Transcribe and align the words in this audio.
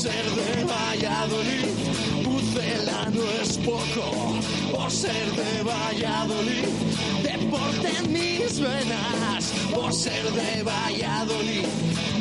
ser 0.00 0.24
de 0.34 0.64
Valladolid, 0.64 1.68
Pucela 2.24 3.10
no 3.12 3.22
es 3.42 3.58
poco. 3.58 4.06
Por 4.72 4.90
ser 4.90 5.26
de 5.40 5.62
Valladolid, 5.62 6.68
deporte 7.22 7.88
en 7.98 8.12
mis 8.12 8.60
venas. 8.60 9.52
Por 9.74 9.92
ser 9.92 10.24
de 10.32 10.62
Valladolid, 10.62 11.66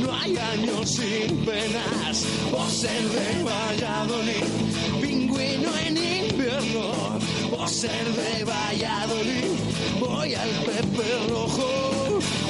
no 0.01 0.13
hay 0.13 0.35
años 0.37 0.89
sin 0.89 1.37
penas. 1.45 2.25
Por 2.51 2.69
ser 2.69 3.03
de 3.17 3.43
Valladolid, 3.43 4.45
pingüino 5.01 5.69
en 5.87 5.97
invierno. 5.97 6.91
Por 7.49 7.69
ser 7.69 8.05
de 8.19 8.43
Valladolid, 8.43 9.51
voy 10.01 10.33
al 10.35 10.49
Pepe 10.65 11.07
Rojo. 11.29 11.98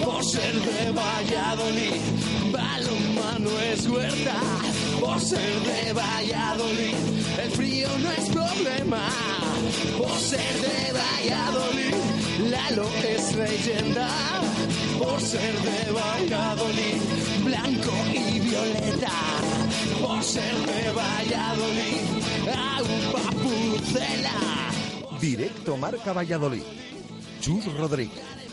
Por 0.09 0.25
ser 0.25 0.53
de 0.53 0.91
Valladolid, 0.91 2.01
balonmano 2.51 3.49
es 3.71 3.87
huerta. 3.87 4.35
Por 4.99 5.19
ser 5.21 5.59
de 5.61 5.93
Valladolid, 5.93 6.95
el 7.43 7.51
frío 7.51 7.87
no 7.99 8.11
es 8.11 8.29
problema. 8.29 9.07
Por 9.99 10.17
ser 10.19 10.53
de 10.65 10.93
Valladolid, 10.99 11.95
Lalo 12.49 12.89
es 13.07 13.35
leyenda. 13.35 14.09
Por 14.97 15.21
ser 15.21 15.53
de 15.61 15.91
Valladolid, 15.91 17.01
blanco 17.45 17.93
y 18.11 18.39
violeta. 18.39 19.11
Por 20.01 20.23
ser 20.23 20.55
de 20.55 20.91
Valladolid, 20.91 22.01
agua 22.75 23.31
pucela. 23.43 24.39
Directo 25.21 25.77
Marca 25.77 26.13
Valladolid. 26.13 26.63
Chus 27.39 27.65
Rodríguez. 27.77 28.48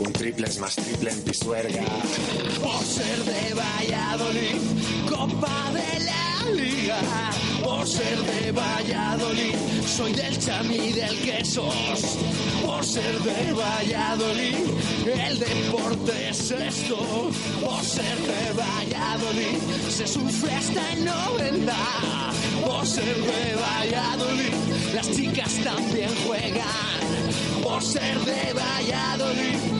Un 0.00 0.12
triple 0.12 0.46
es 0.46 0.58
más 0.58 0.74
triple 0.76 1.10
en 1.10 1.22
Pisuerga. 1.22 1.84
Por 2.62 2.84
ser 2.84 3.24
de 3.24 3.54
Valladolid, 3.54 4.56
Copa 5.08 5.70
de 5.72 6.04
la 6.04 6.09
Liga. 6.54 7.00
Por 7.62 7.86
ser 7.86 8.18
de 8.18 8.52
Valladolid, 8.52 9.54
soy 9.86 10.12
del 10.12 10.38
chami 10.38 10.76
y 10.76 10.92
del 10.92 11.18
quesos. 11.20 11.74
Por 12.64 12.84
ser 12.84 13.18
de 13.20 13.52
Valladolid, 13.52 14.56
el 15.06 15.38
deporte 15.38 16.28
es 16.28 16.50
esto. 16.50 17.30
Por 17.64 17.82
ser 17.82 18.16
de 18.18 18.52
Valladolid, 18.52 19.58
se 19.88 20.06
sufre 20.06 20.52
hasta 20.52 20.92
el 20.92 21.04
90. 21.04 21.74
Por 22.66 22.86
ser 22.86 23.16
de 23.16 23.54
Valladolid, 23.54 24.54
las 24.94 25.10
chicas 25.10 25.54
también 25.64 26.10
juegan. 26.26 27.62
Por 27.62 27.82
ser 27.82 28.18
de 28.20 28.52
Valladolid, 28.52 29.79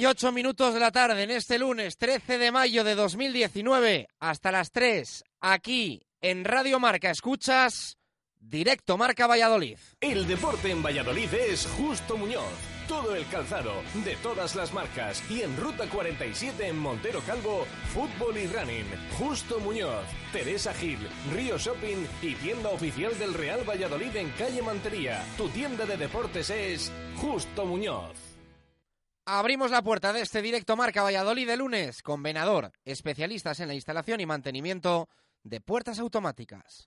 Y 0.00 0.32
minutos 0.32 0.74
de 0.74 0.78
la 0.78 0.92
tarde 0.92 1.24
en 1.24 1.32
este 1.32 1.58
lunes 1.58 1.96
13 1.96 2.38
de 2.38 2.52
mayo 2.52 2.84
de 2.84 2.94
2019 2.94 4.06
hasta 4.20 4.52
las 4.52 4.70
3 4.70 5.24
aquí 5.40 6.06
en 6.20 6.44
Radio 6.44 6.78
Marca 6.78 7.10
escuchas 7.10 7.96
Directo 8.38 8.96
Marca 8.96 9.26
Valladolid. 9.26 9.76
El 10.00 10.28
deporte 10.28 10.70
en 10.70 10.84
Valladolid 10.84 11.34
es 11.34 11.66
Justo 11.76 12.16
Muñoz. 12.16 12.44
Todo 12.86 13.16
el 13.16 13.26
calzado, 13.26 13.72
de 14.04 14.14
todas 14.22 14.54
las 14.54 14.72
marcas. 14.72 15.20
Y 15.28 15.42
en 15.42 15.56
Ruta 15.56 15.88
47 15.88 16.68
en 16.68 16.78
Montero 16.78 17.20
Calvo, 17.26 17.66
fútbol 17.92 18.38
y 18.38 18.46
running. 18.46 18.86
Justo 19.18 19.58
Muñoz, 19.58 20.04
Teresa 20.32 20.72
Gil, 20.74 21.00
Río 21.34 21.58
Shopping 21.58 22.06
y 22.22 22.36
tienda 22.36 22.68
oficial 22.68 23.18
del 23.18 23.34
Real 23.34 23.68
Valladolid 23.68 24.14
en 24.14 24.30
calle 24.30 24.62
Mantería. 24.62 25.24
Tu 25.36 25.48
tienda 25.48 25.84
de 25.86 25.96
deportes 25.96 26.50
es 26.50 26.92
Justo 27.16 27.66
Muñoz. 27.66 28.27
Abrimos 29.30 29.70
la 29.70 29.82
puerta 29.82 30.14
de 30.14 30.22
este 30.22 30.40
Directo 30.40 30.74
Marca 30.74 31.02
Valladolid 31.02 31.46
de 31.46 31.58
lunes 31.58 32.02
con 32.02 32.22
Venador, 32.22 32.72
especialistas 32.86 33.60
en 33.60 33.68
la 33.68 33.74
instalación 33.74 34.20
y 34.20 34.26
mantenimiento 34.26 35.10
de 35.42 35.60
puertas 35.60 35.98
automáticas. 35.98 36.86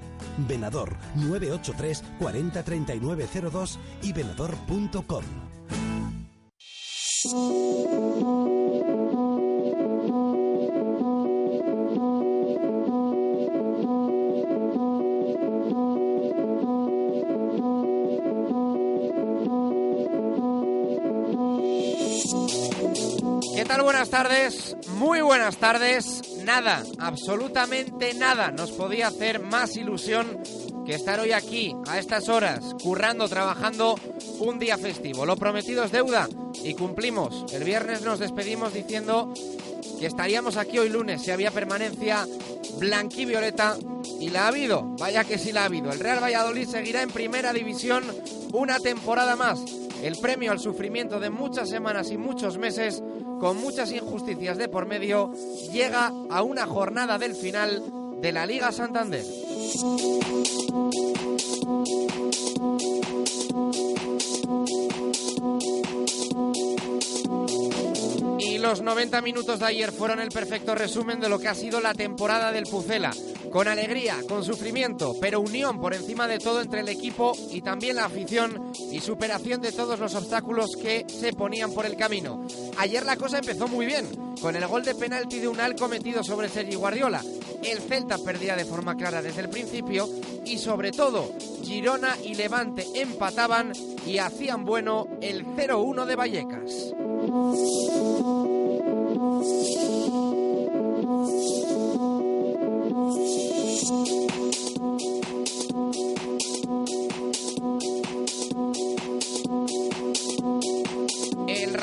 Venador 0.37 0.95
983 1.15 2.03
40 2.19 2.63
3902 2.63 3.79
y 4.03 4.13
venador.com. 4.13 5.23
¿Qué 23.55 23.65
tal? 23.65 23.83
Buenas 23.83 24.09
tardes, 24.09 24.75
muy 24.95 25.21
buenas 25.21 25.57
tardes. 25.57 26.30
Nada, 26.45 26.83
absolutamente 26.99 28.13
nada 28.13 28.51
nos 28.51 28.71
podía 28.71 29.07
hacer 29.07 29.39
más 29.39 29.75
ilusión 29.75 30.41
que 30.85 30.95
estar 30.95 31.19
hoy 31.19 31.31
aquí, 31.31 31.75
a 31.87 31.99
estas 31.99 32.27
horas, 32.29 32.75
currando, 32.81 33.27
trabajando 33.29 33.95
un 34.39 34.59
día 34.59 34.77
festivo. 34.77 35.25
Lo 35.25 35.37
prometido 35.37 35.83
es 35.83 35.91
deuda 35.91 36.27
y 36.63 36.73
cumplimos. 36.73 37.51
El 37.53 37.63
viernes 37.63 38.01
nos 38.01 38.19
despedimos 38.19 38.73
diciendo 38.73 39.33
que 39.99 40.07
estaríamos 40.07 40.57
aquí 40.57 40.79
hoy 40.79 40.89
lunes 40.89 41.21
si 41.21 41.31
había 41.31 41.51
permanencia 41.51 42.27
blanquivioleta 42.79 43.77
y 44.19 44.29
la 44.29 44.45
ha 44.45 44.47
habido, 44.47 44.83
vaya 44.97 45.23
que 45.23 45.37
sí 45.37 45.51
la 45.51 45.61
ha 45.61 45.65
habido. 45.65 45.91
El 45.91 45.99
Real 45.99 46.23
Valladolid 46.23 46.67
seguirá 46.67 47.01
en 47.03 47.09
primera 47.09 47.53
división 47.53 48.03
una 48.51 48.79
temporada 48.79 49.35
más. 49.35 49.59
El 50.01 50.17
premio 50.17 50.51
al 50.51 50.59
sufrimiento 50.59 51.19
de 51.19 51.29
muchas 51.29 51.69
semanas 51.69 52.11
y 52.11 52.17
muchos 52.17 52.57
meses, 52.57 53.03
con 53.39 53.57
muchas 53.57 53.91
injusticias 53.91 54.57
de 54.57 54.67
por 54.67 54.87
medio, 54.87 55.31
llega 55.71 56.11
a 56.29 56.41
una 56.41 56.65
jornada 56.65 57.17
del 57.17 57.35
final 57.35 57.83
de 58.19 58.31
la 58.31 58.45
Liga 58.45 58.71
Santander. 58.71 59.23
Los 68.61 68.81
90 68.81 69.21
minutos 69.21 69.59
de 69.59 69.65
ayer 69.65 69.91
fueron 69.91 70.19
el 70.19 70.29
perfecto 70.29 70.75
resumen 70.75 71.19
de 71.19 71.29
lo 71.29 71.39
que 71.39 71.47
ha 71.47 71.55
sido 71.55 71.81
la 71.81 71.95
temporada 71.95 72.51
del 72.51 72.65
Pucela. 72.65 73.11
Con 73.51 73.67
alegría, 73.67 74.17
con 74.29 74.45
sufrimiento, 74.45 75.15
pero 75.19 75.41
unión 75.41 75.81
por 75.81 75.95
encima 75.95 76.27
de 76.27 76.37
todo 76.37 76.61
entre 76.61 76.81
el 76.81 76.89
equipo 76.89 77.33
y 77.51 77.61
también 77.61 77.95
la 77.95 78.05
afición 78.05 78.71
y 78.91 78.99
superación 78.99 79.61
de 79.61 79.71
todos 79.71 79.99
los 79.99 80.13
obstáculos 80.13 80.77
que 80.79 81.05
se 81.09 81.33
ponían 81.33 81.73
por 81.73 81.85
el 81.85 81.97
camino. 81.97 82.45
Ayer 82.77 83.03
la 83.03 83.17
cosa 83.17 83.39
empezó 83.39 83.67
muy 83.67 83.87
bien, 83.87 84.07
con 84.41 84.55
el 84.55 84.65
gol 84.67 84.83
de 84.83 84.95
penalti 84.95 85.39
de 85.39 85.47
Unal 85.47 85.75
cometido 85.75 86.23
sobre 86.23 86.49
Sergi 86.49 86.75
Guardiola. 86.75 87.21
El 87.63 87.79
Celta 87.79 88.17
perdía 88.17 88.55
de 88.55 88.65
forma 88.65 88.95
clara 88.95 89.21
desde 89.21 89.41
el 89.41 89.49
principio 89.49 90.09
y 90.45 90.57
sobre 90.57 90.91
todo 90.91 91.31
Girona 91.63 92.17
y 92.23 92.35
Levante 92.35 92.85
empataban 92.95 93.73
y 94.05 94.17
hacían 94.17 94.65
bueno 94.65 95.07
el 95.21 95.45
0-1 95.45 96.05
de 96.05 96.15
Vallecas. 96.15 96.93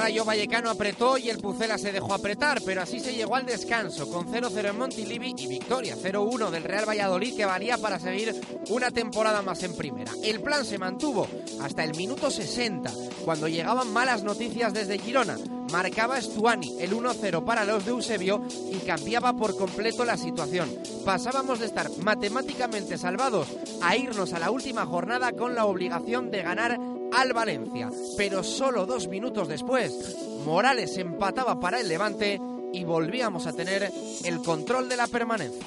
Rayo 0.08 0.24
Vallecano 0.24 0.70
apretó 0.70 1.18
y 1.18 1.28
el 1.28 1.36
Pucela 1.36 1.76
se 1.76 1.92
dejó 1.92 2.14
apretar, 2.14 2.62
pero 2.64 2.80
así 2.80 2.98
se 2.98 3.12
llegó 3.12 3.36
al 3.36 3.44
descanso, 3.44 4.08
con 4.10 4.26
0-0 4.26 4.70
en 4.70 4.78
Montilivi 4.78 5.34
y 5.36 5.46
victoria 5.46 5.98
0-1 5.98 6.48
del 6.48 6.64
Real 6.64 6.88
Valladolid 6.88 7.36
que 7.36 7.44
valía 7.44 7.76
para 7.76 7.98
seguir 7.98 8.34
una 8.70 8.90
temporada 8.90 9.42
más 9.42 9.62
en 9.64 9.76
primera. 9.76 10.10
El 10.24 10.40
plan 10.40 10.64
se 10.64 10.78
mantuvo 10.78 11.28
hasta 11.60 11.84
el 11.84 11.94
minuto 11.94 12.30
60, 12.30 12.90
cuando 13.22 13.48
llegaban 13.48 13.92
malas 13.92 14.22
noticias 14.22 14.72
desde 14.72 14.98
Girona. 14.98 15.36
Marcaba 15.70 16.18
Stuani 16.18 16.80
el 16.80 16.92
1-0 16.92 17.44
para 17.44 17.66
los 17.66 17.84
de 17.84 17.90
Eusebio 17.90 18.42
y 18.72 18.78
cambiaba 18.78 19.34
por 19.34 19.58
completo 19.58 20.06
la 20.06 20.16
situación. 20.16 20.70
Pasábamos 21.04 21.58
de 21.58 21.66
estar 21.66 21.90
matemáticamente 21.98 22.96
salvados 22.96 23.46
a 23.82 23.94
irnos 23.94 24.32
a 24.32 24.38
la 24.38 24.50
última 24.50 24.86
jornada 24.86 25.32
con 25.32 25.54
la 25.54 25.66
obligación 25.66 26.30
de 26.30 26.42
ganar 26.42 26.80
al 27.12 27.32
Valencia. 27.32 27.90
Pero 28.16 28.42
solo 28.42 28.86
dos 28.86 29.08
minutos 29.08 29.48
después, 29.48 30.16
Morales 30.44 30.96
empataba 30.98 31.58
para 31.60 31.80
el 31.80 31.88
Levante 31.88 32.40
y 32.72 32.84
volvíamos 32.84 33.46
a 33.46 33.52
tener 33.52 33.90
el 34.24 34.38
control 34.42 34.88
de 34.88 34.96
la 34.96 35.06
permanencia. 35.06 35.66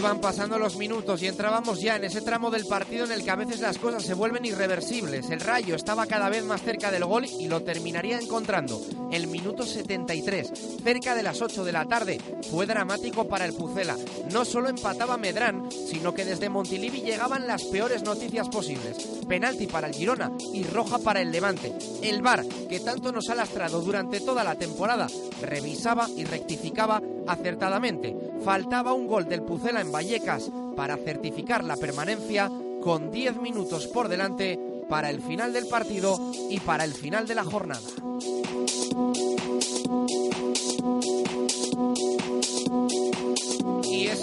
Iban 0.00 0.18
pasando 0.18 0.58
los 0.58 0.78
minutos 0.78 1.20
y 1.20 1.26
entrábamos 1.26 1.78
ya 1.82 1.96
en 1.96 2.04
ese 2.04 2.22
tramo 2.22 2.50
del 2.50 2.64
partido 2.64 3.04
en 3.04 3.12
el 3.12 3.22
que 3.22 3.30
a 3.32 3.36
veces 3.36 3.60
las 3.60 3.76
cosas 3.76 4.02
se 4.02 4.14
vuelven 4.14 4.46
irreversibles. 4.46 5.28
El 5.28 5.40
Rayo 5.40 5.74
estaba 5.74 6.06
cada 6.06 6.30
vez 6.30 6.42
más 6.42 6.62
cerca 6.62 6.90
del 6.90 7.04
gol 7.04 7.26
y 7.26 7.48
lo 7.48 7.60
terminaría 7.64 8.18
encontrando. 8.18 8.80
El 9.12 9.26
minuto 9.26 9.66
73, 9.66 10.52
cerca 10.82 11.14
de 11.14 11.22
las 11.22 11.42
8 11.42 11.64
de 11.64 11.72
la 11.72 11.84
tarde, 11.84 12.18
fue 12.50 12.64
dramático 12.64 13.28
para 13.28 13.44
el 13.44 13.52
Pucela. 13.52 13.94
No 14.32 14.46
solo 14.46 14.70
empataba 14.70 15.18
Medrán, 15.18 15.68
sino 15.70 16.14
que 16.14 16.24
desde 16.24 16.48
Montilivi 16.48 17.02
llegaban 17.02 17.46
las 17.46 17.64
peores 17.64 18.02
noticias 18.02 18.48
posibles. 18.48 18.96
Penalti 19.28 19.66
para 19.66 19.88
el 19.88 19.94
Girona 19.94 20.32
y 20.54 20.62
roja 20.64 20.98
para 20.98 21.20
el 21.20 21.30
Levante. 21.30 21.74
El 22.00 22.22
VAR, 22.22 22.46
que 22.70 22.80
tanto 22.80 23.12
nos 23.12 23.28
ha 23.28 23.34
lastrado 23.34 23.82
durante 23.82 24.20
toda 24.20 24.44
la 24.44 24.54
temporada, 24.54 25.08
revisaba 25.42 26.08
y 26.16 26.24
rectificaba 26.24 27.02
acertadamente. 27.26 28.29
Faltaba 28.44 28.92
un 28.92 29.06
gol 29.06 29.28
del 29.28 29.42
Pucela 29.42 29.80
en 29.80 29.92
Vallecas 29.92 30.50
para 30.76 30.96
certificar 30.96 31.64
la 31.64 31.76
permanencia 31.76 32.50
con 32.82 33.10
10 33.10 33.40
minutos 33.40 33.86
por 33.86 34.08
delante 34.08 34.58
para 34.88 35.10
el 35.10 35.20
final 35.20 35.52
del 35.52 35.66
partido 35.66 36.32
y 36.48 36.58
para 36.60 36.84
el 36.84 36.94
final 36.94 37.26
de 37.26 37.34
la 37.34 37.44
jornada. 37.44 37.80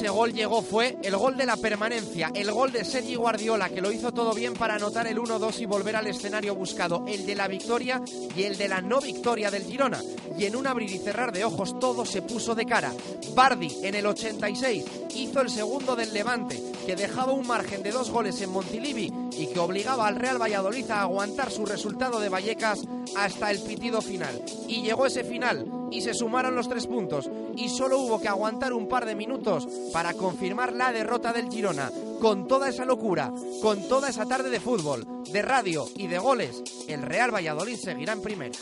Gol 0.10 0.34
llegó 0.34 0.62
fue 0.62 0.98
el 1.04 1.16
gol 1.16 1.38
de 1.38 1.46
la 1.46 1.58
permanencia, 1.58 2.32
el 2.34 2.52
gol 2.52 2.72
de 2.72 2.86
Sergi 2.86 3.16
Guardiola 3.16 3.70
que 3.70 3.82
lo 3.82 3.92
hizo 3.92 4.12
todo 4.12 4.34
bien 4.34 4.54
para 4.54 4.76
anotar 4.76 5.08
el 5.08 5.18
1-2 5.18 5.60
y 5.62 5.66
volver 5.66 5.96
al 5.96 6.08
escenario 6.08 6.56
buscado, 6.56 7.06
el 7.08 7.26
de 7.26 7.36
la 7.36 7.48
victoria 7.48 8.02
y 8.36 8.44
el 8.44 8.58
de 8.58 8.68
la 8.68 8.82
no 8.82 9.00
victoria 9.00 9.52
del 9.52 9.64
Girona. 9.64 10.02
Y 10.38 10.46
en 10.46 10.56
un 10.56 10.68
abrir 10.68 10.92
y 10.92 11.00
cerrar 11.00 11.32
de 11.32 11.46
ojos 11.46 11.80
todo 11.80 12.06
se 12.06 12.22
puso 12.22 12.54
de 12.54 12.66
cara. 12.66 12.94
Bardi 13.34 13.76
en 13.84 13.96
el 13.96 14.06
86 14.06 14.86
hizo 15.16 15.42
el 15.42 15.50
segundo 15.50 15.96
del 15.96 16.14
Levante, 16.14 16.62
que 16.86 16.96
dejaba 16.96 17.34
un 17.34 17.48
margen 17.48 17.82
de 17.84 17.92
dos 17.92 18.12
goles 18.12 18.40
en 18.42 18.52
Montilivi 18.52 19.12
y 19.38 19.48
que 19.48 19.60
obligaba 19.60 20.08
al 20.08 20.16
Real 20.16 20.42
Valladolid 20.42 20.90
a 20.92 21.02
aguantar 21.02 21.52
su 21.52 21.66
resultado 21.66 22.20
de 22.20 22.30
Vallecas 22.30 22.84
hasta 23.16 23.52
el 23.52 23.60
pitido 23.60 24.02
final. 24.02 24.42
Y 24.68 24.84
llegó 24.84 25.06
ese 25.06 25.24
final 25.24 25.66
y 25.92 26.02
se 26.02 26.14
sumaron 26.14 26.56
los 26.56 26.70
tres 26.70 26.88
puntos 26.88 27.30
y 27.56 27.70
solo 27.70 28.00
hubo 28.00 28.20
que 28.20 28.28
aguantar 28.28 28.74
un 28.74 28.88
par 28.88 29.06
de 29.06 29.16
minutos 29.16 29.68
para 29.94 30.14
confirmar 30.14 30.74
la 30.74 30.92
derrota 30.92 31.34
del 31.34 31.50
Girona. 31.50 31.92
Con 32.22 32.48
toda 32.48 32.70
esa 32.70 32.86
locura, 32.86 33.32
con 33.62 33.88
toda 33.88 34.10
esa 34.10 34.26
tarde 34.26 34.50
de 34.50 34.60
fútbol, 34.60 35.06
de 35.32 35.42
radio 35.42 35.86
y 35.96 36.08
de 36.08 36.18
goles, 36.18 36.64
el 36.88 37.02
Real 37.04 37.34
Valladolid 37.34 37.78
seguirá 37.78 38.14
en 38.14 38.22
primera. 38.22 38.58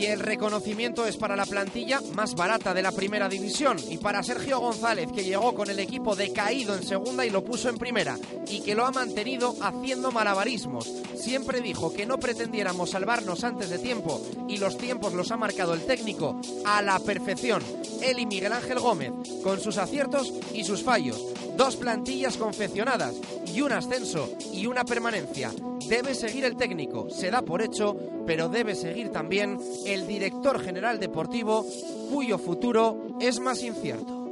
Y 0.00 0.06
el 0.06 0.20
reconocimiento 0.20 1.04
es 1.04 1.18
para 1.18 1.36
la 1.36 1.44
plantilla 1.44 2.00
más 2.14 2.34
barata 2.34 2.72
de 2.72 2.80
la 2.80 2.90
primera 2.90 3.28
división 3.28 3.76
y 3.90 3.98
para 3.98 4.22
Sergio 4.22 4.58
González, 4.58 5.12
que 5.14 5.24
llegó 5.24 5.54
con 5.54 5.68
el 5.68 5.78
equipo 5.78 6.16
decaído 6.16 6.74
en 6.74 6.82
segunda 6.82 7.26
y 7.26 7.28
lo 7.28 7.44
puso 7.44 7.68
en 7.68 7.76
primera, 7.76 8.16
y 8.48 8.62
que 8.62 8.74
lo 8.74 8.86
ha 8.86 8.92
mantenido 8.92 9.54
haciendo 9.60 10.10
malabarismos. 10.10 10.90
Siempre 11.14 11.60
dijo 11.60 11.92
que 11.92 12.06
no 12.06 12.16
pretendiéramos 12.16 12.92
salvarnos 12.92 13.44
antes 13.44 13.68
de 13.68 13.78
tiempo, 13.78 14.22
y 14.48 14.56
los 14.56 14.78
tiempos 14.78 15.12
los 15.12 15.32
ha 15.32 15.36
marcado 15.36 15.74
el 15.74 15.84
técnico 15.84 16.40
a 16.64 16.80
la 16.80 16.98
perfección. 16.98 17.62
Él 18.00 18.20
y 18.20 18.24
Miguel 18.24 18.54
Ángel 18.54 18.78
Gómez, 18.78 19.12
con 19.42 19.60
sus 19.60 19.76
aciertos 19.76 20.32
y 20.54 20.64
sus 20.64 20.82
fallos. 20.82 21.22
Dos 21.60 21.76
plantillas 21.76 22.38
confeccionadas 22.38 23.16
y 23.54 23.60
un 23.60 23.70
ascenso 23.72 24.30
y 24.50 24.64
una 24.64 24.82
permanencia. 24.86 25.52
Debe 25.86 26.14
seguir 26.14 26.46
el 26.46 26.56
técnico, 26.56 27.10
se 27.10 27.30
da 27.30 27.42
por 27.42 27.60
hecho, 27.60 27.98
pero 28.26 28.48
debe 28.48 28.74
seguir 28.74 29.12
también 29.12 29.58
el 29.84 30.06
director 30.06 30.58
general 30.58 30.98
deportivo, 30.98 31.66
cuyo 32.10 32.38
futuro 32.38 33.08
es 33.20 33.40
más 33.40 33.62
incierto. 33.62 34.26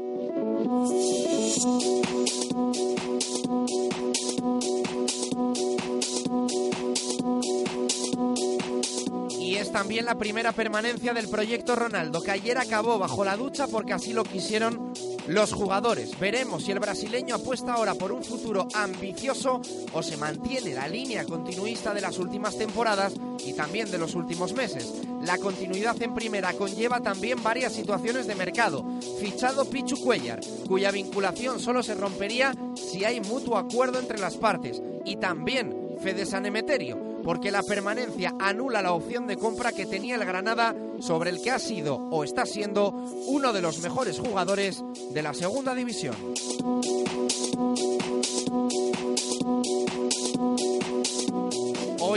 Y 9.38 9.56
es 9.56 9.70
también 9.70 10.06
la 10.06 10.14
primera 10.14 10.52
permanencia 10.52 11.12
del 11.12 11.28
proyecto 11.28 11.76
Ronaldo, 11.76 12.22
que 12.22 12.30
ayer 12.30 12.56
acabó 12.56 12.98
bajo 12.98 13.22
la 13.22 13.36
ducha 13.36 13.66
porque 13.66 13.92
así 13.92 14.14
lo 14.14 14.24
quisieron 14.24 14.94
los 15.28 15.52
jugadores. 15.52 16.18
Veremos 16.18 16.64
si 16.64 16.72
el 16.72 16.80
brasileño 16.80 17.34
apuesta 17.34 17.74
ahora 17.74 17.94
por 17.94 18.12
un 18.12 18.24
futuro 18.24 18.66
ambicioso 18.74 19.60
o 19.92 20.02
se 20.02 20.16
mantiene 20.16 20.74
la 20.74 20.88
línea 20.88 21.24
continuista 21.24 21.92
de 21.92 22.00
las 22.00 22.18
últimas 22.18 22.56
temporadas 22.56 23.14
y 23.44 23.52
también 23.52 23.90
de 23.90 23.98
los 23.98 24.14
últimos 24.14 24.54
meses. 24.54 24.94
La 25.22 25.38
continuidad 25.38 26.00
en 26.02 26.14
primera 26.14 26.52
conlleva 26.54 27.00
también 27.00 27.42
varias 27.42 27.74
situaciones 27.74 28.26
de 28.26 28.34
mercado. 28.34 28.84
Fichado 29.20 29.68
Pichu 29.68 29.96
Cuellar, 30.02 30.40
cuya 30.66 30.90
vinculación 30.90 31.60
solo 31.60 31.82
se 31.82 31.94
rompería 31.94 32.54
si 32.74 33.04
hay 33.04 33.20
mutuo 33.20 33.58
acuerdo 33.58 33.98
entre 33.98 34.18
las 34.18 34.36
partes. 34.36 34.82
Y 35.04 35.16
también 35.16 35.98
Fede 36.00 36.26
San 36.26 36.46
Emeterio, 36.46 37.07
porque 37.28 37.50
la 37.50 37.62
permanencia 37.62 38.34
anula 38.40 38.80
la 38.80 38.94
opción 38.94 39.26
de 39.26 39.36
compra 39.36 39.72
que 39.72 39.84
tenía 39.84 40.14
el 40.14 40.24
Granada 40.24 40.74
sobre 40.98 41.28
el 41.28 41.42
que 41.42 41.50
ha 41.50 41.58
sido 41.58 41.96
o 41.96 42.24
está 42.24 42.46
siendo 42.46 42.88
uno 43.26 43.52
de 43.52 43.60
los 43.60 43.80
mejores 43.80 44.18
jugadores 44.18 44.82
de 45.10 45.22
la 45.22 45.34
segunda 45.34 45.74
división. 45.74 46.16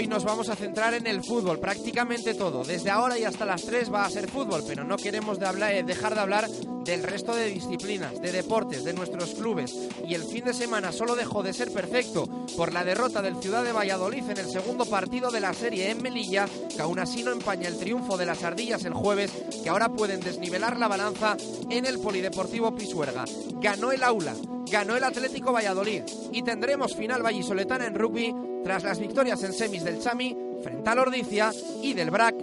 Hoy 0.02 0.08
nos 0.08 0.24
vamos 0.24 0.50
a 0.50 0.56
centrar 0.56 0.96
en 0.96 1.06
el 1.06 1.24
fútbol, 1.24 1.60
prácticamente 1.60 2.34
todo. 2.34 2.64
Desde 2.64 2.90
ahora 2.90 3.20
y 3.20 3.24
hasta 3.24 3.46
las 3.46 3.62
3 3.62 3.94
va 3.94 4.04
a 4.04 4.10
ser 4.10 4.28
fútbol, 4.28 4.64
pero 4.68 4.84
no 4.84 4.98
queremos 4.98 5.38
eh, 5.38 5.84
dejar 5.86 6.16
de 6.16 6.22
hablar 6.22 6.50
del 6.50 7.04
resto 7.04 7.36
de 7.36 7.46
disciplinas, 7.46 8.20
de 8.20 8.32
deportes, 8.32 8.84
de 8.84 8.94
nuestros 8.94 9.36
clubes. 9.36 9.78
Y 10.08 10.16
el 10.16 10.24
fin 10.24 10.46
de 10.46 10.56
semana 10.56 10.92
solo 10.92 11.16
dejó 11.16 11.44
de 11.44 11.54
ser 11.54 11.72
perfecto 11.72 12.28
por 12.58 12.74
la 12.74 12.84
derrota 12.84 13.22
del 13.22 13.36
Ciudad 13.36 13.64
de 13.64 13.74
Valladolid 13.74 14.28
en 14.28 14.40
el 14.40 14.50
segundo 14.50 14.88
partido 14.88 15.30
de 15.30 15.40
la 15.40 15.54
serie 15.54 15.92
en 15.92 16.02
Melilla, 16.02 16.48
que 16.76 16.82
aún 16.82 16.98
así 16.98 17.22
no 17.22 17.32
empaña 17.32 17.68
el 17.68 17.78
triunfo 17.78 18.18
de 18.18 18.26
las 18.26 18.44
ardillas 18.44 18.84
el 18.86 18.96
jueves, 18.96 19.32
que 19.62 19.70
ahora 19.70 19.90
pueden 19.90 20.20
desnivelar 20.20 20.80
la 20.80 20.88
balanza 20.88 21.38
en 21.70 21.86
el 21.86 22.00
Polideportivo 22.00 22.76
Pisuerga. 22.76 23.26
Ganó 23.62 23.92
el 23.92 24.02
aula, 24.02 24.34
ganó 24.72 24.96
el 24.96 25.04
Atlético 25.04 25.54
Valladolid 25.54 26.02
y 26.32 26.42
tendremos 26.42 26.96
final 26.96 27.22
vallisoletana 27.22 27.86
en 27.86 27.94
rugby 27.94 28.34
tras 28.64 28.84
las 28.84 29.00
victorias 29.00 29.44
en 29.44 29.54
semis 29.54 29.84
del 29.84 30.00
Chami 30.00 30.38
frente 30.64 30.90
al 30.90 31.00
Ordicia 31.00 31.52
y 31.82 31.94
del 31.94 32.12
BRAC 32.12 32.36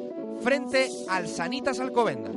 frente 0.43 0.89
al 1.09 1.29
Sanitas 1.29 1.81
Alcobendas. 1.81 2.37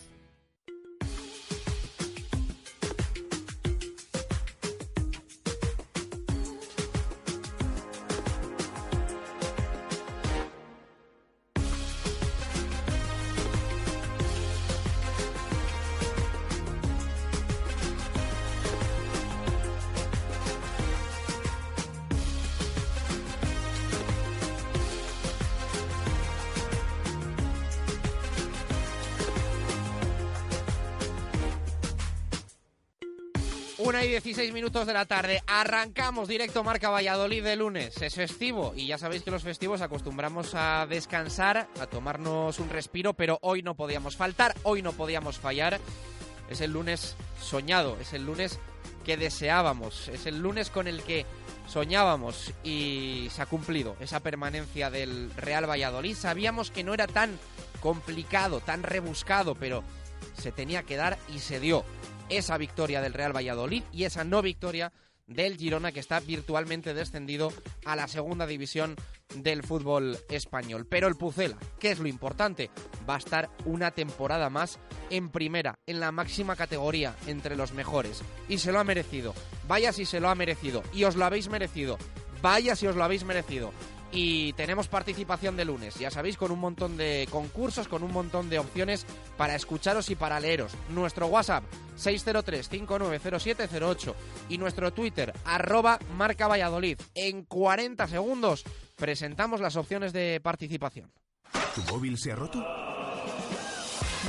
Y 33.99 34.07
16 34.07 34.53
minutos 34.53 34.87
de 34.87 34.93
la 34.93 35.05
tarde. 35.05 35.43
Arrancamos 35.45 36.29
directo 36.29 36.63
Marca 36.63 36.89
Valladolid 36.89 37.43
de 37.43 37.57
lunes. 37.57 38.01
Es 38.01 38.15
festivo 38.15 38.73
y 38.75 38.87
ya 38.87 38.97
sabéis 38.97 39.21
que 39.21 39.31
los 39.31 39.43
festivos 39.43 39.81
acostumbramos 39.81 40.55
a 40.55 40.87
descansar, 40.89 41.67
a 41.79 41.85
tomarnos 41.87 42.59
un 42.59 42.69
respiro, 42.69 43.13
pero 43.13 43.37
hoy 43.41 43.63
no 43.63 43.75
podíamos 43.75 44.15
faltar, 44.15 44.55
hoy 44.63 44.81
no 44.81 44.93
podíamos 44.93 45.37
fallar. 45.39 45.79
Es 46.49 46.61
el 46.61 46.71
lunes 46.71 47.15
soñado, 47.41 47.97
es 47.99 48.13
el 48.13 48.25
lunes 48.25 48.59
que 49.03 49.17
deseábamos, 49.17 50.07
es 50.07 50.25
el 50.25 50.39
lunes 50.39 50.69
con 50.69 50.87
el 50.87 51.03
que 51.03 51.25
soñábamos 51.67 52.53
y 52.63 53.27
se 53.29 53.41
ha 53.41 53.45
cumplido 53.45 53.97
esa 53.99 54.21
permanencia 54.21 54.89
del 54.89 55.31
Real 55.35 55.69
Valladolid. 55.69 56.15
Sabíamos 56.15 56.71
que 56.71 56.85
no 56.85 56.93
era 56.93 57.07
tan 57.07 57.37
complicado, 57.81 58.61
tan 58.61 58.83
rebuscado, 58.83 59.53
pero 59.53 59.83
se 60.37 60.51
tenía 60.51 60.83
que 60.83 60.95
dar 60.95 61.17
y 61.33 61.39
se 61.39 61.59
dio 61.59 61.83
esa 62.31 62.57
victoria 62.57 63.01
del 63.01 63.13
Real 63.13 63.35
Valladolid 63.35 63.83
y 63.91 64.05
esa 64.05 64.23
no 64.23 64.41
victoria 64.41 64.91
del 65.27 65.57
Girona 65.57 65.91
que 65.91 65.99
está 65.99 66.19
virtualmente 66.19 66.93
descendido 66.93 67.53
a 67.85 67.95
la 67.95 68.07
segunda 68.07 68.45
división 68.45 68.95
del 69.35 69.63
fútbol 69.63 70.17
español. 70.29 70.85
Pero 70.89 71.07
el 71.07 71.15
Pucela, 71.15 71.57
que 71.79 71.91
es 71.91 71.99
lo 71.99 72.07
importante, 72.07 72.69
va 73.09 73.15
a 73.15 73.19
estar 73.19 73.49
una 73.65 73.91
temporada 73.91 74.49
más 74.49 74.79
en 75.09 75.29
primera, 75.29 75.79
en 75.85 75.99
la 75.99 76.11
máxima 76.11 76.55
categoría, 76.55 77.15
entre 77.27 77.55
los 77.55 77.73
mejores. 77.73 78.21
Y 78.49 78.57
se 78.57 78.71
lo 78.71 78.79
ha 78.79 78.83
merecido. 78.83 79.33
Vaya 79.67 79.93
si 79.93 80.05
se 80.05 80.19
lo 80.19 80.29
ha 80.29 80.35
merecido. 80.35 80.83
Y 80.93 81.05
os 81.05 81.15
lo 81.15 81.25
habéis 81.25 81.49
merecido. 81.49 81.97
Vaya 82.41 82.75
si 82.75 82.87
os 82.87 82.95
lo 82.95 83.03
habéis 83.03 83.23
merecido 83.23 83.71
y 84.11 84.53
tenemos 84.53 84.87
participación 84.87 85.57
de 85.57 85.65
lunes, 85.65 85.95
ya 85.95 86.11
sabéis, 86.11 86.37
con 86.37 86.51
un 86.51 86.59
montón 86.59 86.97
de 86.97 87.27
concursos, 87.31 87.87
con 87.87 88.03
un 88.03 88.11
montón 88.11 88.49
de 88.49 88.59
opciones 88.59 89.07
para 89.37 89.55
escucharos 89.55 90.09
y 90.09 90.15
para 90.15 90.39
leeros. 90.39 90.73
Nuestro 90.89 91.27
WhatsApp 91.27 91.63
603-590708 91.97 94.13
y 94.49 94.57
nuestro 94.57 94.91
Twitter 94.91 95.31
arroba 95.45 95.99
marca 96.17 96.47
Valladolid. 96.47 96.99
En 97.15 97.43
40 97.43 98.07
segundos 98.07 98.63
presentamos 98.97 99.61
las 99.61 99.75
opciones 99.75 100.13
de 100.13 100.39
participación. 100.41 101.11
¿Tu 101.75 101.81
móvil 101.93 102.17
se 102.17 102.31
ha 102.31 102.35
roto? 102.35 102.65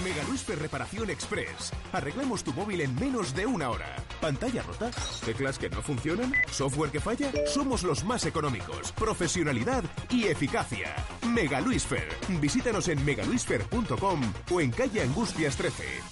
Mega 0.03 0.23
Luisfer 0.25 0.59
Reparación 0.59 1.11
Express. 1.11 1.73
Arreglamos 1.93 2.43
tu 2.43 2.53
móvil 2.53 2.81
en 2.81 2.95
menos 2.97 3.35
de 3.35 3.47
una 3.47 3.71
hora. 3.71 3.97
¿Pantalla 4.21 4.63
rota? 4.63 4.91
¿Teclas 5.25 5.59
que 5.59 5.71
no 5.71 5.81
funcionan? 5.83 6.33
¿Software 6.51 6.91
que 6.91 7.01
falla? 7.01 7.31
Somos 7.47 7.83
los 7.83 8.05
más 8.05 8.27
económicos. 8.27 8.93
Profesionalidad 8.93 9.85
y 10.11 10.25
eficacia. 10.25 10.95
Mega 11.29 11.61
Luisfer. 11.61 12.09
Visítanos 12.41 12.89
en 12.89 13.05
megaluisfer.com 13.05 14.21
o 14.51 14.61
en 14.61 14.71
calle 14.71 15.03
Angustias 15.03 15.57
13. 15.57 16.12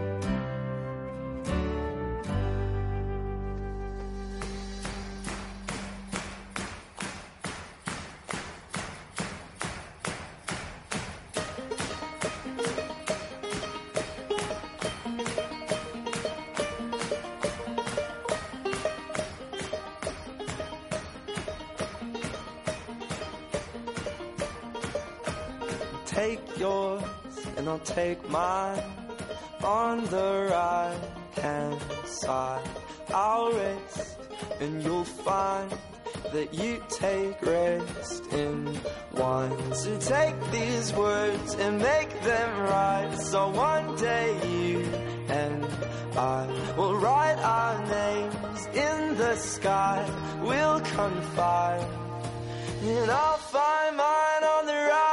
I'll 27.71 27.79
take 27.79 28.29
mine 28.29 28.83
on 29.63 30.03
the 30.07 30.49
right 30.51 30.99
hand 31.41 31.79
side. 32.05 32.67
I'll 33.13 33.53
rest 33.53 34.19
and 34.59 34.83
you'll 34.83 35.05
find 35.05 35.71
that 36.33 36.53
you 36.53 36.83
take 36.89 37.41
rest 37.41 38.27
in 38.33 38.75
one. 39.11 39.73
So 39.73 39.97
take 39.99 40.35
these 40.51 40.91
words 40.91 41.55
and 41.55 41.77
make 41.77 42.11
them 42.23 42.59
right. 42.59 43.15
So 43.17 43.47
one 43.51 43.95
day 43.95 44.27
you 44.51 44.79
and 45.29 45.65
I 46.17 46.73
will 46.75 46.97
write 46.97 47.39
our 47.39 47.75
names 47.87 48.65
in 48.73 49.15
the 49.15 49.37
sky. 49.37 50.03
We'll 50.41 50.81
confide 50.81 51.87
and 52.83 53.09
I'll 53.09 53.37
find 53.37 53.95
mine 53.95 54.43
on 54.43 54.65
the 54.65 54.73
right. 54.73 55.10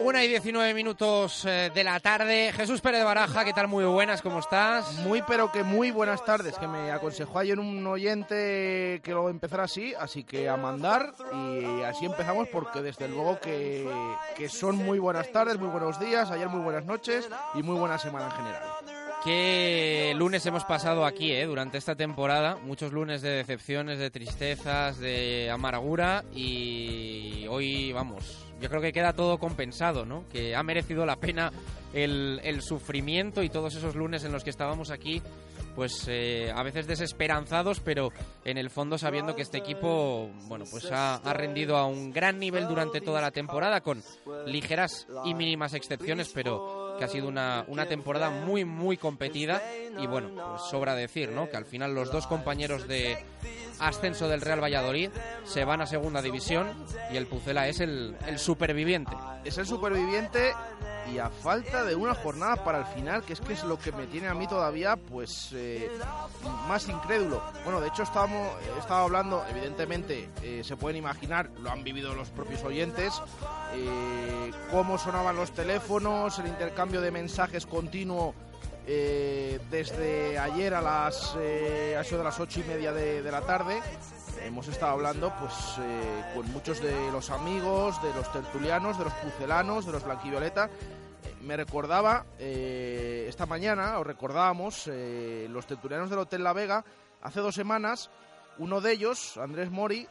Una 0.00 0.24
y 0.24 0.28
19 0.28 0.74
minutos 0.74 1.44
eh, 1.44 1.70
de 1.74 1.84
la 1.84 1.98
tarde. 2.00 2.52
Jesús 2.52 2.80
Pérez 2.80 3.04
Baraja, 3.04 3.44
¿qué 3.44 3.52
tal? 3.52 3.68
Muy 3.68 3.84
buenas, 3.84 4.22
¿cómo 4.22 4.38
estás? 4.38 4.92
Muy, 4.98 5.22
pero 5.22 5.50
que 5.50 5.62
muy 5.62 5.90
buenas 5.90 6.24
tardes, 6.24 6.56
que 6.58 6.68
me 6.68 6.92
aconsejó 6.92 7.40
ayer 7.40 7.58
un 7.58 7.86
oyente 7.86 9.00
que 9.02 9.10
lo 9.12 9.28
empezara 9.28 9.64
así, 9.64 9.94
así 9.94 10.24
que 10.24 10.48
a 10.48 10.56
mandar 10.56 11.14
y 11.32 11.82
así 11.82 12.06
empezamos 12.06 12.48
porque 12.48 12.82
desde 12.82 13.08
luego 13.08 13.40
que, 13.40 13.88
que 14.36 14.48
son 14.48 14.76
muy 14.76 14.98
buenas 14.98 15.30
tardes, 15.32 15.58
muy 15.58 15.68
buenos 15.68 15.98
días, 15.98 16.30
ayer 16.30 16.48
muy 16.48 16.60
buenas 16.60 16.84
noches 16.84 17.28
y 17.54 17.62
muy 17.62 17.78
buena 17.78 17.98
semana 17.98 18.26
en 18.26 18.32
general. 18.32 18.75
Qué 19.26 20.14
lunes 20.16 20.46
hemos 20.46 20.62
pasado 20.62 21.04
aquí, 21.04 21.32
¿eh? 21.32 21.46
Durante 21.46 21.78
esta 21.78 21.96
temporada. 21.96 22.58
Muchos 22.62 22.92
lunes 22.92 23.22
de 23.22 23.30
decepciones, 23.30 23.98
de 23.98 24.08
tristezas, 24.08 25.00
de 25.00 25.50
amargura. 25.50 26.24
Y 26.32 27.44
hoy, 27.48 27.90
vamos, 27.90 28.46
yo 28.60 28.68
creo 28.68 28.80
que 28.80 28.92
queda 28.92 29.14
todo 29.14 29.38
compensado, 29.38 30.06
¿no? 30.06 30.28
Que 30.28 30.54
ha 30.54 30.62
merecido 30.62 31.04
la 31.04 31.16
pena 31.16 31.52
el, 31.92 32.60
sufrimiento 32.62 33.42
y 33.42 33.48
todos 33.48 33.74
esos 33.74 33.96
lunes 33.96 34.22
en 34.22 34.30
los 34.30 34.44
que 34.44 34.50
estábamos 34.50 34.90
aquí 34.90 35.20
pues 35.74 36.06
eh, 36.08 36.50
a 36.54 36.62
veces 36.62 36.86
desesperanzados, 36.86 37.80
pero 37.80 38.10
en 38.46 38.56
el 38.56 38.70
fondo 38.70 38.96
sabiendo 38.96 39.36
que 39.36 39.42
este 39.42 39.58
equipo, 39.58 40.30
bueno, 40.44 40.64
pues 40.70 40.90
ha, 40.90 41.16
ha 41.16 41.32
rendido 41.34 41.76
a 41.76 41.84
un 41.84 42.12
gran 42.12 42.38
nivel 42.38 42.66
durante 42.66 43.02
toda 43.02 43.20
la 43.20 43.30
temporada, 43.30 43.82
con 43.82 44.02
ligeras 44.46 45.06
y 45.26 45.34
mínimas 45.34 45.74
excepciones, 45.74 46.30
pero 46.32 46.85
que 46.98 47.04
ha 47.04 47.08
sido 47.08 47.28
una, 47.28 47.64
una 47.68 47.86
temporada 47.86 48.30
muy, 48.30 48.64
muy 48.64 48.96
competida. 48.96 49.62
Y 49.98 50.06
bueno, 50.06 50.30
pues 50.34 50.62
sobra 50.70 50.94
decir, 50.94 51.30
¿no? 51.30 51.48
Que 51.48 51.56
al 51.56 51.64
final 51.64 51.94
los 51.94 52.10
dos 52.10 52.26
compañeros 52.26 52.86
de 52.88 53.18
ascenso 53.80 54.28
del 54.28 54.40
Real 54.40 54.62
Valladolid 54.62 55.10
se 55.44 55.64
van 55.64 55.80
a 55.80 55.86
segunda 55.86 56.22
división 56.22 56.68
y 57.10 57.16
el 57.16 57.26
Pucela 57.26 57.68
es 57.68 57.80
el, 57.80 58.16
superviviente. 58.36 59.16
Es 59.44 59.58
el 59.58 59.66
superviviente 59.66 60.52
y 61.12 61.18
a 61.18 61.30
falta 61.30 61.84
de 61.84 61.94
una 61.94 62.14
jornada 62.14 62.64
para 62.64 62.78
el 62.78 62.86
final, 62.86 63.22
que 63.22 63.32
es 63.32 63.40
que 63.40 63.52
es 63.52 63.62
lo 63.62 63.78
que 63.78 63.92
me 63.92 64.06
tiene 64.06 64.26
a 64.26 64.34
mí 64.34 64.48
todavía 64.48 64.96
pues 64.96 65.50
eh, 65.52 65.88
más 66.68 66.88
incrédulo. 66.88 67.42
Bueno, 67.64 67.80
de 67.80 67.88
hecho 67.88 68.02
estábamos, 68.02 68.48
he 68.74 68.78
estado 68.78 69.04
hablando, 69.04 69.44
evidentemente 69.48 70.28
eh, 70.42 70.62
se 70.64 70.76
pueden 70.76 70.96
imaginar, 70.96 71.50
lo 71.60 71.70
han 71.70 71.84
vivido 71.84 72.14
los 72.14 72.30
propios 72.30 72.62
oyentes, 72.64 73.12
eh, 73.74 74.50
cómo 74.70 74.98
sonaban 74.98 75.36
los 75.36 75.52
teléfonos, 75.52 76.38
el 76.38 76.48
intercambio 76.48 77.00
de 77.00 77.10
mensajes 77.10 77.66
continuo 77.66 78.34
eh, 78.86 79.58
desde 79.70 80.38
ayer 80.38 80.74
a 80.74 80.80
las 80.80 81.34
eh, 81.38 81.98
eso 82.00 82.18
de 82.18 82.24
las 82.24 82.38
ocho 82.38 82.60
y 82.60 82.64
media 82.64 82.92
de, 82.92 83.22
de 83.22 83.32
la 83.32 83.40
tarde 83.40 83.80
hemos 84.44 84.68
estado 84.68 84.92
hablando 84.92 85.32
pues 85.40 85.52
eh, 85.80 86.24
con 86.34 86.50
muchos 86.52 86.80
de 86.80 87.10
los 87.10 87.30
amigos, 87.30 88.00
de 88.02 88.14
los 88.14 88.30
tertulianos, 88.32 88.98
de 88.98 89.04
los 89.04 89.12
pucelanos, 89.14 89.86
de 89.86 89.92
los 89.92 90.04
blanquivioleta. 90.04 90.70
Me 91.42 91.56
recordaba 91.56 92.26
eh, 92.38 93.26
esta 93.28 93.46
mañana, 93.46 93.98
o 93.98 94.04
recordábamos, 94.04 94.88
los 94.88 95.66
tertulianos 95.66 96.10
del 96.10 96.20
Hotel 96.20 96.44
La 96.44 96.52
Vega, 96.52 96.84
hace 97.22 97.40
dos 97.40 97.54
semanas, 97.54 98.10
uno 98.58 98.80
de 98.80 98.92
ellos, 98.92 99.36
Andrés 99.36 99.70
Mori, 99.70 100.06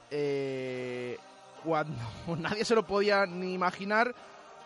cuando 1.64 1.98
nadie 2.40 2.66
se 2.66 2.76
lo 2.76 2.86
podía 2.86 3.26
ni 3.26 3.54
imaginar, 3.54 4.14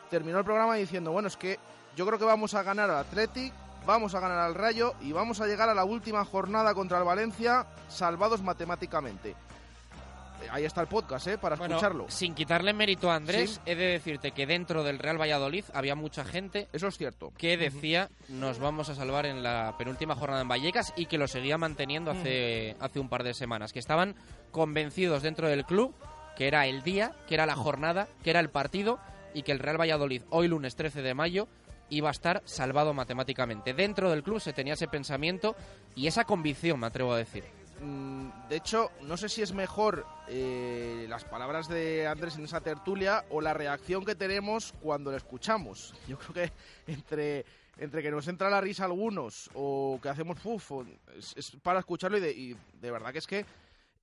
terminó 0.10 0.40
el 0.40 0.46
programa 0.46 0.76
diciendo, 0.76 1.12
bueno, 1.12 1.28
es 1.28 1.38
que 1.38 1.60
yo 1.96 2.06
creo 2.06 2.20
que 2.20 2.26
vamos 2.26 2.54
a 2.54 2.64
ganar 2.64 2.90
al 2.90 2.98
Athletic, 2.98 3.54
vamos 3.90 4.14
a 4.16 4.20
ganar 4.20 4.38
al 4.40 4.54
Rayo 4.56 4.94
y 5.02 5.12
vamos 5.12 5.42
a 5.42 5.48
llegar 5.48 5.68
a 5.70 5.74
la 5.74 5.84
última 5.84 6.24
jornada 6.24 6.74
contra 6.76 7.00
el 7.00 7.04
Valencia 7.04 7.66
salvados 7.88 8.42
matemáticamente. 8.44 9.32
Eh, 9.32 10.48
Ahí 10.52 10.64
está 10.64 10.82
el 10.82 10.88
podcast, 10.88 11.28
¿eh? 11.28 11.38
Para 11.38 11.56
Bueno, 11.56 11.76
escucharlo. 11.76 12.06
sin 12.08 12.34
quitarle 12.36 12.72
mérito 12.72 13.10
a 13.12 13.16
Andrés, 13.16 13.56
Sí. 13.56 13.60
he 13.66 13.76
de 13.76 13.86
decirte 13.88 14.32
que 14.32 14.46
dentro 14.46 14.84
del 14.84 15.00
Real 15.00 15.20
Valladolid 15.20 15.66
había 15.74 15.96
mucha 15.96 16.24
gente 16.24 16.70
Eso 16.72 16.88
es 16.88 16.98
cierto. 16.98 17.34
que 17.38 17.58
decía 17.58 18.10
nos 18.30 18.60
vamos 18.60 18.90
a 18.90 18.96
salvar 18.96 19.26
en 19.26 19.42
la 19.44 19.76
penúltima 19.78 20.16
jornada 20.16 20.42
en 20.44 20.48
Vallecas 20.48 20.94
y 20.96 21.08
que 21.08 21.18
lo 21.18 21.28
seguía 21.28 21.58
manteniendo 21.58 22.12
hace, 22.12 22.78
hace 22.80 23.00
un 23.00 23.10
par 23.10 23.24
de 23.24 23.34
semanas, 23.34 23.74
que 23.74 23.80
estaban 23.80 24.16
convencidos 24.52 25.24
dentro 25.24 25.48
del 25.50 25.66
club 25.66 25.94
que 26.38 26.48
era 26.48 26.68
el 26.68 26.84
día, 26.84 27.12
que 27.28 27.34
era 27.34 27.46
la 27.46 27.56
jornada, 27.56 28.08
que 28.24 28.30
era 28.30 28.40
el 28.40 28.50
partido 28.50 28.98
y 29.34 29.42
que 29.44 29.52
el 29.52 29.60
Real 29.60 29.78
Valladolid 29.82 30.22
hoy 30.30 30.48
lunes 30.48 30.76
13 30.78 31.02
de 31.02 31.14
mayo 31.14 31.50
iba 31.90 32.10
a 32.10 32.12
estar 32.12 32.42
salvado 32.46 32.94
matemáticamente. 32.94 33.74
Dentro 33.74 34.10
del 34.12 34.24
club 34.24 34.40
se 34.40 34.54
tenía 34.54 34.74
ese 34.74 34.88
pensamiento 34.88 35.56
y 35.96 36.08
esa 36.08 36.24
convicción, 36.26 36.80
me 36.80 36.88
atrevo 36.88 37.14
a 37.14 37.18
decir. 37.18 37.44
Mm, 37.82 38.30
De 38.50 38.58
hecho, 38.58 38.92
no 39.02 39.16
sé 39.18 39.30
si 39.30 39.42
es 39.42 39.54
mejor 39.54 40.06
eh, 40.28 41.06
las 41.10 41.24
palabras 41.24 41.68
de 41.70 42.08
Andrés 42.08 42.36
en 42.38 42.44
esa 42.46 42.62
tertulia 42.62 43.24
o 43.30 43.42
la 43.42 43.54
reacción 43.54 44.04
que 44.06 44.16
tenemos 44.16 44.74
cuando 44.82 45.12
lo 45.12 45.18
escuchamos. 45.18 45.94
Yo 46.08 46.18
creo 46.18 46.34
que 46.34 46.52
entre, 46.92 47.46
entre 47.78 48.02
que 48.04 48.12
nos 48.12 48.28
entra 48.28 48.50
la 48.50 48.60
risa 48.62 48.86
algunos 48.86 49.50
o 49.54 50.00
que 50.02 50.10
hacemos 50.10 50.40
puf, 50.40 50.72
o- 50.72 50.86
es, 51.18 51.34
es 51.38 51.52
para 51.64 51.80
escucharlo 51.80 52.18
y 52.18 52.22
de, 52.22 52.32
y 52.32 52.56
de 52.82 52.92
verdad 52.92 53.12
que 53.14 53.20
es 53.20 53.28
que 53.28 53.46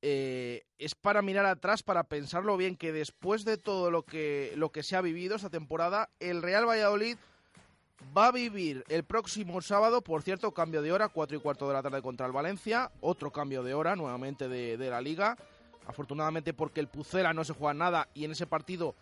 eh, 0.02 0.64
es 0.78 0.95
para 0.95 1.21
mirar 1.23 1.47
atrás, 1.47 1.83
para 1.83 2.05
pensarlo 2.05 2.57
bien, 2.57 2.76
que 2.76 2.93
después 2.93 3.45
de 3.45 3.57
todo 3.57 3.90
lo 3.90 4.02
que, 4.04 4.52
lo 4.56 4.71
que 4.71 4.82
se 4.82 4.95
ha 4.97 5.00
vivido 5.00 5.37
esta 5.37 5.50
temporada, 5.50 6.11
el 6.21 6.43
Real 6.43 6.67
Valladolid 6.69 7.17
va 8.17 8.28
a 8.28 8.32
vivir 8.32 8.85
el 8.89 9.04
próximo 9.04 9.61
sábado, 9.61 10.02
por 10.02 10.23
cierto, 10.23 10.52
cambio 10.52 10.82
de 10.82 10.93
hora, 10.93 11.09
4 11.09 11.37
y 11.37 11.41
cuarto 11.41 11.69
de 11.69 11.75
la 11.75 11.82
tarde 11.82 12.02
contra 12.02 12.26
el 12.26 12.32
Valencia, 12.32 12.91
otro 13.00 13.30
cambio 13.30 13.63
de 13.63 13.75
hora 13.75 13.97
nuevamente 13.97 14.49
de, 14.49 14.76
de 14.76 14.91
la 14.91 15.00
liga, 15.00 15.37
afortunadamente 15.87 16.54
porque 16.54 16.80
el 16.80 16.89
Pucela 16.89 17.32
no 17.32 17.45
se 17.45 17.54
juega 17.54 17.75
nada 17.75 18.09
y 18.15 18.25
en 18.25 18.32
ese 18.32 18.47
partido 18.47 18.95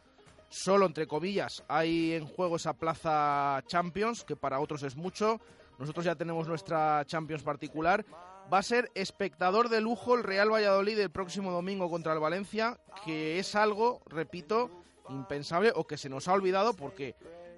solo, 0.49 0.87
entre 0.87 1.07
comillas, 1.07 1.65
hay 1.69 2.13
en 2.13 2.27
juego 2.27 2.57
esa 2.57 2.75
plaza 2.75 3.63
Champions, 3.67 4.25
que 4.25 4.37
para 4.37 4.61
otros 4.61 4.83
es 4.83 4.97
mucho, 4.97 5.41
nosotros 5.79 6.05
ya 6.05 6.15
tenemos 6.15 6.47
nuestra 6.47 7.05
Champions 7.07 7.43
particular, 7.43 8.05
va 8.53 8.59
a 8.59 8.63
ser 8.63 8.91
espectador 8.95 9.69
de 9.69 9.81
lujo 9.81 10.15
el 10.15 10.23
Real 10.23 10.53
Valladolid 10.53 10.99
el 10.99 11.11
próximo 11.11 11.51
domingo 11.51 11.91
contra 11.91 12.13
el 12.13 12.21
Valencia, 12.21 12.79
que 13.05 13.39
es 13.39 13.55
algo, 13.55 14.01
repito, 14.07 14.71
impensable 15.09 15.73
o 15.75 15.87
que 15.87 15.97
se 15.97 16.09
nos 16.09 16.29
ha 16.29 16.33
olvidado 16.33 16.75
porque 16.75 17.15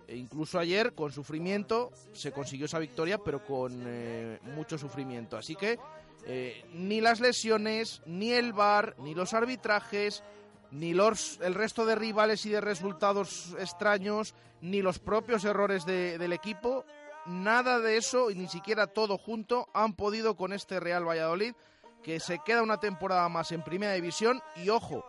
e 0.09 0.17
incluso 0.17 0.59
ayer, 0.59 0.95
con 0.95 1.13
sufrimiento, 1.13 1.91
se 2.13 2.33
consiguió 2.33 2.67
esa 2.67 2.79
victoria, 2.79 3.19
pero 3.19 3.45
con 3.45 3.83
eh, 3.87 4.39
mucho 4.55 4.79
sufrimiento. 4.79 5.37
Así 5.37 5.57
que 5.57 5.79
eh, 6.27 6.65
ni 6.73 7.01
las 7.01 7.21
lesiones, 7.21 8.03
ni 8.07 8.33
el 8.33 8.53
VAR, 8.53 8.95
ni 8.99 9.15
los 9.15 9.35
arbitrajes, 9.35 10.23
ni 10.71 10.95
los, 10.95 11.39
el 11.41 11.55
resto 11.55 11.87
de 11.87 11.95
rivales 11.95 12.45
y 12.47 12.51
de 12.51 12.61
resultados 12.61 13.55
extraños, 13.59 14.35
ni 14.61 14.83
los 14.83 14.99
propios 14.99 15.45
errores 15.45 15.85
de- 15.87 16.19
del 16.19 16.33
equipo, 16.33 16.85
nada 17.27 17.79
de 17.81 17.97
eso, 17.97 18.31
y 18.31 18.35
ni 18.35 18.49
siquiera 18.49 18.87
todo 18.87 19.19
junto, 19.19 19.69
han 19.75 19.95
podido 19.95 20.37
con 20.37 20.53
este 20.53 20.81
Real 20.81 21.07
Valladolid, 21.07 21.55
que 22.03 22.21
se 22.21 22.39
queda 22.45 22.63
una 22.63 22.79
temporada 22.79 23.29
más 23.29 23.51
en 23.53 23.63
Primera 23.63 23.93
División, 23.95 24.41
y 24.57 24.69
ojo, 24.69 25.05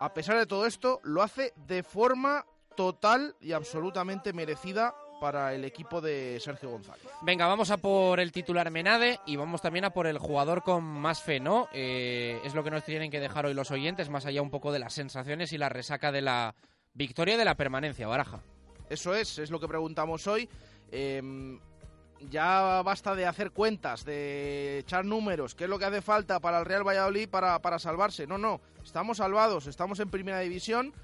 a 0.00 0.12
pesar 0.14 0.38
de 0.38 0.46
todo 0.46 0.66
esto, 0.66 1.00
lo 1.02 1.22
hace 1.22 1.52
de 1.66 1.82
forma 1.82 2.44
total 2.80 3.36
y 3.42 3.52
absolutamente 3.52 4.32
merecida 4.32 4.94
para 5.20 5.52
el 5.52 5.66
equipo 5.66 6.00
de 6.00 6.40
Sergio 6.40 6.70
González. 6.70 7.06
Venga, 7.20 7.46
vamos 7.46 7.70
a 7.70 7.76
por 7.76 8.18
el 8.20 8.32
titular 8.32 8.70
Menade 8.70 9.20
y 9.26 9.36
vamos 9.36 9.60
también 9.60 9.84
a 9.84 9.90
por 9.90 10.06
el 10.06 10.16
jugador 10.16 10.62
con 10.62 10.82
más 10.82 11.22
fe, 11.22 11.40
¿no? 11.40 11.68
Eh, 11.74 12.40
es 12.42 12.54
lo 12.54 12.64
que 12.64 12.70
nos 12.70 12.82
tienen 12.82 13.10
que 13.10 13.20
dejar 13.20 13.44
hoy 13.44 13.52
los 13.52 13.70
oyentes, 13.70 14.08
más 14.08 14.24
allá 14.24 14.40
un 14.40 14.48
poco 14.48 14.72
de 14.72 14.78
las 14.78 14.94
sensaciones 14.94 15.52
y 15.52 15.58
la 15.58 15.68
resaca 15.68 16.10
de 16.10 16.22
la 16.22 16.54
victoria 16.94 17.34
y 17.34 17.36
de 17.36 17.44
la 17.44 17.54
permanencia, 17.54 18.08
Baraja. 18.08 18.40
Eso 18.88 19.14
es, 19.14 19.38
es 19.38 19.50
lo 19.50 19.60
que 19.60 19.68
preguntamos 19.68 20.26
hoy. 20.26 20.48
Eh, 20.90 21.20
ya 22.30 22.80
basta 22.82 23.14
de 23.14 23.26
hacer 23.26 23.50
cuentas, 23.50 24.06
de 24.06 24.78
echar 24.78 25.04
números, 25.04 25.54
qué 25.54 25.64
es 25.64 25.70
lo 25.70 25.78
que 25.78 25.84
hace 25.84 26.00
falta 26.00 26.40
para 26.40 26.60
el 26.60 26.64
Real 26.64 26.86
Valladolid 26.86 27.28
para, 27.28 27.60
para 27.60 27.78
salvarse. 27.78 28.26
No, 28.26 28.38
no, 28.38 28.62
estamos 28.82 29.18
salvados, 29.18 29.66
estamos 29.66 30.00
en 30.00 30.08
primera 30.08 30.40
división 30.40 30.94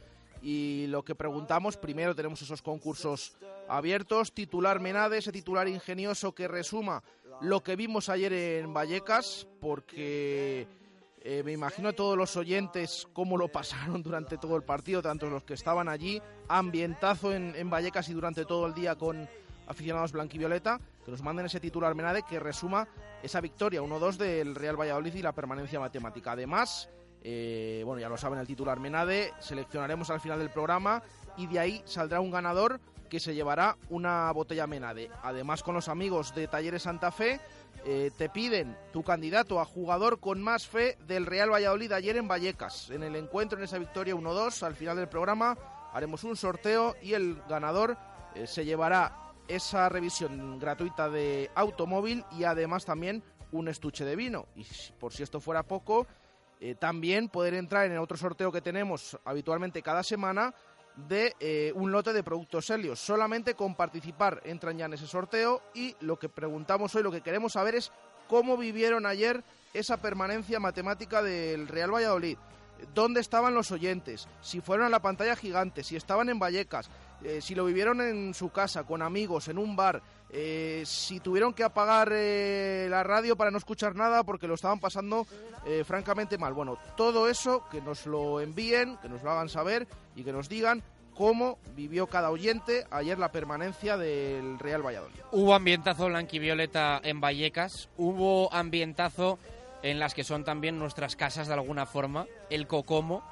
y 0.46 0.86
lo 0.86 1.04
que 1.04 1.16
preguntamos, 1.16 1.76
primero 1.76 2.14
tenemos 2.14 2.40
esos 2.40 2.62
concursos 2.62 3.36
abiertos, 3.66 4.32
titular 4.32 4.78
Menade, 4.78 5.18
ese 5.18 5.32
titular 5.32 5.66
ingenioso 5.66 6.36
que 6.36 6.46
resuma 6.46 7.02
lo 7.40 7.64
que 7.64 7.74
vimos 7.74 8.08
ayer 8.08 8.32
en 8.32 8.72
Vallecas, 8.72 9.48
porque 9.60 10.68
eh, 11.20 11.42
me 11.44 11.50
imagino 11.50 11.88
a 11.88 11.94
todos 11.94 12.16
los 12.16 12.36
oyentes 12.36 13.08
cómo 13.12 13.36
lo 13.36 13.48
pasaron 13.48 14.04
durante 14.04 14.38
todo 14.38 14.54
el 14.54 14.62
partido, 14.62 15.02
tanto 15.02 15.28
los 15.28 15.42
que 15.42 15.54
estaban 15.54 15.88
allí, 15.88 16.22
ambientazo 16.46 17.34
en, 17.34 17.56
en 17.56 17.68
Vallecas 17.68 18.08
y 18.08 18.12
durante 18.12 18.44
todo 18.44 18.68
el 18.68 18.74
día 18.74 18.94
con 18.94 19.28
aficionados 19.66 20.12
blanquivioleta, 20.12 20.78
que 21.04 21.10
nos 21.10 21.22
manden 21.22 21.46
ese 21.46 21.58
titular 21.58 21.96
Menade 21.96 22.22
que 22.22 22.38
resuma 22.38 22.86
esa 23.20 23.40
victoria 23.40 23.82
1-2 23.82 24.16
del 24.16 24.54
Real 24.54 24.78
Valladolid 24.78 25.12
y 25.12 25.22
la 25.22 25.32
permanencia 25.32 25.80
matemática. 25.80 26.32
Además, 26.32 26.88
eh, 27.22 27.82
bueno, 27.84 28.00
ya 28.00 28.08
lo 28.08 28.16
saben 28.16 28.38
el 28.38 28.46
titular 28.46 28.78
Menade, 28.80 29.32
seleccionaremos 29.40 30.10
al 30.10 30.20
final 30.20 30.38
del 30.38 30.50
programa 30.50 31.02
y 31.36 31.46
de 31.46 31.58
ahí 31.58 31.82
saldrá 31.84 32.20
un 32.20 32.30
ganador 32.30 32.80
que 33.08 33.20
se 33.20 33.34
llevará 33.34 33.76
una 33.88 34.30
botella 34.32 34.66
Menade. 34.66 35.10
Además, 35.22 35.62
con 35.62 35.74
los 35.74 35.88
amigos 35.88 36.34
de 36.34 36.48
Talleres 36.48 36.82
Santa 36.82 37.10
Fe, 37.12 37.40
eh, 37.84 38.10
te 38.16 38.28
piden 38.28 38.76
tu 38.92 39.02
candidato 39.04 39.60
a 39.60 39.64
jugador 39.64 40.18
con 40.18 40.42
más 40.42 40.66
fe 40.66 40.98
del 41.06 41.24
Real 41.24 41.52
Valladolid 41.52 41.92
ayer 41.92 42.16
en 42.16 42.26
Vallecas. 42.26 42.90
En 42.90 43.02
el 43.02 43.14
encuentro, 43.14 43.58
en 43.58 43.64
esa 43.64 43.78
victoria 43.78 44.14
1-2, 44.14 44.64
al 44.64 44.74
final 44.74 44.96
del 44.96 45.08
programa 45.08 45.56
haremos 45.92 46.24
un 46.24 46.36
sorteo 46.36 46.96
y 47.00 47.14
el 47.14 47.40
ganador 47.48 47.96
eh, 48.34 48.46
se 48.46 48.64
llevará 48.64 49.32
esa 49.46 49.88
revisión 49.88 50.58
gratuita 50.58 51.08
de 51.08 51.50
automóvil 51.54 52.24
y 52.32 52.42
además 52.44 52.84
también 52.84 53.22
un 53.52 53.68
estuche 53.68 54.04
de 54.04 54.16
vino. 54.16 54.46
Y 54.56 54.66
por 54.98 55.12
si 55.12 55.22
esto 55.22 55.40
fuera 55.40 55.62
poco, 55.62 56.08
eh, 56.60 56.74
también 56.74 57.28
poder 57.28 57.54
entrar 57.54 57.86
en 57.86 57.92
el 57.92 57.98
otro 57.98 58.16
sorteo 58.16 58.50
que 58.50 58.60
tenemos 58.60 59.18
habitualmente 59.24 59.82
cada 59.82 60.02
semana 60.02 60.54
de 60.96 61.34
eh, 61.40 61.72
un 61.74 61.92
lote 61.92 62.12
de 62.12 62.22
productos 62.22 62.70
Helios. 62.70 62.98
Solamente 62.98 63.54
con 63.54 63.74
participar 63.74 64.40
entran 64.44 64.78
ya 64.78 64.86
en 64.86 64.94
ese 64.94 65.06
sorteo 65.06 65.62
y 65.74 65.94
lo 66.00 66.18
que 66.18 66.28
preguntamos 66.28 66.94
hoy, 66.94 67.02
lo 67.02 67.12
que 67.12 67.20
queremos 67.20 67.52
saber 67.52 67.74
es 67.74 67.92
cómo 68.28 68.56
vivieron 68.56 69.06
ayer 69.06 69.44
esa 69.74 69.98
permanencia 69.98 70.58
matemática 70.58 71.22
del 71.22 71.68
Real 71.68 71.94
Valladolid. 71.94 72.38
¿Dónde 72.94 73.20
estaban 73.20 73.54
los 73.54 73.70
oyentes? 73.70 74.28
Si 74.40 74.60
fueron 74.60 74.86
a 74.86 74.90
la 74.90 75.00
pantalla 75.00 75.36
gigante, 75.36 75.82
si 75.82 75.96
estaban 75.96 76.28
en 76.28 76.38
Vallecas, 76.38 76.90
eh, 77.22 77.40
si 77.40 77.54
lo 77.54 77.64
vivieron 77.64 78.00
en 78.00 78.34
su 78.34 78.50
casa, 78.50 78.84
con 78.84 79.02
amigos, 79.02 79.48
en 79.48 79.58
un 79.58 79.76
bar, 79.76 80.02
eh, 80.30 80.82
si 80.84 81.20
tuvieron 81.20 81.54
que 81.54 81.64
apagar 81.64 82.10
eh, 82.12 82.88
la 82.90 83.02
radio 83.02 83.36
para 83.36 83.50
no 83.50 83.58
escuchar 83.58 83.94
nada 83.94 84.24
porque 84.24 84.48
lo 84.48 84.54
estaban 84.54 84.80
pasando 84.80 85.26
eh, 85.64 85.84
francamente 85.84 86.38
mal. 86.38 86.52
Bueno, 86.52 86.78
todo 86.96 87.28
eso 87.28 87.64
que 87.70 87.80
nos 87.80 88.06
lo 88.06 88.40
envíen, 88.40 88.96
que 88.98 89.08
nos 89.08 89.22
lo 89.22 89.30
hagan 89.30 89.48
saber 89.48 89.86
y 90.14 90.24
que 90.24 90.32
nos 90.32 90.48
digan 90.48 90.82
cómo 91.14 91.58
vivió 91.74 92.06
cada 92.08 92.30
oyente 92.30 92.86
ayer 92.90 93.18
la 93.18 93.32
permanencia 93.32 93.96
del 93.96 94.58
Real 94.58 94.84
Valladolid. 94.84 95.20
Hubo 95.32 95.54
ambientazo 95.54 96.06
blanquivioleta 96.06 97.00
en 97.02 97.20
Vallecas, 97.20 97.88
hubo 97.96 98.52
ambientazo 98.52 99.38
en 99.82 99.98
las 99.98 100.14
que 100.14 100.24
son 100.24 100.44
también 100.44 100.78
nuestras 100.78 101.16
casas 101.16 101.46
de 101.46 101.54
alguna 101.54 101.86
forma, 101.86 102.26
el 102.50 102.66
Cocomo 102.66 103.22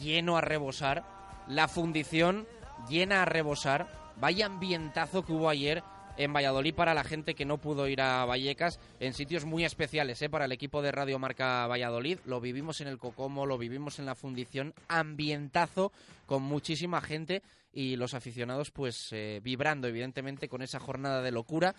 lleno 0.00 0.36
a 0.36 0.40
rebosar, 0.40 1.04
la 1.48 1.68
fundición 1.68 2.46
llena 2.88 3.22
a 3.22 3.24
rebosar, 3.24 3.88
vaya 4.20 4.46
ambientazo 4.46 5.24
que 5.24 5.32
hubo 5.32 5.48
ayer 5.48 5.82
en 6.16 6.32
Valladolid 6.32 6.74
para 6.74 6.94
la 6.94 7.04
gente 7.04 7.34
que 7.34 7.44
no 7.44 7.58
pudo 7.58 7.88
ir 7.88 8.00
a 8.00 8.24
Vallecas 8.24 8.78
en 9.00 9.14
sitios 9.14 9.44
muy 9.44 9.64
especiales 9.64 10.20
¿eh? 10.22 10.28
para 10.28 10.44
el 10.44 10.52
equipo 10.52 10.82
de 10.82 10.92
Radio 10.92 11.18
Marca 11.18 11.66
Valladolid. 11.66 12.18
Lo 12.26 12.40
vivimos 12.40 12.80
en 12.80 12.88
el 12.88 12.98
Cocomo, 12.98 13.46
lo 13.46 13.58
vivimos 13.58 13.98
en 13.98 14.06
la 14.06 14.14
fundición, 14.14 14.74
ambientazo 14.88 15.92
con 16.26 16.42
muchísima 16.42 17.00
gente 17.00 17.42
y 17.74 17.96
los 17.96 18.14
aficionados 18.14 18.70
pues 18.70 19.08
eh, 19.12 19.40
vibrando 19.42 19.88
evidentemente 19.88 20.48
con 20.48 20.62
esa 20.62 20.78
jornada 20.78 21.20
de 21.22 21.32
locura 21.32 21.74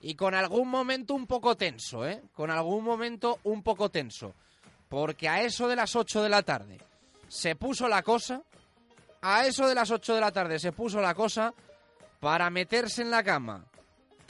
y 0.00 0.14
con 0.14 0.34
algún 0.34 0.68
momento 0.68 1.14
un 1.14 1.26
poco 1.26 1.56
tenso, 1.56 2.06
¿eh? 2.06 2.22
con 2.32 2.50
algún 2.50 2.84
momento 2.84 3.40
un 3.44 3.62
poco 3.62 3.90
tenso, 3.90 4.34
porque 4.88 5.28
a 5.28 5.42
eso 5.42 5.68
de 5.68 5.76
las 5.76 5.96
8 5.96 6.22
de 6.22 6.28
la 6.28 6.42
tarde 6.42 6.78
se 7.28 7.56
puso 7.56 7.88
la 7.88 8.02
cosa, 8.02 8.42
a 9.22 9.46
eso 9.46 9.66
de 9.66 9.74
las 9.74 9.90
8 9.90 10.14
de 10.14 10.20
la 10.20 10.32
tarde 10.32 10.58
se 10.58 10.72
puso 10.72 11.00
la 11.00 11.14
cosa 11.14 11.52
para 12.20 12.48
meterse 12.50 13.02
en 13.02 13.10
la 13.10 13.22
cama, 13.22 13.64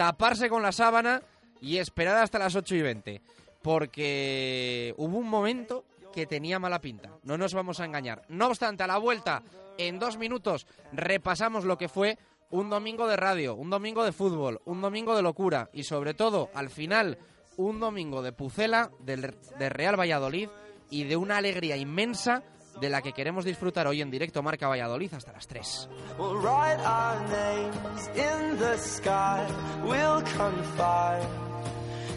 taparse 0.01 0.49
con 0.49 0.63
la 0.63 0.73
sábana 0.73 1.21
y 1.61 1.77
esperar 1.77 2.17
hasta 2.17 2.39
las 2.39 2.57
8 2.57 2.75
y 2.75 2.81
20. 2.81 3.21
Porque 3.61 4.95
hubo 4.97 5.19
un 5.19 5.29
momento 5.29 5.85
que 6.11 6.25
tenía 6.25 6.59
mala 6.59 6.81
pinta. 6.81 7.11
No 7.23 7.37
nos 7.37 7.53
vamos 7.53 7.81
a 7.81 7.85
engañar. 7.85 8.23
No 8.31 8.47
obstante, 8.47 8.83
a 8.83 8.87
la 8.87 8.97
vuelta, 8.97 9.43
en 9.77 9.99
dos 9.99 10.17
minutos, 10.17 10.67
repasamos 10.95 11.67
lo 11.67 11.77
que 11.77 11.91
fue 11.91 12.17
un 12.49 12.71
domingo 12.71 13.07
de 13.09 13.17
radio, 13.17 13.55
un 13.55 13.69
domingo 13.69 14.03
de 14.03 14.13
fútbol, 14.13 14.63
un 14.65 14.81
domingo 14.81 15.15
de 15.15 15.21
locura 15.21 15.69
y 15.75 15.83
sobre 15.83 16.15
todo, 16.15 16.49
al 16.55 16.71
final, 16.71 17.19
un 17.59 17.79
domingo 17.79 18.23
de 18.23 18.33
Pucela, 18.33 18.91
del, 19.01 19.37
de 19.59 19.69
Real 19.69 20.01
Valladolid 20.01 20.49
y 20.89 21.05
de 21.05 21.19
una 21.19 21.37
alegría 21.37 21.77
inmensa 21.77 22.43
de 22.81 22.88
la 22.88 23.03
que 23.03 23.12
queremos 23.12 23.45
disfrutar 23.45 23.87
hoy 23.87 24.01
en 24.01 24.11
directo 24.11 24.43
Marca 24.43 24.69
Valladolid 24.69 25.12
hasta 25.14 25.33
las 25.33 25.47
3. 25.47 25.88
We'll 26.19 26.40
write 26.40 26.81
our 26.85 27.21
names 27.29 28.09
in 28.16 28.59
the 28.59 28.79
sky. 28.79 29.47
We'll 29.85 30.23
confide 30.37 31.27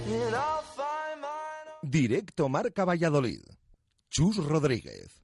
in 0.08 0.34
our 0.34 0.63
fine 0.76 1.21
mind. 1.21 1.82
Directo 1.82 2.49
Marca 2.49 2.86
Valladolid. 2.86 3.41
Chus 4.10 4.38
Rodríguez. 4.38 5.23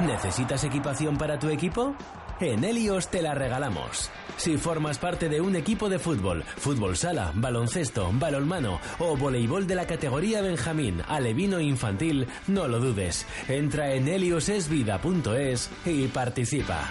¿Necesitas 0.00 0.64
equipación 0.64 1.16
para 1.16 1.38
tu 1.38 1.48
equipo? 1.48 1.94
En 2.40 2.64
Helios 2.64 3.08
te 3.08 3.22
la 3.22 3.34
regalamos. 3.34 4.10
Si 4.36 4.56
formas 4.56 4.98
parte 4.98 5.28
de 5.28 5.40
un 5.40 5.54
equipo 5.54 5.88
de 5.88 5.98
fútbol, 5.98 6.44
fútbol 6.56 6.96
sala, 6.96 7.32
baloncesto, 7.34 8.10
balonmano 8.12 8.80
o 8.98 9.16
voleibol 9.16 9.66
de 9.66 9.76
la 9.76 9.86
categoría 9.86 10.42
Benjamín, 10.42 11.02
alevino 11.06 11.60
infantil, 11.60 12.26
no 12.48 12.66
lo 12.66 12.80
dudes. 12.80 13.26
Entra 13.48 13.92
en 13.92 14.08
heliosesvida.es 14.08 15.70
y 15.86 16.08
participa. 16.08 16.90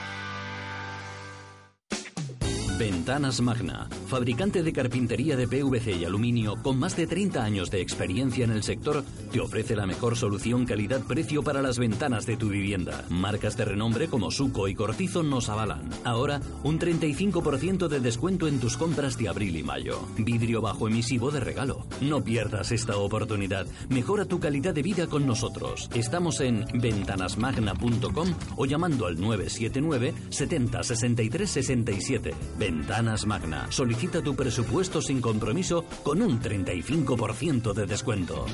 Ventanas 3.03 3.41
Magna, 3.41 3.89
fabricante 4.07 4.63
de 4.63 4.71
carpintería 4.71 5.35
de 5.35 5.45
PVC 5.45 5.91
y 5.97 6.05
aluminio 6.05 6.55
con 6.63 6.79
más 6.79 6.95
de 6.95 7.05
30 7.05 7.43
años 7.43 7.69
de 7.69 7.81
experiencia 7.81 8.45
en 8.45 8.51
el 8.51 8.63
sector, 8.63 9.03
te 9.29 9.41
ofrece 9.41 9.75
la 9.75 9.85
mejor 9.85 10.15
solución 10.15 10.65
calidad-precio 10.65 11.43
para 11.43 11.61
las 11.61 11.79
ventanas 11.79 12.25
de 12.25 12.37
tu 12.37 12.47
vivienda. 12.47 13.03
Marcas 13.09 13.57
de 13.57 13.65
renombre 13.65 14.07
como 14.07 14.31
Suco 14.31 14.69
y 14.69 14.73
Cortizo 14.73 15.21
nos 15.21 15.49
avalan. 15.49 15.89
Ahora, 16.05 16.39
un 16.63 16.79
35% 16.79 17.89
de 17.89 17.99
descuento 17.99 18.47
en 18.47 18.61
tus 18.61 18.77
compras 18.77 19.17
de 19.17 19.27
abril 19.27 19.57
y 19.57 19.63
mayo. 19.63 19.99
Vidrio 20.17 20.61
bajo 20.61 20.87
emisivo 20.87 21.29
de 21.29 21.41
regalo. 21.41 21.85
No 21.99 22.23
pierdas 22.23 22.71
esta 22.71 22.95
oportunidad. 22.95 23.67
Mejora 23.89 24.23
tu 24.23 24.39
calidad 24.39 24.73
de 24.73 24.81
vida 24.81 25.07
con 25.07 25.27
nosotros. 25.27 25.89
Estamos 25.93 26.39
en 26.39 26.65
ventanasmagna.com 26.73 28.29
o 28.55 28.65
llamando 28.65 29.07
al 29.07 29.19
979 29.19 30.13
70 30.29 30.83
63 30.83 31.49
67. 31.49 32.33
Ventanas 32.57 32.92
Magna. 33.25 33.71
Solicita 33.71 34.21
tu 34.21 34.35
presupuesto 34.35 35.01
sin 35.01 35.19
compromiso 35.19 35.85
con 36.03 36.21
un 36.21 36.39
35% 36.39 37.73
de 37.73 37.85
descuento. 37.87 38.45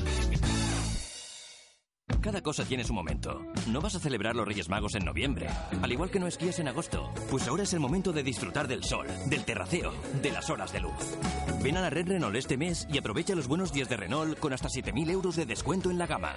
Cada 2.22 2.42
cosa 2.42 2.64
tiene 2.64 2.84
su 2.84 2.92
momento. 2.92 3.40
No 3.68 3.80
vas 3.80 3.94
a 3.94 3.98
celebrar 3.98 4.36
los 4.36 4.46
Reyes 4.46 4.68
Magos 4.68 4.94
en 4.94 5.04
noviembre, 5.04 5.48
al 5.80 5.92
igual 5.92 6.10
que 6.10 6.20
no 6.20 6.26
esquías 6.26 6.58
en 6.58 6.68
agosto. 6.68 7.10
Pues 7.30 7.48
ahora 7.48 7.62
es 7.62 7.72
el 7.72 7.80
momento 7.80 8.12
de 8.12 8.22
disfrutar 8.22 8.68
del 8.68 8.84
sol, 8.84 9.06
del 9.26 9.44
terraceo, 9.44 9.92
de 10.22 10.30
las 10.30 10.50
horas 10.50 10.72
de 10.72 10.80
luz. 10.80 11.16
Ven 11.62 11.76
a 11.76 11.80
la 11.80 11.90
red 11.90 12.06
Renault 12.06 12.36
este 12.36 12.56
mes 12.56 12.86
y 12.92 12.98
aprovecha 12.98 13.34
los 13.34 13.48
buenos 13.48 13.72
días 13.72 13.88
de 13.88 13.96
Renault 13.96 14.38
con 14.38 14.52
hasta 14.52 14.68
7.000 14.68 15.10
euros 15.10 15.36
de 15.36 15.46
descuento 15.46 15.90
en 15.90 15.98
la 15.98 16.06
gama. 16.06 16.34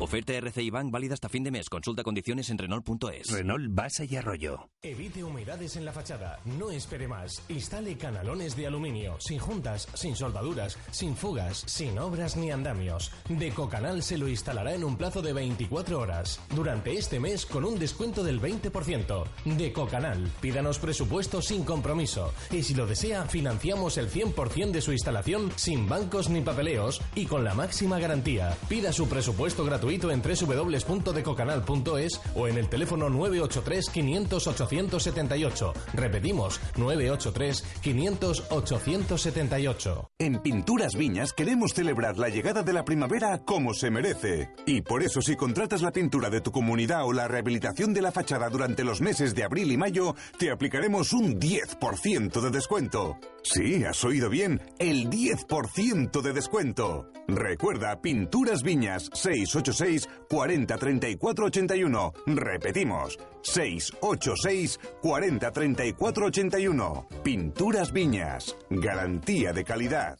Oferta 0.00 0.32
RCI 0.32 0.70
Bank 0.70 0.92
válida 0.92 1.14
hasta 1.14 1.28
fin 1.28 1.42
de 1.42 1.50
mes. 1.50 1.68
Consulta 1.68 2.04
condiciones 2.04 2.50
en 2.50 2.58
Renault.es. 2.58 3.32
Renault 3.32 3.66
Basa 3.70 4.04
y 4.04 4.14
Arroyo. 4.14 4.70
Evite 4.80 5.24
humedades 5.24 5.74
en 5.74 5.84
la 5.84 5.92
fachada. 5.92 6.38
No 6.44 6.70
espere 6.70 7.08
más. 7.08 7.42
Instale 7.48 7.96
canalones 7.96 8.54
de 8.54 8.68
aluminio. 8.68 9.16
Sin 9.18 9.40
juntas, 9.40 9.88
sin 9.94 10.14
soldaduras, 10.14 10.78
sin 10.92 11.16
fugas, 11.16 11.64
sin 11.66 11.98
obras 11.98 12.36
ni 12.36 12.52
andamios. 12.52 13.10
Decocanal 13.28 14.04
se 14.04 14.18
lo 14.18 14.28
instalará 14.28 14.72
en 14.72 14.84
un 14.84 14.96
plazo 14.96 15.20
de 15.20 15.32
24 15.32 15.98
horas. 15.98 16.40
Durante 16.54 16.92
este 16.92 17.18
mes 17.18 17.44
con 17.44 17.64
un 17.64 17.76
descuento 17.76 18.22
del 18.22 18.40
20%. 18.40 19.24
Decocanal. 19.46 20.30
Pídanos 20.40 20.78
presupuesto 20.78 21.42
sin 21.42 21.64
compromiso. 21.64 22.32
Y 22.52 22.62
si 22.62 22.74
lo 22.74 22.86
desea, 22.86 23.24
financiamos 23.24 23.98
el 23.98 24.08
100% 24.08 24.70
de 24.70 24.80
su 24.80 24.92
instalación 24.92 25.50
sin 25.56 25.88
bancos 25.88 26.30
ni 26.30 26.40
papeleos 26.40 27.00
y 27.16 27.26
con 27.26 27.42
la 27.42 27.54
máxima 27.54 27.98
garantía. 27.98 28.56
Pida 28.68 28.92
su 28.92 29.08
presupuesto 29.08 29.64
gratuito 29.64 29.87
en 29.90 30.22
www.decocanal.es 30.22 32.20
o 32.34 32.46
en 32.46 32.58
el 32.58 32.68
teléfono 32.68 33.08
983 33.08 33.88
500 33.90 34.46
878. 34.46 35.72
Repetimos, 35.94 36.60
983 36.76 37.64
500 37.80 38.44
878. 38.50 40.10
En 40.18 40.40
Pinturas 40.40 40.94
Viñas 40.94 41.32
queremos 41.32 41.72
celebrar 41.72 42.18
la 42.18 42.28
llegada 42.28 42.62
de 42.62 42.72
la 42.72 42.84
primavera 42.84 43.38
como 43.44 43.72
se 43.74 43.90
merece. 43.90 44.50
Y 44.66 44.82
por 44.82 45.02
eso 45.02 45.22
si 45.22 45.36
contratas 45.36 45.82
la 45.82 45.92
pintura 45.92 46.28
de 46.30 46.40
tu 46.40 46.52
comunidad 46.52 47.04
o 47.04 47.12
la 47.12 47.28
rehabilitación 47.28 47.94
de 47.94 48.02
la 48.02 48.12
fachada 48.12 48.48
durante 48.50 48.84
los 48.84 49.00
meses 49.00 49.34
de 49.34 49.44
abril 49.44 49.72
y 49.72 49.76
mayo, 49.76 50.14
te 50.38 50.50
aplicaremos 50.50 51.12
un 51.12 51.40
10% 51.40 52.40
de 52.40 52.50
descuento. 52.50 53.18
Sí, 53.42 53.84
has 53.84 54.04
oído 54.04 54.28
bien, 54.28 54.60
el 54.78 55.08
10% 55.08 56.20
de 56.20 56.32
descuento. 56.32 57.10
Recuerda, 57.28 58.00
Pinturas 58.00 58.62
Viñas 58.62 59.10
686 59.78 60.08
40 60.28 60.76
34 60.76 61.46
81. 61.46 62.12
Repetimos, 62.26 63.18
686 63.42 64.80
40 65.00 65.52
34 65.52 66.26
81. 66.26 67.08
Pinturas 67.22 67.92
Viñas, 67.92 68.56
garantía 68.70 69.52
de 69.52 69.64
calidad. 69.64 70.18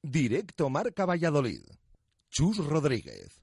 Directo 0.00 0.70
Marca 0.70 1.06
Valladolid. 1.06 1.62
Chus 2.30 2.58
Rodríguez. 2.58 3.42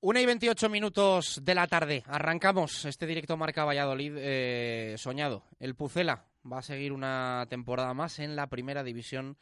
Una 0.00 0.20
y 0.20 0.26
28 0.26 0.68
minutos 0.68 1.40
de 1.42 1.54
la 1.54 1.66
tarde. 1.66 2.02
Arrancamos 2.06 2.84
este 2.84 3.06
directo 3.06 3.36
Marca 3.36 3.64
Valladolid 3.64 4.14
eh, 4.18 4.96
soñado. 4.98 5.44
El 5.60 5.76
Pucela 5.76 6.26
va 6.50 6.58
a 6.58 6.62
seguir 6.62 6.92
una 6.92 7.46
temporada 7.48 7.94
más 7.94 8.18
en 8.18 8.36
la 8.36 8.48
primera 8.48 8.82
división 8.82 9.38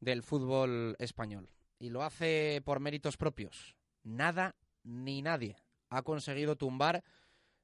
del 0.00 0.22
fútbol 0.22 0.96
español. 0.98 1.50
Y 1.78 1.90
lo 1.90 2.02
hace 2.02 2.62
por 2.64 2.80
méritos 2.80 3.16
propios. 3.16 3.76
Nada 4.02 4.56
ni 4.82 5.22
nadie 5.22 5.56
ha 5.88 6.02
conseguido 6.02 6.56
tumbar 6.56 7.04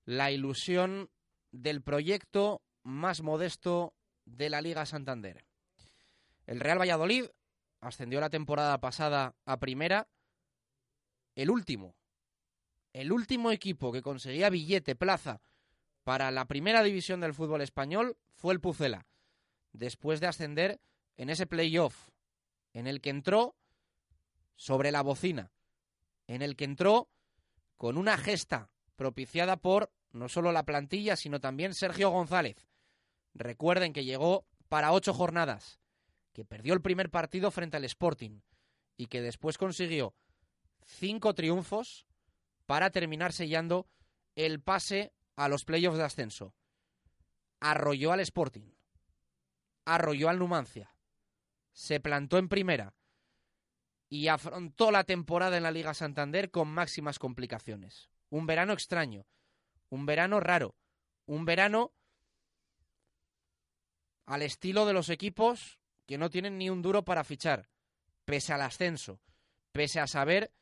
la 0.05 0.31
ilusión 0.31 1.11
del 1.51 1.83
proyecto 1.83 2.63
más 2.83 3.23
modesto 3.23 3.95
de 4.25 4.51
la 4.51 4.61
Liga 4.61 4.87
Santander. 4.87 5.45
El 6.47 6.61
Real 6.61 6.81
Valladolid 6.81 7.25
ascendió 7.81 8.21
la 8.21 8.31
temporada 8.31 8.79
pasada 8.81 9.35
a 9.45 9.59
primera, 9.59 10.09
el 11.35 11.51
último 11.51 11.95
el 12.93 13.13
último 13.13 13.51
equipo 13.51 13.93
que 13.93 14.03
conseguía 14.03 14.51
billete, 14.51 14.97
plaza, 14.97 15.41
para 16.09 16.31
la 16.31 16.47
primera 16.47 16.83
división 16.83 17.21
del 17.21 17.35
fútbol 17.35 17.61
español 17.61 18.17
fue 18.33 18.55
el 18.55 18.63
Pucela, 18.63 19.07
después 19.75 20.21
de 20.21 20.27
ascender 20.27 20.81
en 21.19 21.29
ese 21.29 21.47
playoff 21.47 22.09
en 22.73 22.87
el 22.87 23.03
que 23.03 23.11
entró 23.11 23.57
sobre 24.57 24.91
la 24.91 25.03
bocina, 25.03 25.53
en 26.27 26.41
el 26.41 26.57
que 26.57 26.65
entró 26.65 27.11
con 27.77 27.99
una 27.99 28.17
gesta 28.17 28.71
propiciada 28.97 29.59
por 29.59 29.93
no 30.11 30.31
solo 30.31 30.51
la 30.51 30.63
plantilla, 30.63 31.15
sino 31.15 31.41
también 31.41 31.75
Sergio 31.75 32.09
González. 32.09 32.71
Recuerden 33.35 33.93
que 33.93 34.07
llegó 34.07 34.47
para 34.71 34.93
ocho 34.93 35.13
jornadas, 35.13 35.79
que 36.33 36.47
perdió 36.47 36.73
el 36.73 36.81
primer 36.81 37.11
partido 37.11 37.51
frente 37.51 37.77
al 37.77 37.85
Sporting 37.85 38.41
y 38.97 39.09
que 39.09 39.21
después 39.21 39.59
consiguió 39.59 40.15
cinco 40.87 41.35
triunfos 41.35 42.07
para 42.65 42.89
terminar 42.89 43.35
sellando 43.35 43.87
el 44.37 44.63
pase 44.63 45.13
a 45.39 45.49
los 45.49 45.65
playoffs 45.65 45.97
de 45.97 46.05
ascenso. 46.05 46.53
Arrolló 47.61 48.13
al 48.13 48.21
Sporting, 48.21 48.73
arrolló 49.85 50.29
al 50.29 50.39
Numancia, 50.39 50.93
se 51.73 52.01
plantó 52.01 52.39
en 52.39 52.49
primera. 52.49 52.95
Y 54.11 54.29
afrontó 54.29 54.91
la 54.91 55.05
temporada 55.05 55.57
en 55.57 55.63
la 55.63 55.71
Liga 55.71 55.95
Santander 55.95 56.51
con 56.51 56.67
máximas 56.67 57.19
complicaciones. 57.19 58.11
Un 58.31 58.47
verano 58.47 58.73
extraño, 58.73 59.27
un 59.91 60.07
verano 60.07 60.41
raro, 60.41 60.75
un 61.27 61.45
verano 61.45 61.93
al 64.27 64.43
estilo 64.43 64.87
de 64.87 64.95
los 64.95 65.09
equipos 65.09 65.79
que 66.07 66.19
no 66.19 66.31
tienen 66.31 66.59
ni 66.59 66.69
un 66.69 66.83
duro 66.83 67.05
para 67.05 67.23
fichar, 67.23 67.69
pese 68.25 68.53
al 68.55 68.63
ascenso, 68.63 69.21
pese 69.73 70.01
a 70.01 70.07
saber 70.07 70.53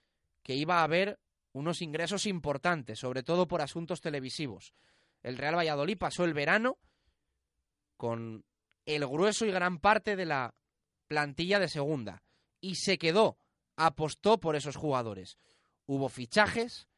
que 0.43 0.55
iba 0.55 0.81
a 0.81 0.85
haber 0.85 1.19
unos 1.57 1.81
ingresos 1.81 2.27
importantes, 2.27 2.99
sobre 2.99 3.23
todo 3.23 3.49
por 3.49 3.63
asuntos 3.63 4.03
televisivos. 4.03 4.75
El 5.23 5.39
Real 5.39 5.57
Valladolid 5.57 5.97
pasó 5.97 6.25
el 6.25 6.35
verano 6.35 6.79
con 7.97 8.45
el 8.85 9.07
grueso 9.07 9.47
y 9.47 9.51
gran 9.51 9.79
parte 9.79 10.17
de 10.17 10.27
la 10.27 10.55
plantilla 11.09 11.59
de 11.59 11.69
segunda 11.69 12.23
y 12.61 12.75
se 12.75 12.99
quedó, 12.99 13.39
apostó 13.75 14.39
por 14.39 14.55
esos 14.55 14.77
jugadores. 14.77 15.39
Hubo 15.87 16.11
fichajes, 16.11 16.89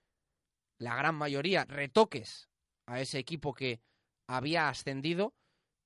la 0.79 0.97
gran 0.97 1.15
mayoría 1.15 1.65
retoques 1.65 2.49
a 2.87 3.01
ese 3.01 3.21
equipo 3.21 3.55
que 3.55 3.81
había 4.27 4.69
ascendido, 4.69 5.35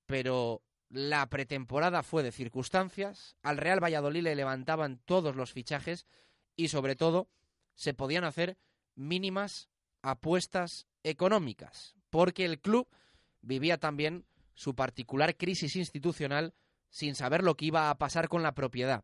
pero 0.07 0.63
la 0.89 1.29
pretemporada 1.29 2.01
fue 2.01 2.23
de 2.23 2.31
circunstancias, 2.31 3.35
al 3.43 3.57
Real 3.57 3.83
Valladolid 3.83 4.23
le 4.23 4.35
levantaban 4.35 4.99
todos 5.05 5.35
los 5.35 5.53
fichajes 5.53 6.07
y 6.55 6.69
sobre 6.69 6.95
todo 6.95 7.29
se 7.75 7.93
podían 7.93 8.23
hacer 8.23 8.57
mínimas 8.95 9.69
apuestas 10.01 10.87
económicas, 11.03 11.95
porque 12.09 12.45
el 12.45 12.59
club 12.59 12.87
vivía 13.41 13.77
también 13.77 14.25
su 14.53 14.75
particular 14.75 15.35
crisis 15.35 15.75
institucional 15.75 16.53
sin 16.89 17.15
saber 17.15 17.43
lo 17.43 17.55
que 17.55 17.65
iba 17.65 17.89
a 17.89 17.97
pasar 17.97 18.29
con 18.29 18.43
la 18.43 18.53
propiedad. 18.53 19.03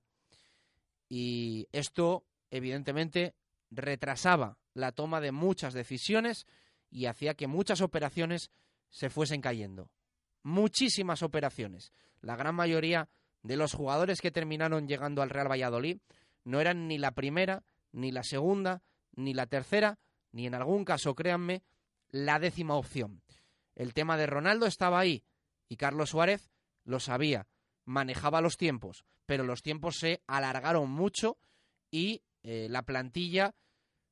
Y 1.07 1.67
esto, 1.71 2.25
evidentemente, 2.51 3.35
retrasaba 3.71 4.57
la 4.73 4.91
toma 4.91 5.21
de 5.21 5.31
muchas 5.31 5.73
decisiones 5.73 6.45
y 6.91 7.05
hacía 7.05 7.33
que 7.33 7.47
muchas 7.47 7.81
operaciones 7.81 8.51
se 8.89 9.09
fuesen 9.09 9.41
cayendo. 9.41 9.89
Muchísimas 10.43 11.23
operaciones. 11.23 11.93
La 12.21 12.35
gran 12.35 12.55
mayoría 12.55 13.09
de 13.43 13.57
los 13.57 13.73
jugadores 13.73 14.21
que 14.21 14.31
terminaron 14.31 14.87
llegando 14.87 15.21
al 15.21 15.29
Real 15.29 15.49
Valladolid 15.49 15.97
no 16.43 16.61
eran 16.61 16.87
ni 16.87 16.97
la 16.97 17.11
primera, 17.11 17.63
ni 17.91 18.11
la 18.11 18.23
segunda, 18.23 18.83
ni 19.15 19.33
la 19.33 19.47
tercera, 19.47 19.99
ni 20.31 20.47
en 20.47 20.55
algún 20.55 20.85
caso, 20.85 21.15
créanme, 21.15 21.63
la 22.09 22.39
décima 22.39 22.75
opción. 22.75 23.21
El 23.75 23.93
tema 23.93 24.17
de 24.17 24.27
Ronaldo 24.27 24.65
estaba 24.65 24.99
ahí 24.99 25.23
y 25.67 25.77
Carlos 25.77 26.09
Suárez 26.09 26.49
lo 26.83 26.99
sabía, 26.99 27.47
manejaba 27.85 28.41
los 28.41 28.57
tiempos, 28.57 29.05
pero 29.25 29.43
los 29.43 29.61
tiempos 29.61 29.97
se 29.97 30.21
alargaron 30.27 30.89
mucho 30.89 31.37
y 31.91 32.23
eh, 32.43 32.67
la 32.69 32.83
plantilla 32.83 33.55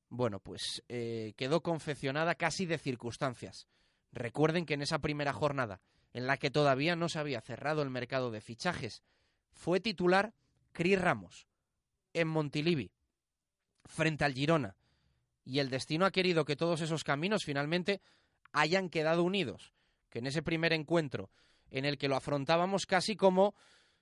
bueno, 0.10 0.40
pues 0.40 0.84
eh, 0.88 1.34
quedó 1.36 1.62
confeccionada 1.62 2.36
casi 2.36 2.66
de 2.66 2.78
circunstancias. 2.78 3.68
Recuerden 4.12 4.66
que 4.66 4.74
en 4.74 4.82
esa 4.82 5.00
primera 5.00 5.34
jornada, 5.34 5.82
en 6.14 6.28
la 6.28 6.38
que 6.38 6.50
todavía 6.50 6.96
no 6.96 7.10
se 7.10 7.20
había 7.20 7.42
cerrado 7.42 7.82
el 7.82 7.90
mercado 7.90 8.32
de 8.32 8.42
fichajes, 8.42 9.04
fue 9.52 9.80
titular 9.80 10.34
Cris 10.72 11.00
Ramos 11.00 11.48
en 12.14 12.28
Montilivi, 12.28 12.92
frente 13.88 14.26
al 14.26 14.34
Girona. 14.34 14.76
Y 15.44 15.60
el 15.60 15.70
destino 15.70 16.06
ha 16.06 16.12
querido 16.12 16.46
que 16.46 16.56
todos 16.56 16.82
esos 16.82 17.04
caminos 17.04 17.46
finalmente 17.46 18.02
hayan 18.52 18.90
quedado 18.90 19.24
unidos. 19.24 19.74
Que 20.10 20.20
en 20.20 20.28
ese 20.28 20.42
primer 20.42 20.74
encuentro, 20.74 21.30
en 21.70 21.86
el 21.86 21.98
que 21.98 22.08
lo 22.08 22.16
afrontábamos 22.16 22.86
casi 22.86 23.16
como 23.16 23.56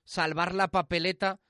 salvar 0.04 0.54
la 0.54 0.68
papeleta, 0.68 1.40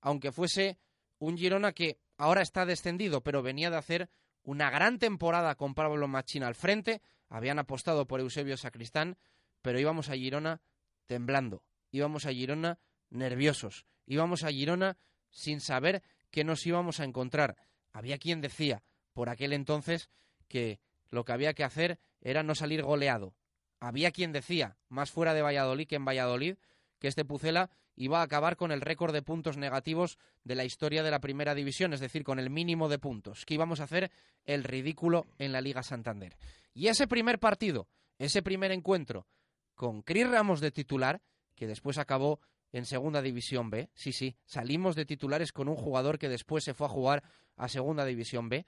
aunque 0.00 0.32
fuese 0.32 0.78
un 1.18 1.36
Girona 1.36 1.72
que 1.72 1.98
ahora 2.16 2.42
está 2.42 2.66
descendido, 2.66 3.22
pero 3.22 3.42
venía 3.42 3.70
de 3.70 3.76
hacer 3.76 4.10
una 4.42 4.70
gran 4.70 4.98
temporada 4.98 5.54
con 5.54 5.74
Pablo 5.74 6.08
Machín 6.08 6.42
al 6.42 6.54
frente. 6.54 7.02
Habían 7.28 7.58
apostado 7.58 8.06
por 8.06 8.20
Eusebio 8.20 8.56
Sacristán, 8.56 9.18
pero 9.62 9.80
íbamos 9.80 10.08
a 10.08 10.14
Girona 10.14 10.60
temblando, 11.06 11.62
íbamos 11.90 12.26
a 12.26 12.30
Girona 12.30 12.78
nerviosos, 13.10 13.86
íbamos 14.06 14.44
a 14.44 14.50
Girona 14.50 14.96
sin 15.30 15.60
saber 15.60 16.02
qué 16.30 16.44
nos 16.44 16.64
íbamos 16.66 17.00
a 17.00 17.04
encontrar. 17.04 17.56
Había 17.96 18.18
quien 18.18 18.42
decía 18.42 18.82
por 19.14 19.30
aquel 19.30 19.54
entonces 19.54 20.10
que 20.48 20.80
lo 21.08 21.24
que 21.24 21.32
había 21.32 21.54
que 21.54 21.64
hacer 21.64 21.98
era 22.20 22.42
no 22.42 22.54
salir 22.54 22.82
goleado. 22.82 23.34
Había 23.80 24.10
quien 24.10 24.32
decía, 24.32 24.76
más 24.90 25.10
fuera 25.10 25.32
de 25.32 25.40
Valladolid 25.40 25.88
que 25.88 25.96
en 25.96 26.04
Valladolid, 26.04 26.56
que 26.98 27.08
este 27.08 27.24
Pucela 27.24 27.70
iba 27.94 28.20
a 28.20 28.24
acabar 28.24 28.56
con 28.56 28.70
el 28.70 28.82
récord 28.82 29.14
de 29.14 29.22
puntos 29.22 29.56
negativos 29.56 30.18
de 30.44 30.56
la 30.56 30.66
historia 30.66 31.02
de 31.02 31.10
la 31.10 31.20
primera 31.20 31.54
división, 31.54 31.94
es 31.94 32.00
decir, 32.00 32.22
con 32.22 32.38
el 32.38 32.50
mínimo 32.50 32.90
de 32.90 32.98
puntos, 32.98 33.46
que 33.46 33.54
íbamos 33.54 33.80
a 33.80 33.84
hacer 33.84 34.10
el 34.44 34.62
ridículo 34.62 35.24
en 35.38 35.52
la 35.52 35.62
Liga 35.62 35.82
Santander. 35.82 36.36
Y 36.74 36.88
ese 36.88 37.06
primer 37.06 37.38
partido, 37.38 37.88
ese 38.18 38.42
primer 38.42 38.72
encuentro 38.72 39.26
con 39.74 40.02
Cris 40.02 40.28
Ramos 40.28 40.60
de 40.60 40.70
titular, 40.70 41.22
que 41.54 41.66
después 41.66 41.96
acabó 41.96 42.40
en 42.72 42.84
Segunda 42.84 43.22
División 43.22 43.70
B, 43.70 43.90
sí, 43.94 44.12
sí, 44.12 44.36
salimos 44.44 44.96
de 44.96 45.06
titulares 45.06 45.52
con 45.52 45.68
un 45.68 45.76
jugador 45.76 46.18
que 46.18 46.28
después 46.28 46.64
se 46.64 46.74
fue 46.74 46.86
a 46.86 46.90
jugar 46.90 47.22
a 47.56 47.68
Segunda 47.68 48.04
División 48.04 48.48
B, 48.48 48.66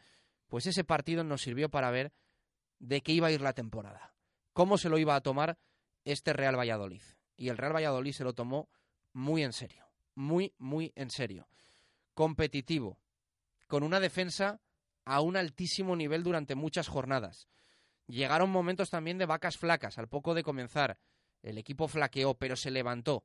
pues 0.49 0.67
ese 0.67 0.85
partido 0.85 1.25
nos 1.25 1.43
sirvió 1.43 1.69
para 1.69 1.91
ver 1.91 2.13
de 2.79 3.01
qué 3.03 3.13
iba 3.13 3.29
a 3.29 3.33
ir 3.33 3.41
la 3.41 3.53
temporada, 3.53 4.15
cómo 4.53 4.79
se 4.79 4.89
lo 4.89 4.99
iba 4.99 5.15
a 5.15 5.21
tomar 5.21 5.59
este 6.05 6.33
Real 6.33 6.59
Valladolid. 6.59 7.03
Y 7.37 7.49
el 7.51 7.59
Real 7.59 7.75
Valladolid 7.75 8.13
se 8.13 8.25
lo 8.25 8.35
tomó 8.35 8.69
muy 9.13 9.43
en 9.43 9.53
serio, 9.53 9.85
muy, 10.15 10.55
muy 10.59 10.93
en 10.97 11.11
serio. 11.11 11.49
Competitivo, 12.15 12.99
con 13.67 13.83
una 13.83 14.01
defensa 14.01 14.61
a 15.05 15.21
un 15.21 15.37
altísimo 15.37 15.97
nivel 15.97 16.23
durante 16.23 16.55
muchas 16.55 16.89
jornadas. 16.89 17.49
Llegaron 18.07 18.51
momentos 18.51 18.91
también 18.91 19.19
de 19.19 19.27
vacas 19.27 19.57
flacas 19.57 19.99
al 19.99 20.09
poco 20.09 20.35
de 20.35 20.43
comenzar. 20.43 20.99
El 21.43 21.59
equipo 21.59 21.89
flaqueó, 21.89 22.35
pero 22.35 22.57
se 22.57 22.71
levantó 22.71 23.25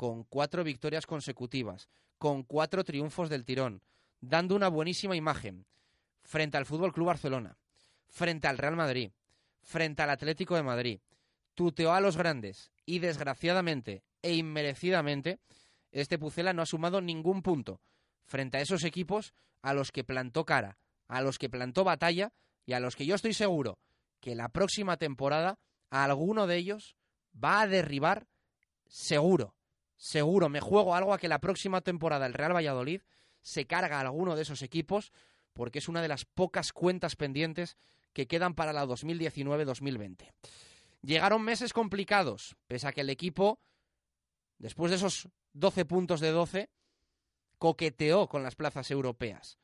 con 0.00 0.24
cuatro 0.24 0.64
victorias 0.64 1.04
consecutivas, 1.04 1.90
con 2.16 2.42
cuatro 2.42 2.84
triunfos 2.84 3.28
del 3.28 3.44
tirón, 3.44 3.82
dando 4.22 4.56
una 4.56 4.68
buenísima 4.68 5.14
imagen 5.14 5.66
frente 6.22 6.56
al 6.56 6.64
Fútbol 6.64 6.94
Club 6.94 7.08
Barcelona, 7.08 7.58
frente 8.08 8.48
al 8.48 8.56
Real 8.56 8.76
Madrid, 8.76 9.12
frente 9.60 10.00
al 10.00 10.08
Atlético 10.08 10.56
de 10.56 10.62
Madrid. 10.62 11.00
Tuteó 11.54 11.92
a 11.92 12.00
los 12.00 12.16
grandes 12.16 12.72
y 12.86 13.00
desgraciadamente 13.00 14.02
e 14.22 14.32
inmerecidamente, 14.32 15.38
este 15.92 16.18
Pucela 16.18 16.54
no 16.54 16.62
ha 16.62 16.66
sumado 16.66 17.02
ningún 17.02 17.42
punto 17.42 17.82
frente 18.24 18.56
a 18.56 18.62
esos 18.62 18.84
equipos 18.84 19.34
a 19.60 19.74
los 19.74 19.92
que 19.92 20.02
plantó 20.02 20.46
cara, 20.46 20.78
a 21.08 21.20
los 21.20 21.38
que 21.38 21.50
plantó 21.50 21.84
batalla 21.84 22.32
y 22.64 22.72
a 22.72 22.80
los 22.80 22.96
que 22.96 23.04
yo 23.04 23.16
estoy 23.16 23.34
seguro 23.34 23.78
que 24.18 24.34
la 24.34 24.48
próxima 24.48 24.96
temporada 24.96 25.58
a 25.90 26.04
alguno 26.04 26.46
de 26.46 26.56
ellos 26.56 26.96
va 27.36 27.60
a 27.60 27.66
derribar 27.66 28.28
seguro, 28.86 29.54
seguro, 30.00 30.48
me 30.48 30.60
juego 30.60 30.96
algo 30.96 31.14
a 31.14 31.18
que 31.18 31.28
la 31.28 31.40
próxima 31.40 31.82
temporada 31.82 32.26
el 32.26 32.34
Real 32.34 32.56
Valladolid 32.56 33.02
se 33.42 33.66
carga 33.66 33.98
a 33.98 34.00
alguno 34.00 34.34
de 34.34 34.42
esos 34.42 34.62
equipos 34.62 35.12
porque 35.52 35.78
es 35.78 35.88
una 35.88 36.02
de 36.02 36.08
las 36.08 36.24
pocas 36.24 36.72
cuentas 36.72 37.14
pendientes 37.14 37.76
que 38.12 38.26
quedan 38.26 38.54
para 38.54 38.72
la 38.72 38.84
2019-2020. 38.86 40.32
Llegaron 41.02 41.42
meses 41.42 41.72
complicados, 41.72 42.56
pese 42.66 42.88
a 42.88 42.92
que 42.92 43.02
el 43.02 43.10
equipo 43.10 43.60
después 44.60 44.90
de 44.90 44.96
esos 44.96 45.28
12 45.54 45.84
puntos 45.86 46.20
de 46.20 46.30
12, 46.30 46.70
coqueteó 47.58 48.28
con 48.28 48.42
las 48.42 48.54
plazas 48.54 48.90
europeas. 48.90 49.58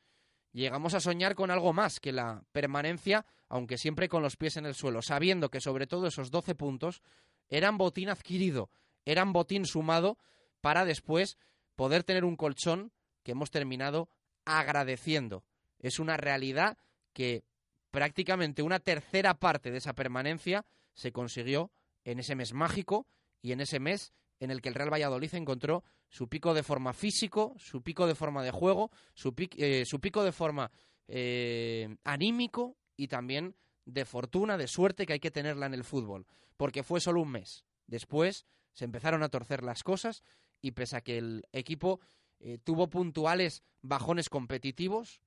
Llegamos 0.51 0.93
a 0.95 0.99
soñar 0.99 1.35
con 1.35 1.51
algo 1.51 1.71
más 1.71 1.99
que 1.99 2.11
la 2.11 2.43
permanencia, 2.51 3.25
aunque 3.47 3.77
siempre 3.77 4.09
con 4.09 4.23
los 4.23 4.35
pies 4.37 4.57
en 4.57 4.65
el 4.65 4.75
suelo, 4.75 5.01
sabiendo 5.01 5.49
que 5.49 5.61
sobre 5.61 5.87
todo 5.87 6.07
esos 6.07 6.31
12 6.31 6.55
puntos 6.55 7.01
eran 7.47 7.77
botín 7.77 8.09
adquirido, 8.09 8.69
eran 9.07 9.31
botín 9.31 9.65
sumado 9.65 10.17
para 10.59 10.83
después 10.83 11.37
poder 11.77 12.03
tener 12.03 12.25
un 12.25 12.35
colchón 12.35 12.91
que 13.23 13.31
hemos 13.31 13.51
terminado 13.51 14.09
agradeciendo. 14.43 15.45
Es 15.79 15.99
una 15.99 16.17
realidad 16.17 16.77
que 17.13 17.45
prácticamente 17.89 18.63
una 18.63 18.79
tercera 18.79 19.33
parte 19.35 19.71
de 19.71 19.77
esa 19.77 19.93
permanencia 19.93 20.65
se 20.93 21.13
consiguió 21.13 21.71
en 22.03 22.19
ese 22.19 22.35
mes 22.35 22.53
mágico 22.53 23.07
y 23.41 23.53
en 23.53 23.61
ese 23.61 23.79
mes 23.79 24.11
en 24.41 24.51
el 24.51 24.61
que 24.61 24.69
el 24.69 24.75
Real 24.75 24.91
Valladolid 24.91 25.33
encontró 25.35 25.85
su 26.09 26.27
pico 26.27 26.53
de 26.53 26.63
forma 26.63 26.91
físico, 26.91 27.55
su 27.57 27.81
pico 27.81 28.07
de 28.07 28.15
forma 28.15 28.43
de 28.43 28.51
juego, 28.51 28.91
su, 29.13 29.33
eh, 29.37 29.85
pico 30.01 30.23
de 30.23 30.31
forma 30.33 30.69
eh, 31.07 31.95
anímico 32.03 32.75
y 32.97 33.07
también 33.07 33.55
de 33.85 34.03
fortuna, 34.03 34.57
de 34.57 34.67
suerte 34.67 35.05
que 35.05 35.13
hay 35.13 35.19
que 35.21 35.31
tenerla 35.31 35.65
en 35.65 35.73
el 35.73 35.85
fútbol, 35.85 36.27
porque 36.57 36.83
fue 36.83 36.99
solo 36.99 37.21
un 37.21 37.31
mes. 37.31 37.63
Después 37.87 38.45
se 38.77 38.85
empezaron 38.85 39.23
a 39.23 39.29
torcer 39.29 39.63
las 39.63 39.81
cosas 39.81 40.21
y 40.61 40.73
pese 40.73 40.97
a 40.97 41.01
que 41.01 41.17
el 41.17 41.47
equipo 41.51 41.99
eh, 42.39 42.59
tuvo 42.63 42.91
puntuales 42.91 43.63
bajones 43.81 44.29
competitivos, 44.29 45.19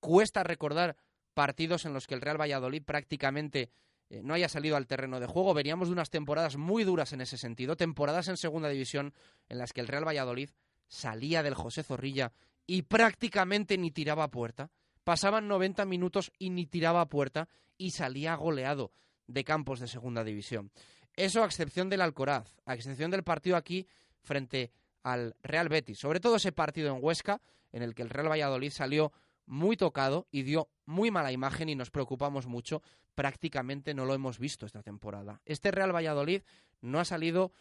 cuesta 0.00 0.42
recordar 0.42 0.96
partidos 1.32 1.84
en 1.84 1.92
los 1.92 2.08
que 2.08 2.14
el 2.14 2.20
Real 2.20 2.40
Valladolid 2.40 2.82
prácticamente 2.82 3.70
eh, 4.10 4.22
no 4.24 4.34
haya 4.34 4.48
salido 4.48 4.76
al 4.76 4.88
terreno 4.88 5.20
de 5.20 5.28
juego. 5.28 5.54
Veníamos 5.54 5.86
de 5.86 5.92
unas 5.92 6.10
temporadas 6.10 6.56
muy 6.56 6.82
duras 6.82 7.12
en 7.12 7.20
ese 7.20 7.38
sentido, 7.38 7.76
temporadas 7.76 8.26
en 8.26 8.36
segunda 8.36 8.68
división 8.68 9.14
en 9.48 9.58
las 9.58 9.72
que 9.72 9.82
el 9.82 9.86
Real 9.86 10.04
Valladolid 10.04 10.50
salía 10.88 11.44
del 11.44 11.54
José 11.54 11.84
Zorrilla 11.84 12.32
y 12.66 12.82
prácticamente 12.82 13.78
ni 13.78 13.92
tiraba 13.92 14.32
puerta. 14.32 14.72
Pasaban 15.04 15.46
90 15.46 15.84
minutos 15.84 16.32
y 16.40 16.50
ni 16.50 16.66
tiraba 16.66 17.06
puerta 17.06 17.48
y 17.78 17.92
salía 17.92 18.34
goleado 18.34 18.90
de 19.28 19.44
campos 19.44 19.78
de 19.78 19.86
segunda 19.86 20.24
división. 20.24 20.72
Eso 21.16 21.42
a 21.42 21.46
excepción 21.46 21.88
del 21.88 22.02
Alcoraz, 22.02 22.54
a 22.66 22.74
excepción 22.74 23.10
del 23.10 23.24
partido 23.24 23.56
aquí 23.56 23.86
frente 24.22 24.70
al 25.02 25.34
Real 25.42 25.68
Betis. 25.68 25.98
Sobre 25.98 26.20
todo 26.20 26.36
ese 26.36 26.52
partido 26.52 26.94
en 26.94 27.02
Huesca, 27.02 27.40
en 27.72 27.82
el 27.82 27.94
que 27.94 28.02
el 28.02 28.10
Real 28.10 28.30
Valladolid 28.30 28.70
salió 28.70 29.12
muy 29.46 29.76
tocado 29.76 30.26
y 30.30 30.42
dio 30.42 30.68
muy 30.84 31.10
mala 31.10 31.32
imagen 31.32 31.68
y 31.68 31.74
nos 31.74 31.90
preocupamos 31.90 32.46
mucho. 32.46 32.82
Prácticamente 33.14 33.94
no 33.94 34.04
lo 34.04 34.14
hemos 34.14 34.38
visto 34.38 34.66
esta 34.66 34.82
temporada. 34.82 35.40
Este 35.44 35.70
Real 35.70 35.94
Valladolid 35.94 36.42
no 36.82 37.00
ha 37.00 37.04
salido 37.04 37.52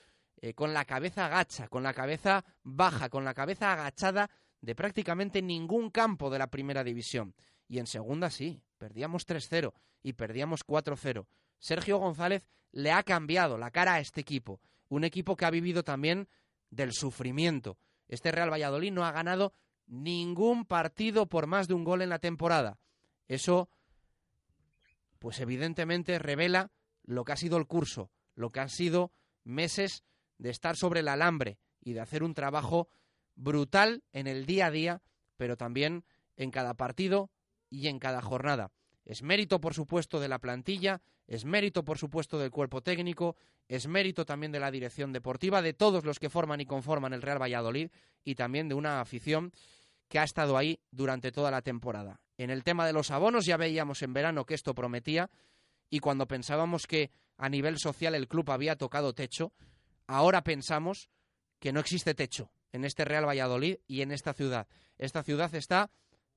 eh, 0.42 0.54
con 0.54 0.74
la 0.74 0.84
cabeza 0.86 1.28
agacha, 1.28 1.68
con 1.70 1.84
la 1.84 1.94
cabeza 1.94 2.44
baja, 2.64 3.10
con 3.10 3.24
la 3.24 3.34
cabeza 3.34 3.72
agachada 3.72 4.30
de 4.60 4.76
prácticamente 4.76 5.42
ningún 5.42 5.92
campo 5.92 6.30
de 6.30 6.40
la 6.40 6.48
primera 6.48 6.84
división. 6.84 7.36
Y 7.68 7.80
en 7.80 7.88
segunda 7.88 8.30
sí, 8.30 8.62
perdíamos 8.78 9.28
3-0 9.28 9.74
y 10.04 10.14
perdíamos 10.14 10.66
4-0. 10.66 11.26
Sergio 11.60 11.98
González 11.98 12.48
le 12.72 12.92
ha 12.92 13.04
cambiado 13.04 13.58
la 13.58 13.72
cara 13.72 13.96
a 13.96 14.00
este 14.00 14.22
equipo, 14.22 14.62
un 14.90 15.04
equipo 15.04 15.36
que 15.36 15.46
ha 15.46 15.50
vivido 15.50 15.84
también 15.84 16.28
del 16.70 16.92
sufrimiento. 16.94 17.78
Este 18.08 18.32
Real 18.32 18.52
Valladolid 18.52 18.92
no 18.92 19.06
ha 19.06 19.12
ganado 19.12 19.54
ningún 19.88 20.66
partido 20.66 21.28
por 21.28 21.48
más 21.48 21.68
de 21.68 21.74
un 21.74 21.84
gol 21.84 22.02
en 22.02 22.10
la 22.10 22.20
temporada. 22.20 22.78
Eso, 23.28 23.70
pues 25.20 25.40
evidentemente 25.40 26.20
revela 26.20 26.72
lo 27.04 27.24
que 27.24 27.32
ha 27.32 27.38
sido 27.38 27.58
el 27.58 27.68
curso, 27.68 28.12
lo 28.36 28.52
que 28.52 28.60
han 28.60 28.70
sido 28.70 29.12
meses 29.44 30.04
de 30.38 30.50
estar 30.50 30.76
sobre 30.76 31.00
el 31.00 31.08
alambre 31.08 31.58
y 31.82 31.94
de 31.94 32.02
hacer 32.02 32.24
un 32.24 32.34
trabajo 32.34 32.90
brutal 33.36 34.04
en 34.12 34.28
el 34.28 34.46
día 34.46 34.68
a 34.68 34.72
día, 34.72 35.02
pero 35.38 35.58
también 35.58 36.04
en 36.36 36.52
cada 36.52 36.74
partido 36.74 37.30
y 37.76 37.88
en 37.88 38.00
cada 38.00 38.22
jornada. 38.22 38.72
Es 39.04 39.22
mérito, 39.22 39.60
por 39.60 39.74
supuesto, 39.74 40.20
de 40.20 40.28
la 40.28 40.40
plantilla, 40.40 41.02
es 41.28 41.46
mérito, 41.46 41.84
por 41.84 41.98
supuesto, 41.98 42.40
del 42.40 42.52
cuerpo 42.52 42.82
técnico, 42.82 43.36
es 43.68 43.88
mérito 43.88 44.26
también 44.26 44.52
de 44.52 44.60
la 44.60 44.72
dirección 44.72 45.12
deportiva, 45.12 45.62
de 45.62 45.74
todos 45.74 46.06
los 46.06 46.20
que 46.20 46.30
forman 46.30 46.62
y 46.62 46.66
conforman 46.66 47.14
el 47.14 47.22
Real 47.22 47.42
Valladolid 47.42 47.90
y 48.24 48.36
también 48.36 48.70
de 48.70 48.76
una 48.76 49.02
afición 49.02 49.52
que 50.08 50.20
ha 50.20 50.24
estado 50.24 50.58
ahí 50.58 50.80
durante 50.92 51.32
toda 51.32 51.52
la 51.52 51.62
temporada. 51.62 52.20
En 52.38 52.50
el 52.50 52.64
tema 52.64 52.86
de 52.86 52.94
los 52.94 53.12
abonos 53.12 53.46
ya 53.46 53.58
veíamos 53.58 54.02
en 54.02 54.14
verano 54.14 54.46
que 54.46 54.54
esto 54.54 54.74
prometía 54.74 55.30
y 55.90 56.00
cuando 56.00 56.28
pensábamos 56.28 56.88
que 56.88 57.12
a 57.38 57.50
nivel 57.50 57.78
social 57.78 58.16
el 58.16 58.28
club 58.28 58.50
había 58.52 58.76
tocado 58.76 59.14
techo, 59.14 59.52
ahora 60.08 60.44
pensamos 60.44 61.10
que 61.60 61.74
no 61.74 61.80
existe 61.80 62.14
techo 62.14 62.52
en 62.72 62.86
este 62.86 63.06
Real 63.06 63.28
Valladolid 63.28 63.78
y 63.88 64.02
en 64.02 64.12
esta 64.12 64.34
ciudad. 64.34 64.68
Esta 64.98 65.24
ciudad 65.24 65.54
está 65.56 65.90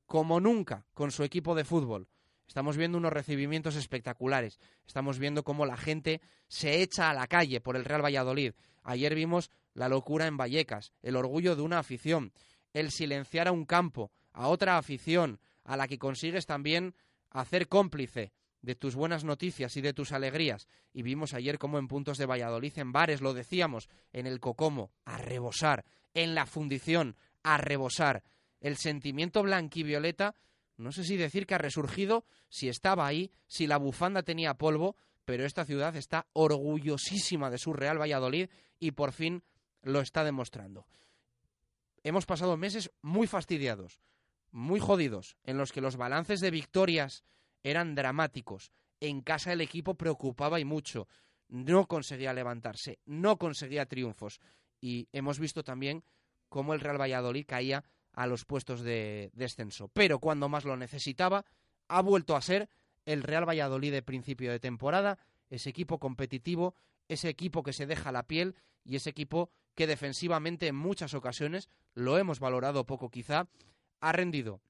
como 0.09 0.41
nunca 0.41 0.87
con 0.95 1.13
su 1.13 1.23
equipo 1.23 1.55
de 1.55 1.65
fútbol. 1.65 2.09
Estamos 2.49 2.79
viendo 2.79 2.97
unos 2.97 3.13
recibimientos 3.13 3.77
espectaculares. 3.77 4.59
Estamos 4.87 5.19
viendo 5.19 5.45
cómo 5.45 5.67
la 5.67 5.77
gente 5.77 6.23
se 6.49 6.81
echa 6.81 7.11
a 7.11 7.15
la 7.15 7.27
calle 7.27 7.61
por 7.61 7.77
el 7.77 7.85
Real 7.85 8.03
Valladolid. 8.03 8.55
Ayer 8.83 9.15
vimos 9.15 9.51
la 9.75 9.91
locura 9.91 10.27
en 10.27 10.39
Vallecas, 10.39 10.93
el 11.03 11.15
orgullo 11.15 11.55
de 11.57 11.63
una 11.63 11.79
afición, 11.79 12.33
el 12.73 12.91
silenciar 12.91 13.49
a 13.49 13.53
un 13.53 13.67
campo, 13.67 14.11
a 14.33 14.49
otra 14.49 14.79
afición, 14.79 15.41
a 15.63 15.77
la 15.77 15.87
que 15.87 15.99
consigues 15.99 16.47
también 16.47 16.95
hacer 17.31 17.69
cómplice 17.69 18.33
de 18.63 18.75
tus 18.75 18.95
buenas 18.95 19.25
noticias 19.25 19.77
y 19.77 19.83
de 19.83 19.93
tus 19.93 20.13
alegrías. 20.13 20.69
Y 20.95 21.03
vimos 21.03 21.35
ayer 21.35 21.59
cómo 21.59 21.79
en 21.79 21.87
puntos 21.87 22.17
de 22.17 22.25
Valladolid, 22.25 22.73
en 22.79 22.93
bares, 22.93 23.21
lo 23.21 23.35
decíamos, 23.35 23.91
en 24.15 24.27
el 24.27 24.41
Cocomo, 24.41 24.91
a 25.05 25.19
rebosar, 25.19 25.85
en 26.15 26.35
la 26.35 26.47
fundición, 26.47 27.15
a 27.43 27.59
rebosar. 27.59 28.23
El 28.61 28.77
sentimiento 28.77 29.43
blanquivioleta 29.43 30.35
no 30.79 30.93
sé 30.93 31.05
si 31.05 31.17
decir 31.17 31.47
que 31.47 31.57
ha 31.57 31.59
resurgido, 31.59 32.25
si 32.49 32.69
estaba 32.69 33.07
ahí, 33.07 33.33
si 33.49 33.67
la 33.67 33.79
bufanda 33.79 34.23
tenía 34.23 34.55
polvo, 34.55 34.97
pero 35.25 35.45
esta 35.45 35.65
ciudad 35.65 35.95
está 35.97 36.29
orgullosísima 36.33 37.51
de 37.51 37.59
su 37.59 37.73
Real 37.73 38.01
Valladolid 38.01 38.49
y 38.79 38.93
por 38.93 39.13
fin 39.13 39.43
lo 39.83 40.01
está 40.01 40.23
demostrando. 40.23 40.87
Hemos 42.05 42.27
pasado 42.27 42.57
meses 42.57 42.93
muy 43.03 43.27
fastidiados, 43.27 43.99
muy 44.53 44.79
jodidos, 44.79 45.37
en 45.43 45.59
los 45.59 45.73
que 45.73 45.81
los 45.81 45.97
balances 45.97 46.41
de 46.41 46.53
victorias 46.53 47.25
eran 47.65 47.97
dramáticos. 47.97 48.71
En 49.01 49.21
casa 49.21 49.53
el 49.53 49.61
equipo 49.61 49.95
preocupaba 49.95 50.61
y 50.61 50.65
mucho. 50.65 51.09
No 51.49 51.87
conseguía 51.87 52.33
levantarse, 52.33 53.01
no 53.05 53.37
conseguía 53.37 53.87
triunfos. 53.87 54.41
Y 54.81 55.09
hemos 55.13 55.41
visto 55.41 55.65
también 55.65 56.05
cómo 56.49 56.73
el 56.73 56.81
Real 56.81 57.01
Valladolid 57.01 57.47
caía 57.47 57.85
a 58.19 58.27
los 58.27 58.45
puestos 58.45 58.83
de 58.83 59.31
descenso. 59.33 59.87
Pero 59.95 60.19
cuando 60.19 60.49
más 60.49 60.65
lo 60.65 60.77
necesitaba, 60.77 61.45
ha 61.87 62.03
vuelto 62.03 62.35
a 62.35 62.43
ser 62.43 62.69
el 63.05 63.23
Real 63.23 63.49
Valladolid 63.49 63.93
de 63.93 64.03
principio 64.03 64.51
de 64.51 64.59
temporada, 64.59 65.21
ese 65.51 65.71
equipo 65.71 66.01
competitivo, 66.01 66.75
ese 67.07 67.29
equipo 67.29 67.63
que 67.63 67.73
se 67.73 67.87
deja 67.87 68.11
la 68.11 68.27
piel 68.27 68.57
y 68.85 68.97
ese 68.97 69.11
equipo 69.11 69.51
que 69.77 69.87
defensivamente 69.87 70.67
en 70.67 70.75
muchas 70.75 71.15
ocasiones, 71.15 71.69
lo 71.95 72.19
hemos 72.19 72.41
valorado 72.41 72.87
poco 72.87 73.09
quizá, 73.09 73.47
ha 74.01 74.11
rendido 74.11 74.61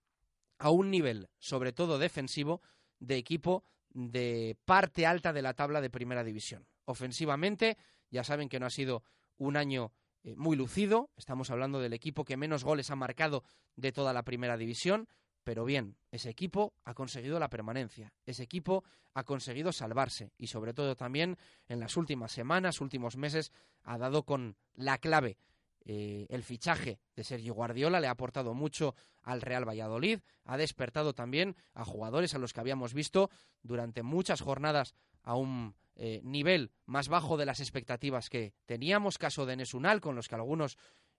a 0.59 0.69
un 0.69 0.91
nivel, 0.91 1.31
sobre 1.39 1.73
todo 1.73 1.99
defensivo, 1.99 2.61
de 2.99 3.17
equipo 3.17 3.65
de 3.89 4.59
parte 4.67 5.07
alta 5.07 5.33
de 5.33 5.41
la 5.41 5.55
tabla 5.55 5.81
de 5.81 5.89
primera 5.89 6.23
división. 6.23 6.67
Ofensivamente, 6.85 7.79
ya 8.11 8.25
saben 8.25 8.51
que 8.51 8.61
no 8.61 8.67
ha 8.67 8.71
sido 8.71 9.05
un 9.39 9.57
año 9.57 9.91
eh, 10.29 10.35
muy 10.37 10.57
lucido. 10.57 11.11
Estamos 11.17 11.51
hablando 11.51 11.81
del 11.81 11.95
equipo 11.95 12.25
que 12.25 12.37
menos 12.37 12.63
goles 12.63 12.91
ha 12.91 12.97
marcado 12.97 13.45
de 13.77 13.93
toda 13.93 14.13
la 14.13 14.25
primera 14.25 14.57
división. 14.57 15.09
Pero 15.43 15.65
bien, 15.65 15.97
ese 16.11 16.29
equipo 16.29 16.75
ha 16.85 16.93
conseguido 16.93 17.39
la 17.39 17.49
permanencia, 17.49 18.13
ese 18.27 18.43
equipo 18.43 18.85
ha 19.15 19.25
conseguido 19.25 19.73
salvarse 19.73 20.33
y 20.37 20.49
sobre 20.49 20.75
todo 20.75 20.95
también 20.95 21.39
en 21.69 21.81
las 21.81 21.97
últimas 21.97 22.33
semanas, 22.33 22.83
últimos 22.83 23.17
meses, 23.17 23.51
ha 23.83 23.97
dado 23.97 24.25
con 24.25 24.57
la 24.75 24.99
clave. 24.99 25.39
Eh, 25.87 26.27
el 26.29 26.43
fichaje 26.43 27.01
de 27.17 27.25
Sergio 27.25 27.55
Guardiola 27.55 27.99
le 27.99 28.09
ha 28.09 28.11
aportado 28.11 28.53
mucho 28.53 28.95
al 29.23 29.41
Real 29.41 29.67
Valladolid, 29.67 30.21
ha 30.45 30.59
despertado 30.59 31.15
también 31.15 31.57
a 31.73 31.87
jugadores 31.87 32.35
a 32.35 32.39
los 32.39 32.53
que 32.53 32.61
habíamos 32.61 32.93
visto 32.93 33.31
durante 33.63 34.03
muchas 34.03 34.43
jornadas 34.43 34.95
a 35.23 35.35
un 35.35 35.75
eh, 36.01 36.21
nivel 36.23 36.71
más 36.87 37.09
bajo 37.09 37.37
de 37.37 37.45
las 37.45 37.59
expectativas 37.59 38.31
que 38.31 38.55
teníamos, 38.67 39.19
caso 39.19 39.47
de 39.47 39.57
Nesunal, 39.57 40.01
con 40.01 40.15
los 40.15 40.29
que 40.29 40.37
algunos 40.37 40.79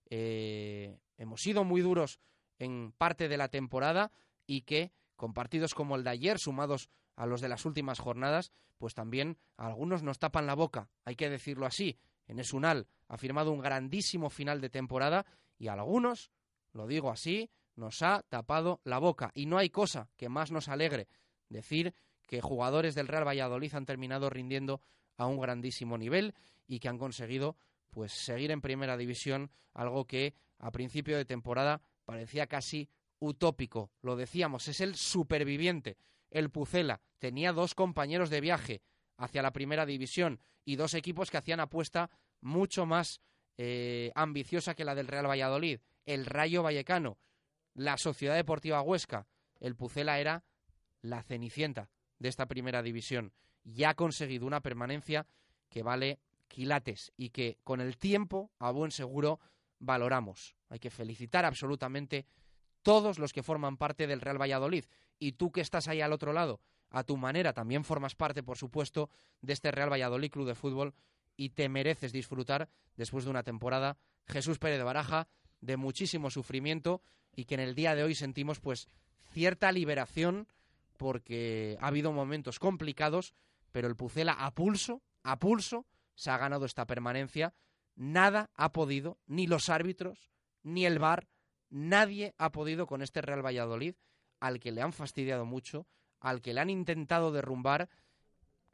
eh, 0.09 0.97
hemos 1.17 1.41
sido 1.41 1.65
muy 1.65 1.81
duros 1.81 2.19
en 2.57 2.93
parte 2.93 3.27
de 3.27 3.37
la 3.37 3.49
temporada 3.49 4.11
y 4.47 4.61
que 4.61 4.93
con 5.17 5.33
partidos 5.33 5.73
como 5.75 5.97
el 5.97 6.05
de 6.05 6.11
ayer, 6.11 6.39
sumados 6.39 6.89
a 7.17 7.25
los 7.25 7.41
de 7.41 7.49
las 7.49 7.65
últimas 7.65 7.99
jornadas, 7.99 8.53
pues 8.77 8.93
también 8.93 9.37
algunos 9.57 10.01
nos 10.01 10.17
tapan 10.17 10.47
la 10.47 10.55
boca, 10.55 10.89
hay 11.03 11.15
que 11.15 11.29
decirlo 11.29 11.65
así. 11.65 11.99
Enesunal 12.25 12.87
ha 13.09 13.17
firmado 13.17 13.51
un 13.51 13.59
grandísimo 13.59 14.29
final 14.29 14.61
de 14.61 14.69
temporada 14.69 15.25
y 15.57 15.67
a 15.67 15.73
algunos, 15.73 16.31
lo 16.71 16.87
digo 16.87 17.11
así, 17.11 17.51
nos 17.75 18.01
ha 18.01 18.23
tapado 18.29 18.79
la 18.85 18.99
boca. 18.99 19.31
Y 19.33 19.45
no 19.45 19.57
hay 19.57 19.69
cosa 19.69 20.09
que 20.15 20.29
más 20.29 20.51
nos 20.51 20.69
alegre 20.69 21.09
decir 21.49 21.93
que 22.30 22.42
jugadores 22.42 22.94
del 22.94 23.08
Real 23.08 23.27
Valladolid 23.27 23.73
han 23.73 23.88
terminado 23.88 24.30
rindiendo 24.30 24.82
a 25.17 25.25
un 25.25 25.42
grandísimo 25.42 25.98
nivel 25.98 26.36
y 26.67 26.80
que 26.80 26.88
han 26.88 27.00
conseguido 27.00 27.58
pues 27.90 28.12
seguir 28.12 28.52
en 28.52 28.62
primera 28.62 28.98
división, 28.98 29.50
algo 29.73 30.06
que 30.06 30.36
a 30.60 30.69
principio 30.69 31.17
de 31.17 31.25
temporada 31.25 31.82
parecía 32.06 32.46
casi 32.46 32.88
utópico. 33.17 33.90
Lo 34.04 34.15
decíamos, 34.15 34.67
es 34.67 34.80
el 34.80 34.96
superviviente. 34.96 35.98
El 36.30 36.52
Pucela 36.52 37.02
tenía 37.17 37.52
dos 37.52 37.73
compañeros 37.73 38.30
de 38.30 38.42
viaje 38.42 38.84
hacia 39.17 39.42
la 39.42 39.52
primera 39.52 39.88
división 39.88 40.40
y 40.63 40.75
dos 40.75 40.94
equipos 40.94 41.32
que 41.32 41.38
hacían 41.38 41.60
apuesta 41.60 42.12
mucho 42.42 42.86
más 42.86 43.21
eh, 43.58 44.12
ambiciosa 44.13 44.75
que 44.75 44.86
la 44.86 44.94
del 44.94 45.08
Real 45.08 45.27
Valladolid. 45.27 45.80
El 46.06 46.27
Rayo 46.27 46.62
Vallecano, 46.62 47.17
la 47.73 47.98
Sociedad 47.98 48.36
Deportiva 48.36 48.84
Huesca. 48.84 49.25
El 49.60 49.75
Pucela 49.75 50.19
era 50.19 50.44
la 51.02 51.23
cenicienta 51.23 51.90
de 52.19 52.29
esta 52.29 52.45
primera 52.45 52.83
división 52.83 53.33
y 53.63 53.83
ha 53.83 53.95
conseguido 53.95 54.45
una 54.45 54.61
permanencia 54.61 55.25
que 55.69 55.83
vale 55.83 56.19
quilates 56.47 57.11
y 57.17 57.29
que 57.29 57.57
con 57.63 57.81
el 57.81 57.97
tiempo, 57.97 58.51
a 58.59 58.71
buen 58.71 58.91
seguro, 58.91 59.39
valoramos. 59.79 60.55
Hay 60.69 60.79
que 60.79 60.89
felicitar 60.89 61.45
absolutamente 61.45 62.25
todos 62.81 63.19
los 63.19 63.33
que 63.33 63.43
forman 63.43 63.77
parte 63.77 64.07
del 64.07 64.21
Real 64.21 64.41
Valladolid. 64.41 64.85
Y 65.19 65.33
tú 65.33 65.51
que 65.51 65.61
estás 65.61 65.87
ahí 65.87 66.01
al 66.01 66.13
otro 66.13 66.33
lado, 66.33 66.61
a 66.89 67.03
tu 67.03 67.17
manera, 67.17 67.53
también 67.53 67.83
formas 67.83 68.15
parte, 68.15 68.43
por 68.43 68.57
supuesto, 68.57 69.09
de 69.41 69.53
este 69.53 69.71
Real 69.71 69.91
Valladolid 69.91 70.31
Club 70.31 70.47
de 70.47 70.55
Fútbol 70.55 70.93
y 71.35 71.49
te 71.49 71.69
mereces 71.69 72.11
disfrutar 72.11 72.69
después 72.95 73.25
de 73.25 73.29
una 73.29 73.43
temporada, 73.43 73.97
Jesús 74.27 74.59
Pérez 74.59 74.77
de 74.77 74.83
Baraja, 74.83 75.27
de 75.61 75.77
muchísimo 75.77 76.29
sufrimiento 76.29 77.01
y 77.35 77.45
que 77.45 77.55
en 77.55 77.61
el 77.61 77.75
día 77.75 77.95
de 77.95 78.03
hoy 78.03 78.15
sentimos 78.15 78.59
pues 78.59 78.89
cierta 79.31 79.71
liberación 79.71 80.47
porque 81.00 81.77
ha 81.79 81.87
habido 81.87 82.12
momentos 82.12 82.60
complicados, 82.60 83.33
pero 83.71 83.87
el 83.87 83.95
Pucela 83.95 84.33
a 84.33 84.54
pulso, 84.54 85.02
a 85.23 85.39
pulso, 85.39 85.85
se 86.13 86.29
ha 86.29 86.37
ganado 86.37 86.65
esta 86.65 86.85
permanencia. 86.85 87.56
Nada 87.95 88.50
ha 88.54 88.73
podido, 88.73 89.17
ni 89.25 89.47
los 89.47 89.69
árbitros, 89.69 90.29
ni 90.62 90.85
el 90.85 91.00
VAR, 91.00 91.29
nadie 91.69 92.35
ha 92.37 92.52
podido 92.52 92.85
con 92.85 93.02
este 93.02 93.21
Real 93.21 93.45
Valladolid, 93.45 93.95
al 94.41 94.60
que 94.60 94.73
le 94.73 94.81
han 94.81 94.91
fastidiado 94.91 95.45
mucho, 95.45 95.87
al 96.19 96.41
que 96.41 96.54
le 96.54 96.60
han 96.60 96.69
intentado 96.69 97.31
derrumbar, 97.31 97.89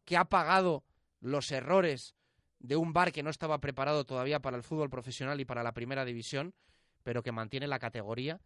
que 0.04 0.18
ha 0.18 0.26
pagado 0.26 0.84
los 1.20 1.52
errores 1.52 2.16
de 2.58 2.76
un 2.76 2.92
bar 2.92 3.12
que 3.12 3.22
no 3.22 3.30
estaba 3.30 3.62
preparado 3.62 4.04
todavía 4.04 4.40
para 4.40 4.58
el 4.58 4.64
fútbol 4.64 4.90
profesional 4.90 5.40
y 5.40 5.46
para 5.46 5.62
la 5.62 5.74
primera 5.74 6.06
división, 6.06 6.56
pero 7.04 7.22
que 7.22 7.32
mantiene 7.32 7.68
la 7.68 7.78
categoría, 7.78 8.42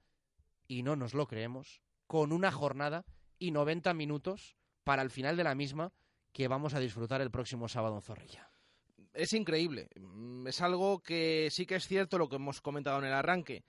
y 0.67 0.83
no 0.83 0.97
nos 0.97 1.13
lo 1.13 1.27
creemos, 1.27 1.81
con 2.07 2.33
una 2.33 2.51
jornada 2.51 3.05
y 3.39 3.51
90 3.51 3.93
minutos 3.93 4.55
para 4.83 5.01
el 5.01 5.09
final 5.09 5.37
de 5.37 5.43
la 5.43 5.55
misma 5.55 5.91
que 6.31 6.47
vamos 6.47 6.73
a 6.73 6.79
disfrutar 6.79 7.21
el 7.21 7.31
próximo 7.31 7.67
sábado 7.67 7.95
en 7.95 8.01
Zorrilla. 8.01 8.49
Es 9.13 9.33
increíble. 9.33 9.89
Es 10.45 10.61
algo 10.61 11.01
que 11.01 11.49
sí 11.51 11.65
que 11.65 11.75
es 11.75 11.87
cierto 11.87 12.17
lo 12.17 12.29
que 12.29 12.35
hemos 12.35 12.61
comentado 12.61 12.99
en 12.99 13.05
el 13.05 13.13
arranque. 13.13 13.63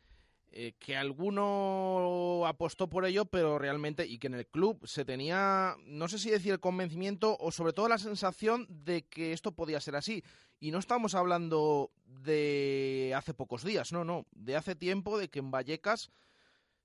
Eh, 0.52 0.74
que 0.80 0.96
alguno 0.96 2.44
apostó 2.44 2.88
por 2.88 3.04
ello, 3.04 3.24
pero 3.24 3.56
realmente, 3.56 4.04
y 4.04 4.18
que 4.18 4.26
en 4.26 4.34
el 4.34 4.48
club 4.48 4.84
se 4.84 5.04
tenía, 5.04 5.76
no 5.84 6.08
sé 6.08 6.18
si 6.18 6.28
decir 6.28 6.52
el 6.52 6.58
convencimiento 6.58 7.36
o 7.38 7.52
sobre 7.52 7.72
todo 7.72 7.88
la 7.88 7.98
sensación 7.98 8.66
de 8.68 9.02
que 9.02 9.32
esto 9.32 9.52
podía 9.52 9.80
ser 9.80 9.94
así. 9.94 10.24
Y 10.58 10.72
no 10.72 10.78
estamos 10.80 11.14
hablando 11.14 11.92
de 12.04 13.12
hace 13.16 13.32
pocos 13.32 13.62
días, 13.62 13.92
no, 13.92 14.04
no, 14.04 14.26
de 14.32 14.56
hace 14.56 14.74
tiempo, 14.74 15.18
de 15.18 15.28
que 15.28 15.38
en 15.38 15.52
Vallecas 15.52 16.10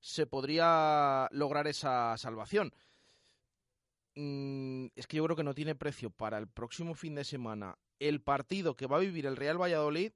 se 0.05 0.27
podría 0.27 1.27
lograr 1.31 1.65
esa 1.65 2.15
salvación. 2.19 2.71
Mm, 4.13 4.89
es 4.95 5.07
que 5.07 5.17
yo 5.17 5.23
creo 5.23 5.35
que 5.35 5.43
no 5.43 5.55
tiene 5.55 5.73
precio 5.73 6.11
para 6.11 6.37
el 6.37 6.47
próximo 6.47 6.93
fin 6.93 7.15
de 7.15 7.23
semana 7.23 7.79
el 7.97 8.21
partido 8.21 8.75
que 8.75 8.85
va 8.85 8.97
a 8.97 8.99
vivir 8.99 9.25
el 9.25 9.35
Real 9.35 9.59
Valladolid 9.59 10.11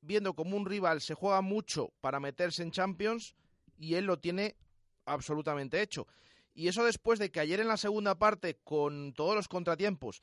viendo 0.00 0.34
como 0.34 0.56
un 0.56 0.66
rival 0.66 1.00
se 1.00 1.14
juega 1.14 1.40
mucho 1.40 1.92
para 2.00 2.18
meterse 2.18 2.64
en 2.64 2.72
Champions 2.72 3.36
y 3.78 3.94
él 3.94 4.06
lo 4.06 4.18
tiene 4.18 4.56
absolutamente 5.04 5.82
hecho. 5.82 6.08
Y 6.52 6.66
eso 6.66 6.84
después 6.84 7.20
de 7.20 7.30
que 7.30 7.38
ayer 7.38 7.60
en 7.60 7.68
la 7.68 7.76
segunda 7.76 8.18
parte, 8.18 8.58
con 8.64 9.12
todos 9.12 9.36
los 9.36 9.46
contratiempos 9.46 10.20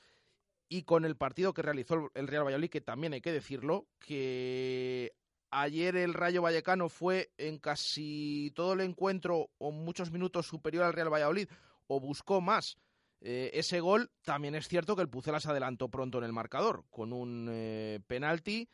y 0.68 0.84
con 0.84 1.06
el 1.06 1.16
partido 1.16 1.54
que 1.54 1.62
realizó 1.62 2.12
el 2.16 2.28
Real 2.28 2.44
Valladolid, 2.44 2.70
que 2.70 2.82
también 2.82 3.14
hay 3.14 3.22
que 3.22 3.32
decirlo, 3.32 3.88
que 4.00 5.14
ayer 5.62 5.96
el 5.96 6.14
Rayo 6.14 6.42
Vallecano 6.42 6.90
fue 6.90 7.32
en 7.38 7.60
casi 7.60 8.52
todo 8.56 8.74
el 8.74 8.82
encuentro 8.82 9.50
o 9.58 9.72
muchos 9.72 10.12
minutos 10.12 10.48
superior 10.48 10.84
al 10.84 10.94
Real 10.94 11.14
Valladolid 11.14 11.48
o 11.88 12.00
buscó 12.00 12.42
más. 12.42 12.78
Eh, 13.22 13.52
ese 13.54 13.80
gol 13.80 14.12
también 14.24 14.56
es 14.56 14.68
cierto 14.68 14.96
que 14.96 15.02
el 15.02 15.10
Pucelas 15.10 15.46
adelantó 15.46 15.90
pronto 15.90 16.18
en 16.18 16.26
el 16.26 16.34
marcador 16.34 16.84
con 16.90 17.14
un 17.14 17.48
eh, 17.50 18.02
penalti 18.08 18.70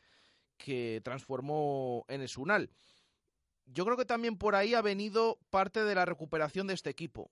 que 0.58 1.02
transformó 1.04 2.06
en 2.08 2.22
Esunal. 2.22 2.70
Yo 3.66 3.86
creo 3.86 3.98
que 3.98 4.06
también 4.06 4.38
por 4.38 4.56
ahí 4.56 4.74
ha 4.74 4.82
venido 4.82 5.38
parte 5.52 5.84
de 5.84 5.94
la 5.94 6.06
recuperación 6.06 6.66
de 6.66 6.74
este 6.74 6.90
equipo. 6.90 7.30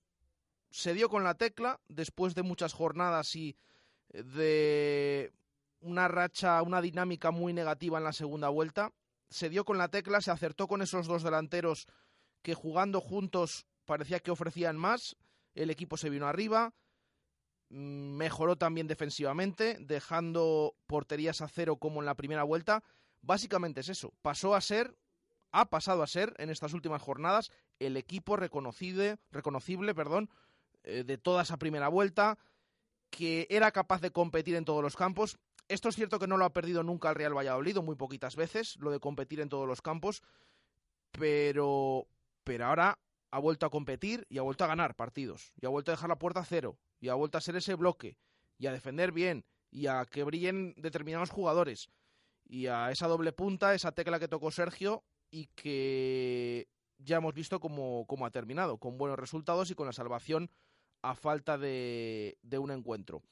Se 0.70 0.94
dio 0.94 1.08
con 1.08 1.24
la 1.24 1.34
tecla 1.34 1.80
después 1.88 2.34
de 2.34 2.42
muchas 2.42 2.72
jornadas 2.72 3.34
y 3.34 3.56
eh, 4.10 4.22
de 4.22 5.32
una 5.80 6.06
racha, 6.06 6.62
una 6.62 6.80
dinámica 6.80 7.30
muy 7.30 7.52
negativa 7.52 7.98
en 7.98 8.04
la 8.04 8.12
segunda 8.12 8.48
vuelta. 8.48 8.92
Se 9.30 9.48
dio 9.48 9.64
con 9.64 9.78
la 9.78 9.88
tecla, 9.88 10.20
se 10.20 10.30
acertó 10.30 10.66
con 10.66 10.82
esos 10.82 11.06
dos 11.06 11.22
delanteros 11.22 11.86
que 12.42 12.54
jugando 12.54 13.00
juntos 13.00 13.66
parecía 13.84 14.20
que 14.20 14.30
ofrecían 14.30 14.76
más. 14.76 15.16
El 15.54 15.70
equipo 15.70 15.96
se 15.96 16.10
vino 16.10 16.26
arriba, 16.26 16.72
mejoró 17.68 18.56
también 18.56 18.86
defensivamente, 18.86 19.76
dejando 19.80 20.74
porterías 20.86 21.40
a 21.40 21.48
cero 21.48 21.76
como 21.76 22.00
en 22.00 22.06
la 22.06 22.14
primera 22.14 22.44
vuelta 22.44 22.82
Básicamente 23.22 23.80
es 23.80 23.88
eso. 23.88 24.12
Pasó 24.22 24.54
a 24.54 24.60
ser, 24.60 24.96
ha 25.50 25.70
pasado 25.70 26.02
a 26.02 26.06
ser 26.06 26.34
en 26.38 26.50
estas 26.50 26.72
últimas 26.72 27.02
jornadas 27.02 27.50
el 27.78 27.96
equipo 27.96 28.36
reconocible, 28.36 29.18
reconocible 29.30 29.94
perdón, 29.94 30.30
eh, 30.84 31.04
de 31.04 31.18
toda 31.18 31.42
esa 31.42 31.58
primera 31.58 31.88
vuelta, 31.88 32.38
que 33.10 33.46
era 33.50 33.72
capaz 33.72 34.00
de 34.00 34.10
competir 34.10 34.54
en 34.54 34.64
todos 34.64 34.82
los 34.82 34.96
campos. 34.96 35.38
Esto 35.68 35.88
es 35.88 35.96
cierto 35.96 36.18
que 36.18 36.26
no 36.26 36.36
lo 36.36 36.44
ha 36.44 36.52
perdido 36.52 36.82
nunca 36.82 37.10
el 37.10 37.14
Real 37.14 37.36
Valladolid, 37.36 37.78
muy 37.78 37.96
poquitas 37.96 38.36
veces, 38.36 38.76
lo 38.78 38.90
de 38.90 39.00
competir 39.00 39.40
en 39.40 39.48
todos 39.48 39.68
los 39.68 39.82
campos, 39.82 40.22
pero, 41.12 42.08
pero 42.44 42.66
ahora 42.66 42.98
ha 43.30 43.38
vuelto 43.38 43.66
a 43.66 43.70
competir 43.70 44.26
y 44.30 44.38
ha 44.38 44.42
vuelto 44.42 44.64
a 44.64 44.68
ganar 44.68 44.94
partidos, 44.94 45.52
y 45.60 45.66
ha 45.66 45.68
vuelto 45.68 45.90
a 45.90 45.94
dejar 45.94 46.08
la 46.08 46.18
puerta 46.18 46.40
a 46.40 46.44
cero, 46.44 46.78
y 47.00 47.08
ha 47.08 47.14
vuelto 47.14 47.36
a 47.36 47.42
ser 47.42 47.56
ese 47.56 47.74
bloque, 47.74 48.16
y 48.56 48.66
a 48.66 48.72
defender 48.72 49.12
bien, 49.12 49.44
y 49.70 49.86
a 49.86 50.04
que 50.06 50.24
brillen 50.24 50.74
determinados 50.78 51.30
jugadores 51.30 51.90
y 52.48 52.66
a 52.66 52.90
esa 52.90 53.06
doble 53.06 53.32
punta, 53.32 53.74
esa 53.74 53.92
tecla 53.92 54.18
que 54.18 54.28
tocó 54.28 54.50
Sergio 54.50 55.04
y 55.30 55.46
que 55.54 56.66
ya 56.98 57.18
hemos 57.18 57.34
visto 57.34 57.60
cómo, 57.60 58.06
ha 58.24 58.30
terminado, 58.30 58.78
con 58.78 58.96
buenos 58.98 59.18
resultados 59.18 59.70
y 59.70 59.74
con 59.74 59.86
la 59.86 59.92
salvación 59.92 60.50
a 61.02 61.14
falta 61.14 61.58
de, 61.58 62.38
de 62.42 62.58
un 62.58 62.70
encuentro. 62.70 63.22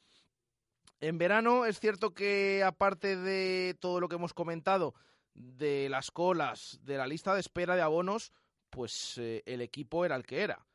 En 1.01 1.19
verano 1.19 1.67
es 1.67 1.79
cierto 1.79 2.15
que 2.15 2.63
aparte 2.65 3.17
de 3.17 3.77
todo 3.81 4.01
lo 4.01 4.09
que 4.09 4.15
hemos 4.15 4.33
comentado, 4.33 4.95
de 5.35 5.89
las 5.91 6.11
colas, 6.11 6.79
de 6.83 6.97
la 6.97 7.07
lista 7.07 7.35
de 7.35 7.41
espera 7.41 7.77
de 7.77 7.83
abonos, 7.83 8.33
pues 8.71 9.19
eh, 9.19 9.43
el 9.47 9.61
equipo 9.61 10.05
era 10.05 10.17
el 10.17 10.25
que 10.25 10.43
era. 10.43 10.67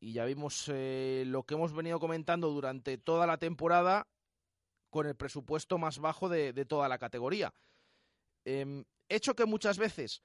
Y 0.00 0.12
ya 0.12 0.24
vimos 0.24 0.70
eh, 0.72 1.24
lo 1.26 1.44
que 1.44 1.54
hemos 1.54 1.74
venido 1.74 2.00
comentando 2.00 2.50
durante 2.50 2.98
toda 2.98 3.26
la 3.26 3.38
temporada 3.38 4.06
con 4.90 5.06
el 5.06 5.16
presupuesto 5.16 5.76
más 5.76 5.98
bajo 5.98 6.28
de, 6.28 6.52
toda 6.66 6.88
la 6.88 6.98
categoría. 6.98 7.52
Em, 8.44 8.84
hecho 9.08 9.34
que 9.34 9.44
muchas 9.44 9.78
veces 9.78 10.22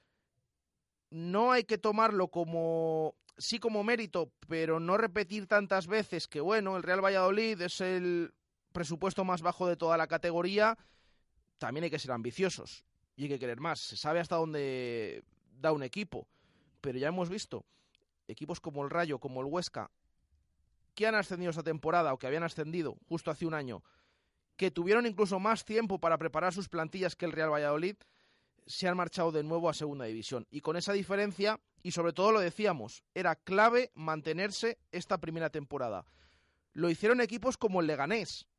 no 1.10 1.52
hay 1.52 1.64
que 1.64 1.78
tomarlo 1.78 2.28
como 2.28 3.16
sí 3.36 3.58
como 3.58 3.82
mérito, 3.82 4.32
pero 4.46 4.78
no 4.80 4.96
repetir 4.96 5.46
tantas 5.46 5.86
veces 5.86 6.28
que 6.28 6.40
bueno, 6.40 6.76
el 6.76 6.82
Real 6.82 7.04
Valladolid 7.04 7.60
es 7.62 7.80
el 7.80 8.32
presupuesto 8.72 9.24
más 9.24 9.42
bajo 9.42 9.66
de 9.66 9.76
toda 9.76 9.96
la 9.96 10.06
categoría, 10.06 10.78
también 11.58 11.84
hay 11.84 11.90
que 11.90 11.98
ser 11.98 12.12
ambiciosos 12.12 12.84
y 13.16 13.24
hay 13.24 13.28
que 13.28 13.38
querer 13.38 13.60
más. 13.60 13.80
Se 13.80 13.96
sabe 13.96 14.20
hasta 14.20 14.36
dónde 14.36 15.24
da 15.60 15.72
un 15.72 15.82
equipo, 15.82 16.26
pero 16.80 16.98
ya 16.98 17.08
hemos 17.08 17.28
visto 17.28 17.64
equipos 18.28 18.60
como 18.60 18.84
el 18.84 18.90
Rayo, 18.90 19.18
como 19.18 19.40
el 19.40 19.46
Huesca, 19.46 19.90
que 20.94 21.06
han 21.06 21.14
ascendido 21.14 21.50
esta 21.50 21.62
temporada 21.62 22.12
o 22.12 22.18
que 22.18 22.26
habían 22.26 22.42
ascendido 22.42 22.96
justo 23.08 23.30
hace 23.30 23.46
un 23.46 23.54
año 23.54 23.82
que 24.60 24.70
tuvieron 24.70 25.06
incluso 25.06 25.40
más 25.40 25.64
tiempo 25.64 25.98
para 25.98 26.18
preparar 26.18 26.52
sus 26.52 26.68
plantillas 26.68 27.16
que 27.16 27.24
el 27.24 27.32
Real 27.32 27.50
Valladolid, 27.50 27.96
se 28.66 28.86
han 28.86 28.94
marchado 28.94 29.32
de 29.32 29.42
nuevo 29.42 29.70
a 29.70 29.72
Segunda 29.72 30.04
División. 30.04 30.46
Y 30.50 30.60
con 30.60 30.76
esa 30.76 30.92
diferencia, 30.92 31.58
y 31.82 31.92
sobre 31.92 32.12
todo 32.12 32.30
lo 32.30 32.40
decíamos, 32.40 33.02
era 33.14 33.36
clave 33.36 33.90
mantenerse 33.94 34.76
esta 34.92 35.16
primera 35.16 35.48
temporada. 35.48 36.04
Lo 36.74 36.90
hicieron 36.90 37.22
equipos 37.22 37.56
como 37.56 37.80
el 37.80 37.86
Leganés, 37.86 38.49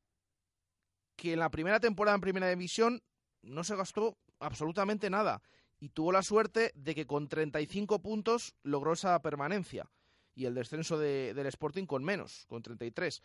que 1.21 1.33
en 1.33 1.39
la 1.39 1.51
primera 1.51 1.79
temporada 1.79 2.15
en 2.15 2.21
Primera 2.21 2.49
División 2.49 3.03
no 3.43 3.63
se 3.63 3.75
gastó 3.75 4.17
absolutamente 4.39 5.07
nada 5.11 5.43
y 5.79 5.89
tuvo 5.89 6.11
la 6.11 6.23
suerte 6.23 6.71
de 6.73 6.95
que 6.95 7.05
con 7.05 7.27
35 7.27 8.01
puntos 8.01 8.55
logró 8.63 8.93
esa 8.93 9.21
permanencia 9.21 9.87
y 10.33 10.45
el 10.45 10.55
descenso 10.55 10.97
del 10.97 11.45
Sporting 11.45 11.85
con 11.85 12.03
menos, 12.03 12.47
con 12.47 12.63
33. 12.63 13.21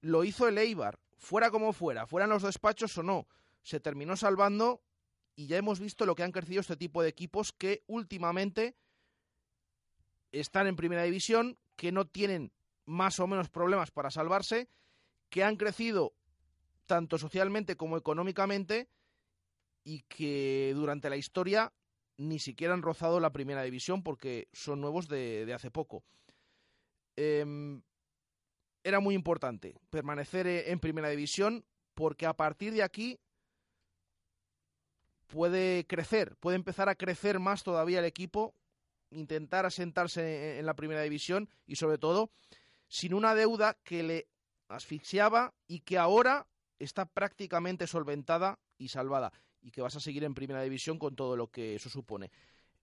Lo 0.00 0.24
hizo 0.24 0.48
el 0.48 0.58
Eibar, 0.58 0.98
fuera 1.16 1.52
como 1.52 1.72
fuera, 1.72 2.08
fueran 2.08 2.30
los 2.30 2.42
despachos 2.42 2.98
o 2.98 3.04
no, 3.04 3.28
se 3.62 3.78
terminó 3.78 4.16
salvando 4.16 4.82
y 5.36 5.46
ya 5.46 5.58
hemos 5.58 5.78
visto 5.78 6.06
lo 6.06 6.16
que 6.16 6.24
han 6.24 6.32
crecido 6.32 6.60
este 6.60 6.76
tipo 6.76 7.02
de 7.02 7.08
equipos 7.08 7.52
que 7.52 7.84
últimamente 7.86 8.74
están 10.32 10.66
en 10.66 10.74
primera 10.74 11.04
división, 11.04 11.56
que 11.76 11.92
no 11.92 12.04
tienen 12.04 12.52
más 12.84 13.20
o 13.20 13.28
menos 13.28 13.48
problemas 13.48 13.92
para 13.92 14.10
salvarse, 14.10 14.68
que 15.30 15.44
han 15.44 15.54
crecido 15.54 16.17
tanto 16.88 17.18
socialmente 17.18 17.76
como 17.76 17.96
económicamente 17.96 18.88
y 19.84 20.00
que 20.08 20.72
durante 20.74 21.08
la 21.08 21.16
historia 21.16 21.72
ni 22.16 22.40
siquiera 22.40 22.74
han 22.74 22.82
rozado 22.82 23.20
la 23.20 23.30
primera 23.30 23.62
división 23.62 24.02
porque 24.02 24.48
son 24.52 24.80
nuevos 24.80 25.06
de, 25.06 25.52
hace 25.54 25.70
poco. 25.70 26.02
Em, 27.14 27.80
era 28.82 28.98
muy 28.98 29.14
importante 29.14 29.76
permanecer 29.90 30.46
eh, 30.48 30.72
en 30.72 30.80
primera 30.80 31.08
división 31.08 31.64
porque 31.94 32.26
a 32.26 32.34
partir 32.34 32.72
de 32.72 32.82
aquí 32.82 33.20
puede 35.28 35.86
crecer, 35.86 36.36
puede 36.36 36.56
empezar 36.56 36.88
a 36.88 36.94
crecer 36.94 37.38
más 37.38 37.62
todavía 37.62 37.98
el 37.98 38.04
equipo, 38.04 38.54
intentar 39.10 39.66
asentarse 39.66 40.58
en 40.58 40.66
la 40.66 40.74
primera 40.74 41.02
división 41.02 41.48
y 41.66 41.76
sobre 41.76 41.98
todo 41.98 42.30
sin 42.88 43.14
una 43.14 43.34
deuda 43.34 43.76
que 43.84 44.02
le 44.02 44.28
asfixiaba 44.68 45.54
y 45.66 45.80
que 45.80 45.98
ahora 45.98 46.46
está 46.78 47.06
prácticamente 47.06 47.86
solventada 47.86 48.58
y 48.76 48.88
salvada 48.88 49.32
y 49.62 49.70
que 49.70 49.82
vas 49.82 49.96
a 49.96 50.00
seguir 50.00 50.24
en 50.24 50.34
primera 50.34 50.62
división 50.62 50.98
con 50.98 51.16
todo 51.16 51.36
lo 51.36 51.50
que 51.50 51.74
eso 51.74 51.90
supone. 51.90 52.30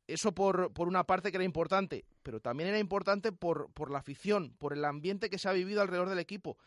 Eso 0.08 0.34
por, 0.34 0.72
por 0.72 0.88
una 0.88 1.06
parte 1.06 1.32
que 1.32 1.38
era 1.38 1.44
importante, 1.44 2.06
pero 2.22 2.40
también 2.40 2.70
era 2.70 2.80
importante 2.80 3.32
por, 3.32 3.72
por 3.72 3.90
la 3.90 4.00
afición, 4.00 4.56
por 4.60 4.74
el 4.74 4.86
ambiente 4.86 5.30
que 5.30 5.40
se 5.40 5.50
ha 5.50 5.54
vivido 5.54 5.82
alrededor 5.82 6.10
del 6.10 6.20
equipo. 6.20 6.58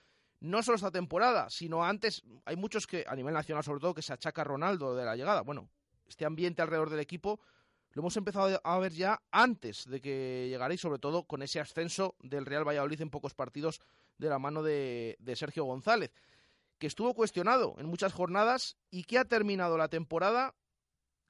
No 0.40 0.62
solo 0.62 0.76
esta 0.76 0.90
temporada, 0.90 1.48
sino 1.50 1.84
antes, 1.84 2.22
hay 2.44 2.56
muchos 2.56 2.86
que, 2.86 3.04
a 3.06 3.14
nivel 3.14 3.34
nacional 3.34 3.62
sobre 3.62 3.80
todo, 3.80 3.94
que 3.94 4.02
se 4.02 4.12
achaca 4.12 4.42
a 4.42 4.44
Ronaldo 4.44 4.96
de 4.96 5.04
la 5.04 5.16
llegada. 5.16 5.42
Bueno, 5.42 5.68
este 6.08 6.24
ambiente 6.24 6.62
alrededor 6.62 6.90
del 6.90 7.00
equipo 7.00 7.40
lo 7.92 8.02
hemos 8.02 8.16
empezado 8.16 8.60
a 8.62 8.78
ver 8.78 8.92
ya 8.92 9.20
antes 9.30 9.84
de 9.86 10.00
que 10.00 10.46
llegara 10.48 10.76
sobre 10.76 10.98
todo 10.98 11.24
con 11.24 11.42
ese 11.42 11.60
ascenso 11.60 12.16
del 12.20 12.46
Real 12.46 12.66
Valladolid 12.66 13.00
en 13.00 13.10
pocos 13.10 13.34
partidos 13.34 13.80
de 14.18 14.28
la 14.28 14.38
mano 14.38 14.62
de, 14.62 15.16
de 15.20 15.36
Sergio 15.36 15.64
González 15.64 16.12
que 16.78 16.86
estuvo 16.86 17.14
cuestionado 17.14 17.74
en 17.78 17.86
muchas 17.86 18.12
jornadas 18.12 18.76
y 18.90 19.04
que 19.04 19.18
ha 19.18 19.24
terminado 19.24 19.76
la 19.76 19.88
temporada 19.88 20.54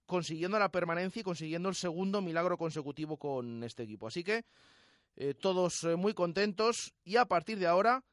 consiguiendo 0.06 0.58
la 0.58 0.70
permanencia 0.70 1.20
y 1.20 1.24
consiguiendo 1.24 1.68
el 1.68 1.74
segundo 1.74 2.22
milagro 2.22 2.56
consecutivo 2.56 3.18
con 3.18 3.62
este 3.64 3.82
equipo. 3.82 4.06
Así 4.06 4.24
que 4.24 4.44
eh, 5.16 5.34
todos 5.34 5.84
eh, 5.84 5.96
muy 5.96 6.14
contentos 6.14 6.94
y 7.04 7.16
a 7.16 7.26
partir 7.26 7.58
de 7.58 7.66
ahora 7.66 8.04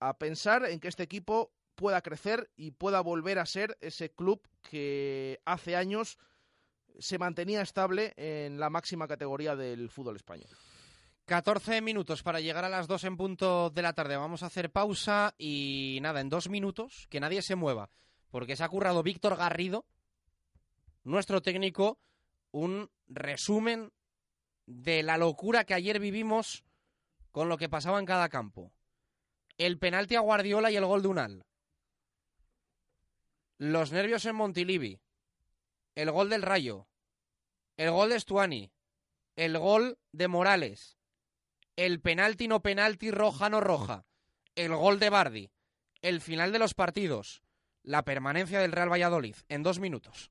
a 0.00 0.18
pensar 0.18 0.64
en 0.64 0.80
que 0.80 0.88
este 0.88 1.02
equipo 1.02 1.52
pueda 1.74 2.00
crecer 2.02 2.50
y 2.56 2.72
pueda 2.72 3.00
volver 3.00 3.38
a 3.38 3.46
ser 3.46 3.76
ese 3.80 4.10
club 4.10 4.40
que 4.62 5.40
hace 5.44 5.76
años 5.76 6.18
se 6.98 7.18
mantenía 7.18 7.62
estable 7.62 8.12
en 8.16 8.58
la 8.58 8.70
máxima 8.70 9.08
categoría 9.08 9.56
del 9.56 9.90
fútbol 9.90 10.16
español. 10.16 10.50
14 11.26 11.80
minutos 11.80 12.22
para 12.22 12.40
llegar 12.40 12.64
a 12.64 12.68
las 12.68 12.86
2 12.86 13.04
en 13.04 13.16
punto 13.16 13.70
de 13.70 13.82
la 13.82 13.94
tarde. 13.94 14.16
Vamos 14.16 14.42
a 14.42 14.46
hacer 14.46 14.70
pausa 14.70 15.34
y 15.38 15.98
nada, 16.02 16.20
en 16.20 16.28
dos 16.28 16.50
minutos, 16.50 17.06
que 17.08 17.20
nadie 17.20 17.40
se 17.40 17.54
mueva, 17.54 17.90
porque 18.30 18.56
se 18.56 18.64
ha 18.64 18.68
currado 18.68 19.02
Víctor 19.02 19.36
Garrido, 19.36 19.86
nuestro 21.02 21.40
técnico, 21.40 21.98
un 22.50 22.90
resumen 23.08 23.90
de 24.66 25.02
la 25.02 25.16
locura 25.16 25.64
que 25.64 25.74
ayer 25.74 25.98
vivimos 25.98 26.64
con 27.32 27.48
lo 27.48 27.56
que 27.56 27.70
pasaba 27.70 27.98
en 27.98 28.06
cada 28.06 28.28
campo. 28.28 28.72
El 29.56 29.78
penalti 29.78 30.16
a 30.16 30.20
Guardiola 30.20 30.70
y 30.70 30.76
el 30.76 30.84
gol 30.84 31.02
de 31.02 31.08
Unal. 31.08 31.46
Los 33.56 33.92
nervios 33.92 34.26
en 34.26 34.36
Montilivi. 34.36 35.00
El 35.94 36.10
gol 36.10 36.28
del 36.28 36.42
Rayo. 36.42 36.86
El 37.76 37.92
gol 37.92 38.10
de 38.10 38.20
Stuani. 38.20 38.72
El 39.36 39.58
gol 39.58 39.98
de 40.12 40.28
Morales 40.28 40.93
el 41.76 42.00
penalti 42.00 42.48
no 42.48 42.62
penalti, 42.62 43.10
roja 43.10 43.50
no 43.50 43.60
roja, 43.60 44.04
el 44.54 44.74
gol 44.74 44.98
de 44.98 45.10
Bardi, 45.10 45.50
el 46.02 46.20
final 46.20 46.52
de 46.52 46.58
los 46.58 46.74
partidos, 46.74 47.42
la 47.82 48.04
permanencia 48.04 48.60
del 48.60 48.72
Real 48.72 48.90
Valladolid 48.90 49.36
en 49.48 49.62
dos 49.62 49.78
minutos. 49.78 50.30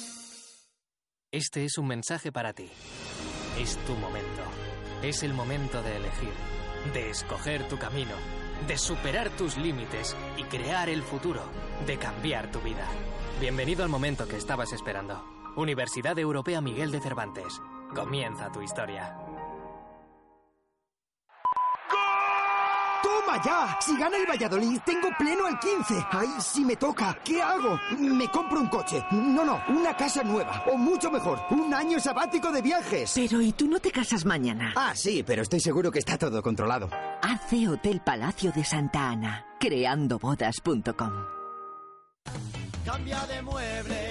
Este 1.33 1.63
es 1.63 1.77
un 1.77 1.87
mensaje 1.87 2.29
para 2.29 2.51
ti. 2.51 2.69
Es 3.57 3.77
tu 3.85 3.93
momento. 3.93 4.41
Es 5.01 5.23
el 5.23 5.33
momento 5.33 5.81
de 5.81 5.95
elegir, 5.95 6.33
de 6.93 7.09
escoger 7.09 7.65
tu 7.69 7.77
camino, 7.77 8.11
de 8.67 8.77
superar 8.77 9.29
tus 9.29 9.55
límites 9.55 10.13
y 10.35 10.43
crear 10.43 10.89
el 10.89 11.01
futuro, 11.01 11.41
de 11.87 11.97
cambiar 11.97 12.51
tu 12.51 12.59
vida. 12.59 12.85
Bienvenido 13.39 13.81
al 13.81 13.89
momento 13.89 14.27
que 14.27 14.35
estabas 14.35 14.73
esperando. 14.73 15.23
Universidad 15.55 16.19
Europea 16.19 16.59
Miguel 16.59 16.91
de 16.91 16.99
Cervantes. 16.99 17.61
Comienza 17.95 18.51
tu 18.51 18.61
historia. 18.61 19.15
¡Toma 23.03 23.41
ya! 23.43 23.77
Si 23.81 23.97
gana 23.97 24.17
el 24.17 24.25
Valladolid, 24.25 24.79
tengo 24.85 25.09
pleno 25.17 25.45
al 25.45 25.59
15. 25.59 26.05
¡Ay, 26.11 26.27
si 26.39 26.63
me 26.63 26.75
toca! 26.75 27.17
¿Qué 27.23 27.41
hago? 27.41 27.79
Me 27.97 28.27
compro 28.29 28.59
un 28.59 28.67
coche. 28.67 29.03
No, 29.11 29.43
no, 29.43 29.61
una 29.69 29.95
casa 29.95 30.23
nueva. 30.23 30.63
O 30.71 30.77
mucho 30.77 31.09
mejor, 31.09 31.39
un 31.49 31.73
año 31.73 31.99
sabático 31.99 32.51
de 32.51 32.61
viajes. 32.61 33.13
Pero 33.15 33.41
¿y 33.41 33.53
tú 33.53 33.67
no 33.67 33.79
te 33.79 33.91
casas 33.91 34.25
mañana? 34.25 34.73
Ah, 34.75 34.93
sí, 34.95 35.23
pero 35.23 35.41
estoy 35.41 35.59
seguro 35.59 35.91
que 35.91 35.99
está 35.99 36.17
todo 36.17 36.41
controlado. 36.41 36.89
Hace 37.21 37.67
Hotel 37.67 38.01
Palacio 38.01 38.51
de 38.51 38.63
Santa 38.63 39.09
Ana, 39.09 39.45
creandobodas.com. 39.59 41.11
Cambia 42.85 43.19
de 43.27 43.41
de 43.83 44.10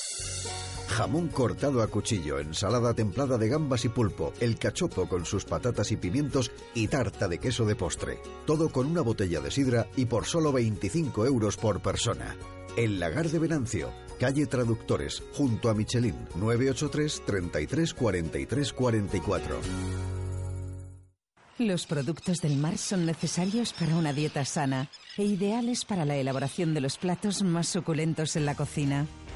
Jamón 0.91 1.29
cortado 1.29 1.81
a 1.81 1.87
cuchillo, 1.87 2.39
ensalada 2.39 2.93
templada 2.93 3.37
de 3.37 3.47
gambas 3.47 3.85
y 3.85 3.89
pulpo, 3.89 4.33
el 4.39 4.57
cachopo 4.57 5.07
con 5.07 5.25
sus 5.25 5.45
patatas 5.45 5.91
y 5.91 5.97
pimientos 5.97 6.51
y 6.75 6.87
tarta 6.87 7.27
de 7.27 7.39
queso 7.39 7.65
de 7.65 7.75
postre. 7.75 8.19
Todo 8.45 8.69
con 8.69 8.87
una 8.87 9.01
botella 9.01 9.39
de 9.39 9.51
sidra 9.51 9.87
y 9.95 10.05
por 10.05 10.25
solo 10.25 10.51
25 10.51 11.25
euros 11.25 11.55
por 11.57 11.81
persona. 11.81 12.35
El 12.75 12.99
Lagar 12.99 13.29
de 13.29 13.39
Venancio, 13.39 13.91
calle 14.19 14.45
Traductores, 14.45 15.23
junto 15.33 15.69
a 15.69 15.73
Michelin, 15.73 16.27
983 16.35 17.23
33 17.25 17.93
43 17.93 18.73
44. 18.73 19.59
Los 21.57 21.85
productos 21.85 22.41
del 22.41 22.57
mar 22.57 22.77
son 22.77 23.05
necesarios 23.05 23.71
para 23.73 23.95
una 23.95 24.13
dieta 24.13 24.43
sana 24.45 24.89
e 25.15 25.23
ideales 25.23 25.85
para 25.85 26.05
la 26.05 26.15
elaboración 26.15 26.73
de 26.73 26.81
los 26.81 26.97
platos 26.97 27.43
más 27.43 27.67
suculentos 27.67 28.35
en 28.35 28.45
la 28.45 28.55
cocina. 28.55 29.05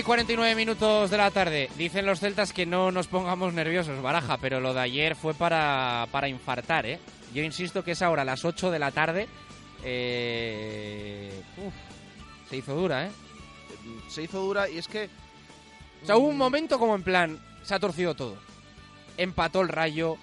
Y 0.00 0.02
49 0.02 0.54
minutos 0.54 1.10
de 1.10 1.16
la 1.18 1.30
tarde. 1.30 1.68
Dicen 1.76 2.06
los 2.06 2.20
celtas 2.20 2.54
que 2.54 2.64
no 2.64 2.90
nos 2.90 3.06
pongamos 3.06 3.52
nerviosos, 3.52 4.00
Baraja, 4.00 4.38
pero 4.38 4.58
lo 4.58 4.72
de 4.72 4.80
ayer 4.80 5.14
fue 5.14 5.34
para, 5.34 6.08
para 6.10 6.26
infartar, 6.26 6.86
¿eh? 6.86 6.98
Yo 7.34 7.42
insisto 7.42 7.84
que 7.84 7.92
es 7.92 8.00
ahora 8.00 8.22
a 8.22 8.24
las 8.24 8.44
8 8.44 8.70
de 8.70 8.78
la 8.78 8.92
tarde. 8.92 9.28
Eh, 9.84 11.42
uf, 11.58 11.74
se 12.48 12.56
hizo 12.56 12.74
dura, 12.74 13.06
¿eh? 13.06 13.10
Se 14.08 14.22
hizo 14.22 14.40
dura 14.40 14.70
y 14.70 14.78
es 14.78 14.88
que... 14.88 15.10
O 16.02 16.06
sea, 16.06 16.16
hubo 16.16 16.28
un 16.28 16.38
momento 16.38 16.78
como 16.78 16.94
en 16.94 17.02
plan, 17.02 17.38
se 17.62 17.74
ha 17.74 17.78
torcido 17.78 18.14
todo. 18.14 18.38
Empató 19.18 19.60
el 19.60 19.68
rayo, 19.68 20.16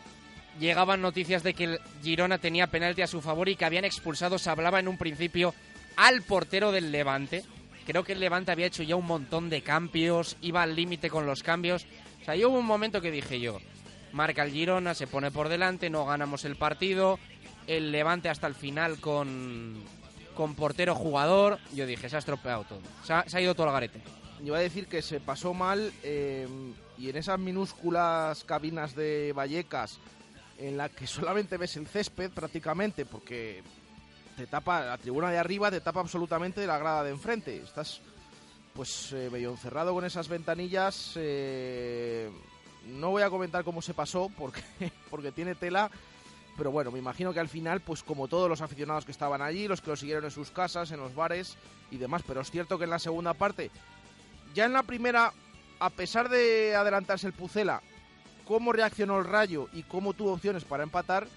llegaban 0.59 1.01
noticias 1.01 1.43
de 1.43 1.53
que 1.53 1.65
el 1.65 1.79
Girona 2.01 2.39
tenía 2.39 2.65
penalti 2.65 3.03
a 3.03 3.07
su 3.07 3.21
favor 3.21 3.47
y 3.47 3.55
que 3.55 3.65
habían 3.65 3.85
expulsado, 3.85 4.39
se 4.39 4.49
hablaba 4.49 4.79
en 4.79 4.87
un 4.87 4.97
principio, 4.97 5.53
al 5.97 6.23
portero 6.23 6.71
del 6.71 6.91
Levante. 6.91 7.43
Creo 7.87 8.03
que 8.03 8.11
el 8.11 8.19
Levante 8.19 8.51
había 8.51 8.65
hecho 8.65 8.83
ya 8.83 8.97
un 8.97 9.05
montón 9.05 9.49
de 9.49 9.61
cambios, 9.61 10.35
iba 10.41 10.61
al 10.61 10.75
límite 10.75 11.09
con 11.09 11.25
los 11.25 11.41
cambios. 11.41 11.85
O 12.21 12.25
sea, 12.25 12.35
yo 12.35 12.49
hubo 12.49 12.59
un 12.59 12.65
momento 12.65 12.99
que 12.99 13.11
dije 13.11 13.39
yo, 13.39 13.59
marca 14.11 14.43
el 14.43 14.51
Girona, 14.51 14.93
se 14.93 15.07
pone 15.07 15.31
por 15.31 15.47
delante, 15.47 15.89
no 15.89 16.05
ganamos 16.05 16.43
el 16.43 16.57
partido, 16.57 17.17
el 17.65 17.93
Levante 17.93 18.27
hasta 18.27 18.45
el 18.45 18.55
final 18.55 18.99
con, 18.99 19.81
con 20.35 20.53
portero 20.53 20.95
jugador. 20.95 21.59
Yo 21.73 21.85
dije, 21.85 22.09
se 22.09 22.17
ha 22.17 22.19
estropeado 22.19 22.65
todo, 22.65 22.81
se 23.05 23.13
ha, 23.13 23.41
ido 23.41 23.55
todo 23.55 23.67
al 23.67 23.73
garete. 23.73 24.01
Iba 24.43 24.57
a 24.57 24.61
decir 24.61 24.87
que 24.87 25.01
se 25.01 25.21
pasó 25.21 25.53
mal 25.53 25.93
eh, 26.03 26.45
y 26.97 27.09
en 27.09 27.15
esas 27.15 27.39
minúsculas 27.39 28.43
cabinas 28.43 28.95
de 28.95 29.31
Vallecas 29.33 29.97
en 30.57 30.75
la 30.75 30.89
que 30.89 31.07
solamente 31.07 31.55
ves 31.55 31.77
el 31.77 31.87
césped 31.87 32.31
prácticamente 32.31 33.05
porque 33.05 33.63
te 34.37 34.45
tapa 34.45 34.85
la 34.85 34.97
tribuna 34.99 35.31
de 35.31 35.39
arriba, 35.39 35.71
te 35.71 35.81
tapa 35.81 35.99
absolutamente 35.99 36.65
la 36.67 36.77
grada 36.77 37.03
de 37.03 37.09
enfrente. 37.09 37.57
Estás 37.57 38.01
pues 38.73 39.11
eh, 39.11 39.29
medio 39.31 39.49
encerrado 39.49 39.93
con 39.93 40.05
esas 40.05 40.27
ventanillas. 40.27 41.13
eh, 41.15 42.29
no 42.85 43.09
voy 43.09 43.23
a 43.23 43.31
comentar 43.31 43.63
cómo 43.63 43.81
se 43.81 43.95
pasó 43.95 44.31
porque, 44.37 44.61
porque 45.09 45.31
tiene 45.31 45.55
tela. 45.55 45.89
Pero 46.55 46.71
bueno, 46.71 46.91
me 46.91 46.99
imagino 46.99 47.33
que 47.33 47.39
al 47.39 47.49
final, 47.49 47.81
pues 47.81 48.03
como 48.03 48.27
todos 48.27 48.47
los 48.47 48.61
aficionados 48.61 49.05
que 49.05 49.11
estaban 49.11 49.41
allí, 49.41 49.67
los 49.67 49.81
que 49.81 49.89
lo 49.89 49.95
siguieron 49.95 50.25
en 50.25 50.31
sus 50.31 50.51
casas, 50.51 50.91
en 50.91 50.99
los 50.99 51.15
bares 51.15 51.57
y 51.89 51.97
demás. 51.97 52.21
Pero 52.25 52.41
es 52.41 52.51
cierto 52.51 52.77
que 52.77 52.83
en 52.83 52.91
la 52.91 52.99
segunda 52.99 53.33
parte, 53.33 53.71
ya 54.53 54.65
en 54.65 54.73
la 54.73 54.83
primera, 54.83 55.33
a 55.79 55.89
pesar 55.89 56.29
de 56.29 56.75
adelantarse 56.75 57.25
el 57.25 57.33
Pucela, 57.33 57.81
cómo 58.47 58.71
reaccionó 58.71 59.17
el 59.17 59.25
Rayo 59.25 59.67
y 59.73 59.81
cómo 59.81 60.13
tuvo 60.13 60.33
opciones 60.33 60.63
para 60.63 60.83
empatar, 60.83 61.27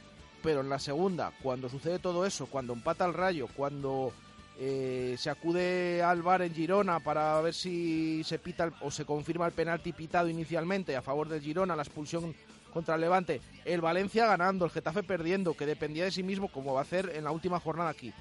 pero 0.42 0.60
en 0.60 0.68
la 0.68 0.78
segunda, 0.78 1.32
cuando 1.42 1.68
sucede 1.68 1.98
todo 1.98 2.24
eso, 2.26 2.46
cuando 2.46 2.72
empata 2.72 3.04
el 3.06 3.14
Rayo, 3.14 3.48
cuando 3.56 4.12
eh, 4.58 5.16
se 5.18 5.30
acude 5.30 6.02
al 6.02 6.20
bar 6.22 6.42
en 6.42 6.54
Girona 6.54 7.00
para 7.00 7.40
ver 7.40 7.54
si 7.54 8.22
se 8.24 8.38
pita 8.38 8.64
el- 8.64 8.74
o 8.82 8.90
se 8.90 9.04
confirma 9.06 9.46
el 9.46 9.52
penalti 9.52 9.92
pitado 9.92 10.28
inicialmente 10.28 10.94
a 10.96 11.02
favor 11.02 11.28
del 11.28 11.40
Girona, 11.40 11.74
la 11.76 11.82
expulsión 11.82 12.34
contra 12.72 12.94
el 12.96 13.00
Levante, 13.00 13.40
el 13.64 13.80
Valencia 13.80 14.26
ganando, 14.26 14.64
el 14.66 14.70
Getafe 14.70 15.02
perdiendo, 15.02 15.54
que 15.54 15.64
dependía 15.66 16.04
de 16.04 16.10
sí 16.10 16.22
mismo 16.22 16.48
como 16.52 16.74
va 16.74 16.80
a 16.80 16.82
hacer 16.82 17.10
en 17.16 17.24
la 17.24 17.30
última 17.30 17.58
jornada 17.58 17.88
aquí. 17.90 18.12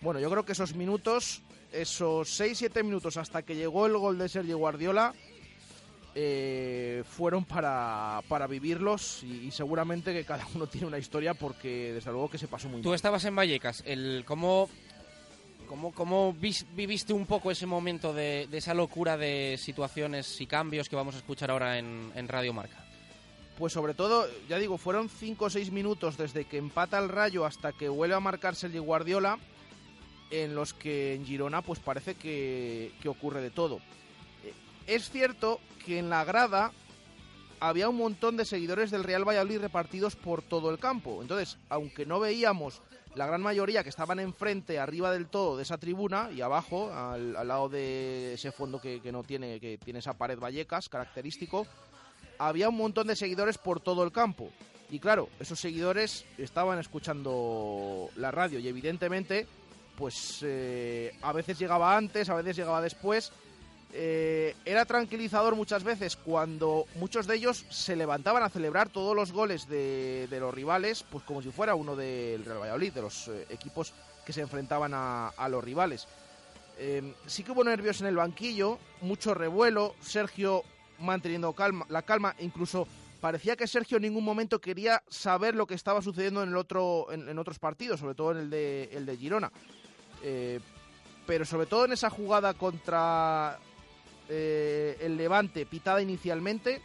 Bueno, 0.00 0.20
yo 0.20 0.30
creo 0.30 0.44
que 0.44 0.52
esos 0.52 0.74
minutos, 0.74 1.42
esos 1.72 2.28
6-7 2.40 2.82
minutos 2.84 3.16
hasta 3.16 3.42
que 3.42 3.56
llegó 3.56 3.86
el 3.86 3.96
gol 3.96 4.18
de 4.18 4.28
Sergio 4.28 4.58
Guardiola, 4.58 5.14
eh, 6.14 7.02
fueron 7.08 7.44
para, 7.44 8.20
para 8.28 8.46
vivirlos 8.46 9.22
y, 9.22 9.46
y 9.46 9.50
seguramente 9.50 10.12
que 10.12 10.24
cada 10.24 10.46
uno 10.54 10.66
tiene 10.66 10.86
una 10.86 10.98
historia 10.98 11.34
porque 11.34 11.92
desde 11.94 12.10
luego 12.10 12.28
que 12.30 12.38
se 12.38 12.48
pasó 12.48 12.68
muy 12.68 12.82
Tú 12.82 12.88
mal. 12.90 12.96
estabas 12.96 13.24
en 13.24 13.34
Vallecas, 13.36 13.82
el, 13.86 14.24
¿cómo, 14.26 14.68
cómo, 15.66 15.92
cómo 15.92 16.32
vis- 16.34 16.66
viviste 16.74 17.12
un 17.12 17.26
poco 17.26 17.50
ese 17.50 17.66
momento 17.66 18.12
de, 18.12 18.46
de 18.50 18.58
esa 18.58 18.74
locura 18.74 19.16
de 19.16 19.56
situaciones 19.58 20.40
y 20.40 20.46
cambios 20.46 20.88
que 20.88 20.96
vamos 20.96 21.14
a 21.14 21.18
escuchar 21.18 21.50
ahora 21.50 21.78
en, 21.78 22.12
en 22.14 22.28
Radio 22.28 22.52
Marca? 22.52 22.76
Pues 23.58 23.72
sobre 23.74 23.94
todo, 23.94 24.26
ya 24.48 24.58
digo, 24.58 24.76
fueron 24.78 25.08
5 25.08 25.44
o 25.44 25.50
6 25.50 25.70
minutos 25.72 26.16
desde 26.16 26.46
que 26.46 26.56
empata 26.58 26.98
el 26.98 27.08
Rayo 27.08 27.44
hasta 27.44 27.72
que 27.72 27.88
vuelve 27.88 28.14
a 28.14 28.20
marcar 28.20 28.54
Sergio 28.56 28.82
Guardiola, 28.82 29.38
en 30.30 30.54
los 30.54 30.72
que 30.72 31.14
en 31.14 31.26
Girona 31.26 31.60
pues 31.62 31.78
parece 31.78 32.14
que, 32.14 32.92
que 33.02 33.08
ocurre 33.10 33.42
de 33.42 33.50
todo. 33.50 33.80
Es 34.86 35.10
cierto 35.10 35.60
que 35.84 35.98
en 35.98 36.10
la 36.10 36.24
grada 36.24 36.72
había 37.60 37.88
un 37.88 37.96
montón 37.96 38.36
de 38.36 38.44
seguidores 38.44 38.90
del 38.90 39.04
Real 39.04 39.26
Valladolid 39.26 39.60
repartidos 39.60 40.16
por 40.16 40.42
todo 40.42 40.70
el 40.70 40.78
campo. 40.78 41.22
Entonces, 41.22 41.58
aunque 41.68 42.04
no 42.04 42.18
veíamos 42.18 42.82
la 43.14 43.26
gran 43.26 43.42
mayoría 43.42 43.82
que 43.82 43.90
estaban 43.90 44.18
enfrente, 44.18 44.78
arriba 44.78 45.12
del 45.12 45.28
todo 45.28 45.56
de 45.56 45.62
esa 45.62 45.78
tribuna 45.78 46.30
y 46.34 46.40
abajo, 46.40 46.92
al, 46.92 47.32
lado 47.32 47.68
de 47.68 48.34
ese 48.34 48.52
fondo 48.52 48.80
que, 48.80 49.00
que 49.00 49.12
no 49.12 49.22
tiene, 49.22 49.60
que 49.60 49.78
tiene 49.78 50.00
esa 50.00 50.14
pared 50.14 50.38
Vallecas, 50.38 50.88
característico, 50.88 51.66
había 52.38 52.68
un 52.68 52.76
montón 52.76 53.06
de 53.06 53.16
seguidores 53.16 53.58
por 53.58 53.80
todo 53.80 54.02
el 54.02 54.12
campo. 54.12 54.50
Y 54.90 54.98
claro, 54.98 55.28
esos 55.40 55.58
seguidores 55.58 56.24
estaban 56.38 56.78
escuchando 56.78 58.10
la 58.16 58.30
radio 58.30 58.58
y 58.58 58.68
evidentemente, 58.68 59.46
pues 59.96 60.40
eh, 60.42 61.16
a 61.22 61.32
veces 61.32 61.58
llegaba 61.58 61.96
antes, 61.96 62.28
a 62.28 62.34
veces 62.34 62.56
llegaba 62.56 62.82
después. 62.82 63.32
Eh, 63.94 64.56
era 64.64 64.86
tranquilizador 64.86 65.54
muchas 65.54 65.84
veces 65.84 66.16
cuando 66.16 66.86
muchos 66.94 67.26
de 67.26 67.36
ellos 67.36 67.66
se 67.68 67.94
levantaban 67.94 68.42
a 68.42 68.48
celebrar 68.48 68.88
todos 68.88 69.14
los 69.14 69.32
goles 69.32 69.68
de, 69.68 70.26
los 70.30 70.54
rivales, 70.54 71.04
pues 71.10 71.24
como 71.24 71.42
si 71.42 71.50
fuera 71.50 71.74
uno 71.74 71.94
del 71.94 72.44
Real 72.44 72.60
Valladolid, 72.60 72.92
de 72.92 73.02
los 73.02 73.28
eh, 73.28 73.46
equipos 73.50 73.92
que 74.24 74.32
se 74.32 74.40
enfrentaban 74.40 74.92
a, 74.94 75.48
los 75.50 75.62
rivales. 75.62 76.08
Eh, 76.78 77.14
sí 77.26 77.42
que 77.42 77.52
hubo 77.52 77.64
nervios 77.64 78.00
en 78.00 78.06
el 78.06 78.16
banquillo, 78.16 78.78
mucho 79.02 79.34
revuelo, 79.34 79.94
Sergio 80.00 80.64
manteniendo 80.98 81.52
calma, 81.52 81.84
la 81.90 82.02
calma, 82.02 82.34
incluso 82.38 82.86
parecía 83.20 83.56
que 83.56 83.66
Sergio 83.66 83.98
en 83.98 84.04
ningún 84.04 84.24
momento 84.24 84.60
quería 84.60 85.02
saber 85.08 85.54
lo 85.54 85.66
que 85.66 85.74
estaba 85.74 86.00
sucediendo 86.00 86.42
en 86.42 86.54
otro, 86.56 87.12
en 87.12 87.38
otros 87.38 87.58
partidos, 87.58 88.00
sobre 88.00 88.14
todo 88.14 88.32
en 88.32 88.38
el 88.38 88.50
de, 88.50 88.88
el 88.92 89.04
de 89.04 89.16
Girona. 89.16 89.52
Eh, 90.22 90.60
pero 91.26 91.44
sobre 91.44 91.66
todo 91.66 91.84
en 91.84 91.92
esa 91.92 92.10
jugada 92.10 92.54
contra 92.54 93.58
eh, 94.34 94.96
el 95.00 95.16
Levante, 95.16 95.66
pitada 95.66 96.00
inicialmente, 96.00 96.80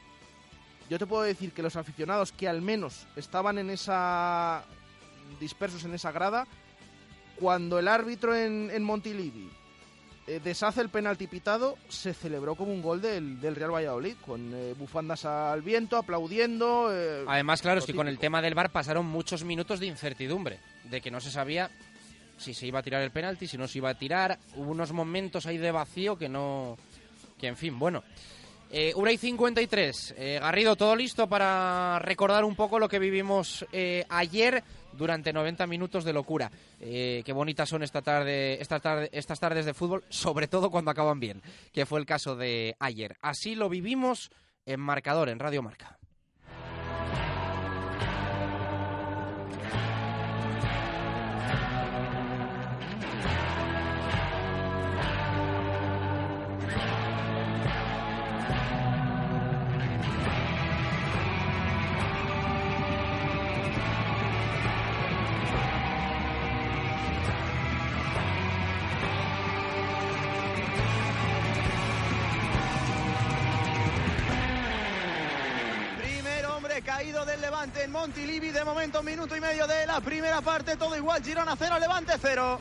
yo 0.90 1.00
te 1.00 1.06
puedo 1.06 1.24
decir 1.24 1.52
que 1.54 1.62
los 1.62 1.76
aficionados 1.76 2.32
que 2.32 2.48
al 2.48 2.62
menos 2.62 3.08
estaban 3.16 3.58
en 3.58 3.70
esa 3.70 4.64
dispersos 5.40 5.84
en 5.86 5.94
esa 5.94 6.12
grada, 6.12 6.48
cuando 7.40 7.80
el 7.80 7.88
árbitro 7.88 8.36
en, 8.36 8.70
en 8.72 8.84
Montilivi 8.84 9.50
eh, 10.26 10.42
deshace 10.44 10.82
el 10.82 10.90
penalti 10.90 11.28
pitado, 11.28 11.78
se 11.88 12.14
celebró 12.14 12.56
como 12.56 12.74
un 12.74 12.82
gol 12.82 13.02
del, 13.02 13.40
del 13.40 13.56
Real 13.56 13.74
Valladolid, 13.74 14.16
con 14.26 14.54
eh, 14.54 14.74
bufandas 14.78 15.24
al 15.26 15.62
viento, 15.62 15.96
aplaudiendo. 15.98 16.90
eh, 16.92 17.24
Además, 17.28 17.62
claro, 17.62 17.80
es 17.80 17.86
que 17.86 17.94
con 17.94 18.08
el 18.10 18.20
tema 18.20 18.42
del 18.42 18.54
bar 18.56 18.72
pasaron 18.72 19.06
muchos 19.06 19.44
minutos 19.44 19.80
de 19.80 19.88
incertidumbre, 19.88 20.60
de 20.86 21.00
que 21.02 21.12
no 21.12 21.22
se 21.22 21.32
sabía 21.32 21.70
si 22.38 22.54
se 22.54 22.68
iba 22.68 22.80
a 22.80 22.84
tirar 22.84 23.02
el 23.02 23.12
penalti, 23.12 23.48
si 23.48 23.58
no 23.58 23.68
se 23.68 23.78
iba 23.78 23.90
a 23.90 23.98
tirar. 23.98 24.38
Hubo 24.56 24.72
unos 24.72 24.92
momentos 24.92 25.46
ahí 25.46 25.58
de 25.58 25.72
vacío 25.72 26.18
que 26.18 26.30
no. 26.30 26.78
Que 27.38 27.48
en 27.48 27.56
fin, 27.56 27.78
bueno. 27.78 28.04
Eh, 28.70 28.94
una 28.96 29.12
y 29.12 29.18
53. 29.18 30.16
Eh, 30.18 30.40
Garrido, 30.42 30.76
todo 30.76 30.96
listo 30.96 31.28
para 31.28 32.00
recordar 32.00 32.44
un 32.44 32.56
poco 32.56 32.80
lo 32.80 32.90
que 32.90 33.00
vivimos 33.00 33.66
eh, 33.72 34.06
ayer 34.10 34.64
durante 34.92 35.32
90 35.32 35.66
minutos 35.68 36.04
de 36.04 36.14
locura. 36.14 36.52
Eh, 36.80 37.22
qué 37.26 37.32
bonitas 37.32 37.70
son 37.70 37.84
esta 37.84 38.02
tarde, 38.02 38.62
esta 38.62 38.80
tarde, 38.80 39.10
estas 39.14 39.40
tardes 39.40 39.66
de 39.66 39.74
fútbol, 39.74 40.04
sobre 40.10 40.48
todo 40.48 40.70
cuando 40.70 40.92
acaban 40.92 41.20
bien, 41.20 41.42
que 41.72 41.86
fue 41.86 42.00
el 42.00 42.06
caso 42.06 42.36
de 42.36 42.76
ayer. 42.80 43.16
Así 43.22 43.56
lo 43.56 43.70
vivimos 43.70 44.32
en 44.66 44.82
marcador, 44.82 45.30
en 45.30 45.40
Radio 45.40 45.62
Marca. 45.62 45.97
Montilivi. 78.28 78.52
De 78.52 78.66
momento, 78.66 79.02
minuto 79.04 79.38
y 79.38 79.42
medio 79.42 79.66
de 79.68 79.86
la 79.86 80.02
primera 80.02 80.42
parte. 80.42 80.76
Todo 80.76 80.98
igual. 80.98 81.24
Girona 81.24 81.56
0, 81.58 81.80
Levante 81.80 82.14
0. 82.22 82.60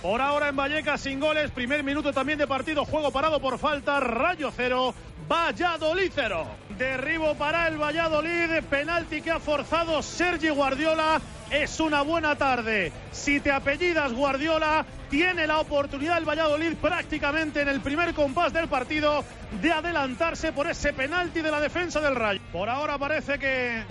Por 0.00 0.20
ahora 0.20 0.48
en 0.48 0.56
Vallecas 0.56 1.02
sin 1.02 1.20
goles, 1.20 1.50
primer 1.50 1.84
minuto 1.84 2.12
también 2.12 2.38
de 2.38 2.46
partido, 2.46 2.84
juego 2.86 3.10
parado 3.10 3.40
por 3.40 3.58
falta, 3.58 4.00
Rayo 4.00 4.50
0, 4.54 4.94
Valladolid 5.28 6.10
0. 6.14 6.46
Derribo 6.78 7.34
para 7.34 7.68
el 7.68 7.80
Valladolid, 7.80 8.62
penalti 8.68 9.20
que 9.20 9.30
ha 9.30 9.40
forzado 9.40 10.02
Sergi 10.02 10.48
Guardiola. 10.48 11.20
Es 11.50 11.80
una 11.80 12.02
buena 12.02 12.36
tarde. 12.36 12.90
Si 13.12 13.40
te 13.40 13.50
apellidas 13.50 14.12
Guardiola, 14.12 14.86
tiene 15.10 15.46
la 15.46 15.60
oportunidad 15.60 16.16
el 16.18 16.28
Valladolid 16.28 16.76
prácticamente 16.80 17.60
en 17.60 17.68
el 17.68 17.80
primer 17.80 18.14
compás 18.14 18.54
del 18.54 18.68
partido 18.68 19.22
de 19.60 19.72
adelantarse 19.72 20.52
por 20.52 20.66
ese 20.66 20.94
penalti 20.94 21.42
de 21.42 21.50
la 21.50 21.60
defensa 21.60 22.00
del 22.00 22.14
Rayo. 22.14 22.40
Por 22.52 22.70
ahora 22.70 22.98
parece 22.98 23.38
que 23.38 23.84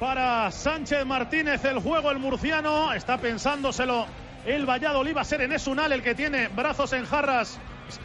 para 0.00 0.50
Sánchez 0.50 1.04
Martínez 1.04 1.62
el 1.66 1.78
juego 1.78 2.10
el 2.10 2.18
murciano 2.18 2.92
está 2.94 3.18
pensándoselo 3.18 4.06
el 4.46 4.64
Valladolid 4.68 5.14
va 5.14 5.20
a 5.20 5.24
ser 5.24 5.42
en 5.42 5.52
Esunal 5.52 5.92
el 5.92 6.02
que 6.02 6.14
tiene 6.14 6.48
brazos 6.48 6.94
en 6.94 7.04
jarras 7.04 7.60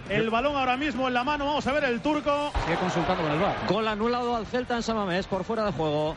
el 0.10 0.30
balón 0.30 0.56
ahora 0.56 0.78
mismo 0.78 1.08
en 1.08 1.14
la 1.14 1.24
mano. 1.24 1.46
Vamos 1.46 1.68
a 1.68 1.72
ver 1.72 1.84
el 1.84 2.02
turco. 2.02 2.52
Sigue 2.64 2.78
consultando 2.78 3.22
con 3.22 3.32
el 3.32 3.40
bar. 3.40 3.56
Gol 3.70 3.88
anulado 3.88 4.36
al 4.36 4.48
Celta 4.48 4.76
en 4.76 4.82
Samamés 4.82 5.28
por 5.28 5.44
fuera 5.44 5.64
de 5.64 5.72
juego. 5.72 6.16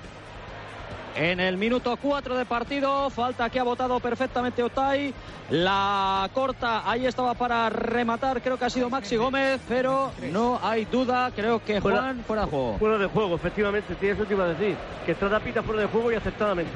En 1.18 1.40
el 1.40 1.56
minuto 1.56 1.98
4 2.00 2.36
de 2.36 2.44
partido, 2.46 3.10
falta 3.10 3.50
que 3.50 3.58
ha 3.58 3.64
votado 3.64 3.98
perfectamente 3.98 4.62
Otay. 4.62 5.12
La 5.50 6.30
corta, 6.32 6.88
ahí 6.88 7.06
estaba 7.06 7.34
para 7.34 7.68
rematar, 7.70 8.40
creo 8.40 8.56
que 8.56 8.66
ha 8.66 8.70
sido 8.70 8.88
Maxi 8.88 9.16
Gómez, 9.16 9.60
pero 9.68 10.12
no 10.30 10.60
hay 10.62 10.84
duda, 10.84 11.32
creo 11.34 11.64
que 11.64 11.80
Juan 11.80 12.22
fuera 12.24 12.44
de 12.44 12.50
juego. 12.50 12.76
Fuera 12.78 12.98
de 12.98 13.06
juego, 13.06 13.34
efectivamente, 13.34 13.96
tienes 13.96 14.16
lo 14.16 14.28
que 14.28 14.34
iba 14.34 14.44
a 14.44 14.48
decir. 14.48 14.76
Que 15.04 15.12
está 15.12 15.40
pita 15.40 15.60
fuera 15.64 15.80
de 15.80 15.88
juego 15.88 16.12
y 16.12 16.14
aceptadamente. 16.14 16.70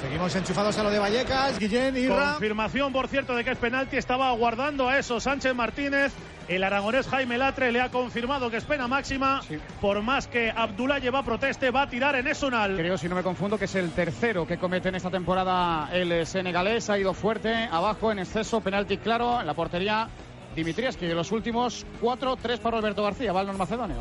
Seguimos 0.00 0.34
enchufados 0.36 0.78
a 0.78 0.82
lo 0.84 0.90
de 0.90 0.98
Vallecas, 0.98 1.58
Guillén 1.58 1.96
y 1.96 2.06
Confirmación, 2.06 2.92
por 2.92 3.08
cierto, 3.08 3.34
de 3.34 3.44
que 3.44 3.50
es 3.50 3.58
penalti. 3.58 3.96
Estaba 3.96 4.28
aguardando 4.28 4.88
a 4.88 4.98
eso 4.98 5.18
Sánchez 5.20 5.54
Martínez. 5.54 6.12
El 6.46 6.64
aragonés 6.64 7.06
Jaime 7.08 7.36
Latre 7.36 7.72
le 7.72 7.80
ha 7.80 7.90
confirmado 7.90 8.50
que 8.50 8.56
es 8.56 8.64
pena 8.64 8.88
máxima. 8.88 9.42
Por 9.80 10.00
más 10.00 10.26
que 10.26 10.50
Abdullah 10.50 10.98
lleva 10.98 11.22
proteste, 11.22 11.70
va 11.70 11.82
a 11.82 11.90
tirar 11.90 12.14
en 12.16 12.26
Esunal. 12.26 12.76
Creo, 12.76 12.96
si 12.96 13.08
no 13.08 13.16
me 13.16 13.22
confundo, 13.22 13.58
que 13.58 13.66
es 13.66 13.74
el 13.74 13.90
tercero 13.90 14.46
que 14.46 14.56
comete 14.56 14.88
en 14.88 14.94
esta 14.94 15.10
temporada 15.10 15.90
el 15.92 16.24
senegalés. 16.26 16.88
Ha 16.88 16.98
ido 16.98 17.12
fuerte, 17.12 17.52
abajo, 17.70 18.10
en 18.12 18.20
exceso, 18.20 18.60
penalti 18.60 18.98
claro, 18.98 19.40
en 19.40 19.46
la 19.46 19.54
portería. 19.54 20.08
Dimitrias, 20.56 20.96
que 20.96 21.06
de 21.06 21.14
los 21.14 21.30
últimos 21.32 21.84
cuatro, 22.00 22.34
tres 22.36 22.58
para 22.60 22.78
Alberto 22.78 23.02
García, 23.02 23.32
va 23.32 23.42
el 23.42 23.52
macedonio. 23.52 23.98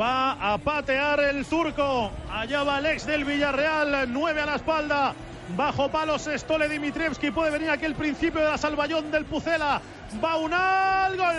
Va 0.00 0.52
a 0.52 0.56
patear 0.58 1.20
el 1.20 1.44
turco. 1.46 2.12
Allá 2.30 2.62
va 2.62 2.78
el 2.78 2.86
ex 2.86 3.06
del 3.06 3.24
Villarreal, 3.24 4.10
nueve 4.12 4.40
a 4.40 4.46
la 4.46 4.54
espalda. 4.54 5.14
Bajo 5.56 5.88
palos 5.90 6.28
Stole 6.32 6.68
Dimitrievski. 6.68 7.30
Puede 7.30 7.50
venir 7.50 7.70
aquí 7.70 7.84
el 7.84 7.94
principio 7.94 8.40
de 8.40 8.48
la 8.48 8.58
salvallón 8.58 9.10
del 9.10 9.24
Pucela. 9.24 9.80
Va 10.22 10.36
un 10.36 10.52
al 10.52 11.16
gol. 11.16 11.34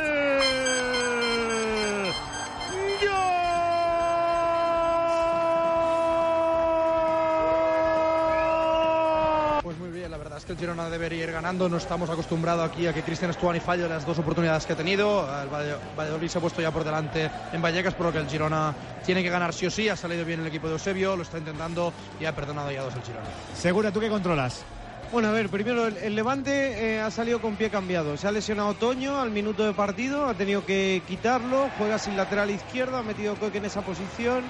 Pues 9.63 9.77
muy 9.77 9.89
bien, 9.89 10.09
la 10.09 10.17
verdad 10.17 10.38
es 10.38 10.38
que 10.49 10.53
el 10.53 10.59
Girona 10.59 10.89
debería 10.89 11.23
ir 11.23 11.31
ganando. 11.31 11.69
No 11.69 11.77
estamos 11.77 12.09
acostumbrados 12.09 12.67
aquí 12.67 12.87
a 12.87 12.93
que 12.93 13.03
Cristian 13.03 13.31
Stuani 13.31 13.59
falle 13.59 13.87
las 13.87 14.03
dos 14.03 14.17
oportunidades 14.17 14.65
que 14.65 14.73
ha 14.73 14.75
tenido. 14.75 15.27
El 15.43 15.49
Valladolid 15.49 16.27
se 16.27 16.39
ha 16.39 16.41
puesto 16.41 16.59
ya 16.59 16.71
por 16.71 16.83
delante 16.83 17.29
en 17.53 17.61
Vallecas, 17.61 17.93
por 17.93 18.07
lo 18.07 18.11
que 18.11 18.17
el 18.17 18.27
Girona 18.27 18.73
tiene 19.05 19.21
que 19.21 19.29
ganar 19.29 19.53
sí 19.53 19.67
o 19.67 19.71
sí. 19.71 19.87
Ha 19.89 19.95
salido 19.95 20.25
bien 20.25 20.39
el 20.39 20.47
equipo 20.47 20.65
de 20.65 20.73
Eusebio, 20.73 21.15
lo 21.15 21.21
está 21.21 21.37
intentando 21.37 21.93
y 22.19 22.25
ha 22.25 22.33
perdonado 22.33 22.71
ya 22.71 22.81
dos 22.81 22.95
el 22.95 23.03
Girona. 23.03 23.27
Segura, 23.53 23.91
¿tú 23.91 23.99
qué 23.99 24.09
controlas? 24.09 24.63
Bueno, 25.11 25.27
a 25.27 25.31
ver, 25.31 25.49
primero 25.49 25.85
el, 25.85 26.15
Levante 26.15 26.95
eh, 26.95 27.01
ha 27.01 27.11
salido 27.11 27.41
con 27.41 27.55
pie 27.55 27.69
cambiado. 27.69 28.17
Se 28.17 28.27
ha 28.27 28.31
lesionado 28.31 28.73
Toño 28.73 29.19
al 29.19 29.29
minuto 29.29 29.63
de 29.65 29.73
partido, 29.73 30.25
ha 30.25 30.33
tenido 30.33 30.65
que 30.65 31.03
quitarlo, 31.07 31.69
juega 31.77 31.99
sin 31.99 32.17
lateral 32.17 32.49
izquierdo, 32.49 32.97
ha 32.97 33.03
metido 33.03 33.35
Coque 33.35 33.59
en 33.59 33.65
esa 33.65 33.81
posición 33.81 34.43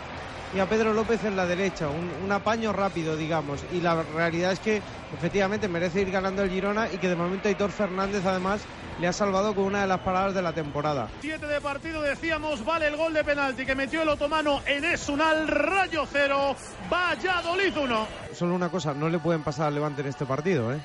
y 0.54 0.60
a 0.60 0.68
Pedro 0.68 0.94
López 0.94 1.24
en 1.24 1.36
la 1.36 1.46
derecha. 1.46 1.88
Un, 1.90 2.32
apaño 2.32 2.74
rápido, 2.74 3.16
digamos. 3.16 3.64
Y 3.72 3.82
la 3.82 4.04
realidad 4.04 4.52
es 4.52 4.60
que 4.60 4.82
efectivamente 5.14 5.68
merece 5.68 6.02
ir 6.02 6.12
ganando 6.12 6.44
el 6.44 6.50
Girona 6.50 6.88
y 6.92 6.98
que 6.98 7.10
de 7.10 7.16
momento 7.16 7.48
Aitor 7.48 7.72
Fernández 7.72 8.26
además 8.26 8.62
le 9.00 9.08
ha 9.08 9.14
salvado 9.14 9.56
con 9.56 9.66
una 9.66 9.82
de 9.82 9.88
las 9.88 10.00
paradas 10.02 10.34
de 10.34 10.42
la 10.42 10.54
temporada. 10.54 11.10
Siete 11.22 11.48
de 11.48 11.62
partido, 11.62 12.02
decíamos, 12.02 12.64
vale 12.66 12.88
el 12.88 12.98
gol 12.98 13.14
de 13.14 13.24
penalti 13.24 13.66
que 13.66 13.76
metió 13.76 14.02
el 14.02 14.10
otomano 14.10 14.62
en 14.66 14.86
Esunal, 14.86 15.48
Rayo 15.48 16.06
cero, 16.12 16.56
Valladolid 16.92 17.78
uno. 17.78 18.08
Solo 18.34 18.56
una 18.56 18.70
cosa, 18.70 18.94
no 18.94 19.10
le 19.10 19.20
pueden 19.20 19.44
pasar 19.44 19.68
al 19.68 19.76
Levante 19.76 20.02
en 20.02 20.08
este 20.08 20.26
partido, 20.26 20.74
¿eh? 20.74 20.80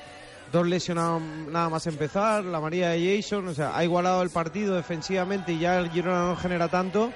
Dos 0.51 0.65
lesionados 0.65 1.21
nada 1.21 1.69
más 1.69 1.87
empezar, 1.87 2.43
la 2.43 2.61
María 2.61 2.89
de 2.89 3.17
Jason, 3.17 3.47
o 3.47 3.53
sea, 3.53 3.75
ha 3.75 3.83
igualado 3.83 4.21
el 4.21 4.29
partido 4.29 4.75
defensivamente 4.75 5.53
y 5.53 5.59
ya 5.59 5.79
el 5.79 5.89
Girona 5.89 6.27
no 6.27 6.35
genera 6.35 6.69
tanto 6.69 7.11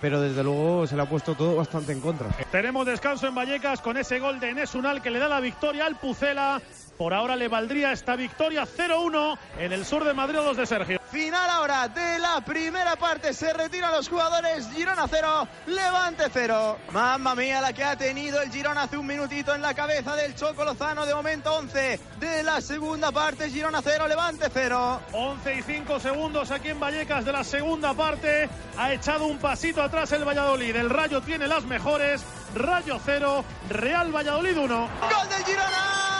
pero 0.00 0.20
desde 0.20 0.42
luego 0.42 0.86
se 0.86 0.96
le 0.96 1.02
ha 1.02 1.06
puesto 1.06 1.34
todo 1.34 1.56
bastante 1.56 1.92
en 1.92 2.00
contra. 2.00 2.28
Tenemos 2.50 2.86
descanso 2.86 3.26
en 3.26 3.34
Vallecas 3.34 3.80
con 3.80 3.96
ese 3.96 4.18
gol 4.18 4.40
de 4.40 4.54
Nesunal 4.54 5.02
que 5.02 5.10
le 5.10 5.18
da 5.18 5.28
la 5.28 5.40
victoria 5.40 5.86
al 5.86 5.96
Pucela. 5.96 6.60
Por 7.00 7.14
ahora 7.14 7.34
le 7.34 7.48
valdría 7.48 7.92
esta 7.92 8.14
victoria 8.14 8.66
0-1 8.66 9.38
en 9.58 9.72
el 9.72 9.86
sur 9.86 10.04
de 10.04 10.12
Madrid 10.12 10.36
los 10.44 10.54
de 10.54 10.66
Sergio. 10.66 11.00
Final 11.10 11.48
ahora 11.48 11.88
de 11.88 12.18
la 12.18 12.42
primera 12.42 12.94
parte. 12.96 13.32
Se 13.32 13.54
retiran 13.54 13.92
los 13.92 14.06
jugadores. 14.06 14.68
Girona 14.74 15.06
0, 15.08 15.48
Levante 15.68 16.24
0. 16.30 16.76
Mamma 16.92 17.34
mía 17.34 17.62
la 17.62 17.72
que 17.72 17.84
ha 17.84 17.96
tenido 17.96 18.42
el 18.42 18.50
Girona 18.52 18.82
hace 18.82 18.98
un 18.98 19.06
minutito 19.06 19.54
en 19.54 19.62
la 19.62 19.72
cabeza 19.72 20.14
del 20.14 20.34
Choco 20.34 20.62
Lozano. 20.62 21.06
De 21.06 21.14
momento 21.14 21.54
11 21.54 21.98
de 22.18 22.42
la 22.42 22.60
segunda 22.60 23.10
parte. 23.10 23.48
Girona 23.48 23.80
0, 23.82 24.06
Levante 24.06 24.48
0. 24.52 25.00
11 25.12 25.54
y 25.54 25.62
5 25.62 26.00
segundos 26.00 26.50
aquí 26.50 26.68
en 26.68 26.80
Vallecas 26.80 27.24
de 27.24 27.32
la 27.32 27.44
segunda 27.44 27.94
parte. 27.94 28.46
Ha 28.76 28.92
echado 28.92 29.24
un 29.24 29.38
pasito 29.38 29.82
atrás 29.82 30.12
el 30.12 30.28
Valladolid. 30.28 30.76
El 30.76 30.90
Rayo 30.90 31.22
tiene 31.22 31.48
las 31.48 31.64
mejores. 31.64 32.22
Rayo 32.54 33.00
0, 33.02 33.42
Real 33.70 34.14
Valladolid 34.14 34.58
1. 34.58 34.88
Gol 35.00 35.28
del 35.30 35.44
Girona. 35.46 36.19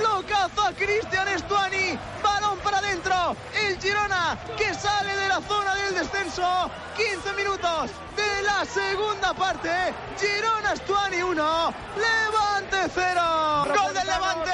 Lo 0.00 0.22
caza 0.26 0.72
Cristian 0.76 1.28
Estuani, 1.28 1.98
balón 2.22 2.58
para 2.60 2.78
adentro, 2.78 3.36
el 3.54 3.78
Girona 3.80 4.38
que 4.56 4.72
sale 4.74 5.14
de 5.16 5.28
la 5.28 5.40
zona 5.40 5.74
del 5.74 5.94
descenso, 5.94 6.70
15 6.96 7.32
minutos 7.34 7.90
de 8.16 8.42
la 8.42 8.64
segunda 8.64 9.34
parte, 9.34 9.70
Girona 10.18 10.72
Estuani 10.72 11.22
1, 11.22 11.74
Levante 11.96 12.90
0, 12.94 13.64
gol 13.66 13.94
del 13.94 14.06
Levante. 14.06 14.52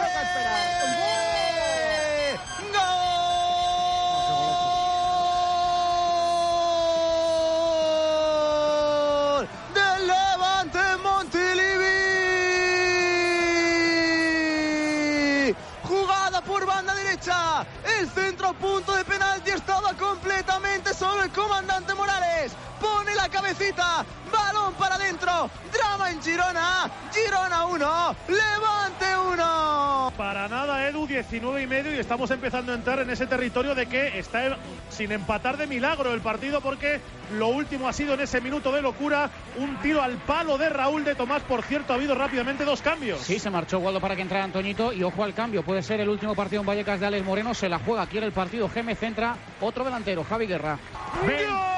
El 17.98 18.08
centro 18.10 18.54
punto 18.54 18.94
de 18.94 19.04
penalti 19.04 19.50
estaba 19.50 19.92
completamente 19.94 20.94
solo 20.94 21.24
el 21.24 21.30
comandante 21.30 21.92
Morales. 21.94 22.52
Pone 22.80 23.12
la 23.16 23.28
cabecita. 23.28 24.04
Balón 24.30 24.72
para 24.74 24.94
adentro. 24.94 25.50
Drama 25.72 26.10
en 26.10 26.22
Girona. 26.22 26.88
Girona 27.12 27.66
1. 27.66 28.16
Levante 28.28 29.18
1. 29.32 30.12
Para 30.16 30.48
nada, 30.48 30.86
Edu, 30.86 31.08
19 31.08 31.62
y 31.62 31.66
medio. 31.66 31.92
Y 31.92 31.98
estamos 31.98 32.30
empezando 32.30 32.70
a 32.70 32.76
entrar 32.76 33.00
en 33.00 33.10
ese 33.10 33.26
territorio 33.26 33.74
de 33.74 33.86
que 33.86 34.20
está 34.20 34.56
sin 34.90 35.12
empatar 35.12 35.56
de 35.56 35.66
milagro 35.66 36.12
el 36.12 36.20
partido 36.20 36.60
porque 36.60 37.00
lo 37.36 37.48
último 37.48 37.88
ha 37.88 37.92
sido 37.92 38.14
en 38.14 38.20
ese 38.20 38.40
minuto 38.40 38.72
de 38.72 38.82
locura 38.82 39.30
un 39.58 39.76
tiro 39.78 40.02
al 40.02 40.16
palo 40.16 40.58
de 40.58 40.68
Raúl 40.68 41.04
de 41.04 41.14
Tomás. 41.14 41.42
Por 41.42 41.62
cierto, 41.62 41.92
ha 41.92 41.96
habido 41.96 42.14
rápidamente 42.14 42.64
dos 42.64 42.82
cambios. 42.82 43.20
Sí, 43.20 43.38
se 43.38 43.50
marchó 43.50 43.78
Waldo 43.78 44.00
para 44.00 44.16
que 44.16 44.22
entrara 44.22 44.44
Antoñito 44.44 44.92
y 44.92 45.02
ojo 45.02 45.24
al 45.24 45.34
cambio. 45.34 45.62
Puede 45.62 45.82
ser 45.82 46.00
el 46.00 46.08
último 46.08 46.34
partido 46.34 46.62
en 46.62 46.66
Vallecas 46.66 47.00
de 47.00 47.06
Alex 47.06 47.24
Moreno. 47.24 47.54
Se 47.54 47.68
la 47.68 47.78
juega, 47.78 48.06
quiere 48.06 48.26
el 48.26 48.32
partido. 48.32 48.68
Geme 48.68 48.94
centra. 48.94 49.36
Otro 49.60 49.84
delantero, 49.84 50.24
Javi 50.24 50.46
Guerra. 50.46 50.78
del 51.26 51.77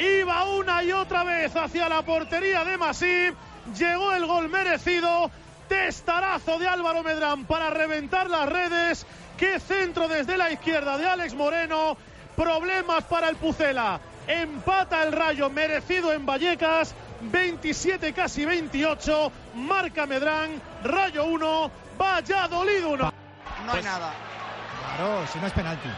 Iba 0.00 0.44
una 0.44 0.82
y 0.82 0.92
otra 0.92 1.24
vez 1.24 1.54
hacia 1.54 1.86
la 1.88 2.00
portería 2.00 2.64
de 2.64 2.78
Masip. 2.78 3.34
Llegó 3.76 4.12
el 4.14 4.24
gol 4.26 4.48
merecido. 4.48 5.30
Testarazo 5.68 6.58
de 6.58 6.66
Álvaro 6.66 7.02
Medrán 7.02 7.44
para 7.44 7.68
reventar 7.68 8.30
las 8.30 8.48
redes. 8.48 9.06
Qué 9.36 9.60
centro 9.60 10.08
desde 10.08 10.38
la 10.38 10.50
izquierda 10.50 10.96
de 10.96 11.06
Alex 11.06 11.34
Moreno. 11.34 11.98
Problemas 12.34 13.04
para 13.04 13.28
el 13.28 13.36
Pucela. 13.36 14.00
Empata 14.26 15.02
el 15.02 15.12
rayo 15.12 15.50
merecido 15.50 16.14
en 16.14 16.24
Vallecas. 16.24 16.94
27 17.20 18.14
casi 18.14 18.46
28. 18.46 19.30
Marca 19.56 20.06
Medrán. 20.06 20.62
Rayo 20.82 21.24
1. 21.24 21.70
Valladolid 21.98 22.86
1. 22.86 23.12
No 23.66 23.72
hay 23.72 23.82
nada. 23.82 24.14
Claro, 24.96 25.26
si 25.30 25.38
no 25.38 25.46
es 25.46 25.52
penalti. 25.52 25.88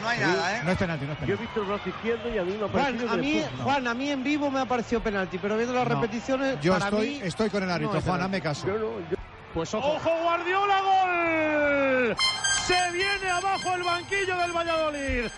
No 0.00 0.08
hay 0.08 0.18
nada, 0.18 0.56
¿eh? 0.56 0.62
No 0.64 0.70
es 0.72 0.78
penalti, 0.78 1.04
no 1.06 1.12
es 1.12 1.18
Yo 1.18 1.24
he 1.24 1.26
penalti. 1.26 1.44
visto 1.44 1.60
el 1.60 1.66
brazo 1.66 1.88
izquierdo 1.88 2.28
y 2.34 2.38
a 2.38 2.42
mí 2.44 2.50
me 2.52 2.64
ha 2.64 2.68
Juan 2.68 2.82
parecido 2.84 3.10
a, 3.10 3.14
que 3.16 3.20
mí. 3.20 3.42
Juan, 3.62 3.86
a 3.88 3.94
mí 3.94 4.10
en 4.10 4.24
vivo 4.24 4.50
me 4.50 4.60
ha 4.60 4.64
parecido 4.66 5.00
penalti, 5.02 5.38
pero 5.38 5.56
viendo 5.56 5.74
las 5.74 5.88
No. 5.88 5.94
repeticiones, 6.00 6.60
Yo 6.60 6.72
para 6.72 6.84
estoy, 6.86 7.08
mí 7.08 7.20
estoy 7.22 7.50
con 7.50 7.62
el 7.62 7.70
árbitro, 7.70 7.94
no 7.94 8.00
Juan, 8.00 8.16
penalti. 8.18 8.24
hazme 8.36 8.40
caso. 8.42 8.66
Yo 8.66 8.72
no, 8.78 9.00
yo- 9.10 9.16
Pues 9.54 9.74
ojo. 9.74 9.98
Guardiola, 10.22 10.80
gol. 10.80 12.16
Se 12.66 12.90
viene 12.92 13.30
abajo 13.30 13.74
el 13.74 13.82
banquillo 13.82 14.36
del 14.38 14.52
Valladolid. 14.52 15.28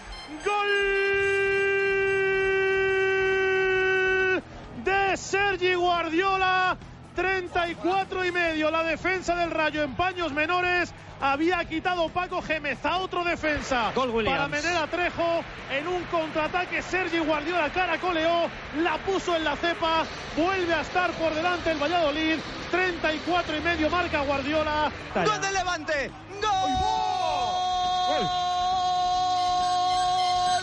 Gol 4.32 4.42
de 4.84 5.16
Sergi 5.16 5.74
Guardiola. 5.74 6.76
34 7.14 8.24
y 8.24 8.32
medio. 8.32 8.70
La 8.70 8.82
defensa 8.82 9.34
del 9.34 9.50
Rayo 9.50 9.82
en 9.82 9.94
paños 9.94 10.32
menores. 10.32 10.92
Había 11.20 11.64
quitado 11.64 12.08
Paco 12.08 12.42
Gémez 12.42 12.84
a 12.84 12.98
otro 12.98 13.22
defensa. 13.22 13.92
Gol. 13.94 14.24
Para 14.24 14.48
Menela 14.48 14.88
Trejo. 14.88 15.44
En 15.70 15.86
un 15.86 16.02
contraataque, 16.04 16.82
Sergi 16.82 17.18
Guardiola 17.18 17.70
caracoleó. 17.70 18.48
La 18.82 18.98
puso 18.98 19.36
en 19.36 19.44
la 19.44 19.54
cepa. 19.56 20.04
Vuelve 20.36 20.74
a 20.74 20.80
estar 20.80 21.12
por 21.12 21.32
delante 21.32 21.70
el 21.70 21.78
Valladolid. 21.78 22.38
34 22.72 23.56
y 23.56 23.60
medio 23.60 23.88
marca 23.90 24.22
Guardiola. 24.22 24.90
¡Gol 25.14 25.40
del 25.40 25.54
Levante! 25.54 26.10
¡Gol! 26.40 26.70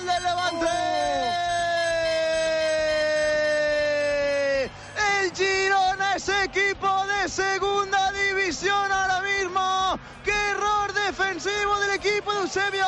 del 0.06 0.24
Levante! 0.24 1.49
El 5.30 5.36
Girona 5.36 6.16
es 6.16 6.28
equipo 6.28 6.88
de 7.06 7.30
segunda 7.30 8.12
división 8.12 8.92
ahora 8.92 9.22
mismo. 9.22 10.00
¡Qué 10.24 10.32
error 10.32 10.92
defensivo 10.92 11.80
del 11.82 11.92
equipo 11.92 12.34
de 12.34 12.40
Eusebio! 12.40 12.86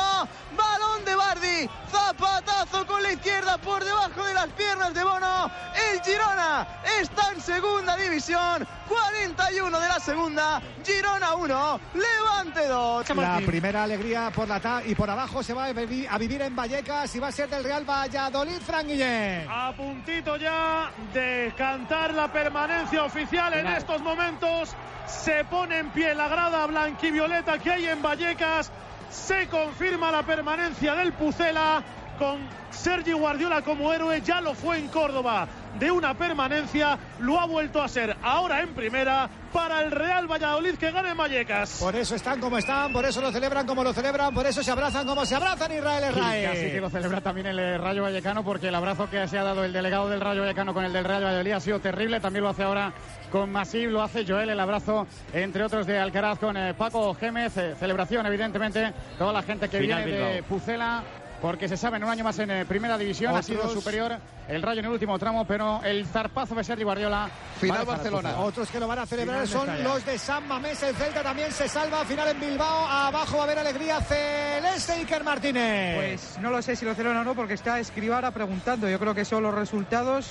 Balón 0.56 1.04
de 1.04 1.14
Bardi. 1.16 1.68
Zapatazo 1.90 2.86
con 2.86 3.02
la 3.02 3.12
izquierda 3.12 3.58
por 3.58 3.82
debajo 3.84 4.24
de 4.24 4.34
las 4.34 4.48
piernas 4.48 4.92
de 4.94 5.04
Bono. 5.04 5.50
El 5.92 6.00
Girona 6.02 6.66
está 7.00 7.30
en 7.32 7.40
segunda 7.40 7.96
división. 7.96 8.66
41 8.88 9.80
de 9.80 9.88
la 9.88 10.00
segunda. 10.00 10.60
Girona 10.84 11.34
1. 11.34 11.80
Levante 11.94 12.66
2. 12.66 13.08
La 13.16 13.40
primera 13.46 13.82
alegría 13.84 14.30
por 14.34 14.48
la 14.48 14.60
ta 14.60 14.82
y 14.84 14.94
por 14.94 15.08
abajo 15.10 15.42
se 15.42 15.54
va 15.54 15.64
a, 15.66 15.72
vivi- 15.72 16.06
a 16.10 16.18
vivir 16.18 16.42
en 16.42 16.54
Vallecas 16.56 17.14
y 17.14 17.18
va 17.20 17.28
a 17.28 17.32
ser 17.32 17.48
del 17.48 17.64
Real 17.64 17.84
Valladolid, 17.88 18.60
Fran 18.60 18.86
Guillén. 18.86 19.46
A 19.48 19.72
puntito 19.76 20.36
ya 20.36 20.90
de 21.12 21.52
cantar 21.56 22.12
la 22.14 22.32
permanencia 22.32 23.04
oficial 23.04 23.52
en 23.54 23.66
estos 23.68 24.00
momentos. 24.02 24.74
Se 25.06 25.44
pone 25.44 25.78
en 25.78 25.90
pie 25.90 26.14
la 26.14 26.28
grada 26.28 26.64
blanquivioleta 26.66 27.58
que 27.58 27.72
hay 27.72 27.86
en 27.86 28.00
Vallecas. 28.02 28.70
Se 29.12 29.46
confirma 29.48 30.10
la 30.10 30.22
permanencia 30.22 30.94
del 30.94 31.12
Pucela 31.12 31.82
con 32.18 32.40
Sergi 32.70 33.12
Guardiola 33.12 33.62
como 33.62 33.92
héroe. 33.92 34.22
Ya 34.22 34.40
lo 34.40 34.54
fue 34.54 34.78
en 34.78 34.88
Córdoba 34.88 35.46
de 35.78 35.90
una 35.90 36.14
permanencia. 36.14 36.98
Lo 37.20 37.38
ha 37.40 37.46
vuelto 37.46 37.82
a 37.82 37.88
ser 37.88 38.16
ahora 38.22 38.60
en 38.60 38.74
primera 38.74 39.28
para 39.52 39.82
el 39.82 39.90
Real 39.90 40.26
Valladolid 40.30 40.76
que 40.76 40.90
gana 40.90 41.10
en 41.10 41.16
Vallecas. 41.16 41.78
Por 41.78 41.94
eso 41.94 42.14
están 42.14 42.40
como 42.40 42.56
están, 42.58 42.92
por 42.92 43.04
eso 43.04 43.20
lo 43.20 43.30
celebran 43.30 43.66
como 43.66 43.84
lo 43.84 43.92
celebran, 43.92 44.32
por 44.32 44.46
eso 44.46 44.62
se 44.62 44.70
abrazan 44.70 45.06
como 45.06 45.26
se 45.26 45.34
abrazan 45.34 45.72
Israel 45.72 46.04
Y 46.04 46.08
Herrera. 46.08 46.50
Casi 46.50 46.70
que 46.70 46.80
lo 46.80 46.90
celebra 46.90 47.20
también 47.20 47.46
el 47.48 47.58
eh, 47.58 47.78
Rayo 47.78 48.02
Vallecano 48.02 48.42
porque 48.44 48.68
el 48.68 48.74
abrazo 48.74 49.10
que 49.10 49.26
se 49.28 49.38
ha 49.38 49.42
dado 49.44 49.64
el 49.64 49.72
delegado 49.72 50.08
del 50.08 50.20
Rayo 50.20 50.40
Vallecano 50.40 50.72
con 50.72 50.84
el 50.84 50.92
del 50.92 51.04
Rayo 51.04 51.26
Valladolid 51.26 51.52
ha 51.52 51.60
sido 51.60 51.80
terrible. 51.80 52.20
También 52.20 52.44
lo 52.44 52.50
hace 52.50 52.62
ahora 52.62 52.92
con 53.30 53.50
Masip, 53.52 53.90
lo 53.90 54.02
hace 54.02 54.24
Joel, 54.26 54.50
el 54.50 54.60
abrazo 54.60 55.06
entre 55.32 55.64
otros 55.64 55.86
de 55.86 55.98
Alcaraz 55.98 56.38
con 56.38 56.56
eh, 56.56 56.74
Paco 56.74 57.14
Gémez. 57.14 57.56
eh, 57.56 57.74
celebración, 57.78 58.24
evidentemente, 58.26 58.92
toda 59.18 59.32
la 59.32 59.42
gente 59.42 59.68
que 59.68 59.78
Final 59.80 60.04
viene 60.04 60.18
de 60.18 60.32
Bilbao. 60.34 60.48
Pucela. 60.48 61.02
Porque 61.42 61.68
se 61.68 61.76
sabe, 61.76 61.96
en 61.96 62.04
un 62.04 62.10
año 62.10 62.22
más 62.22 62.38
en 62.38 62.50
eh, 62.52 62.64
primera 62.64 62.96
división 62.96 63.34
ha 63.36 63.42
sido 63.42 63.62
Otros- 63.64 63.74
superior 63.74 64.16
el 64.48 64.62
Rayo 64.62 64.78
en 64.78 64.86
el 64.86 64.92
último 64.92 65.18
tramo, 65.18 65.44
pero 65.44 65.80
el 65.82 66.06
zarpazo 66.06 66.54
de 66.54 66.62
Sergi 66.62 66.84
Guardiola. 66.84 67.28
va 67.68 67.74
a 67.74 67.78
dejar 67.80 67.94
al 68.06 68.10
Pucela. 68.12 68.38
Otros 68.38 68.68
que 68.70 68.78
lo 68.78 68.86
van 68.86 69.00
a 69.00 69.06
celebrar 69.06 69.46
Final 69.48 69.66
son 69.66 69.82
los 69.82 70.06
de 70.06 70.18
San 70.18 70.46
Mamés. 70.46 70.80
El 70.84 70.94
Celta 70.94 71.22
también 71.24 71.50
se 71.50 71.68
salva. 71.68 72.04
Final 72.04 72.28
en 72.28 72.40
Bilbao. 72.40 72.86
Abajo 72.86 73.34
va 73.38 73.40
a 73.42 73.44
haber 73.46 73.58
alegría 73.58 74.00
celeste 74.00 74.92
Iker 74.92 75.24
Martínez. 75.24 75.96
Pues 75.96 76.38
no 76.40 76.50
lo 76.50 76.62
sé 76.62 76.76
si 76.76 76.84
lo 76.84 76.94
celebran 76.94 77.22
o 77.22 77.24
no, 77.24 77.34
porque 77.34 77.54
está 77.54 77.80
Escribara 77.80 78.30
preguntando. 78.30 78.88
Yo 78.88 78.98
creo 79.00 79.12
que 79.14 79.24
son 79.24 79.42
los 79.42 79.52
resultados 79.54 80.30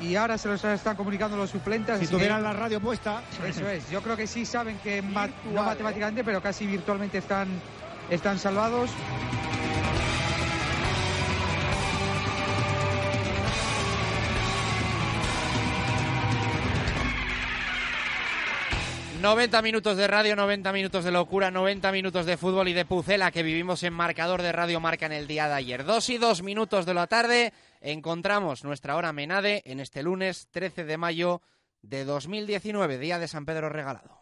y 0.00 0.14
ahora 0.14 0.38
se 0.38 0.48
los 0.48 0.62
están 0.64 0.94
comunicando 0.96 1.36
los 1.36 1.50
suplentes. 1.50 1.98
si 1.98 2.06
que- 2.06 2.12
tuvieran 2.12 2.40
la 2.42 2.52
radio 2.52 2.80
puesta. 2.80 3.20
Eso 3.44 3.68
es, 3.68 3.90
yo 3.90 4.00
creo 4.00 4.16
que 4.16 4.28
sí 4.28 4.46
saben 4.46 4.78
que 4.78 5.02
no 5.52 5.62
matemáticamente, 5.64 6.22
pero 6.22 6.40
casi 6.40 6.66
virtualmente 6.66 7.18
están, 7.18 7.48
están 8.10 8.38
salvados. 8.38 8.90
90 19.22 19.62
minutos 19.62 19.96
de 19.96 20.08
radio, 20.08 20.34
90 20.34 20.72
minutos 20.72 21.04
de 21.04 21.12
locura, 21.12 21.52
90 21.52 21.92
minutos 21.92 22.26
de 22.26 22.36
fútbol 22.36 22.66
y 22.66 22.72
de 22.72 22.84
pucela 22.84 23.30
que 23.30 23.44
vivimos 23.44 23.84
en 23.84 23.92
marcador 23.92 24.42
de 24.42 24.50
Radio 24.50 24.80
Marca 24.80 25.06
en 25.06 25.12
el 25.12 25.28
día 25.28 25.46
de 25.46 25.54
ayer. 25.54 25.84
Dos 25.84 26.10
y 26.10 26.18
dos 26.18 26.42
minutos 26.42 26.86
de 26.86 26.94
la 26.94 27.06
tarde 27.06 27.52
encontramos 27.80 28.64
nuestra 28.64 28.96
hora 28.96 29.12
Menade 29.12 29.62
en 29.64 29.78
este 29.78 30.02
lunes 30.02 30.48
13 30.50 30.82
de 30.82 30.96
mayo 30.96 31.40
de 31.82 32.04
2019, 32.04 32.98
día 32.98 33.20
de 33.20 33.28
San 33.28 33.46
Pedro 33.46 33.68
Regalado. 33.68 34.21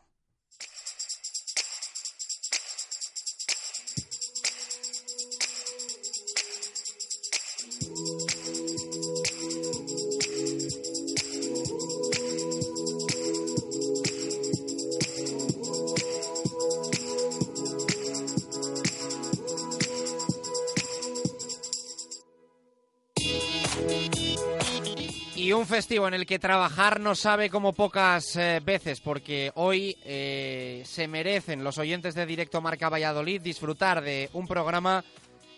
Un 25.60 25.66
festivo 25.66 26.08
en 26.08 26.14
el 26.14 26.24
que 26.24 26.38
trabajar 26.38 27.00
no 27.00 27.14
sabe 27.14 27.50
como 27.50 27.74
pocas 27.74 28.34
eh, 28.36 28.60
veces, 28.64 29.00
porque 29.00 29.52
hoy 29.56 29.94
eh, 30.04 30.82
se 30.86 31.06
merecen 31.06 31.62
los 31.62 31.76
oyentes 31.76 32.14
de 32.14 32.24
Directo 32.24 32.62
Marca 32.62 32.88
Valladolid 32.88 33.42
disfrutar 33.42 34.00
de 34.00 34.30
un 34.32 34.48
programa 34.48 35.04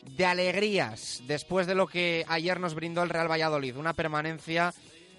de 0.02 0.26
alegrías 0.26 1.22
después 1.28 1.68
de 1.68 1.76
lo 1.76 1.86
que 1.86 2.24
ayer 2.26 2.58
nos 2.58 2.74
brindó 2.74 3.04
el 3.04 3.10
Real 3.10 3.30
Valladolid. 3.30 3.76
Una 3.76 3.92
permanencia 3.92 4.74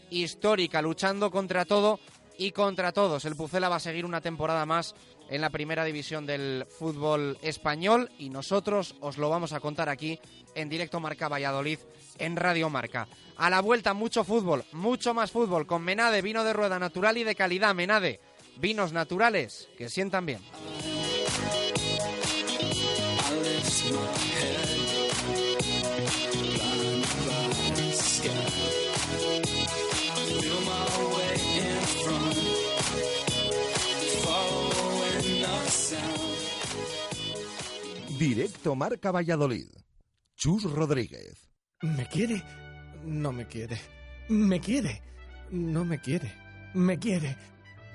histórica, 0.09 0.81
luchando 0.81 1.31
contra 1.31 1.63
todo 1.63 2.01
y 2.37 2.51
contra 2.51 2.91
todos. 2.91 3.23
El 3.23 3.37
Pucela 3.37 3.69
va 3.69 3.77
a 3.77 3.79
seguir 3.79 4.03
una 4.03 4.19
temporada 4.19 4.65
más 4.65 4.95
en 5.33 5.41
la 5.41 5.49
primera 5.49 5.83
división 5.83 6.27
del 6.27 6.67
fútbol 6.69 7.39
español 7.41 8.11
y 8.19 8.29
nosotros 8.29 8.93
os 8.99 9.17
lo 9.17 9.31
vamos 9.31 9.51
a 9.51 9.59
contar 9.59 9.89
aquí 9.89 10.19
en 10.53 10.69
Directo 10.69 10.99
Marca 10.99 11.27
Valladolid 11.27 11.79
en 12.19 12.35
Radio 12.35 12.69
Marca. 12.69 13.07
A 13.37 13.49
la 13.49 13.59
vuelta 13.59 13.95
mucho 13.95 14.23
fútbol, 14.23 14.63
mucho 14.73 15.15
más 15.15 15.31
fútbol 15.31 15.65
con 15.65 15.81
Menade, 15.81 16.21
vino 16.21 16.43
de 16.43 16.53
rueda 16.53 16.77
natural 16.77 17.17
y 17.17 17.23
de 17.23 17.33
calidad. 17.33 17.73
Menade, 17.73 18.19
vinos 18.57 18.93
naturales 18.93 19.69
que 19.75 19.89
sientan 19.89 20.27
bien. 20.27 20.39
Directo 38.23 38.73
Marca 38.73 39.11
Valladolid. 39.11 39.67
Chus 40.37 40.63
Rodríguez. 40.63 41.51
¿Me 41.81 42.07
quiere? 42.07 42.41
No 43.03 43.33
me 43.33 43.45
quiere. 43.45 43.77
¿Me 44.29 44.61
quiere? 44.61 45.01
No 45.51 45.83
me 45.83 45.99
quiere. 45.99 46.33
¿Me 46.73 46.97
quiere? 46.97 47.35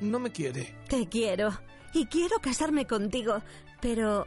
No 0.02 0.18
me 0.18 0.30
quiere. 0.30 0.74
Te 0.86 1.08
quiero 1.08 1.58
y 1.94 2.04
quiero 2.08 2.40
casarme 2.40 2.86
contigo, 2.86 3.40
pero 3.80 4.26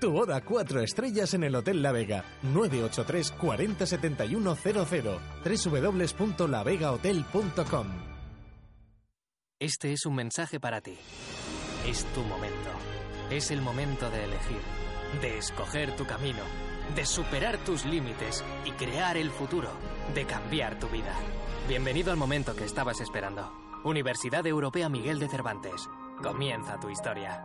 Tu 0.00 0.10
boda 0.12 0.40
cuatro 0.42 0.80
estrellas 0.80 1.34
en 1.34 1.42
el 1.42 1.56
Hotel 1.56 1.82
La 1.82 1.90
Vega. 1.90 2.24
983 2.42 3.32
40 3.32 3.84
71 3.86 4.54
00. 4.54 5.20
www.lavegahotel.com. 5.44 7.86
Este 9.60 9.92
es 9.92 10.06
un 10.06 10.14
mensaje 10.14 10.60
para 10.60 10.80
ti. 10.80 10.96
Es 11.84 12.04
tu 12.14 12.22
momento. 12.22 12.70
Es 13.28 13.50
el 13.50 13.60
momento 13.60 14.08
de 14.10 14.22
elegir, 14.24 14.60
de 15.20 15.36
escoger 15.36 15.96
tu 15.96 16.06
camino, 16.06 16.44
de 16.94 17.04
superar 17.04 17.58
tus 17.58 17.84
límites 17.84 18.44
y 18.64 18.70
crear 18.72 19.16
el 19.16 19.30
futuro, 19.30 19.70
de 20.14 20.26
cambiar 20.26 20.78
tu 20.78 20.86
vida. 20.88 21.12
Bienvenido 21.68 22.12
al 22.12 22.16
momento 22.16 22.54
que 22.54 22.64
estabas 22.64 23.00
esperando. 23.00 23.52
Universidad 23.84 24.46
Europea 24.46 24.88
Miguel 24.88 25.18
de 25.18 25.28
Cervantes. 25.28 25.88
Comienza 26.22 26.78
tu 26.78 26.88
historia. 26.88 27.44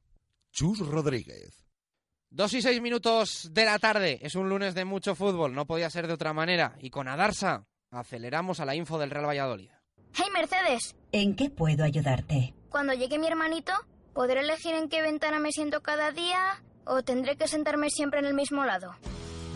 Chus 0.51 0.79
Rodríguez. 0.79 1.65
Dos 2.29 2.53
y 2.53 2.61
seis 2.61 2.81
minutos 2.81 3.49
de 3.51 3.65
la 3.65 3.79
tarde. 3.79 4.19
Es 4.21 4.35
un 4.35 4.49
lunes 4.49 4.73
de 4.73 4.85
mucho 4.85 5.15
fútbol, 5.15 5.53
no 5.53 5.65
podía 5.65 5.89
ser 5.89 6.07
de 6.07 6.13
otra 6.13 6.33
manera. 6.33 6.75
Y 6.81 6.89
con 6.89 7.07
Adarsa 7.07 7.65
aceleramos 7.89 8.59
a 8.59 8.65
la 8.65 8.75
info 8.75 8.97
del 8.99 9.09
Real 9.11 9.25
Valladolid. 9.27 9.69
Hey 10.13 10.27
Mercedes, 10.33 10.95
¿En 11.11 11.35
qué 11.35 11.49
puedo 11.49 11.83
ayudarte? 11.83 12.53
cuando 12.69 12.93
llegue 12.93 13.17
mi 13.19 13.27
hermanito, 13.27 13.73
¿podré 14.13 14.41
elegir 14.41 14.75
en 14.75 14.87
qué 14.89 15.01
ventana 15.01 15.39
me 15.39 15.51
siento 15.51 15.81
cada 15.81 16.11
día 16.11 16.61
o 16.85 17.01
tendré 17.03 17.35
que 17.37 17.47
sentarme 17.47 17.89
siempre 17.89 18.19
en 18.19 18.25
el 18.25 18.33
mismo 18.33 18.65
lado? 18.65 18.95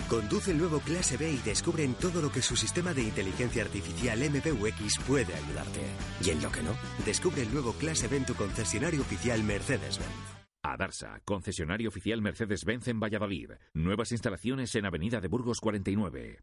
Conduce 0.09 0.51
el 0.51 0.59
nuevo 0.59 0.79
Clase 0.79 1.17
B 1.17 1.29
y 1.31 1.37
descubre 1.37 1.83
en 1.83 1.95
todo 1.95 2.21
lo 2.21 2.31
que 2.31 2.41
su 2.41 2.55
sistema 2.55 2.93
de 2.93 3.01
inteligencia 3.03 3.63
artificial 3.63 4.19
MBUX 4.19 4.99
puede 5.07 5.33
ayudarte. 5.33 5.81
Y 6.23 6.29
en 6.29 6.41
lo 6.41 6.51
que 6.51 6.61
no, 6.61 6.71
descubre 7.05 7.41
el 7.41 7.51
nuevo 7.51 7.73
Clase 7.73 8.07
B 8.07 8.17
en 8.17 8.25
tu 8.25 8.35
concesionario 8.35 9.01
oficial 9.01 9.41
Mercedes-Benz. 9.43 10.34
Adarsa, 10.73 11.21
concesionario 11.25 11.89
oficial 11.89 12.21
Mercedes-Benz 12.21 12.87
en 12.87 12.99
Valladolid. 12.99 13.51
Nuevas 13.73 14.11
instalaciones 14.11 14.73
en 14.75 14.85
Avenida 14.85 15.21
de 15.21 15.27
Burgos 15.27 15.59
49. 15.59 16.39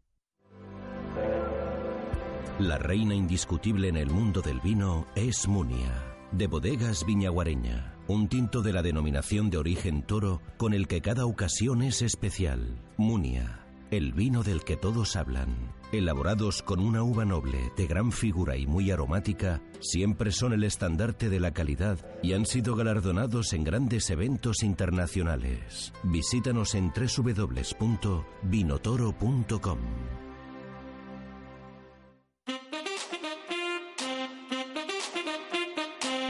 La 2.59 2.77
reina 2.77 3.15
indiscutible 3.15 3.87
en 3.87 3.97
el 3.97 4.11
mundo 4.11 4.41
del 4.41 4.59
vino 4.59 5.07
es 5.15 5.47
Munia, 5.47 6.03
de 6.31 6.45
bodegas 6.45 7.03
Viñaguareña, 7.05 7.95
un 8.07 8.27
tinto 8.27 8.61
de 8.61 8.73
la 8.73 8.83
denominación 8.83 9.49
de 9.49 9.57
origen 9.57 10.03
toro 10.03 10.41
con 10.57 10.73
el 10.73 10.87
que 10.87 11.01
cada 11.01 11.25
ocasión 11.25 11.81
es 11.81 12.03
especial. 12.03 12.79
Munia, 12.95 13.62
el 13.97 14.13
vino 14.13 14.43
del 14.43 14.63
que 14.63 14.77
todos 14.77 15.15
hablan. 15.15 15.73
Elaborados 15.91 16.61
con 16.63 16.79
una 16.79 17.03
uva 17.03 17.25
noble, 17.25 17.71
de 17.77 17.85
gran 17.85 18.11
figura 18.11 18.57
y 18.57 18.65
muy 18.65 18.89
aromática, 18.89 19.61
siempre 19.79 20.31
son 20.31 20.53
el 20.53 20.63
estandarte 20.63 21.29
de 21.29 21.39
la 21.39 21.53
calidad 21.53 21.99
y 22.23 22.33
han 22.33 22.47
sido 22.47 22.75
galardonados 22.75 23.53
en 23.53 23.63
grandes 23.63 24.09
eventos 24.09 24.63
internacionales. 24.63 25.93
Visítanos 26.03 26.73
en 26.75 26.91
www.vinotoro.com. 26.91 29.79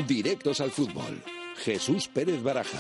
Directos 0.08 0.60
al 0.60 0.72
fútbol. 0.72 1.24
Jesús 1.64 2.10
Pérez 2.10 2.44
Baraja. 2.44 2.80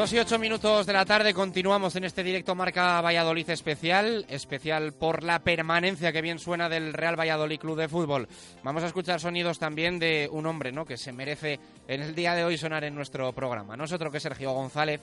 Dos 0.00 0.14
y 0.14 0.18
ocho 0.18 0.38
minutos 0.38 0.86
de 0.86 0.94
la 0.94 1.04
tarde 1.04 1.34
continuamos 1.34 1.94
en 1.94 2.04
este 2.04 2.22
directo 2.22 2.54
Marca 2.54 3.02
Valladolid 3.02 3.50
especial, 3.50 4.24
especial 4.30 4.94
por 4.94 5.22
la 5.22 5.40
permanencia 5.40 6.10
que 6.10 6.22
bien 6.22 6.38
suena 6.38 6.70
del 6.70 6.94
Real 6.94 7.20
Valladolid 7.20 7.60
Club 7.60 7.76
de 7.76 7.86
Fútbol. 7.86 8.26
Vamos 8.62 8.82
a 8.82 8.86
escuchar 8.86 9.20
sonidos 9.20 9.58
también 9.58 9.98
de 9.98 10.26
un 10.32 10.46
hombre 10.46 10.72
¿no? 10.72 10.86
que 10.86 10.96
se 10.96 11.12
merece 11.12 11.60
en 11.86 12.00
el 12.00 12.14
día 12.14 12.34
de 12.34 12.44
hoy 12.44 12.56
sonar 12.56 12.82
en 12.84 12.94
nuestro 12.94 13.30
programa. 13.34 13.76
No 13.76 13.84
es 13.84 13.92
otro 13.92 14.10
que 14.10 14.20
Sergio 14.20 14.52
González, 14.52 15.02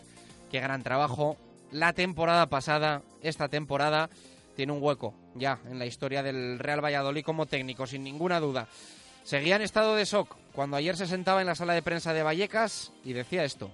qué 0.50 0.60
gran 0.62 0.82
trabajo. 0.82 1.38
La 1.70 1.93
temporada 1.93 2.48
pasada, 2.48 3.04
esta 3.22 3.50
temporada, 3.50 4.10
tiene 4.56 4.72
un 4.72 4.82
hueco 4.82 5.14
ya 5.36 5.60
en 5.70 5.78
la 5.78 5.86
historia 5.86 6.24
del 6.24 6.58
Real 6.58 6.84
Valladolid 6.84 7.24
como 7.24 7.45
técnico, 7.45 7.86
sin 7.86 8.04
ninguna 8.04 8.39
duda. 8.39 8.68
Seguía 9.24 9.58
en 9.58 9.62
estado 9.62 9.93
de 9.93 10.06
shock 10.06 10.36
cuando 10.54 10.76
ayer 10.76 10.98
se 10.98 11.06
sentaba 11.06 11.41
en 11.41 11.48
la 11.48 11.54
sala 11.54 11.74
de 11.74 11.84
prensa 11.84 12.14
de 12.14 12.24
Vallecas 12.24 12.93
y 13.04 13.14
decía 13.14 13.43
esto. 13.43 13.70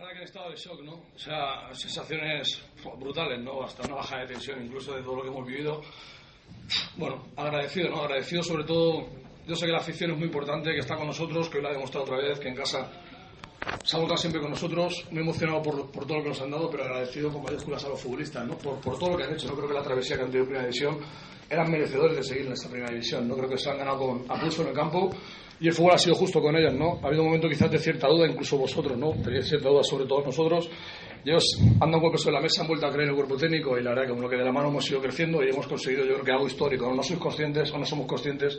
Que 0.00 0.16
en 0.16 0.22
estado 0.22 0.50
de 0.50 0.56
shock, 0.56 0.80
¿no? 0.80 0.94
O 1.14 1.18
sea, 1.18 1.74
sensaciones 1.74 2.62
brutales, 2.98 3.38
¿no? 3.38 3.62
Hasta 3.62 3.86
una 3.86 3.96
baja 3.96 4.20
de 4.20 4.28
tensión, 4.28 4.64
incluso 4.64 4.94
de 4.94 5.02
todo 5.02 5.16
lo 5.16 5.22
que 5.22 5.28
hemos 5.28 5.46
vivido. 5.46 5.82
Bueno, 6.96 7.26
agradecido, 7.36 7.90
¿no? 7.90 8.00
Agradecido 8.00 8.42
sobre 8.42 8.64
todo. 8.64 9.06
Yo 9.46 9.54
sé 9.54 9.66
que 9.66 9.72
la 9.72 9.78
afición 9.78 10.12
es 10.12 10.16
muy 10.16 10.26
importante, 10.26 10.72
que 10.72 10.78
está 10.78 10.96
con 10.96 11.06
nosotros, 11.06 11.50
que 11.50 11.58
hoy 11.58 11.64
la 11.64 11.68
ha 11.68 11.72
demostrado 11.72 12.04
otra 12.06 12.16
vez, 12.16 12.40
que 12.40 12.48
en 12.48 12.54
casa 12.56 12.90
se 13.84 13.96
ha 13.96 13.98
volcado 14.00 14.16
siempre 14.16 14.40
con 14.40 14.50
nosotros. 14.50 15.06
Muy 15.10 15.20
emocionado 15.20 15.62
por, 15.62 15.90
por 15.92 16.06
todo 16.06 16.16
lo 16.16 16.22
que 16.22 16.28
nos 16.30 16.40
han 16.40 16.50
dado, 16.50 16.70
pero 16.70 16.84
agradecido 16.84 17.30
con 17.30 17.42
mayúsculas 17.42 17.84
a 17.84 17.88
los 17.90 18.00
futbolistas, 18.00 18.46
¿no? 18.46 18.56
Por, 18.56 18.80
por 18.80 18.98
todo 18.98 19.10
lo 19.10 19.16
que 19.18 19.24
han 19.24 19.34
hecho. 19.34 19.48
No 19.48 19.54
creo 19.54 19.68
que 19.68 19.74
la 19.74 19.82
travesía 19.82 20.16
que 20.16 20.22
han 20.22 20.30
tenido 20.30 20.44
en 20.44 20.48
primera 20.48 20.66
división 20.66 20.98
eran 21.48 21.70
merecedores 21.70 22.16
de 22.16 22.22
seguir 22.24 22.46
en 22.46 22.52
esta 22.52 22.70
primera 22.70 22.90
división. 22.90 23.28
No 23.28 23.36
creo 23.36 23.50
que 23.50 23.58
se 23.58 23.70
han 23.70 23.76
ganado 23.76 23.98
con, 23.98 24.24
a 24.30 24.40
pulso 24.40 24.62
en 24.62 24.68
el 24.68 24.74
campo 24.74 25.10
y 25.60 25.68
el 25.68 25.74
fútbol 25.74 25.92
ha 25.92 25.98
sido 25.98 26.14
justo 26.14 26.40
con 26.40 26.56
ellos, 26.56 26.72
¿no? 26.72 26.98
Ha 27.02 27.08
habido 27.08 27.22
un 27.22 27.28
momento 27.28 27.46
quizás 27.46 27.70
de 27.70 27.78
cierta 27.78 28.08
duda, 28.08 28.26
incluso 28.26 28.56
vosotros, 28.56 28.96
¿no? 28.96 29.12
Tenéis 29.22 29.46
cierta 29.46 29.68
duda 29.68 29.82
sobre 29.82 30.06
todos 30.06 30.24
nosotros. 30.24 30.70
Ellos 31.22 31.44
andan 31.80 32.00
golpes 32.00 32.22
sobre 32.22 32.36
la 32.36 32.40
mesa, 32.40 32.62
han 32.62 32.68
vuelto 32.68 32.86
a 32.86 32.90
creer 32.90 33.04
en 33.04 33.10
el 33.10 33.14
cuerpo 33.14 33.36
técnico 33.36 33.78
y 33.78 33.82
la 33.82 33.90
verdad 33.90 34.04
que 34.04 34.12
con 34.12 34.22
lo 34.22 34.28
que 34.30 34.36
de 34.36 34.44
la 34.44 34.52
mano 34.52 34.68
hemos 34.68 34.90
ido 34.90 35.02
creciendo 35.02 35.44
y 35.44 35.50
hemos 35.50 35.66
conseguido, 35.66 36.04
yo 36.06 36.14
creo 36.14 36.24
que 36.24 36.32
algo 36.32 36.46
histórico. 36.46 36.90
No, 36.94 37.02
sois 37.02 37.18
conscientes 37.18 37.70
o 37.72 37.78
no 37.78 37.84
somos 37.84 38.06
conscientes 38.06 38.58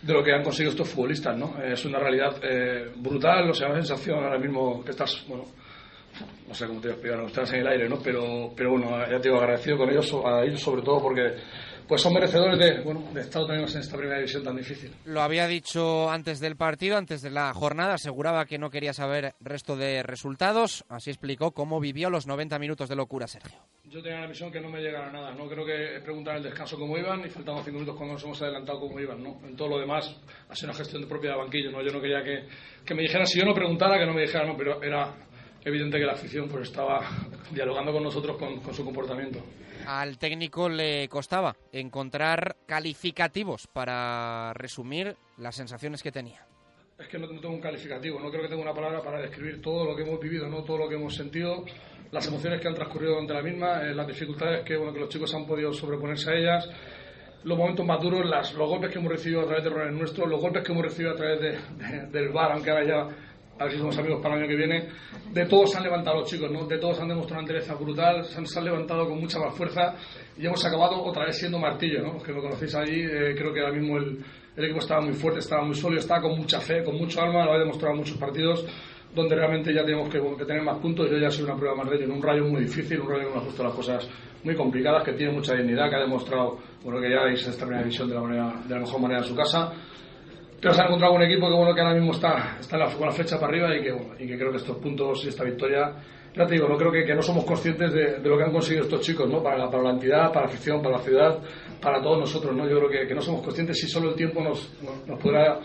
de 0.00 0.12
lo 0.12 0.22
que 0.22 0.32
han 0.32 0.44
conseguido 0.44 0.70
estos 0.70 0.88
futbolistas, 0.88 1.36
¿no? 1.36 1.60
Es 1.60 1.84
una 1.84 1.98
realidad 1.98 2.36
eh, 2.40 2.92
brutal, 2.94 3.50
o 3.50 3.52
sea, 3.52 3.66
una 3.66 3.78
sensación 3.78 4.22
ahora 4.22 4.38
mismo 4.38 4.84
que 4.84 4.92
estás, 4.92 5.24
bueno, 5.26 5.42
no 6.46 6.54
sé 6.54 6.68
cómo 6.68 6.80
te 6.80 6.86
voy 6.86 6.92
a 6.92 6.94
explicar, 6.94 7.24
estás 7.26 7.52
en 7.52 7.60
el 7.62 7.66
aire, 7.66 7.88
¿no? 7.88 7.98
Pero, 7.98 8.52
pero 8.56 8.70
bueno, 8.70 8.96
ya 9.10 9.20
te 9.20 9.28
digo, 9.28 9.40
agradecido 9.40 9.76
con 9.76 9.90
ellos, 9.90 10.14
a 10.24 10.44
ellos 10.44 10.60
sobre 10.60 10.82
todo 10.82 11.02
porque 11.02 11.34
pues 11.88 12.02
son 12.02 12.12
merecedores 12.12 12.58
de, 12.58 12.80
bueno, 12.82 13.02
de 13.14 13.22
estar 13.22 13.42
otra 13.42 13.58
vez 13.58 13.74
en 13.74 13.80
esta 13.80 13.96
primera 13.96 14.18
división 14.18 14.44
tan 14.44 14.56
difícil. 14.56 14.92
Lo 15.06 15.22
había 15.22 15.46
dicho 15.46 16.10
antes 16.10 16.38
del 16.38 16.54
partido, 16.54 16.98
antes 16.98 17.22
de 17.22 17.30
la 17.30 17.52
jornada, 17.54 17.94
aseguraba 17.94 18.44
que 18.44 18.58
no 18.58 18.70
quería 18.70 18.92
saber 18.92 19.34
resto 19.40 19.74
de 19.74 20.02
resultados. 20.02 20.84
Así 20.88 21.10
explicó 21.10 21.52
cómo 21.52 21.80
vivió 21.80 22.10
los 22.10 22.26
90 22.26 22.58
minutos 22.58 22.90
de 22.90 22.96
locura, 22.96 23.26
Sergio. 23.26 23.58
Yo 23.84 24.02
tenía 24.02 24.20
la 24.20 24.28
misión 24.28 24.52
que 24.52 24.60
no 24.60 24.68
me 24.68 24.80
llegara 24.80 25.10
nada. 25.10 25.32
No 25.32 25.48
creo 25.48 25.64
que 25.64 26.00
preguntar 26.04 26.36
el 26.36 26.42
descanso 26.42 26.78
cómo 26.78 26.98
iban 26.98 27.24
y 27.24 27.30
faltando 27.30 27.62
cinco 27.62 27.76
minutos 27.76 27.96
cuando 27.96 28.14
nos 28.14 28.24
hemos 28.24 28.42
adelantado 28.42 28.80
cómo 28.80 29.00
iban. 29.00 29.22
¿no? 29.22 29.40
En 29.46 29.56
todo 29.56 29.68
lo 29.68 29.78
demás 29.78 30.14
ha 30.50 30.54
sido 30.54 30.68
una 30.68 30.78
gestión 30.78 31.02
de 31.02 31.08
propia 31.08 31.30
de 31.30 31.36
banquillo. 31.38 31.70
¿no? 31.70 31.82
Yo 31.82 31.90
no 31.90 32.00
quería 32.02 32.22
que, 32.22 32.46
que 32.84 32.94
me 32.94 33.02
dijeran, 33.02 33.26
si 33.26 33.38
yo 33.38 33.46
no 33.46 33.54
preguntara, 33.54 33.98
que 33.98 34.04
no 34.04 34.12
me 34.12 34.22
dijeran, 34.22 34.48
no, 34.48 34.56
pero 34.58 34.82
era 34.82 35.14
evidente 35.64 35.98
que 35.98 36.04
la 36.04 36.12
afición 36.12 36.48
pues 36.48 36.68
estaba 36.68 37.00
dialogando 37.50 37.92
con 37.92 38.02
nosotros 38.02 38.36
con, 38.36 38.60
con 38.60 38.74
su 38.74 38.84
comportamiento 38.84 39.42
al 39.88 40.18
técnico 40.18 40.68
le 40.68 41.08
costaba 41.08 41.56
encontrar 41.72 42.56
calificativos 42.66 43.66
para 43.68 44.52
resumir 44.52 45.16
las 45.38 45.56
sensaciones 45.56 46.02
que 46.02 46.12
tenía. 46.12 46.46
Es 46.98 47.08
que 47.08 47.18
no, 47.18 47.26
tengo 47.26 47.48
un 47.48 47.60
calificativo, 47.60 48.20
no 48.20 48.28
creo 48.28 48.42
que 48.42 48.48
tenga 48.48 48.62
una 48.62 48.74
palabra 48.74 49.00
para 49.00 49.22
describir 49.22 49.62
todo 49.62 49.86
lo 49.86 49.96
que 49.96 50.02
hemos 50.02 50.20
vivido, 50.20 50.46
no 50.46 50.62
todo 50.62 50.76
lo 50.76 50.88
que 50.90 50.96
hemos 50.96 51.14
sentido, 51.14 51.64
las 52.10 52.26
emociones 52.26 52.60
que 52.60 52.68
han 52.68 52.74
transcurrido 52.74 53.12
durante 53.12 53.32
la 53.32 53.42
misma, 53.42 53.82
eh, 53.82 53.94
las 53.94 54.06
dificultades 54.06 54.62
que, 54.62 54.76
bueno, 54.76 54.92
que 54.92 55.00
los 55.00 55.08
chicos 55.08 55.34
han 55.34 55.46
podido 55.46 55.72
sobreponerse 55.72 56.32
a 56.32 56.34
ellas, 56.34 56.70
los 57.44 57.56
momentos 57.56 57.86
más 57.86 58.02
duros, 58.02 58.28
las, 58.28 58.52
los 58.54 58.68
golpes 58.68 58.90
que 58.90 58.98
hemos 58.98 59.12
recibido 59.12 59.40
a 59.40 59.46
través 59.46 59.64
de 59.64 59.70
errores 59.70 59.94
nuestros, 59.94 60.28
los 60.28 60.40
golpes 60.40 60.62
que 60.64 60.72
hemos 60.72 60.84
recibido 60.84 61.12
a 61.12 61.16
través 61.16 61.40
de, 61.40 62.08
del 62.08 62.28
bar, 62.28 62.52
aunque 62.52 62.70
ahora 62.70 62.84
ya 62.84 63.27
a 63.58 63.64
ver 63.64 63.72
si 63.72 63.78
somos 63.78 63.98
amigos 63.98 64.20
para 64.22 64.36
el 64.36 64.42
año 64.42 64.48
que 64.48 64.56
viene, 64.56 64.88
de 65.32 65.46
todos 65.46 65.70
se 65.70 65.78
han 65.78 65.84
levantado 65.84 66.20
los 66.20 66.30
chicos, 66.30 66.50
¿no? 66.50 66.66
de 66.66 66.78
todos 66.78 67.00
han 67.00 67.08
demostrado 67.08 67.42
una 67.42 67.48
entereza 67.50 67.74
brutal, 67.74 68.24
se 68.24 68.58
han, 68.58 68.64
levantado 68.64 69.08
con 69.08 69.18
mucha 69.18 69.38
más 69.38 69.54
fuerza 69.54 69.94
y 70.36 70.46
hemos 70.46 70.64
acabado 70.64 71.02
otra 71.02 71.26
vez 71.26 71.38
siendo 71.38 71.58
martillo, 71.58 72.02
¿no? 72.02 72.14
los 72.14 72.22
que 72.22 72.32
me 72.32 72.40
conocéis 72.40 72.74
allí, 72.74 73.02
eh, 73.02 73.34
creo 73.36 73.52
que 73.52 73.60
ahora 73.60 73.72
mismo 73.72 73.98
el, 73.98 74.24
el, 74.56 74.64
equipo 74.64 74.80
estaba 74.80 75.00
muy 75.00 75.14
fuerte, 75.14 75.40
estaba 75.40 75.64
muy 75.64 75.74
sólido, 75.74 76.00
estaba 76.00 76.22
con 76.22 76.36
mucha 76.36 76.60
fe, 76.60 76.84
con 76.84 76.96
mucho 76.96 77.20
alma, 77.20 77.44
lo 77.44 77.52
ha 77.52 77.58
demostrado 77.58 77.94
en 77.94 78.00
muchos 78.00 78.16
partidos 78.16 78.64
donde 79.14 79.34
realmente 79.34 79.72
ya 79.74 79.84
tenemos 79.84 80.08
que, 80.10 80.20
que, 80.20 80.44
tener 80.44 80.62
más 80.62 80.78
puntos. 80.78 81.10
Yo 81.10 81.16
ya 81.16 81.30
soy 81.30 81.44
una 81.44 81.56
prueba 81.56 81.74
más 81.74 81.88
de 81.88 81.96
ello, 81.96 82.04
en 82.04 82.12
un 82.12 82.22
rayo 82.22 82.44
muy 82.44 82.62
difícil, 82.62 83.00
un 83.00 83.08
rayo 83.08 83.28
que 83.28 83.34
nos 83.34 83.42
ha 83.42 83.44
puesto 83.44 83.64
las 83.64 83.72
cosas 83.72 84.08
muy 84.44 84.54
complicadas, 84.54 85.02
que 85.02 85.14
tiene 85.14 85.32
mucha 85.32 85.54
dignidad, 85.54 85.88
que 85.88 85.96
ha 85.96 86.00
demostrado, 86.00 86.58
bueno, 86.84 87.00
que 87.00 87.10
ya 87.10 87.24
veis 87.24 87.46
esta 87.46 87.64
primera 87.64 87.82
división 87.82 88.08
de 88.08 88.14
la, 88.14 88.20
manera, 88.20 88.54
de 88.66 88.74
la 88.74 88.80
mejor 88.80 89.00
manera 89.00 89.20
en 89.20 89.26
su 89.26 89.34
casa 89.34 89.72
pero 90.60 90.74
se 90.74 90.82
ha 90.82 90.86
encontrado 90.86 91.14
un 91.14 91.22
equipo 91.22 91.48
que 91.48 91.54
bueno 91.54 91.74
que 91.74 91.80
ahora 91.80 91.94
mismo 91.94 92.12
está, 92.12 92.56
está 92.58 92.76
la, 92.76 92.86
con 92.92 93.06
la 93.06 93.12
flecha 93.12 93.38
para 93.38 93.52
arriba 93.52 93.76
y 93.76 93.82
que, 93.82 94.24
y 94.24 94.26
que 94.26 94.36
creo 94.36 94.50
que 94.50 94.56
estos 94.56 94.76
puntos 94.78 95.24
y 95.24 95.28
esta 95.28 95.44
victoria 95.44 95.94
ya 96.34 96.46
te 96.46 96.54
digo, 96.54 96.68
no 96.68 96.76
creo 96.76 96.92
que, 96.92 97.04
que 97.04 97.14
no 97.14 97.22
somos 97.22 97.44
conscientes 97.44 97.92
de, 97.92 98.18
de, 98.20 98.28
lo 98.28 98.36
que 98.36 98.44
han 98.44 98.52
conseguido 98.52 98.84
estos 98.84 99.00
chicos, 99.00 99.28
¿no? 99.28 99.42
Para 99.42 99.58
la, 99.58 99.70
para 99.70 99.82
la 99.82 99.90
entidad, 99.90 100.28
para 100.32 100.46
la 100.46 100.52
afición, 100.52 100.82
para 100.82 100.98
la 100.98 101.02
ciudad, 101.02 101.38
para 101.80 102.00
todos 102.02 102.20
nosotros, 102.20 102.54
¿no? 102.54 102.68
Yo 102.68 102.78
creo 102.78 102.90
que, 102.90 103.08
que 103.08 103.14
no 103.14 103.22
somos 103.22 103.42
conscientes 103.42 103.80
si 103.80 103.88
solo 103.88 104.10
el 104.10 104.14
tiempo 104.14 104.42
nos, 104.42 104.70
nos 105.06 105.18
podrá 105.18 105.58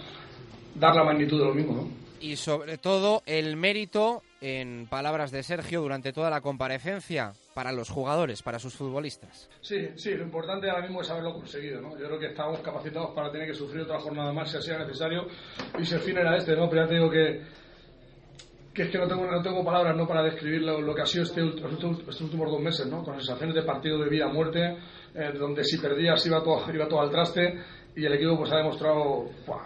dar 0.75 0.95
la 0.95 1.03
magnitud 1.03 1.39
de 1.39 1.45
lo 1.45 1.53
mismo, 1.53 1.75
¿no? 1.75 2.03
Y 2.21 2.37
sobre 2.37 2.77
todo 2.77 3.21
el 3.25 3.57
mérito, 3.57 4.23
en 4.41 4.87
palabras 4.89 5.29
de 5.31 5.43
Sergio, 5.43 5.81
durante 5.81 6.13
toda 6.13 6.29
la 6.29 6.41
comparecencia, 6.41 7.33
para 7.53 7.71
los 7.71 7.89
jugadores, 7.89 8.41
para 8.41 8.59
sus 8.59 8.73
futbolistas. 8.73 9.49
Sí, 9.61 9.89
sí, 9.95 10.13
lo 10.15 10.23
importante 10.23 10.69
ahora 10.69 10.83
mismo 10.83 11.01
es 11.01 11.09
haberlo 11.09 11.33
conseguido, 11.33 11.81
¿no? 11.81 11.97
Yo 11.97 12.05
creo 12.07 12.19
que 12.19 12.27
estamos 12.27 12.59
capacitados 12.61 13.11
para 13.15 13.31
tener 13.31 13.47
que 13.47 13.53
sufrir 13.53 13.83
otra 13.83 13.99
jornada 13.99 14.31
más 14.33 14.51
si 14.51 14.57
así 14.57 14.69
era 14.69 14.85
necesario 14.85 15.27
y 15.79 15.85
si 15.85 15.95
el 15.95 16.01
fin 16.01 16.17
era 16.17 16.35
este, 16.35 16.55
¿no? 16.55 16.69
Pero 16.69 16.83
ya 16.83 16.87
te 16.87 16.95
digo 16.95 17.09
que 17.09 17.63
que 18.73 18.83
es 18.83 18.89
que 18.89 18.97
no 18.97 19.07
tengo, 19.07 19.29
no 19.29 19.41
tengo 19.41 19.63
palabras 19.63 19.95
¿no? 19.95 20.07
para 20.07 20.23
describir 20.23 20.63
lo, 20.63 20.95
que 20.95 21.01
ha 21.03 21.05
sido 21.05 21.23
este, 21.23 21.41
estos 21.45 22.21
últimos 22.21 22.49
dos 22.49 22.59
meses, 22.59 22.87
¿no? 22.87 23.03
con 23.03 23.15
sensaciones 23.15 23.55
de 23.55 23.61
partido 23.61 23.99
de 23.99 24.09
vida 24.09 24.25
a 24.25 24.33
muerte, 24.33 24.77
eh, 25.13 25.31
donde 25.37 25.63
si 25.63 25.77
perdías 25.77 26.25
iba 26.25 26.43
todo, 26.43 26.73
iba 26.73 26.87
todo 26.87 27.01
al 27.01 27.11
traste 27.11 27.59
y 27.95 28.05
el 28.05 28.13
equipo 28.13 28.37
pues 28.37 28.51
ha 28.51 28.57
demostrado 28.57 29.25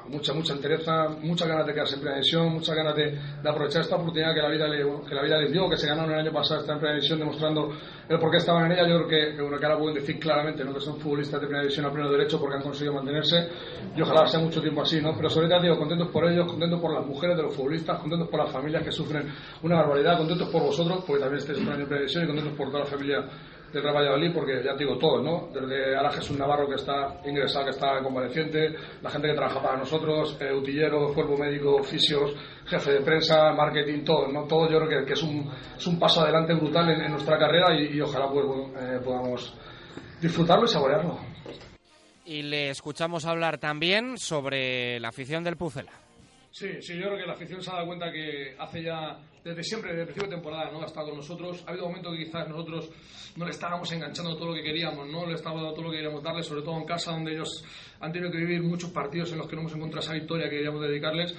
mucha 0.10 0.34
mucha 0.34 0.54
entereza, 0.54 1.08
muchas 1.22 1.48
ganas 1.48 1.66
de 1.66 1.74
quedarse 1.74 1.96
en 1.96 2.04
división, 2.04 2.54
muchas 2.54 2.76
ganas 2.76 2.96
de, 2.96 3.18
aprovechar 3.46 3.82
esta 3.82 3.96
oportunidad 3.96 4.34
que 4.34 4.42
la 4.42 4.50
vida 4.50 4.68
le, 4.68 4.84
que 5.08 5.16
la 5.16 5.22
vida 5.24 5.38
les 5.38 5.52
dio, 5.52 5.70
que 5.70 5.78
se 5.78 5.88
ganaron 5.88 6.12
el 6.12 6.20
año 6.20 6.34
pasado 6.34 6.60
esta 6.60 6.74
en 6.74 6.82
división 6.82 7.20
demostrando 7.20 7.72
el 8.10 8.20
por 8.20 8.30
qué 8.30 8.38
estaban 8.38 8.66
en 8.66 8.74
ella. 8.74 8.88
Yo 8.88 9.06
creo 9.06 9.08
que, 9.08 9.42
bueno, 9.42 9.58
que 9.58 9.66
ahora 9.66 9.80
pueden 9.80 9.96
decir 9.96 10.20
claramente 10.20 10.64
¿no? 10.66 10.74
que 10.74 10.82
son 10.82 11.00
futbolistas 11.00 11.40
de 11.40 11.48
división 11.48 11.86
a 11.86 11.92
pleno 11.92 12.12
derecho 12.12 12.40
porque 12.40 12.58
han 12.58 12.64
conseguido 12.64 12.96
mantenerse 12.96 13.48
y 13.96 14.02
ojalá 14.02 14.28
sea 14.28 14.42
mucho 14.42 14.62
tiempo 14.62 14.82
así, 14.82 15.02
¿no? 15.02 15.16
Pero 15.16 15.30
sobre 15.30 15.48
todo 15.48 15.62
digo, 15.62 15.78
contentos 15.78 16.10
por 16.10 16.30
ellos, 16.30 16.48
contentos 16.48 16.82
por 16.82 16.94
las 16.94 17.06
mujeres 17.06 17.38
de 17.38 17.44
los 17.44 17.56
futbolistas, 17.56 18.00
contentos 18.00 18.28
por 18.28 18.40
las 18.42 18.52
familias 18.52 18.84
que 18.84 18.92
sufren 18.92 19.24
una 19.64 19.78
barbaridad, 19.78 20.18
contentos 20.18 20.50
por 20.50 20.64
vosotros, 20.64 21.04
porque 21.08 21.22
también 21.22 21.40
estáis 21.40 21.60
en 21.60 21.90
división 21.90 22.24
y 22.26 22.28
contentos 22.28 22.54
por 22.58 22.68
toda 22.68 22.80
la 22.82 22.86
familia 22.86 23.26
del 23.72 23.84
Real 23.84 23.96
Valladolid, 23.96 24.34
porque 24.34 24.64
ya 24.64 24.74
te 24.74 24.84
digo 24.84 24.98
todo, 24.98 25.22
¿no? 25.22 25.50
Desde 25.54 25.96
ahora 25.96 26.12
Jesús 26.12 26.38
Navarro, 26.38 26.68
que 26.68 26.76
está 26.76 27.20
ingresado, 27.26 27.66
que 27.66 27.72
está 27.72 28.02
convaleciente, 28.02 28.76
la 29.02 29.10
gente 29.10 29.28
que 29.28 29.34
trabaja 29.34 29.62
para 29.62 29.78
nosotros, 29.78 30.38
eh, 30.40 30.54
utilleros, 30.54 31.14
cuerpo 31.14 31.38
médico, 31.38 31.84
fisios, 31.84 32.34
jefe 32.66 32.94
de 32.94 33.02
prensa, 33.02 33.52
marketing, 33.54 34.04
todo, 34.04 34.28
¿no? 34.28 34.46
Todo 34.46 34.70
yo 34.70 34.80
creo 34.80 35.06
que, 35.06 35.14
es, 35.14 35.24
un, 35.24 35.52
es 35.78 35.88
un 35.88 36.00
paso 36.00 36.22
adelante 36.22 36.54
brutal 36.54 36.90
en, 36.90 37.12
nuestra 37.12 37.38
carrera 37.38 37.74
y, 37.74 37.98
y 37.98 38.02
ojalá 38.02 38.30
pues, 38.30 38.46
eh, 38.80 39.00
podamos 39.04 39.54
disfrutarlo 40.22 40.66
y 40.66 40.68
saborearlo. 40.68 41.18
Y 42.26 42.42
le 42.42 42.70
escuchamos 42.70 43.26
hablar 43.26 43.58
también 43.58 44.18
sobre 44.18 45.00
la 45.00 45.10
afición 45.10 45.44
del 45.44 45.56
Pucela. 45.56 46.07
Sí, 46.58 46.82
sí, 46.82 46.96
yo 46.96 47.06
creo 47.06 47.18
que 47.20 47.28
la 47.28 47.34
afición 47.34 47.62
se 47.62 47.70
ha 47.70 47.74
dado 47.76 47.86
cuenta 47.86 48.12
que 48.12 48.56
hace 48.58 48.82
ya, 48.82 49.16
desde 49.44 49.62
siempre, 49.62 49.92
desde 49.92 50.02
el 50.02 50.08
principio 50.08 50.28
de 50.28 50.36
temporada, 50.38 50.72
¿no? 50.72 50.82
Ha 50.82 50.88
estado 50.88 51.10
con 51.10 51.18
nosotros. 51.18 51.64
Ha 51.68 51.70
habido 51.70 51.86
momentos 51.86 52.18
que 52.18 52.26
quizás 52.26 52.50
nosotros 52.50 52.90
no 53.36 53.46
le 53.46 53.52
estábamos 53.52 53.92
enganchando 53.92 54.36
todo 54.36 54.48
lo 54.48 54.56
que 54.56 54.64
queríamos, 54.64 55.08
¿no? 55.08 55.28
Le 55.28 55.36
estábamos 55.36 55.62
dando 55.62 55.76
todo 55.76 55.86
lo 55.86 55.92
que 55.92 55.98
queríamos 55.98 56.24
darle, 56.24 56.42
sobre 56.42 56.64
todo 56.64 56.78
en 56.78 56.86
casa, 56.86 57.12
donde 57.12 57.34
ellos 57.34 57.64
han 58.00 58.12
tenido 58.12 58.32
que 58.32 58.40
vivir 58.40 58.64
muchos 58.64 58.90
partidos 58.90 59.32
en 59.34 59.38
los 59.38 59.48
que 59.48 59.56
no 59.56 59.62
hemos 59.62 59.76
encontrado 59.76 60.04
esa 60.04 60.14
victoria 60.16 60.50
que 60.50 60.56
queríamos 60.56 60.82
dedicarles 60.82 61.36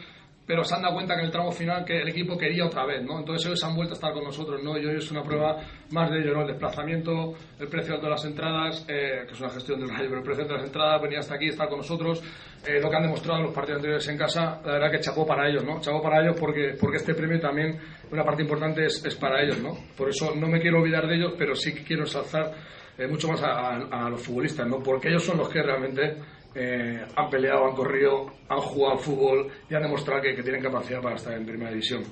pero 0.48 0.64
se 0.64 0.74
han 0.74 0.80
dado 0.80 0.94
cuenta 0.94 1.14
que 1.14 1.20
en 1.20 1.26
el 1.26 1.30
tramo 1.30 1.52
final 1.52 1.84
que 1.84 2.00
el 2.00 2.08
equipo 2.08 2.38
quería 2.38 2.64
otra 2.64 2.86
vez, 2.86 3.04
¿no? 3.04 3.18
Entonces 3.18 3.46
ellos 3.46 3.62
han 3.64 3.76
vuelto 3.76 3.92
a 3.92 3.96
estar 3.96 4.14
con 4.14 4.24
nosotros, 4.24 4.62
¿no? 4.64 4.78
Y 4.78 4.86
hoy 4.86 4.96
es 4.96 5.10
una 5.10 5.22
prueba 5.22 5.58
más 5.90 6.10
de 6.10 6.20
ello, 6.20 6.32
¿no? 6.32 6.40
El 6.40 6.48
desplazamiento, 6.48 7.34
el 7.60 7.68
precio 7.68 7.96
de 7.96 8.00
todas 8.00 8.22
las 8.22 8.24
entradas, 8.24 8.86
eh, 8.88 9.24
que 9.26 9.34
es 9.34 9.40
una 9.40 9.50
gestión 9.50 9.78
del 9.78 9.90
rayo, 9.90 10.06
pero 10.08 10.20
el 10.20 10.24
precio 10.24 10.46
de 10.46 10.54
las 10.54 10.64
entradas, 10.64 11.02
venía 11.02 11.18
hasta 11.18 11.34
aquí, 11.34 11.48
está 11.48 11.68
con 11.68 11.76
nosotros, 11.76 12.22
eh, 12.66 12.80
lo 12.80 12.88
que 12.88 12.96
han 12.96 13.02
demostrado 13.02 13.42
los 13.42 13.52
partidos 13.52 13.76
anteriores 13.76 14.08
en 14.08 14.16
casa, 14.16 14.62
la 14.64 14.72
verdad 14.72 14.90
que 14.90 15.00
chapó 15.00 15.26
para 15.26 15.46
ellos, 15.50 15.62
¿no? 15.64 15.82
Chapó 15.82 16.00
para 16.00 16.22
ellos 16.22 16.36
porque, 16.40 16.78
porque 16.80 16.96
este 16.96 17.14
premio 17.14 17.38
también, 17.38 17.78
una 18.10 18.24
parte 18.24 18.40
importante 18.40 18.86
es, 18.86 19.04
es 19.04 19.16
para 19.16 19.42
ellos, 19.42 19.60
¿no? 19.60 19.76
Por 19.98 20.08
eso 20.08 20.34
no 20.34 20.46
me 20.46 20.58
quiero 20.62 20.80
olvidar 20.80 21.06
de 21.06 21.14
ellos, 21.14 21.34
pero 21.36 21.54
sí 21.54 21.74
que 21.74 21.84
quiero 21.84 22.04
ensalzar 22.04 22.52
eh, 22.96 23.06
mucho 23.06 23.28
más 23.28 23.42
a, 23.42 23.50
a, 23.50 24.06
a 24.06 24.08
los 24.08 24.22
futbolistas, 24.22 24.66
¿no? 24.66 24.78
Porque 24.78 25.08
ellos 25.08 25.24
son 25.24 25.36
los 25.36 25.50
que 25.50 25.62
realmente 25.62 26.16
eh, 26.54 27.06
han 27.16 27.30
peleado, 27.30 27.66
han 27.66 27.74
corrido, 27.74 28.32
han 28.48 28.60
jugado 28.60 28.92
al 28.92 28.98
fútbol 28.98 29.52
y 29.68 29.74
han 29.74 29.82
demostrado 29.82 30.22
que, 30.22 30.34
que, 30.34 30.42
tienen 30.42 30.62
capacidad 30.62 31.00
para 31.00 31.16
estar 31.16 31.34
en 31.34 31.46
primera 31.46 31.70
división. 31.70 32.04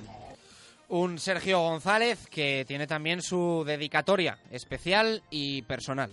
Un 0.89 1.19
Sergio 1.19 1.59
González 1.59 2.27
que 2.27 2.63
tiene 2.65 2.87
también 2.87 3.21
su 3.21 3.63
dedicatoria 3.65 4.37
especial 4.51 5.21
y 5.29 5.61
personal. 5.63 6.11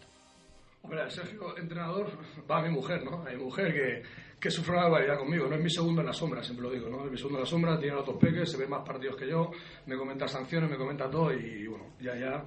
Hombre, 0.82 1.02
el 1.02 1.10
Sergio, 1.10 1.56
entrenador, 1.56 2.10
va 2.51 2.59
a 2.59 2.62
mi 2.62 2.70
mujer, 2.70 3.05
¿no? 3.05 3.22
A 3.22 3.30
mi 3.30 3.36
mujer 3.36 3.72
que, 3.72 4.02
que 4.38 4.51
sufre 4.51 4.74
una 4.74 4.82
barbaridad 4.82 5.16
conmigo. 5.16 5.46
No 5.46 5.56
es 5.56 5.62
mi 5.62 5.70
segundo 5.70 6.02
en 6.02 6.09
la 6.09 6.12
sombra, 6.12 6.42
siempre 6.42 6.66
lo 6.66 6.70
digo, 6.70 6.90
¿no? 6.90 7.06
Es 7.06 7.10
mi 7.10 7.16
segundo 7.16 7.38
en 7.38 7.44
la 7.44 7.48
sombra, 7.48 7.78
tiene 7.78 7.96
otros 7.96 8.18
peques, 8.18 8.51
se 8.51 8.59
ve 8.59 8.66
más 8.66 8.86
partidos 8.86 9.16
que 9.16 9.26
yo, 9.26 9.51
me 9.86 9.96
comenta 9.96 10.28
sanciones, 10.28 10.68
me 10.68 10.76
comenta 10.76 11.09
todo 11.09 11.32
y, 11.32 11.66
bueno, 11.66 11.86
ya, 11.98 12.14
ya. 12.14 12.44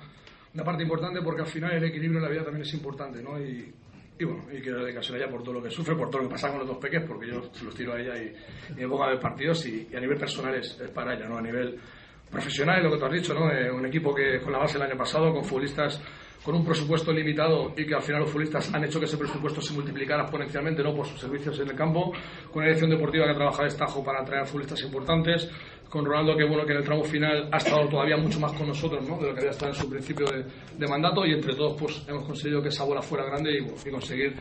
Una 0.53 0.63
parte 0.63 0.83
importante 0.83 1.23
porque 1.23 1.41
al 1.41 1.47
final 1.47 1.71
el 1.71 1.85
equilibrio 1.85 2.19
en 2.19 2.25
la 2.25 2.29
vida 2.29 2.43
también 2.43 2.61
es 2.61 2.73
importante, 2.75 3.23
¿no? 3.23 3.39
Y, 3.41 3.73
y 4.19 4.23
bueno, 4.23 4.43
y 4.51 4.61
quiero 4.61 4.83
dedicarse 4.83 5.13
a 5.13 5.17
ella 5.17 5.29
por 5.29 5.43
todo 5.43 5.53
lo 5.53 5.63
que 5.63 5.69
sufre, 5.69 5.95
por 5.95 6.09
todo 6.09 6.23
lo 6.23 6.27
que 6.27 6.33
pasa 6.33 6.49
con 6.49 6.59
los 6.59 6.67
dos 6.67 6.77
peques, 6.77 7.03
porque 7.07 7.27
yo 7.27 7.41
se 7.53 7.65
los 7.65 7.75
tiro 7.75 7.93
a 7.93 7.99
ella 7.99 8.17
y, 8.17 8.33
y 8.71 8.81
me 8.81 8.87
pongo 8.87 9.03
a 9.03 9.09
ver 9.09 9.19
partidos 9.19 9.65
y, 9.67 9.87
a 9.95 9.99
nivel 9.99 10.17
personal 10.17 10.55
es, 10.55 10.79
es, 10.79 10.89
para 10.89 11.13
ella, 11.13 11.27
¿no? 11.27 11.37
A 11.37 11.41
nivel 11.41 11.79
profesional, 12.29 12.83
lo 12.83 12.91
que 12.91 12.97
tú 12.97 13.05
has 13.05 13.11
dicho, 13.11 13.33
¿no? 13.33 13.51
Eh, 13.51 13.71
un 13.71 13.85
equipo 13.85 14.13
que 14.13 14.39
con 14.39 14.51
la 14.51 14.59
base 14.59 14.77
el 14.77 14.83
año 14.83 14.97
pasado, 14.97 15.31
con 15.33 15.43
futbolistas 15.43 16.01
con 16.47 16.55
un 16.55 16.63
presupuesto 16.63 17.11
limitado 17.11 17.73
y 17.75 17.85
que 17.85 17.93
al 17.93 18.01
final 18.01 18.21
los 18.21 18.31
futbolistas 18.31 18.73
han 18.73 18.81
hecho 18.85 18.99
que 18.99 19.05
ese 19.05 19.17
presupuesto 19.17 19.59
se 19.59 19.73
multiplicara 19.73 20.21
exponencialmente, 20.21 20.81
¿no? 20.81 20.95
Por 20.95 21.05
sus 21.05 21.19
servicios 21.19 21.59
en 21.59 21.69
el 21.69 21.75
campo, 21.75 22.13
con 22.45 22.59
una 22.63 22.67
dirección 22.67 22.89
deportiva 22.89 23.27
que 23.27 23.33
trabaja 23.33 23.63
de 23.63 23.67
estajo 23.67 24.01
para 24.01 24.21
atraer 24.21 24.45
futbolistas 24.45 24.81
importantes, 24.83 25.51
con 25.89 26.05
Ronaldo 26.05 26.35
que 26.35 26.43
bueno 26.43 26.65
que 26.65 26.73
en 26.73 26.79
el 26.79 26.83
tramo 26.83 27.03
final 27.03 27.49
ha 27.51 27.57
estado 27.57 27.87
todavía 27.87 28.17
mucho 28.17 28.39
más 28.39 28.53
con 28.53 28.67
nosotros 28.67 29.07
¿no? 29.07 29.17
de 29.17 29.27
lo 29.27 29.33
que 29.33 29.39
había 29.39 29.51
estado 29.51 29.71
en 29.71 29.77
su 29.77 29.89
principio 29.89 30.25
de, 30.27 30.43
de 30.77 30.87
mandato 30.87 31.25
y 31.25 31.33
entre 31.33 31.55
todos 31.55 31.79
pues 31.79 32.03
hemos 32.07 32.25
conseguido 32.25 32.61
que 32.61 32.69
esa 32.69 32.83
bola 32.83 33.01
fuera 33.01 33.25
grande 33.25 33.51
y, 33.53 33.87
y 33.87 33.91
conseguir 33.91 34.35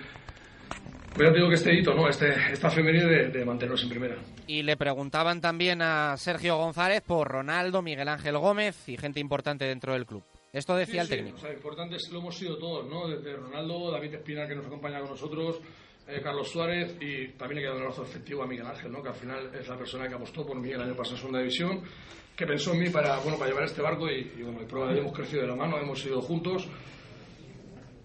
pues 1.17 1.29
ya 1.29 1.33
te 1.33 1.39
digo 1.39 1.49
que 1.49 1.55
este 1.55 1.75
hito, 1.75 1.95
¿no? 1.95 2.07
Este, 2.11 2.29
esta 2.53 2.69
femenina 2.69 3.07
de, 3.07 3.29
de, 3.31 3.43
mantenernos 3.43 3.83
en 3.83 3.89
primera. 3.89 4.17
Y 4.47 4.63
le 4.63 4.77
preguntaban 4.77 5.41
también 5.41 5.81
a 5.81 6.15
Sergio 6.19 6.59
González 6.59 7.01
por 7.01 7.27
Ronaldo, 7.27 7.81
Miguel 7.81 8.09
Ángel 8.09 8.37
Gómez 8.37 8.87
y 8.87 8.99
gente 8.99 9.19
importante 9.19 9.65
dentro 9.65 9.95
del 9.95 10.05
club. 10.05 10.23
Esto 10.53 10.77
decía 10.77 11.05
sí, 11.05 11.13
el 11.13 11.17
técnico. 11.17 11.39
Sí, 11.39 11.45
o 11.45 11.47
sea, 11.47 11.57
importantes 11.57 12.11
lo 12.13 12.19
hemos 12.19 12.37
sido 12.37 12.59
todos, 12.59 12.87
¿no? 12.87 13.09
Desde 13.09 13.35
Ronaldo, 13.35 13.91
David 13.93 14.15
Espina, 14.15 14.47
que 14.47 14.55
nos 14.55 14.67
acompaña 14.67 15.01
con 15.01 15.11
nosotros, 15.11 15.59
eh, 16.09 16.21
Carlos 16.23 16.49
Suárez 16.49 16.97
y 17.01 17.29
también 17.29 17.57
le 17.57 17.63
queda 17.63 17.75
un 17.75 17.83
abrazo 17.83 18.05
efectivo 18.05 18.43
a 18.43 18.47
Miguel 18.47 18.67
Ángel, 18.67 18.93
¿no? 18.93 19.03
que 19.03 19.09
al 19.09 19.15
final 19.15 19.51
es 19.59 19.67
la 19.69 19.77
persona 19.77 20.09
que 20.09 20.15
apostó 20.15 20.47
por 20.47 20.57
mí 20.57 20.71
el 20.71 20.81
año 20.81 20.95
pasado 20.95 21.17
en 21.17 21.21
segunda 21.21 21.39
división, 21.41 21.83
que 22.37 22.47
pensó 22.47 22.73
en 22.75 22.81
mí 22.81 22.91
para, 22.91 23.19
bueno, 23.19 23.39
para 23.39 23.51
llevar 23.51 23.65
este 23.65 23.83
barco 23.83 24.09
y, 24.09 24.33
y 24.39 24.43
bueno, 24.43 24.61
y 24.93 24.99
hemos 24.99 25.13
crecido 25.13 25.43
de 25.43 25.49
la 25.49 25.57
mano, 25.57 25.79
hemos 25.79 26.05
ido 26.05 26.21
juntos. 26.21 26.69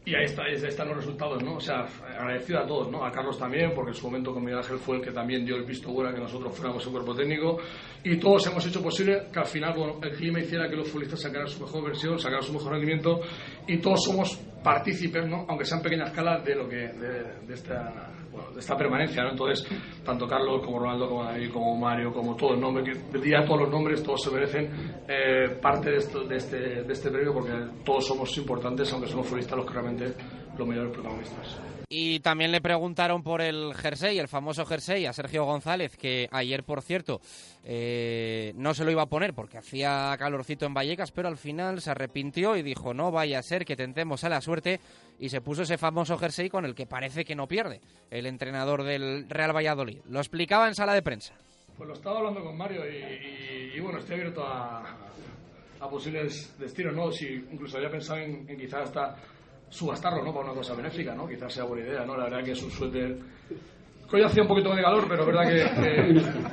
Y 0.03 0.15
ahí, 0.15 0.25
está, 0.25 0.43
ahí 0.43 0.55
están 0.55 0.87
los 0.87 0.97
resultados, 0.97 1.43
¿no? 1.43 1.57
O 1.57 1.59
sea, 1.59 1.85
agradecido 2.17 2.59
a 2.59 2.65
todos, 2.65 2.89
¿no? 2.89 3.05
A 3.05 3.11
Carlos 3.11 3.37
también, 3.37 3.71
porque 3.75 3.91
en 3.91 3.95
su 3.95 4.07
momento 4.07 4.33
con 4.33 4.43
Miguel 4.43 4.57
Ángel 4.57 4.77
fue 4.79 4.97
el 4.97 5.03
que 5.03 5.11
también 5.11 5.45
dio 5.45 5.55
el 5.55 5.63
visto 5.63 5.91
bueno 5.91 6.09
a 6.09 6.13
que 6.13 6.19
nosotros 6.19 6.57
fuéramos 6.57 6.83
un 6.87 6.93
cuerpo 6.93 7.13
técnico. 7.13 7.59
Y 8.03 8.17
todos 8.17 8.47
hemos 8.47 8.65
hecho 8.65 8.81
posible 8.81 9.27
que 9.31 9.39
al 9.39 9.45
final 9.45 9.75
el 10.01 10.11
clima 10.15 10.39
hiciera 10.39 10.67
que 10.67 10.75
los 10.75 10.87
futbolistas 10.87 11.21
sacaran 11.21 11.47
su 11.47 11.61
mejor 11.61 11.83
versión, 11.83 12.17
sacaran 12.17 12.41
su 12.41 12.51
mejor 12.51 12.71
rendimiento. 12.71 13.21
Y 13.67 13.77
todos 13.77 14.03
somos 14.03 14.37
partícipes, 14.63 15.27
¿no? 15.27 15.45
Aunque 15.47 15.65
sea 15.65 15.77
en 15.77 15.83
pequeña 15.83 16.05
escala, 16.05 16.39
de 16.39 16.55
lo 16.55 16.67
que 16.67 16.77
de, 16.77 17.53
esta 17.53 18.11
de 18.53 18.59
esta 18.59 18.77
permanencia, 18.77 19.23
¿no? 19.23 19.31
Entonces, 19.31 19.67
tanto 20.03 20.27
Carlos 20.27 20.61
como 20.63 20.79
Ronaldo, 20.79 21.09
como 21.09 21.23
David, 21.23 21.51
como 21.51 21.75
Mario, 21.77 22.13
como 22.13 22.35
todos, 22.35 22.57
¿no? 22.57 22.71
diría 23.13 23.43
todos 23.45 23.61
los 23.61 23.69
nombres, 23.69 24.03
todos 24.03 24.21
se 24.23 24.31
merecen 24.31 24.69
eh, 25.07 25.57
parte 25.61 25.91
de, 25.91 25.97
esto, 25.97 26.23
de, 26.23 26.37
este, 26.37 26.83
de 26.83 26.93
este 26.93 27.09
premio 27.09 27.33
porque 27.33 27.51
todos 27.83 28.07
somos 28.07 28.35
importantes, 28.37 28.91
aunque 28.93 29.07
somos 29.07 29.25
futbolistas 29.27 29.57
los 29.57 29.65
que 29.65 29.73
realmente 29.73 30.13
los 30.57 30.67
mayores 30.67 30.91
protagonistas. 30.91 31.80
Y 31.93 32.21
también 32.21 32.53
le 32.53 32.61
preguntaron 32.61 33.21
por 33.21 33.41
el 33.41 33.73
jersey, 33.75 34.17
el 34.17 34.29
famoso 34.29 34.65
jersey, 34.65 35.05
a 35.05 35.11
Sergio 35.11 35.43
González, 35.43 35.97
que 35.97 36.29
ayer, 36.31 36.63
por 36.63 36.81
cierto, 36.81 37.19
eh, 37.65 38.53
no 38.55 38.73
se 38.73 38.85
lo 38.85 38.91
iba 38.91 39.01
a 39.01 39.09
poner 39.09 39.33
porque 39.33 39.57
hacía 39.57 40.15
calorcito 40.17 40.65
en 40.65 40.73
Vallecas, 40.73 41.11
pero 41.11 41.27
al 41.27 41.35
final 41.35 41.81
se 41.81 41.91
arrepintió 41.91 42.55
y 42.55 42.61
dijo, 42.61 42.93
no 42.93 43.11
vaya 43.11 43.39
a 43.39 43.43
ser 43.43 43.65
que 43.65 43.75
tentemos 43.75 44.23
a 44.23 44.29
la 44.29 44.39
suerte, 44.39 44.79
y 45.19 45.27
se 45.27 45.41
puso 45.41 45.63
ese 45.63 45.77
famoso 45.77 46.17
jersey 46.17 46.49
con 46.49 46.63
el 46.63 46.75
que 46.75 46.85
parece 46.85 47.25
que 47.25 47.35
no 47.35 47.45
pierde 47.45 47.81
el 48.09 48.25
entrenador 48.25 48.85
del 48.85 49.25
Real 49.27 49.53
Valladolid. 49.53 49.99
Lo 50.09 50.19
explicaba 50.19 50.69
en 50.69 50.75
sala 50.75 50.93
de 50.93 51.01
prensa. 51.01 51.33
Pues 51.75 51.89
lo 51.89 51.93
estaba 51.93 52.19
hablando 52.19 52.41
con 52.41 52.57
Mario 52.57 52.83
y, 52.89 53.77
bueno, 53.81 53.99
estoy 53.99 54.15
abierto 54.15 54.45
a, 54.45 54.97
posibles 55.89 56.57
destinos, 56.57 56.95
¿no? 56.95 57.11
Si 57.11 57.25
incluso 57.25 57.75
había 57.75 57.91
pensado 57.91 58.21
en, 58.21 58.49
en 58.49 58.57
quizás 58.57 58.83
hasta 58.83 59.17
subastarlo, 59.71 60.23
¿no? 60.23 60.31
Para 60.33 60.45
una 60.45 60.53
cosa 60.53 60.75
benéfica, 60.75 61.15
¿no? 61.15 61.27
Quizás 61.27 61.51
sea 61.51 61.63
buena 61.63 61.87
idea, 61.87 62.05
¿no? 62.05 62.15
La 62.15 62.25
verdad 62.25 62.43
que 62.43 62.51
es 62.51 62.61
un 62.61 62.69
suéter 62.69 63.17
que 64.09 64.17
hoy 64.17 64.23
hacía 64.23 64.43
un 64.43 64.49
poquito 64.49 64.75
de 64.75 64.81
calor, 64.81 65.05
pero 65.07 65.25
verdad 65.25 65.47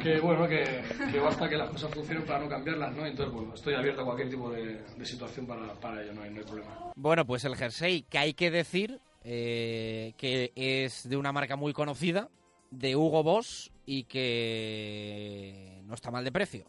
que, 0.00 0.20
bueno, 0.20 0.46
que, 0.46 1.18
basta 1.18 1.48
que 1.48 1.56
las 1.56 1.68
cosas 1.70 1.92
funcionen 1.92 2.24
para 2.24 2.38
no 2.38 2.48
cambiarlas, 2.48 2.94
¿no? 2.94 3.04
Entonces, 3.04 3.34
bueno, 3.34 3.52
estoy 3.54 3.74
abierto 3.74 4.02
a 4.02 4.04
cualquier 4.04 4.30
tipo 4.30 4.48
de, 4.50 4.80
situación 5.04 5.44
para, 5.44 5.74
para 5.74 6.02
ello, 6.02 6.14
no 6.14 6.22
hay, 6.22 6.30
no 6.30 6.38
hay, 6.38 6.44
problema. 6.44 6.92
Bueno, 6.94 7.26
pues 7.26 7.44
el 7.44 7.56
jersey, 7.56 8.02
que 8.02 8.18
hay 8.18 8.34
que 8.34 8.52
decir 8.52 9.00
eh, 9.24 10.14
que 10.16 10.52
es 10.54 11.08
de 11.08 11.16
una 11.16 11.32
marca 11.32 11.56
muy 11.56 11.72
conocida, 11.72 12.28
de 12.70 12.94
Hugo 12.94 13.24
Boss, 13.24 13.72
y 13.86 14.04
que 14.04 15.80
no 15.84 15.94
está 15.94 16.10
mal 16.10 16.22
de 16.22 16.30
precio. 16.30 16.66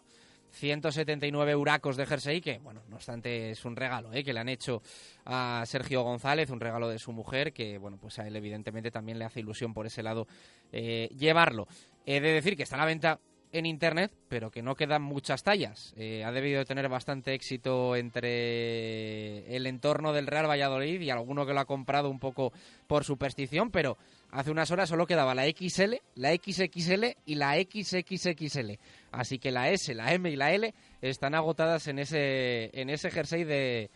179 0.51 1.55
huracos 1.55 1.97
de 1.97 2.05
jersey, 2.05 2.41
que, 2.41 2.59
bueno, 2.59 2.81
no 2.89 2.95
obstante, 2.95 3.51
es 3.51 3.65
un 3.65 3.76
regalo 3.76 4.13
¿eh? 4.13 4.23
que 4.23 4.34
le 4.34 4.39
han 4.39 4.49
hecho 4.49 4.81
a 5.26 5.63
Sergio 5.65 6.03
González, 6.03 6.49
un 6.49 6.59
regalo 6.59 6.89
de 6.89 6.99
su 6.99 7.11
mujer, 7.11 7.53
que, 7.53 7.77
bueno, 7.77 7.97
pues 8.01 8.19
a 8.19 8.27
él 8.27 8.35
evidentemente 8.35 8.91
también 8.91 9.19
le 9.19 9.26
hace 9.26 9.39
ilusión 9.39 9.73
por 9.73 9.85
ese 9.85 10.03
lado 10.03 10.27
eh, 10.71 11.09
llevarlo. 11.17 11.67
He 12.05 12.19
de 12.19 12.34
decir 12.34 12.57
que 12.57 12.63
está 12.63 12.76
a 12.76 12.80
la 12.80 12.85
venta 12.85 13.19
en 13.51 13.65
internet, 13.65 14.11
pero 14.27 14.51
que 14.51 14.61
no 14.61 14.76
quedan 14.76 15.01
muchas 15.01 15.43
tallas. 15.43 15.93
Eh, 15.97 16.23
ha 16.23 16.31
debido 16.31 16.59
de 16.59 16.65
tener 16.65 16.88
bastante 16.88 17.34
éxito 17.34 17.95
entre 17.95 19.55
el 19.55 19.65
entorno 19.65 20.13
del 20.13 20.27
Real 20.27 20.49
Valladolid 20.49 21.01
y 21.01 21.09
alguno 21.09 21.45
que 21.45 21.53
lo 21.53 21.59
ha 21.59 21.65
comprado 21.65 22.09
un 22.09 22.19
poco 22.19 22.53
por 22.88 23.03
superstición, 23.03 23.71
pero 23.71 23.97
hace 24.31 24.51
unas 24.51 24.72
horas 24.72 24.89
solo 24.89 25.07
quedaba 25.07 25.35
la 25.35 25.45
XL, 25.45 25.95
la 26.15 26.34
XXL 26.34 27.06
y 27.26 27.35
la 27.35 27.56
XXXL. 27.56 28.80
Así 29.11 29.39
que 29.39 29.51
la 29.51 29.69
S, 29.69 29.93
la 29.93 30.14
M 30.14 30.30
y 30.30 30.35
la 30.35 30.53
L 30.53 30.73
están 31.01 31.35
agotadas 31.35 31.88
en 31.88 31.99
ese, 31.99 32.69
en 32.80 32.89
ese 32.89 33.11
jersey 33.11 33.43
de, 33.43 33.89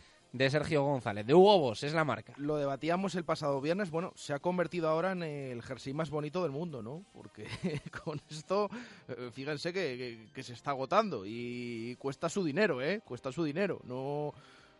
Sergio 0.50 0.82
González, 0.82 1.24
de 1.26 1.34
Hugo 1.34 1.58
Boss, 1.58 1.84
es 1.84 1.94
la 1.94 2.04
marca. 2.04 2.34
Lo 2.36 2.56
debatíamos 2.56 3.14
el 3.14 3.24
pasado 3.24 3.60
viernes, 3.60 3.90
bueno, 3.90 4.12
se 4.16 4.32
ha 4.32 4.40
convertido 4.40 4.88
ahora 4.88 5.12
en 5.12 5.22
el 5.22 5.62
jersey 5.62 5.94
más 5.94 6.10
bonito 6.10 6.42
del 6.42 6.50
mundo, 6.50 6.82
¿no? 6.82 7.04
Porque 7.12 7.46
con 8.04 8.20
esto, 8.28 8.68
eh, 9.08 9.30
fíjense 9.32 9.72
que, 9.72 10.28
que, 10.34 10.42
se 10.42 10.54
está 10.54 10.70
agotando 10.70 11.24
y 11.24 11.94
cuesta 11.96 12.28
su 12.28 12.44
dinero, 12.44 12.82
¿eh? 12.82 13.00
Cuesta 13.04 13.30
su 13.30 13.44
dinero, 13.44 13.80
no, 13.84 14.34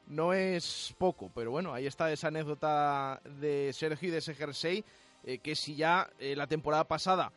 no 0.09 0.33
es 0.33 0.95
poco, 0.99 1.31
pero 1.35 1.51
bueno, 1.51 1.73
ahí 1.73 1.87
está 1.87 2.13
esa 2.13 2.29
anécdota 2.29 3.21
de 3.41 3.73
Sergio 3.73 4.09
y 4.09 4.13
de 4.13 4.19
ese 4.19 4.35
jersey, 4.35 4.85
eh, 5.25 5.39
que 5.39 5.55
si 5.55 5.75
ya 5.75 6.11
eh, 6.19 6.37
la 6.37 6.47
temporada 6.47 6.85
pasada 6.85 7.33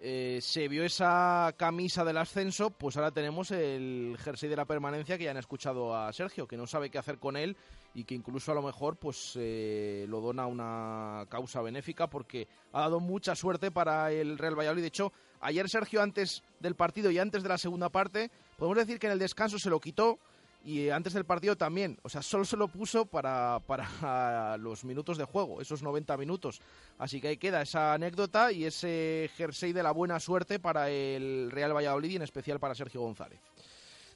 eh, 0.00 0.38
se 0.40 0.68
vio 0.68 0.84
esa 0.84 1.52
camisa 1.56 2.04
del 2.04 2.18
ascenso, 2.18 2.70
pues 2.70 2.96
ahora 2.96 3.10
tenemos 3.10 3.50
el 3.50 4.16
jersey 4.20 4.48
de 4.48 4.56
la 4.56 4.64
permanencia 4.64 5.18
que 5.18 5.24
ya 5.24 5.32
han 5.32 5.36
escuchado 5.36 5.94
a 5.96 6.12
Sergio, 6.12 6.46
que 6.46 6.56
no 6.56 6.66
sabe 6.66 6.90
qué 6.90 6.98
hacer 6.98 7.18
con 7.18 7.36
él 7.36 7.56
y 7.94 8.04
que 8.04 8.14
incluso 8.14 8.52
a 8.52 8.54
lo 8.54 8.62
mejor 8.62 8.96
pues 8.96 9.36
lo 9.36 10.20
dona 10.20 10.44
a 10.44 10.46
una 10.46 11.26
causa 11.28 11.62
benéfica 11.62 12.08
porque 12.08 12.48
ha 12.72 12.80
dado 12.80 12.98
mucha 13.00 13.36
suerte 13.36 13.70
para 13.70 14.10
el 14.10 14.38
Real 14.38 14.58
Valladolid. 14.58 14.82
De 14.82 14.88
hecho, 14.88 15.12
ayer 15.40 15.68
Sergio 15.68 16.02
antes 16.02 16.42
del 16.58 16.74
partido 16.74 17.10
y 17.12 17.18
antes 17.18 17.44
de 17.44 17.48
la 17.48 17.58
segunda 17.58 17.88
parte, 17.88 18.30
podemos 18.56 18.78
decir 18.78 18.98
que 18.98 19.06
en 19.06 19.12
el 19.12 19.18
descanso 19.20 19.58
se 19.58 19.70
lo 19.70 19.78
quitó 19.78 20.18
y 20.64 20.90
antes 20.90 21.12
del 21.12 21.24
partido 21.24 21.56
también. 21.56 21.98
O 22.02 22.08
sea, 22.08 22.22
solo 22.22 22.44
se 22.44 22.56
lo 22.56 22.68
puso 22.68 23.06
para, 23.06 23.60
para 23.66 24.56
los 24.58 24.84
minutos 24.84 25.18
de 25.18 25.24
juego, 25.24 25.60
esos 25.60 25.82
90 25.82 26.16
minutos. 26.16 26.60
Así 26.98 27.20
que 27.20 27.28
ahí 27.28 27.36
queda 27.36 27.62
esa 27.62 27.94
anécdota 27.94 28.52
y 28.52 28.64
ese 28.64 29.30
jersey 29.36 29.72
de 29.72 29.82
la 29.82 29.92
buena 29.92 30.20
suerte 30.20 30.58
para 30.58 30.90
el 30.90 31.50
Real 31.50 31.74
Valladolid 31.74 32.10
y 32.10 32.16
en 32.16 32.22
especial 32.22 32.60
para 32.60 32.74
Sergio 32.74 33.00
González. 33.00 33.40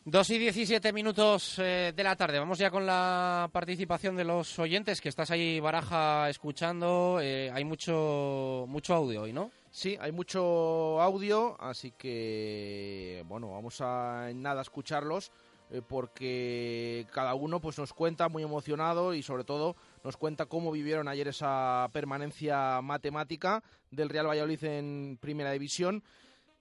2 0.09 0.31
y 0.31 0.39
17 0.39 0.93
minutos 0.93 1.59
eh, 1.59 1.93
de 1.95 2.05
la 2.05 2.15
tarde. 2.15 2.39
Vamos 2.39 2.59
ya 2.59 2.71
con 2.71 2.87
la 2.87 3.51
participación 3.53 4.15
de 4.15 4.23
los 4.23 4.57
oyentes, 4.61 5.01
que 5.01 5.09
estás 5.09 5.33
ahí, 5.33 5.59
Baraja, 5.59 6.31
escuchando. 6.31 7.19
Eh, 7.21 7.51
hay 7.53 7.65
mucho, 7.65 8.67
mucho 8.69 8.95
audio 8.95 9.23
hoy, 9.23 9.33
¿no? 9.33 9.51
Sí, 9.69 9.99
hay 10.01 10.13
mucho 10.13 11.03
audio, 11.03 11.61
así 11.61 11.91
que, 11.91 13.25
bueno, 13.27 13.51
vamos 13.51 13.81
a 13.81 14.31
en 14.31 14.43
nada 14.43 14.63
escucharlos. 14.63 15.33
Eh, 15.71 15.83
porque 15.87 17.07
cada 17.13 17.35
uno 17.35 17.61
pues 17.61 17.77
nos 17.79 17.93
cuenta 17.93 18.29
muy 18.29 18.45
emocionado 18.45 19.15
y 19.15 19.23
sobre 19.23 19.43
todo 19.43 19.75
nos 20.05 20.17
cuenta 20.17 20.47
cómo 20.47 20.71
vivieron 20.71 21.09
ayer 21.09 21.27
esa 21.27 21.89
permanencia 21.93 22.81
matemática 22.83 23.65
del 23.91 24.09
Real 24.09 24.29
Valladolid 24.29 24.63
en 24.63 25.19
Primera 25.21 25.51
División. 25.51 26.05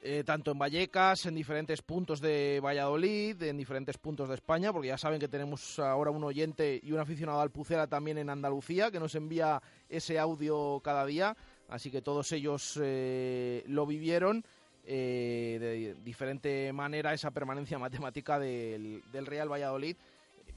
Eh, 0.08 0.24
tanto 0.24 0.52
en 0.52 0.60
Vallecas, 0.60 1.26
en 1.26 1.34
diferentes 1.34 1.82
puntos 1.82 2.22
de 2.22 2.60
Valladolid, 2.64 3.42
en 3.42 3.58
diferentes 3.58 3.98
puntos 3.98 4.30
de 4.30 4.36
España, 4.36 4.72
porque 4.72 4.90
ya 4.90 5.00
saben 5.00 5.20
que 5.20 5.28
tenemos 5.28 5.80
ahora 5.80 6.12
un 6.12 6.24
oyente 6.24 6.80
y 6.84 6.92
un 6.92 7.00
aficionado 7.00 7.42
al 7.42 7.50
Pucera 7.50 7.88
también 7.88 8.20
en 8.20 8.30
Andalucía, 8.30 8.92
que 8.92 9.00
nos 9.00 9.16
envía 9.16 9.64
ese 9.90 10.20
audio 10.20 10.80
cada 10.84 11.08
día, 11.08 11.36
así 11.70 11.90
que 11.90 12.04
todos 12.04 12.32
ellos 12.34 12.80
eh, 12.84 13.64
lo 13.66 13.88
vivieron 13.88 14.46
eh, 14.88 15.58
de 15.60 15.96
diferente 16.04 16.72
manera 16.74 17.14
esa 17.14 17.32
permanencia 17.32 17.80
matemática 17.80 18.40
del, 18.40 19.02
Real 19.12 19.52
Valladolid, 19.52 19.96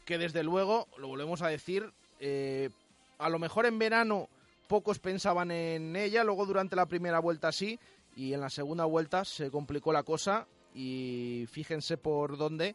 que 0.04 0.18
desde 0.18 0.42
luego, 0.42 0.86
lo 0.98 1.08
volvemos 1.08 1.42
a 1.42 1.48
decir, 1.48 1.92
eh, 2.20 2.70
a 3.18 3.28
lo 3.28 3.38
mejor 3.38 3.66
en 3.66 3.78
verano 3.78 4.28
pocos 4.66 4.98
pensaban 4.98 5.50
en 5.50 5.96
ella, 5.96 6.24
luego 6.24 6.46
durante 6.46 6.76
la 6.76 6.86
primera 6.86 7.20
vuelta 7.20 7.52
sí, 7.52 7.78
y 8.16 8.34
en 8.34 8.40
la 8.40 8.50
segunda 8.50 8.84
vuelta 8.84 9.24
se 9.24 9.50
complicó 9.50 9.92
la 9.92 10.02
cosa 10.02 10.46
y 10.74 11.46
fíjense 11.50 11.96
por 11.96 12.36
dónde 12.36 12.74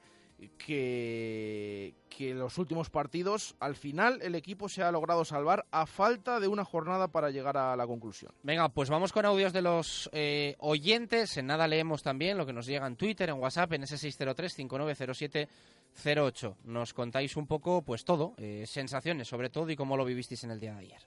que, 0.57 1.93
que 2.09 2.33
los 2.33 2.57
últimos 2.57 2.89
partidos, 2.89 3.55
al 3.59 3.75
final 3.75 4.19
el 4.21 4.35
equipo 4.35 4.69
se 4.69 4.83
ha 4.83 4.91
logrado 4.91 5.25
salvar 5.25 5.65
a 5.71 5.85
falta 5.85 6.39
de 6.39 6.47
una 6.47 6.65
jornada 6.65 7.07
para 7.07 7.29
llegar 7.29 7.57
a 7.57 7.75
la 7.75 7.85
conclusión. 7.87 8.31
Venga, 8.43 8.69
pues 8.69 8.89
vamos 8.89 9.11
con 9.11 9.25
audios 9.25 9.51
de 9.53 9.61
los 9.61 10.09
eh, 10.13 10.55
oyentes. 10.59 11.37
En 11.37 11.47
nada 11.47 11.67
leemos 11.67 12.03
también 12.03 12.37
lo 12.37 12.45
que 12.45 12.53
nos 12.53 12.65
llega 12.65 12.87
en 12.87 12.95
Twitter, 12.95 13.29
en 13.29 13.39
WhatsApp, 13.39 13.73
en 13.73 13.83
ese 13.83 13.95
603-590708. 13.95 16.55
Nos 16.65 16.93
contáis 16.93 17.35
un 17.35 17.47
poco, 17.47 17.81
pues 17.81 18.05
todo, 18.05 18.33
eh, 18.37 18.65
sensaciones 18.67 19.27
sobre 19.27 19.49
todo 19.49 19.69
y 19.69 19.75
cómo 19.75 19.97
lo 19.97 20.05
vivisteis 20.05 20.43
en 20.43 20.51
el 20.51 20.59
día 20.59 20.73
de 20.73 20.79
ayer. 20.79 21.01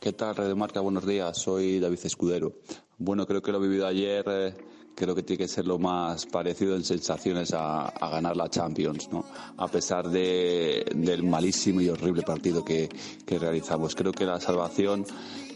¿Qué 0.00 0.12
tal, 0.12 0.36
Radio 0.36 0.54
Marca? 0.54 0.80
Buenos 0.80 1.06
días, 1.06 1.38
soy 1.38 1.80
David 1.80 1.98
Escudero. 2.04 2.52
Bueno, 2.98 3.26
creo 3.26 3.42
que 3.42 3.50
lo 3.50 3.58
he 3.58 3.68
vivido 3.68 3.86
ayer. 3.86 4.24
Eh, 4.28 4.54
creo 4.96 5.14
que 5.14 5.22
tiene 5.22 5.44
que 5.44 5.48
ser 5.48 5.66
lo 5.66 5.78
más 5.78 6.24
parecido 6.26 6.74
en 6.74 6.82
sensaciones 6.82 7.52
a, 7.52 7.92
ganar 8.10 8.36
la 8.36 8.48
Champions, 8.48 9.10
¿no? 9.12 9.24
A 9.58 9.68
pesar 9.68 10.08
del 10.08 11.22
malísimo 11.22 11.82
y 11.82 11.90
horrible 11.90 12.22
partido 12.22 12.64
que, 12.64 12.88
realizamos. 13.26 13.94
Creo 13.94 14.12
que 14.12 14.24
la 14.24 14.40
salvación 14.40 15.04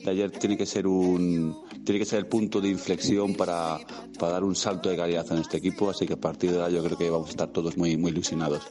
de 0.05 0.11
ayer 0.11 0.31
tiene 0.31 0.57
que 0.57 0.67
ser 0.67 0.87
un 0.87 1.57
tiene 1.85 1.99
que 1.99 2.05
ser 2.05 2.19
el 2.19 2.27
punto 2.27 2.61
de 2.61 2.69
inflexión 2.69 3.35
para, 3.35 3.79
dar 4.19 4.45
un 4.45 4.55
salto 4.55 4.91
de 4.91 4.97
calidad 4.97 5.27
en 5.33 5.39
este 5.39 5.57
equipo, 5.57 5.89
así 5.89 6.07
que 6.07 6.13
a 6.13 6.21
partir 6.21 6.53
de 6.53 6.63
ahí 6.63 6.75
yo 6.75 6.85
creo 6.85 6.99
que 6.99 7.09
vamos 7.09 7.29
a 7.29 7.31
estar 7.31 7.49
todos 7.49 7.79
muy, 7.79 7.97
muy 7.97 8.11
ilusionados. 8.11 8.63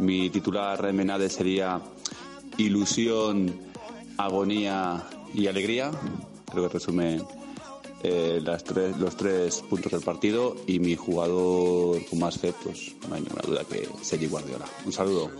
Mi 0.00 0.28
titular 0.30 0.80
Remenade 0.82 1.30
sería 1.30 1.80
ilusión, 2.58 3.54
agonía 4.18 5.04
y 5.32 5.46
alegría. 5.46 5.92
Creo 6.50 6.64
que 6.64 6.74
resume 6.74 7.20
eh, 8.02 8.40
las 8.42 8.62
tres, 8.64 8.96
los 8.96 9.16
tres 9.16 9.62
puntos 9.68 9.92
del 9.92 10.02
partido 10.02 10.56
y 10.66 10.78
mi 10.78 10.96
jugador 10.96 12.04
con 12.06 12.18
más 12.18 12.38
fe, 12.38 12.52
pues 12.62 12.94
no 13.08 13.14
hay 13.14 13.22
ninguna 13.22 13.42
duda 13.42 13.64
que 13.64 13.88
Sergi 14.02 14.26
Guardiola. 14.26 14.66
Un 14.84 14.92
saludo. 14.92 15.30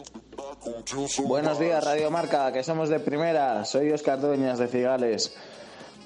Buenos 1.27 1.59
días, 1.59 1.85
Radio 1.85 2.11
Marca, 2.11 2.53
que 2.53 2.65
somos 2.65 2.89
de 2.89 2.99
primera. 2.99 3.65
Soy 3.65 3.91
Oscar 3.93 4.21
Dueñas 4.21 4.59
de 4.59 4.69
Cigales. 4.69 5.37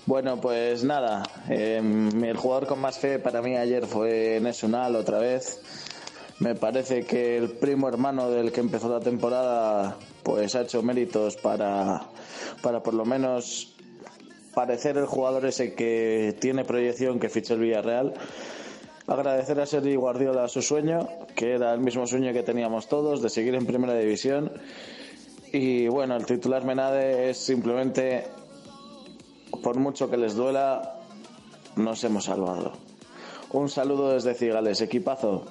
Bueno, 0.06 0.40
pues 0.40 0.82
nada, 0.82 1.22
em, 1.48 2.24
el 2.24 2.36
jugador 2.36 2.66
con 2.66 2.80
más 2.80 2.98
fe 2.98 3.18
para 3.18 3.42
mí 3.42 3.56
ayer 3.56 3.86
fue 3.86 4.40
Nesunal 4.42 4.96
otra 4.96 5.18
vez. 5.18 5.60
Me 6.40 6.54
parece 6.54 7.04
que 7.04 7.36
el 7.36 7.50
primo 7.50 7.88
hermano 7.88 8.30
del 8.30 8.50
que 8.50 8.60
empezó 8.60 8.88
la 8.88 9.00
temporada 9.00 9.96
pues 10.22 10.54
ha 10.54 10.62
hecho 10.62 10.82
méritos 10.82 11.36
para, 11.36 12.08
para 12.62 12.82
por 12.82 12.94
lo 12.94 13.04
menos 13.04 13.74
parecer 14.54 14.96
el 14.98 15.06
jugador 15.06 15.46
ese 15.46 15.74
que 15.74 16.36
tiene 16.40 16.64
proyección 16.64 17.18
que 17.18 17.28
ficha 17.28 17.54
el 17.54 17.60
Villarreal. 17.60 18.14
Agradecer 19.06 19.58
a 19.60 19.66
Sergi 19.66 19.96
Guardiola 19.96 20.48
su 20.48 20.62
sueño, 20.62 21.08
que 21.34 21.54
era 21.54 21.74
el 21.74 21.80
mismo 21.80 22.06
sueño 22.06 22.32
que 22.32 22.42
teníamos 22.42 22.88
todos, 22.88 23.22
de 23.22 23.28
seguir 23.28 23.54
en 23.54 23.66
primera 23.66 23.94
división. 23.94 24.52
Y 25.52 25.88
bueno, 25.88 26.16
el 26.16 26.26
titular 26.26 26.64
Menade 26.64 27.30
es 27.30 27.38
simplemente, 27.38 28.24
por 29.62 29.76
mucho 29.76 30.08
que 30.08 30.16
les 30.16 30.34
duela, 30.34 31.00
nos 31.74 32.04
hemos 32.04 32.24
salvado. 32.24 32.72
Un 33.52 33.68
saludo 33.68 34.12
desde 34.12 34.34
Cigales, 34.34 34.80
equipazo. 34.80 35.44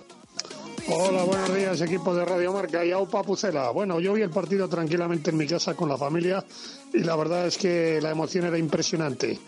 Hola, 0.91 1.23
buenos 1.23 1.53
días, 1.53 1.81
equipo 1.81 2.15
de 2.15 2.25
Radio 2.25 2.51
Marca 2.51 2.83
y 2.83 2.91
Aupa 2.91 3.21
Pucela. 3.21 3.69
Bueno, 3.69 3.99
yo 3.99 4.13
vi 4.13 4.23
el 4.23 4.31
partido 4.31 4.67
tranquilamente 4.67 5.29
en 5.29 5.37
mi 5.37 5.45
casa 5.45 5.75
con 5.75 5.87
la 5.87 5.97
familia 5.97 6.43
y 6.91 7.03
la 7.03 7.15
verdad 7.15 7.45
es 7.45 7.59
que 7.59 7.99
la 8.01 8.09
emoción 8.09 8.45
era 8.45 8.57
impresionante. 8.57 9.39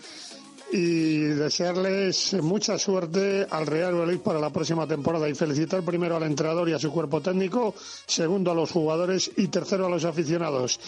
Y 0.70 1.18
desearles 1.18 2.34
mucha 2.42 2.78
suerte 2.78 3.44
al 3.50 3.66
Real 3.66 3.92
Valladolid 3.92 4.20
para 4.20 4.38
la 4.38 4.50
próxima 4.50 4.86
temporada 4.86 5.28
y 5.28 5.34
felicitar 5.34 5.82
primero 5.82 6.16
al 6.16 6.22
entrenador 6.22 6.68
y 6.68 6.74
a 6.74 6.78
su 6.78 6.92
cuerpo 6.92 7.20
técnico, 7.20 7.74
segundo 8.06 8.52
a 8.52 8.54
los 8.54 8.70
jugadores 8.70 9.32
y 9.36 9.48
tercero 9.48 9.86
a 9.86 9.90
los 9.90 10.04
aficionados. 10.04 10.78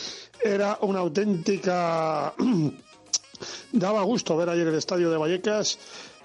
Era 0.41 0.79
una 0.83 1.01
auténtica... 1.01 2.33
Daba 3.73 4.03
gusto 4.03 4.37
ver 4.37 4.49
ayer 4.49 4.69
el 4.69 4.77
estadio 4.77 5.11
de 5.11 5.17
Vallecas 5.17 5.79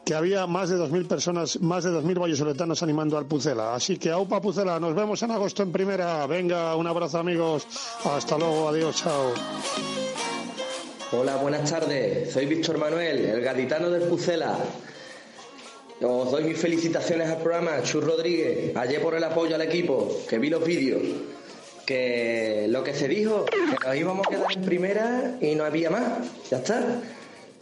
que 0.05 0.15
había 0.15 0.47
más 0.47 0.69
de 0.69 0.77
2.000 0.77 1.07
personas, 1.07 1.61
más 1.61 1.83
de 1.83 1.91
2.000 1.91 2.19
vallesoletanos 2.19 2.81
animando 2.83 3.17
al 3.17 3.25
Pucela. 3.25 3.75
Así 3.75 3.97
que 3.97 4.09
aupa 4.09 4.41
Pucela, 4.41 4.79
nos 4.79 4.95
vemos 4.95 5.21
en 5.23 5.31
agosto 5.31 5.63
en 5.63 5.71
primera. 5.71 6.25
Venga, 6.27 6.75
un 6.75 6.87
abrazo 6.87 7.19
amigos. 7.19 7.67
Hasta 8.05 8.37
luego, 8.37 8.69
adiós, 8.69 8.95
chao. 8.95 9.33
Hola, 11.11 11.37
buenas 11.37 11.69
tardes. 11.69 12.31
Soy 12.31 12.45
Víctor 12.45 12.77
Manuel, 12.77 13.25
el 13.25 13.41
gaditano 13.41 13.89
del 13.89 14.03
Pucela. 14.03 14.57
Os 16.01 16.31
doy 16.31 16.43
mis 16.45 16.57
felicitaciones 16.57 17.29
al 17.29 17.37
programa, 17.37 17.81
Chur 17.83 18.05
Rodríguez, 18.05 18.75
ayer 18.77 19.01
por 19.01 19.15
el 19.15 19.23
apoyo 19.23 19.55
al 19.55 19.61
equipo, 19.61 20.07
que 20.29 20.39
vi 20.39 20.49
los 20.49 20.63
vídeos. 20.63 21.01
Que 21.85 22.67
lo 22.69 22.83
que 22.83 22.93
se 22.93 23.07
dijo, 23.07 23.45
que 23.45 23.57
nos 23.87 23.95
íbamos 23.95 24.27
a 24.27 24.29
quedar 24.29 24.51
en 24.53 24.61
primera 24.61 25.37
y 25.41 25.55
no 25.55 25.65
había 25.65 25.89
más. 25.89 26.03
Ya 26.49 26.57
está. 26.57 27.01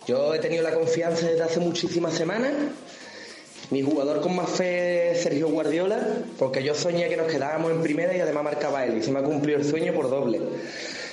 Yo 0.07 0.34
he 0.34 0.39
tenido 0.39 0.63
la 0.63 0.73
confianza 0.73 1.27
desde 1.27 1.43
hace 1.43 1.59
muchísimas 1.59 2.13
semanas. 2.13 2.53
Mi 3.71 3.81
jugador 3.81 4.21
con 4.21 4.38
más 4.38 4.49
fe 4.49 5.11
es 5.11 5.21
Sergio 5.23 5.49
Guardiola, 5.49 5.99
porque 6.39 6.63
yo 6.63 6.73
soñé 6.73 7.09
que 7.09 7.17
nos 7.17 7.27
quedábamos 7.27 7.71
en 7.71 7.81
primera 7.81 8.15
y 8.15 8.21
además 8.21 8.45
marcaba 8.45 8.85
él, 8.85 8.99
y 8.99 9.03
se 9.03 9.11
me 9.11 9.19
ha 9.19 9.23
cumplido 9.23 9.59
el 9.59 9.65
sueño 9.65 9.93
por 9.93 10.09
doble. 10.09 10.39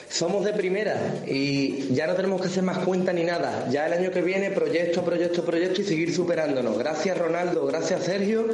Somos 0.09 0.45
de 0.45 0.53
primera 0.53 0.97
y 1.27 1.93
ya 1.93 2.07
no 2.07 2.15
tenemos 2.15 2.41
que 2.41 2.47
hacer 2.47 2.63
más 2.63 2.79
cuenta 2.79 3.13
ni 3.13 3.25
nada. 3.25 3.67
Ya 3.69 3.87
el 3.87 3.95
año 3.95 4.13
que 4.13 4.23
viene, 4.23 4.53
proyecto, 4.53 5.05
proyecto, 5.05 5.45
proyecto 5.45 5.81
y 5.81 5.85
seguir 5.85 6.15
superándonos. 6.15 6.79
Gracias 6.79 7.19
Ronaldo, 7.19 7.67
gracias 7.67 8.05
Sergio, 8.05 8.47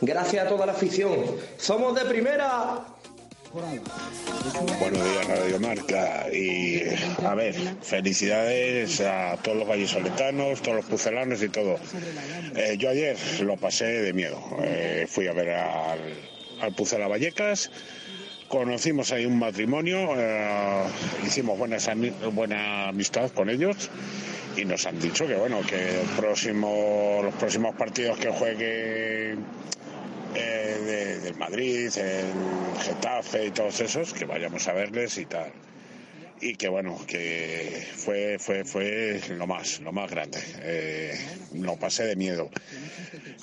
gracias 0.00 0.46
a 0.46 0.48
toda 0.48 0.64
la 0.64 0.72
afición. 0.72 1.18
¡Somos 1.58 1.94
de 1.94 2.06
primera! 2.06 2.86
Buenos 3.52 5.04
días, 5.04 5.28
Radio 5.28 5.60
Marca. 5.60 6.26
Y 6.32 6.80
a 7.22 7.34
ver, 7.34 7.54
felicidades 7.82 9.02
a 9.02 9.36
todos 9.42 9.58
los 9.58 9.68
vallisoletanos, 9.68 10.62
todos 10.62 10.76
los 10.78 10.86
pucelanos 10.86 11.42
y 11.42 11.50
todo. 11.50 11.76
Eh, 12.56 12.76
yo 12.78 12.88
ayer 12.88 13.18
lo 13.42 13.58
pasé 13.58 13.84
de 13.84 14.14
miedo. 14.14 14.40
Eh, 14.62 15.06
fui 15.06 15.26
a 15.26 15.34
ver 15.34 15.50
al, 15.50 16.00
al 16.62 16.74
Pucela 16.74 17.08
Vallecas. 17.08 17.70
Conocimos 18.48 19.12
ahí 19.12 19.26
un 19.26 19.38
matrimonio, 19.38 20.14
eh, 20.16 20.84
hicimos 21.26 21.58
buenas, 21.58 21.90
buena 22.32 22.88
amistad 22.88 23.30
con 23.32 23.50
ellos 23.50 23.90
y 24.56 24.64
nos 24.64 24.86
han 24.86 24.98
dicho 25.00 25.26
que 25.26 25.34
bueno 25.34 25.60
que 25.62 26.00
el 26.00 26.06
próximo, 26.16 27.20
los 27.22 27.34
próximos 27.34 27.74
partidos 27.74 28.18
que 28.18 28.28
juegue 28.30 29.36
eh, 30.34 30.78
de- 30.84 31.18
del 31.20 31.34
Madrid, 31.36 31.90
el 31.96 32.80
Getafe 32.82 33.46
y 33.46 33.50
todos 33.50 33.80
esos, 33.80 34.12
que 34.12 34.24
vayamos 34.24 34.66
a 34.68 34.72
verles 34.72 35.18
y 35.18 35.26
tal. 35.26 35.52
Y 36.40 36.56
que 36.56 36.68
bueno, 36.68 36.98
que 37.06 37.86
fue, 37.94 38.36
fue, 38.40 38.64
fue 38.64 39.20
lo 39.30 39.46
más, 39.46 39.78
lo 39.80 39.92
más 39.92 40.10
grande. 40.10 40.38
Eh, 40.62 41.16
lo 41.54 41.76
pasé 41.76 42.04
de 42.04 42.16
miedo. 42.16 42.50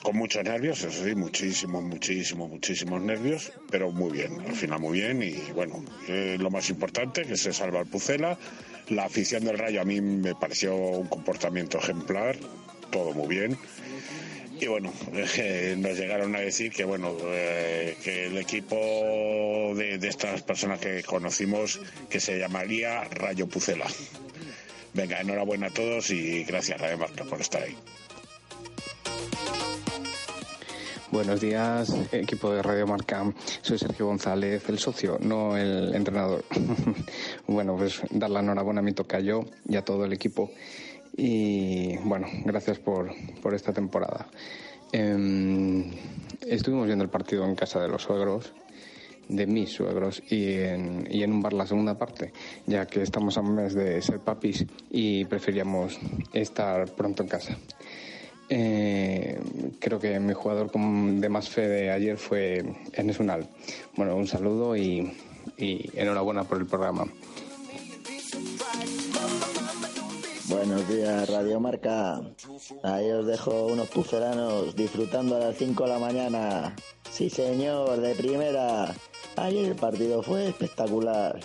Con 0.04 0.18
muchos 0.18 0.44
nervios, 0.44 0.84
eso 0.84 1.06
sí, 1.06 1.16
muchísimos, 1.16 1.82
muchísimos, 1.84 2.50
muchísimos 2.50 3.02
nervios, 3.02 3.54
pero 3.72 3.90
muy 3.92 4.12
bien, 4.12 4.42
al 4.46 4.54
final 4.56 4.80
muy 4.82 5.00
bien. 5.00 5.24
Y 5.24 5.36
bueno, 5.54 5.82
eh, 6.10 6.36
lo 6.40 6.50
más 6.50 6.70
importante, 6.70 7.24
que 7.24 7.38
se 7.38 7.54
salva 7.54 7.80
el 7.80 7.86
Pucela. 7.88 8.38
La 8.90 9.06
afición 9.06 9.46
del 9.46 9.58
Rayo 9.58 9.80
a 9.82 9.86
mí 9.86 10.02
me 10.02 10.36
pareció 10.36 10.76
un 10.76 11.08
comportamiento 11.08 11.78
ejemplar, 11.78 12.36
todo 12.92 13.14
muy 13.14 13.28
bien. 13.28 13.58
Y 14.60 14.68
bueno, 14.68 14.92
eh, 15.14 15.76
nos 15.78 15.98
llegaron 15.98 16.36
a 16.36 16.40
decir 16.40 16.72
que 16.72 16.84
bueno, 16.84 17.16
eh, 17.24 17.96
que 18.04 18.28
el 18.28 18.38
equipo 18.38 18.76
de, 19.76 20.00
estas 20.08 20.42
personas 20.42 20.80
que 20.80 21.02
conocimos 21.04 21.80
que 22.10 22.20
se 22.20 22.38
llamaría 22.38 23.04
Rayo 23.06 23.48
Pucela. 23.48 23.88
Venga, 24.94 25.22
enhorabuena 25.22 25.68
a 25.68 25.70
todos 25.70 26.10
y 26.10 26.44
gracias 26.44 26.82
Radio 26.82 26.98
Marca 26.98 27.24
por 27.24 27.40
estar 27.40 27.64
ahí. 27.64 27.76
Buenos 31.12 31.42
días, 31.42 31.96
equipo 32.12 32.52
de 32.52 32.62
Radio 32.62 32.86
Marca. 32.86 33.34
Soy 33.62 33.80
Sergio 33.80 34.08
González, 34.08 34.68
el 34.68 34.78
socio, 34.78 35.18
no 35.22 35.58
el 35.58 35.96
entrenador. 35.96 36.44
bueno, 37.48 37.76
pues 37.78 38.02
dar 38.12 38.30
la 38.30 38.42
enhorabuena 38.42 38.82
a 38.82 38.84
mi 38.84 38.92
tocayo 38.92 39.46
y 39.68 39.76
a 39.76 39.84
todo 39.84 40.06
el 40.06 40.14
equipo. 40.14 40.52
Y 41.22 41.98
bueno, 41.98 42.28
gracias 42.46 42.80
por, 42.80 43.12
por 43.42 43.54
esta 43.54 43.74
temporada. 43.74 44.28
Em, 44.94 45.92
estuvimos 46.48 46.86
viendo 46.88 47.04
el 47.04 47.10
partido 47.10 47.44
en 47.46 47.56
casa 47.56 47.82
de 47.82 47.90
los 47.90 48.04
suegros, 48.04 48.54
de 49.28 49.46
mis 49.46 49.70
suegros, 49.70 50.24
y 50.30 50.54
en, 50.54 51.06
y 51.12 51.22
en 51.24 51.34
un 51.34 51.42
bar 51.42 51.52
la 51.52 51.68
segunda 51.68 51.98
parte, 51.98 52.32
ya 52.68 52.86
que 52.86 53.02
estamos 53.02 53.38
a 53.38 53.42
mes 53.42 53.74
de 53.74 54.02
ser 54.02 54.20
papis 54.20 54.66
y 54.90 55.26
preferíamos 55.26 56.00
estar 56.32 56.90
pronto 56.94 57.24
en 57.24 57.30
casa. 57.30 57.58
Eh, 58.48 59.38
creo 59.78 60.00
que 60.00 60.18
mi 60.22 60.34
jugador 60.34 60.72
con- 60.72 61.20
de 61.20 61.28
más 61.28 61.50
fe 61.50 61.68
de 61.68 61.92
ayer 61.92 62.18
fue 62.18 62.64
Enes 62.94 63.20
Unal. 63.20 63.48
Bueno, 63.98 64.16
un 64.16 64.26
saludo 64.26 64.76
y, 64.78 65.12
y 65.58 65.90
enhorabuena 65.96 66.46
por 66.46 66.60
el 66.60 66.66
programa. 66.66 67.06
Buenos 70.50 70.88
días, 70.88 71.30
Radio 71.30 71.60
Marca. 71.60 72.22
Ahí 72.82 73.12
os 73.12 73.28
dejo 73.28 73.68
unos 73.68 73.88
pucelanos 73.90 74.76
disfrutando 74.76 75.36
a 75.36 75.40
las 75.40 75.58
5 75.58 75.84
de 75.84 75.90
la 75.90 76.00
mañana. 76.00 76.76
Sí, 77.12 77.30
señor, 77.30 78.00
de 78.00 78.16
primera. 78.16 78.96
Ayer 79.36 79.66
el 79.66 79.76
partido 79.76 80.24
fue 80.24 80.48
espectacular. 80.48 81.40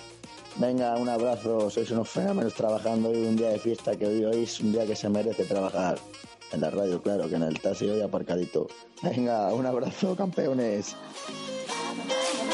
Venga, 0.56 0.96
un 0.96 1.10
abrazo. 1.10 1.68
Sois 1.68 1.90
unos 1.90 2.08
fenómenos 2.08 2.54
trabajando 2.54 3.10
hoy 3.10 3.26
un 3.26 3.36
día 3.36 3.50
de 3.50 3.58
fiesta 3.58 3.94
que 3.94 4.06
hoy, 4.06 4.24
hoy 4.24 4.44
es 4.44 4.58
un 4.60 4.72
día 4.72 4.86
que 4.86 4.96
se 4.96 5.10
merece 5.10 5.44
trabajar. 5.44 5.98
En 6.52 6.62
la 6.62 6.70
radio, 6.70 7.02
claro, 7.02 7.28
que 7.28 7.34
en 7.34 7.42
el 7.42 7.60
taxi 7.60 7.86
hoy 7.86 8.00
aparcadito. 8.00 8.68
Venga, 9.02 9.52
un 9.52 9.66
abrazo, 9.66 10.16
campeones. 10.16 10.96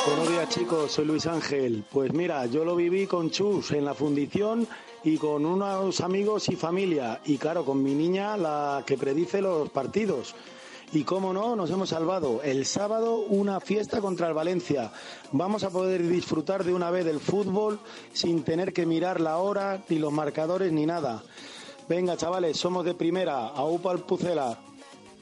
Buenos 0.05 0.29
días 0.29 0.49
chicos, 0.49 0.91
soy 0.91 1.05
Luis 1.05 1.27
Ángel. 1.27 1.85
Pues 1.93 2.13
mira, 2.13 2.47
yo 2.47 2.65
lo 2.65 2.75
viví 2.75 3.07
con 3.07 3.31
Chus 3.31 3.71
en 3.71 3.85
la 3.85 3.95
fundición 3.95 4.67
y 5.05 5.17
con 5.17 5.47
unos 5.47 6.01
amigos 6.01 6.49
y 6.49 6.57
familia. 6.57 7.21
Y 7.25 7.39
claro, 7.39 7.65
con 7.65 7.83
mi 7.83 7.95
niña, 7.95 8.37
la 8.37 8.85
que 8.87 8.99
predice 8.99 9.41
los 9.41 9.71
partidos. 9.71 10.35
Y 10.93 11.05
cómo 11.05 11.33
no, 11.33 11.55
nos 11.55 11.71
hemos 11.71 11.91
salvado. 11.91 12.43
El 12.43 12.67
sábado 12.67 13.19
una 13.21 13.61
fiesta 13.61 14.01
contra 14.01 14.27
el 14.29 14.35
Valencia. 14.35 14.91
Vamos 15.31 15.63
a 15.63 15.71
poder 15.71 16.07
disfrutar 16.07 16.65
de 16.65 16.75
una 16.75 16.91
vez 16.91 17.05
del 17.05 17.21
fútbol 17.21 17.79
sin 18.13 18.43
tener 18.43 18.73
que 18.73 18.87
mirar 18.87 19.21
la 19.21 19.39
hora, 19.39 19.83
ni 19.89 19.99
los 19.99 20.13
marcadores, 20.13 20.73
ni 20.73 20.87
nada. 20.87 21.23
Venga, 21.89 22.17
chavales, 22.17 22.57
somos 22.57 22.85
de 22.85 22.95
primera. 22.95 23.49
Aupa 23.49 23.93
al 23.93 24.01
Pucela. 24.01 24.59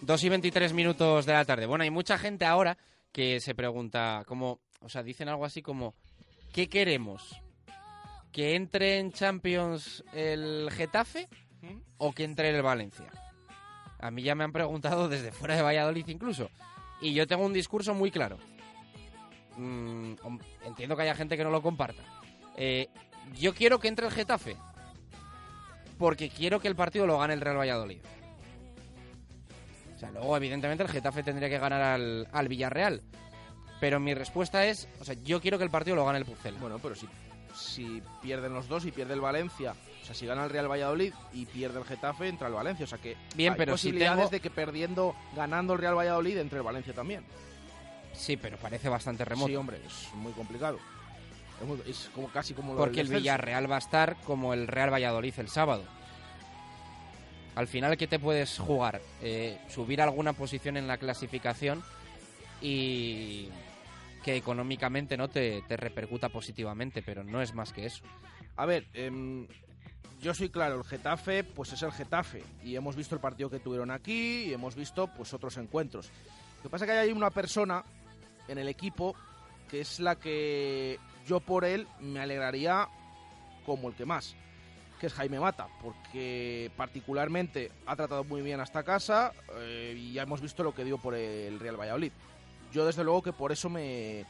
2 0.00 0.24
y 0.24 0.28
23 0.28 0.72
minutos 0.72 1.26
de 1.26 1.32
la 1.32 1.44
tarde. 1.44 1.66
Bueno, 1.66 1.84
hay 1.84 1.90
mucha 1.90 2.18
gente 2.18 2.46
ahora 2.46 2.78
que 3.12 3.40
se 3.40 3.54
pregunta, 3.54 4.22
como, 4.26 4.60
o 4.80 4.88
sea, 4.88 5.02
dicen 5.02 5.28
algo 5.28 5.44
así 5.44 5.60
como, 5.60 5.94
¿qué 6.52 6.68
queremos? 6.68 7.42
¿Que 8.32 8.54
entre 8.54 8.98
en 8.98 9.12
Champions 9.12 10.04
el 10.12 10.70
Getafe 10.70 11.28
o 11.96 12.12
que 12.12 12.24
entre 12.24 12.50
el 12.50 12.62
Valencia? 12.62 13.06
A 14.00 14.10
mí 14.10 14.22
ya 14.22 14.34
me 14.34 14.44
han 14.44 14.52
preguntado 14.52 15.08
desde 15.08 15.32
fuera 15.32 15.56
de 15.56 15.62
Valladolid 15.62 16.06
incluso. 16.08 16.50
Y 17.00 17.14
yo 17.14 17.26
tengo 17.26 17.44
un 17.44 17.52
discurso 17.52 17.94
muy 17.94 18.10
claro. 18.10 18.38
mm, 19.56 20.14
entiendo 20.64 20.96
que 20.96 21.02
haya 21.02 21.14
gente 21.14 21.36
que 21.36 21.44
no 21.44 21.50
lo 21.50 21.62
comparta. 21.62 22.02
Eh, 22.56 22.88
yo 23.38 23.54
quiero 23.54 23.78
que 23.78 23.88
entre 23.88 24.06
el 24.06 24.12
Getafe. 24.12 24.56
Porque 25.98 26.28
quiero 26.28 26.60
que 26.60 26.68
el 26.68 26.76
partido 26.76 27.06
lo 27.06 27.18
gane 27.18 27.34
el 27.34 27.40
Real 27.40 27.58
Valladolid. 27.58 28.00
O 29.96 29.98
sea, 29.98 30.12
luego, 30.12 30.36
evidentemente, 30.36 30.84
el 30.84 30.88
Getafe 30.88 31.24
tendría 31.24 31.48
que 31.48 31.58
ganar 31.58 31.82
al, 31.82 32.28
al 32.30 32.46
Villarreal. 32.46 33.02
Pero 33.80 33.98
mi 33.98 34.14
respuesta 34.14 34.64
es, 34.64 34.88
o 35.00 35.04
sea, 35.04 35.14
yo 35.24 35.40
quiero 35.40 35.58
que 35.58 35.64
el 35.64 35.70
partido 35.70 35.96
lo 35.96 36.04
gane 36.04 36.18
el 36.18 36.24
Pucela. 36.24 36.58
Bueno, 36.60 36.78
pero 36.80 36.94
si, 36.94 37.08
si 37.58 38.02
pierden 38.22 38.54
los 38.54 38.68
dos 38.68 38.84
y 38.86 38.92
pierde 38.92 39.14
el 39.14 39.20
Valencia, 39.20 39.74
o 40.02 40.04
sea, 40.06 40.14
si 40.14 40.26
gana 40.26 40.44
el 40.44 40.50
Real 40.50 40.70
Valladolid 40.70 41.12
y 41.32 41.44
pierde 41.46 41.78
el 41.78 41.84
Getafe, 41.84 42.28
entra 42.28 42.48
el 42.48 42.54
Valencia. 42.54 42.84
O 42.84 42.88
sea 42.88 42.98
que 42.98 43.16
Bien, 43.34 43.52
hay 43.52 43.58
pero 43.58 43.76
si 43.76 43.88
posibilidades 43.88 44.16
tengo- 44.18 44.30
de 44.30 44.40
que 44.40 44.50
perdiendo, 44.50 45.14
ganando 45.36 45.74
el 45.74 45.78
Real 45.80 45.96
Valladolid, 45.96 46.38
entre 46.38 46.58
el 46.58 46.64
Valencia 46.64 46.94
también. 46.94 47.24
Sí, 48.14 48.36
pero 48.36 48.56
parece 48.56 48.88
bastante 48.88 49.24
remoto. 49.24 49.48
Sí, 49.48 49.56
hombre, 49.56 49.80
es 49.86 50.14
muy 50.14 50.32
complicado. 50.32 50.78
Es, 51.60 51.66
muy- 51.66 51.82
es 51.86 52.10
como 52.14 52.28
casi 52.28 52.54
como 52.54 52.72
lo 52.74 52.78
Porque 52.78 53.00
el. 53.00 53.08
Villarreal 53.08 53.70
va 53.70 53.76
a 53.76 53.80
estar 53.80 54.16
como 54.24 54.54
el 54.54 54.66
Real 54.66 54.92
Valladolid 54.92 55.34
el 55.38 55.48
sábado. 55.48 55.84
Al 57.54 57.66
final, 57.66 57.96
¿qué 57.96 58.06
te 58.06 58.18
puedes 58.20 58.56
jugar? 58.58 59.00
Eh, 59.20 59.58
subir 59.68 60.00
alguna 60.00 60.32
posición 60.32 60.76
en 60.76 60.86
la 60.86 60.96
clasificación 60.96 61.82
y 62.62 63.48
que 64.22 64.36
económicamente 64.36 65.16
no 65.16 65.28
te, 65.28 65.62
te 65.62 65.76
repercuta 65.76 66.28
positivamente, 66.28 67.02
pero 67.02 67.24
no 67.24 67.40
es 67.40 67.54
más 67.54 67.72
que 67.72 67.86
eso. 67.86 68.02
A 68.56 68.66
ver, 68.66 68.86
em, 68.92 69.46
yo 70.20 70.34
soy 70.34 70.48
claro, 70.48 70.76
el 70.76 70.84
Getafe 70.84 71.44
pues 71.44 71.72
es 71.72 71.82
el 71.82 71.92
Getafe 71.92 72.42
y 72.62 72.74
hemos 72.74 72.96
visto 72.96 73.14
el 73.14 73.20
partido 73.20 73.48
que 73.48 73.60
tuvieron 73.60 73.90
aquí 73.90 74.44
y 74.44 74.52
hemos 74.52 74.74
visto 74.74 75.06
pues 75.06 75.32
otros 75.32 75.56
encuentros. 75.56 76.10
Lo 76.56 76.62
que 76.64 76.68
pasa 76.70 76.84
es 76.84 76.90
que 76.90 76.98
hay 76.98 77.12
una 77.12 77.30
persona 77.30 77.84
en 78.48 78.58
el 78.58 78.68
equipo 78.68 79.14
que 79.68 79.80
es 79.80 80.00
la 80.00 80.16
que 80.16 80.98
yo 81.26 81.40
por 81.40 81.64
él 81.64 81.86
me 82.00 82.20
alegraría 82.20 82.88
como 83.64 83.88
el 83.88 83.94
que 83.94 84.06
más, 84.06 84.34
que 84.98 85.06
es 85.06 85.14
Jaime 85.14 85.38
Mata, 85.38 85.68
porque 85.80 86.72
particularmente 86.76 87.70
ha 87.86 87.94
tratado 87.94 88.24
muy 88.24 88.42
bien 88.42 88.60
hasta 88.60 88.82
casa 88.82 89.32
eh, 89.56 89.94
y 89.96 90.14
ya 90.14 90.22
hemos 90.22 90.40
visto 90.40 90.64
lo 90.64 90.74
que 90.74 90.84
dio 90.84 90.98
por 90.98 91.14
el 91.14 91.60
Real 91.60 91.78
Valladolid. 91.78 92.12
Yo 92.72 92.84
desde 92.86 93.04
luego 93.04 93.22
que 93.22 93.32
por 93.32 93.52
eso 93.52 93.68
me, 93.68 94.24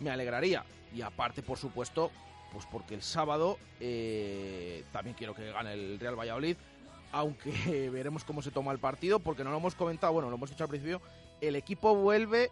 me 0.00 0.10
alegraría. 0.10 0.64
Y 0.94 1.02
aparte, 1.02 1.42
por 1.42 1.58
supuesto, 1.58 2.10
pues 2.52 2.66
porque 2.66 2.94
el 2.94 3.02
sábado 3.02 3.58
eh, 3.78 4.84
también 4.92 5.14
quiero 5.16 5.34
que 5.34 5.52
gane 5.52 5.72
el 5.72 6.00
Real 6.00 6.18
Valladolid, 6.18 6.56
aunque 7.12 7.90
veremos 7.92 8.24
cómo 8.24 8.42
se 8.42 8.50
toma 8.50 8.72
el 8.72 8.78
partido, 8.78 9.20
porque 9.20 9.44
no 9.44 9.50
lo 9.50 9.58
hemos 9.58 9.74
comentado, 9.74 10.12
bueno, 10.12 10.28
lo 10.28 10.36
hemos 10.36 10.50
dicho 10.50 10.64
al 10.64 10.70
principio, 10.70 11.00
el 11.40 11.56
equipo 11.56 11.94
vuelve, 11.94 12.50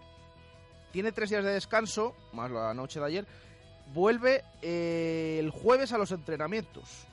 tiene 0.93 1.13
tres 1.13 1.31
días 1.31 1.45
de 1.45 1.53
descanso, 1.53 2.15
más 2.33 2.51
la 2.51 2.75
noche 2.75 3.01
de 3.01 3.07
ayer, 3.07 3.27
vuelve 3.93 4.45
eh, 4.63 5.39
el 5.41 5.51
jueves 5.51 5.93
a 5.93 5.99
los 5.99 6.13
entrenamientos. 6.13 7.07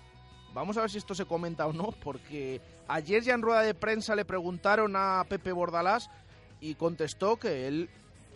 Vamos 0.53 0.77
a 0.77 0.81
ver 0.81 0.89
si 0.89 0.97
esto 0.97 1.13
se 1.13 1.25
comenta 1.25 1.67
o 1.67 1.73
no, 1.73 1.93
porque 2.01 2.61
ayer 2.87 3.23
ya 3.23 3.33
en 3.33 3.41
rueda 3.41 3.61
de 3.61 3.73
prensa 3.73 4.15
le 4.15 4.23
preguntaron 4.23 4.95
a 4.95 5.25
Pepe 5.27 5.51
Bordalás 5.51 6.09
y 6.69 6.75
contestó 6.75 7.37
que 7.37 7.67
él, 7.67 7.89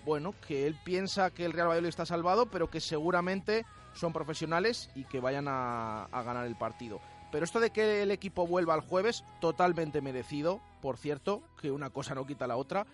bueno, 0.06 0.34
que 0.48 0.68
él 0.68 0.78
piensa 0.84 1.32
que 1.32 1.46
el 1.46 1.54
Real 1.54 1.68
Valladolid 1.68 1.90
está 1.90 2.06
salvado, 2.06 2.46
pero 2.46 2.70
que 2.70 2.80
seguramente 2.80 3.66
son 3.94 4.14
profesionales 4.14 4.90
y 4.96 5.04
que 5.06 5.20
vayan 5.20 5.48
a, 5.48 6.06
a 6.06 6.24
ganar 6.24 6.46
el 6.46 6.56
partido. 6.56 7.02
Pero 7.32 7.46
esto 7.46 7.60
de 7.60 7.72
que 7.72 8.02
el 8.02 8.12
equipo 8.12 8.48
vuelva 8.48 8.76
el 8.76 8.82
jueves, 8.82 9.24
totalmente 9.42 10.02
merecido, 10.02 10.62
por 10.82 10.98
cierto, 10.98 11.42
que 11.62 11.72
una 11.72 11.90
cosa 11.90 12.16
no 12.16 12.26
quita 12.26 12.48
la 12.48 12.58
otra, 12.58 12.86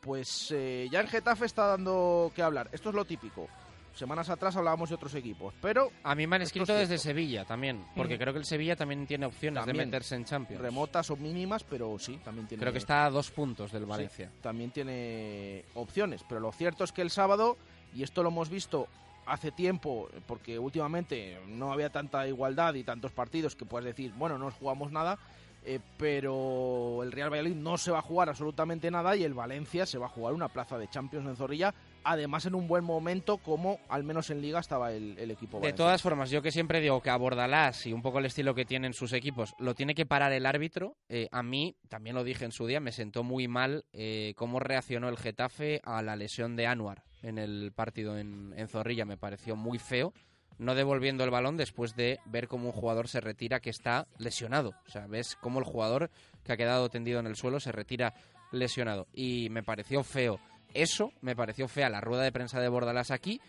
pues 0.00 0.50
eh, 0.50 0.88
ya 0.90 1.00
en 1.00 1.08
Getafe 1.08 1.46
está 1.46 1.66
dando 1.66 2.32
que 2.34 2.42
hablar. 2.42 2.68
Esto 2.72 2.88
es 2.88 2.94
lo 2.94 3.04
típico. 3.04 3.48
Semanas 3.94 4.30
atrás 4.30 4.56
hablábamos 4.56 4.88
de 4.88 4.94
otros 4.94 5.14
equipos, 5.14 5.52
pero... 5.60 5.90
A 6.02 6.14
mí 6.14 6.26
me 6.26 6.36
han 6.36 6.42
escrito 6.42 6.72
es 6.72 6.88
desde. 6.88 6.98
Sevilla 6.98 7.44
también, 7.44 7.84
porque 7.94 8.18
creo 8.18 8.32
que 8.32 8.38
el 8.38 8.44
Sevilla 8.46 8.74
también 8.74 9.06
tiene 9.06 9.26
opciones 9.26 9.60
También. 9.64 9.76
de 9.76 9.84
meterse 9.86 10.14
en 10.14 10.24
Champions. 10.24 10.62
Remotas 10.62 11.10
o 11.10 11.16
mínimas, 11.16 11.62
pero 11.64 11.98
sí, 11.98 12.18
también 12.24 12.46
tiene... 12.46 12.60
Creo 12.62 12.72
que 12.72 12.78
está 12.78 13.04
a 13.04 13.10
dos 13.10 13.30
puntos 13.30 13.70
del 13.70 13.82
Sí, 13.84 13.88
Valencia. 13.88 14.30
también 14.40 14.70
tiene 14.70 15.64
opciones, 15.74 16.24
pero 16.28 16.40
lo 16.40 16.52
cierto 16.52 16.84
es 16.84 16.92
que 16.92 17.02
el 17.02 17.10
sábado, 17.10 17.56
y 17.94 18.02
esto 18.02 18.22
lo 18.22 18.30
hemos 18.30 18.48
visto 18.48 18.88
hace 19.26 19.52
tiempo, 19.52 20.08
porque 20.26 20.58
últimamente 20.58 21.38
no 21.46 21.72
había 21.72 21.90
tanta 21.90 22.26
igualdad 22.26 22.74
y 22.74 22.84
tantos 22.84 23.12
partidos 23.12 23.54
que 23.54 23.64
puedes 23.64 23.84
decir, 23.86 24.12
bueno, 24.16 24.38
no 24.38 24.50
jugamos 24.50 24.90
nada, 24.90 25.18
eh, 25.64 25.78
pero 25.96 27.02
el 27.04 27.12
Real 27.12 27.30
Valladolid 27.30 27.54
no 27.54 27.78
se 27.78 27.92
va 27.92 27.98
a 28.00 28.02
jugar 28.02 28.28
absolutamente 28.28 28.90
nada 28.90 29.14
y 29.16 29.22
el 29.22 29.34
Valencia 29.34 29.86
se 29.86 29.98
va 29.98 30.06
a 30.06 30.08
jugar 30.08 30.34
una 30.34 30.48
plaza 30.48 30.76
de 30.76 30.88
Champions 30.88 31.28
en 31.28 31.36
Zorrilla, 31.36 31.72
además 32.04 32.46
en 32.46 32.54
un 32.54 32.68
buen 32.68 32.84
momento 32.84 33.38
como 33.38 33.78
al 33.88 34.04
menos 34.04 34.30
en 34.30 34.40
Liga 34.40 34.60
estaba 34.60 34.92
el, 34.92 35.16
el 35.18 35.30
equipo 35.30 35.60
De 35.60 35.72
todas 35.72 36.02
formas, 36.02 36.30
yo 36.30 36.42
que 36.42 36.50
siempre 36.50 36.80
digo 36.80 37.00
que 37.00 37.10
a 37.10 37.16
Bordalás 37.16 37.86
y 37.86 37.92
un 37.92 38.02
poco 38.02 38.18
el 38.18 38.26
estilo 38.26 38.54
que 38.54 38.64
tienen 38.64 38.92
sus 38.92 39.12
equipos 39.12 39.54
lo 39.58 39.74
tiene 39.74 39.94
que 39.94 40.06
parar 40.06 40.32
el 40.32 40.46
árbitro, 40.46 40.96
eh, 41.08 41.28
a 41.30 41.42
mí, 41.42 41.76
también 41.88 42.16
lo 42.16 42.24
dije 42.24 42.44
en 42.44 42.52
su 42.52 42.66
día, 42.66 42.80
me 42.80 42.92
sentó 42.92 43.22
muy 43.22 43.48
mal 43.48 43.84
eh, 43.92 44.34
cómo 44.36 44.60
reaccionó 44.60 45.08
el 45.08 45.16
Getafe 45.16 45.80
a 45.84 46.02
la 46.02 46.16
lesión 46.16 46.56
de 46.56 46.66
Anuar 46.66 47.02
en 47.22 47.38
el 47.38 47.72
partido 47.72 48.18
en, 48.18 48.52
en 48.56 48.68
Zorrilla. 48.68 49.04
Me 49.04 49.16
pareció 49.16 49.56
muy 49.56 49.78
feo, 49.78 50.12
no 50.58 50.74
devolviendo 50.74 51.24
el 51.24 51.30
balón 51.30 51.56
después 51.56 51.96
de 51.96 52.18
ver 52.26 52.48
cómo 52.48 52.66
un 52.66 52.72
jugador 52.72 53.08
se 53.08 53.20
retira 53.20 53.60
que 53.60 53.70
está 53.70 54.06
lesionado. 54.18 54.74
O 54.86 54.90
sea, 54.90 55.06
ves 55.06 55.36
cómo 55.40 55.58
el 55.58 55.64
jugador 55.64 56.10
que 56.44 56.52
ha 56.52 56.56
quedado 56.56 56.88
tendido 56.88 57.20
en 57.20 57.26
el 57.26 57.36
suelo 57.36 57.60
se 57.60 57.72
retira 57.72 58.14
lesionado. 58.50 59.08
Y 59.12 59.48
me 59.50 59.62
pareció 59.62 60.02
feo. 60.02 60.38
Eso 60.74 61.12
me 61.20 61.36
pareció 61.36 61.68
fea 61.68 61.90
la 61.90 62.00
rueda 62.00 62.22
de 62.22 62.32
prensa 62.32 62.60
de 62.60 62.68
Bordalás 62.68 63.10
aquí 63.10 63.40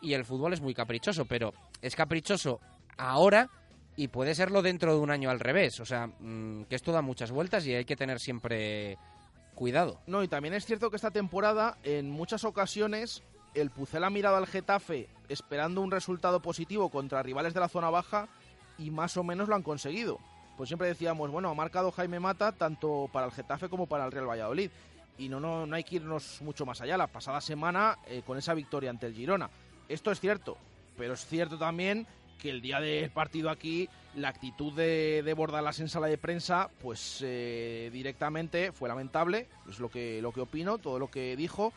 y 0.00 0.14
el 0.14 0.24
fútbol 0.24 0.52
es 0.52 0.60
muy 0.60 0.74
caprichoso, 0.74 1.24
pero 1.24 1.52
es 1.80 1.94
caprichoso 1.94 2.60
ahora 2.98 3.48
y 3.96 4.08
puede 4.08 4.34
serlo 4.34 4.62
dentro 4.62 4.94
de 4.94 5.00
un 5.00 5.10
año 5.10 5.30
al 5.30 5.40
revés. 5.40 5.80
O 5.80 5.84
sea, 5.84 6.06
mm, 6.06 6.64
que 6.64 6.76
esto 6.76 6.92
da 6.92 7.02
muchas 7.02 7.30
vueltas 7.30 7.66
y 7.66 7.74
hay 7.74 7.84
que 7.84 7.96
tener 7.96 8.18
siempre 8.18 8.98
cuidado. 9.54 10.00
No, 10.06 10.22
y 10.22 10.28
también 10.28 10.54
es 10.54 10.64
cierto 10.64 10.90
que 10.90 10.96
esta 10.96 11.10
temporada, 11.10 11.76
en 11.82 12.10
muchas 12.10 12.44
ocasiones, 12.44 13.22
el 13.54 13.70
Pucel 13.70 14.04
ha 14.04 14.10
mirado 14.10 14.36
al 14.36 14.46
Getafe 14.46 15.08
esperando 15.28 15.80
un 15.80 15.90
resultado 15.90 16.40
positivo 16.40 16.88
contra 16.88 17.22
rivales 17.22 17.54
de 17.54 17.60
la 17.60 17.68
zona 17.68 17.90
baja 17.90 18.28
y 18.78 18.90
más 18.90 19.16
o 19.16 19.24
menos 19.24 19.48
lo 19.48 19.54
han 19.54 19.62
conseguido. 19.62 20.18
Pues 20.56 20.68
siempre 20.68 20.88
decíamos, 20.88 21.30
bueno, 21.30 21.50
ha 21.50 21.54
marcado 21.54 21.92
Jaime 21.92 22.20
Mata 22.20 22.52
tanto 22.52 23.08
para 23.12 23.26
el 23.26 23.32
Getafe 23.32 23.68
como 23.68 23.86
para 23.86 24.04
el 24.04 24.12
Real 24.12 24.28
Valladolid. 24.28 24.70
Y 25.18 25.28
no, 25.28 25.40
no, 25.40 25.66
no 25.66 25.76
hay 25.76 25.84
que 25.84 25.96
irnos 25.96 26.40
mucho 26.42 26.66
más 26.66 26.80
allá. 26.80 26.96
La 26.96 27.06
pasada 27.06 27.40
semana 27.40 27.98
eh, 28.06 28.22
con 28.26 28.38
esa 28.38 28.54
victoria 28.54 28.90
ante 28.90 29.06
el 29.06 29.14
Girona. 29.14 29.50
Esto 29.88 30.10
es 30.10 30.20
cierto, 30.20 30.56
pero 30.96 31.14
es 31.14 31.26
cierto 31.26 31.58
también 31.58 32.06
que 32.38 32.50
el 32.50 32.60
día 32.60 32.80
del 32.80 33.10
partido 33.10 33.50
aquí 33.50 33.88
la 34.16 34.28
actitud 34.28 34.72
de, 34.72 35.22
de 35.24 35.34
Bordalás 35.34 35.78
en 35.78 35.88
sala 35.88 36.08
de 36.08 36.18
prensa 36.18 36.68
pues 36.80 37.20
eh, 37.22 37.88
directamente 37.92 38.72
fue 38.72 38.88
lamentable 38.88 39.46
es 39.70 39.78
lo 39.78 39.88
que 39.88 40.20
lo 40.20 40.32
que 40.32 40.40
opino 40.40 40.78
todo 40.78 40.98
lo 40.98 41.08
que 41.08 41.36
dijo 41.36 41.72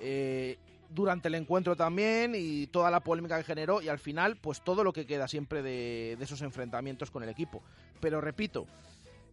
Eh, 0.00 0.58
durante 0.90 1.28
el 1.28 1.34
encuentro 1.36 1.74
también 1.76 2.34
y 2.36 2.66
toda 2.66 2.90
la 2.90 3.00
polémica 3.00 3.38
que 3.38 3.44
generó 3.44 3.80
y 3.80 3.88
al 3.88 3.98
final 3.98 4.36
pues 4.36 4.60
todo 4.60 4.84
lo 4.84 4.92
que 4.92 5.06
queda 5.06 5.26
siempre 5.28 5.62
de, 5.62 6.16
de 6.18 6.24
esos 6.24 6.42
enfrentamientos 6.42 7.10
con 7.10 7.22
el 7.22 7.30
equipo 7.30 7.62
pero 8.00 8.20
repito 8.20 8.66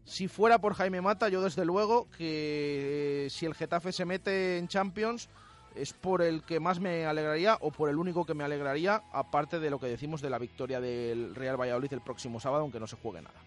si 0.10 0.27
fuera 0.27 0.57
por 0.60 0.73
Jaime 0.73 1.02
Mata, 1.02 1.30
yo 1.30 1.41
desde 1.41 1.65
luego 1.65 2.07
que 2.18 3.27
si 3.30 3.45
el 3.45 3.53
Getafe 3.53 3.91
se 3.91 4.06
mete 4.06 4.57
en 4.57 4.68
Champions 4.68 5.30
es 5.76 5.94
por 5.94 6.22
el 6.23 6.44
que 6.44 6.60
más 6.60 6.80
me 6.80 7.06
alegraría 7.06 7.56
o 7.61 7.72
por 7.72 7.90
el 7.90 7.98
único 7.98 8.26
que 8.26 8.34
me 8.34 8.44
alegraría, 8.44 9.03
aparte 9.14 9.60
de 9.60 9.69
lo 9.69 9.80
que 9.80 9.86
decimos 9.88 10.22
de 10.22 10.30
la 10.31 10.40
victoria 10.40 10.81
del 10.81 11.36
Real 11.36 11.57
Valladolid 11.61 11.94
el 11.94 12.02
próximo 12.02 12.40
sábado, 12.40 12.64
aunque 12.64 12.80
no 12.80 12.88
se 12.88 12.98
juegue 12.98 13.22
nada. 13.22 13.40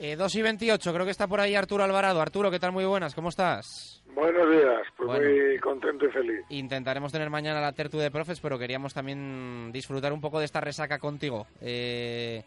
Eh, 0.00 0.16
2 0.16 0.34
y 0.34 0.42
28, 0.42 0.92
creo 0.92 1.04
que 1.04 1.10
está 1.12 1.26
por 1.26 1.40
ahí 1.40 1.54
Arturo 1.54 1.82
Alvarado. 1.84 2.20
Arturo, 2.20 2.50
¿qué 2.50 2.58
tal? 2.58 2.72
Muy 2.72 2.84
buenas, 2.84 3.14
¿cómo 3.14 3.30
estás? 3.30 4.02
Buenos 4.14 4.50
días, 4.50 4.82
pues 4.96 5.06
Bueno. 5.06 5.28
muy 5.28 5.58
contento 5.58 6.06
y 6.06 6.10
feliz. 6.10 6.44
Intentaremos 6.50 7.12
tener 7.12 7.30
mañana 7.30 7.60
la 7.60 7.72
tertu 7.72 7.98
de 7.98 8.10
profes, 8.10 8.40
pero 8.40 8.58
queríamos 8.58 8.92
también 8.94 9.70
disfrutar 9.72 10.12
un 10.12 10.20
poco 10.20 10.38
de 10.40 10.44
esta 10.44 10.60
resaca 10.60 10.98
contigo. 10.98 11.46
Eh, 11.60 12.42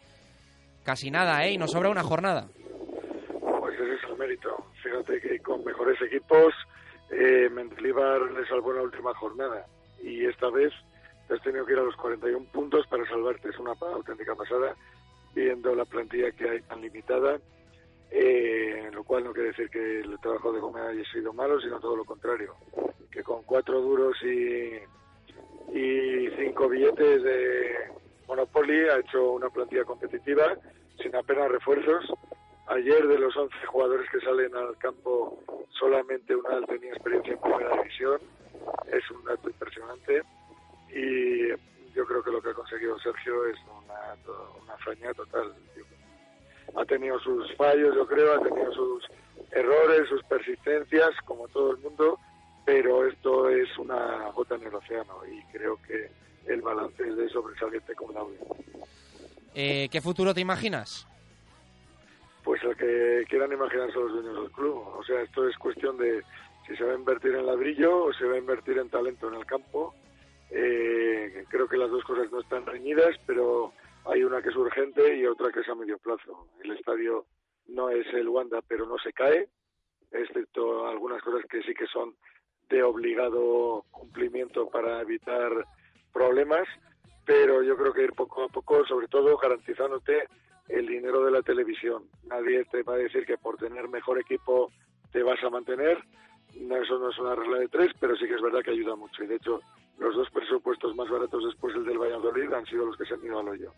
casi 0.84 1.10
nada, 1.10 1.44
¿eh? 1.44 1.52
Y 1.52 1.58
nos 1.58 1.70
sobra 1.72 1.88
una 1.90 2.02
jornada. 2.02 2.46
Ese 3.82 3.94
es 3.94 4.04
el 4.04 4.16
mérito. 4.16 4.64
Fíjate 4.82 5.20
que 5.20 5.40
con 5.40 5.64
mejores 5.64 6.00
equipos, 6.02 6.54
eh, 7.10 7.48
Mendilibar 7.50 8.22
le 8.30 8.46
salvó 8.46 8.70
en 8.70 8.76
la 8.76 8.82
última 8.84 9.12
jornada. 9.14 9.66
Y 10.00 10.24
esta 10.24 10.50
vez 10.50 10.72
te 11.26 11.34
has 11.34 11.42
tenido 11.42 11.66
que 11.66 11.72
ir 11.72 11.78
a 11.78 11.82
los 11.82 11.96
41 11.96 12.46
puntos 12.52 12.86
para 12.86 13.04
salvarte. 13.08 13.48
Es 13.48 13.58
una 13.58 13.72
auténtica 13.72 14.34
pasada, 14.36 14.76
viendo 15.34 15.74
la 15.74 15.84
plantilla 15.84 16.30
que 16.30 16.48
hay 16.48 16.60
tan 16.62 16.80
limitada. 16.80 17.40
Eh, 18.10 18.90
lo 18.92 19.02
cual 19.04 19.24
no 19.24 19.32
quiere 19.32 19.48
decir 19.48 19.70
que 19.70 20.00
el 20.00 20.18
trabajo 20.20 20.52
de 20.52 20.60
Gómez 20.60 20.82
haya 20.84 21.12
sido 21.12 21.32
malo, 21.32 21.60
sino 21.60 21.80
todo 21.80 21.96
lo 21.96 22.04
contrario. 22.04 22.54
Que 23.10 23.22
con 23.22 23.42
cuatro 23.42 23.80
duros 23.80 24.16
y, 24.22 24.76
y 25.76 26.30
cinco 26.38 26.68
billetes 26.68 27.22
de 27.22 27.74
Monopoly 28.28 28.88
ha 28.88 28.98
hecho 28.98 29.32
una 29.32 29.50
plantilla 29.50 29.84
competitiva 29.84 30.56
sin 31.02 31.16
apenas 31.16 31.50
refuerzos. 31.50 32.12
Ayer 32.68 33.06
de 33.06 33.18
los 33.18 33.36
11 33.36 33.54
jugadores 33.66 34.08
que 34.10 34.20
salen 34.20 34.54
al 34.54 34.76
campo, 34.78 35.38
solamente 35.70 36.34
una 36.34 36.64
tenía 36.66 36.92
experiencia 36.92 37.32
en 37.34 37.40
primera 37.40 37.76
división. 37.76 38.20
Es 38.90 39.10
un 39.10 39.24
dato 39.24 39.48
impresionante. 39.48 40.22
y 40.94 41.48
yo 41.94 42.06
creo 42.06 42.22
que 42.22 42.30
lo 42.30 42.40
que 42.40 42.50
ha 42.50 42.54
conseguido 42.54 42.98
Sergio 43.00 43.46
es 43.46 43.56
una, 43.66 44.16
una 44.62 44.74
hazaña 44.74 45.12
total. 45.14 45.52
Ha 46.74 46.84
tenido 46.86 47.18
sus 47.20 47.54
fallos, 47.56 47.94
yo 47.94 48.06
creo, 48.06 48.34
ha 48.34 48.42
tenido 48.42 48.72
sus 48.72 49.04
errores, 49.50 50.08
sus 50.08 50.22
persistencias, 50.24 51.10
como 51.26 51.48
todo 51.48 51.72
el 51.72 51.78
mundo, 51.78 52.18
pero 52.64 53.06
esto 53.06 53.48
es 53.50 53.68
una 53.78 54.30
gota 54.30 54.54
en 54.54 54.62
el 54.62 54.74
océano 54.74 55.18
y 55.26 55.42
creo 55.52 55.78
que 55.86 56.10
el 56.46 56.62
balance 56.62 57.02
es 57.06 57.16
de 57.16 57.28
sobresaliente 57.28 57.94
como 57.94 58.12
la 58.12 58.24
eh, 59.54 59.88
¿Qué 59.90 60.00
futuro 60.00 60.32
te 60.32 60.40
imaginas? 60.40 61.06
Pues 62.44 62.62
el 62.64 62.76
que 62.76 63.24
quieran 63.28 63.52
imaginarse 63.52 63.98
los 63.98 64.12
dueños 64.12 64.42
del 64.42 64.50
club. 64.50 64.78
O 64.98 65.04
sea, 65.04 65.22
esto 65.22 65.48
es 65.48 65.56
cuestión 65.58 65.96
de 65.96 66.22
si 66.66 66.76
se 66.76 66.84
va 66.84 66.92
a 66.92 66.96
invertir 66.98 67.34
en 67.34 67.46
ladrillo 67.46 68.04
o 68.04 68.12
se 68.12 68.26
va 68.26 68.34
a 68.34 68.38
invertir 68.38 68.78
en 68.78 68.90
talento 68.90 69.28
en 69.28 69.34
el 69.34 69.46
campo. 69.46 69.94
Eh, 70.50 71.44
creo 71.48 71.68
que 71.68 71.76
las 71.76 71.90
dos 71.90 72.04
cosas 72.04 72.30
no 72.30 72.40
están 72.40 72.66
reñidas, 72.66 73.16
pero 73.26 73.72
hay 74.04 74.22
una 74.24 74.42
que 74.42 74.50
es 74.50 74.56
urgente 74.56 75.16
y 75.16 75.26
otra 75.26 75.50
que 75.52 75.60
es 75.60 75.68
a 75.68 75.74
medio 75.74 75.98
plazo. 75.98 76.48
El 76.62 76.72
estadio 76.72 77.26
no 77.68 77.88
es 77.88 78.06
el 78.12 78.28
Wanda, 78.28 78.60
pero 78.66 78.86
no 78.86 78.98
se 78.98 79.12
cae, 79.12 79.48
excepto 80.10 80.86
algunas 80.86 81.22
cosas 81.22 81.44
que 81.48 81.62
sí 81.62 81.74
que 81.74 81.86
son 81.86 82.14
de 82.68 82.82
obligado 82.82 83.84
cumplimiento 83.90 84.68
para 84.68 85.00
evitar 85.00 85.66
problemas, 86.12 86.66
pero 87.24 87.62
yo 87.62 87.76
creo 87.76 87.92
que 87.92 88.04
ir 88.04 88.12
poco 88.12 88.44
a 88.44 88.48
poco, 88.48 88.84
sobre 88.86 89.08
todo 89.08 89.36
garantizándote 89.36 90.28
el 90.68 90.86
dinero 90.86 91.24
de 91.24 91.30
la 91.30 91.42
televisión. 91.42 92.04
Nadie 92.24 92.64
te 92.66 92.82
va 92.82 92.94
a 92.94 92.98
decir 92.98 93.26
que 93.26 93.38
por 93.38 93.56
tener 93.56 93.88
mejor 93.88 94.18
equipo 94.18 94.70
te 95.12 95.22
vas 95.22 95.42
a 95.42 95.50
mantener. 95.50 96.02
No, 96.60 96.76
eso 96.76 96.98
no 96.98 97.10
es 97.10 97.18
una 97.18 97.34
regla 97.34 97.58
de 97.58 97.68
tres, 97.68 97.92
pero 97.98 98.16
sí 98.16 98.26
que 98.26 98.34
es 98.34 98.42
verdad 98.42 98.62
que 98.62 98.72
ayuda 98.72 98.94
mucho. 98.96 99.24
Y 99.24 99.26
de 99.26 99.36
hecho, 99.36 99.60
los 99.98 100.14
dos 100.14 100.30
presupuestos 100.30 100.94
más 100.94 101.08
baratos 101.08 101.44
después 101.44 101.74
del 101.74 101.84
del 101.84 101.98
Valladolid 101.98 102.52
han 102.52 102.66
sido 102.66 102.86
los 102.86 102.96
que 102.96 103.04
se 103.04 103.14
han 103.14 103.24
ido 103.24 103.40
al 103.40 103.48
hoyo. 103.48 103.72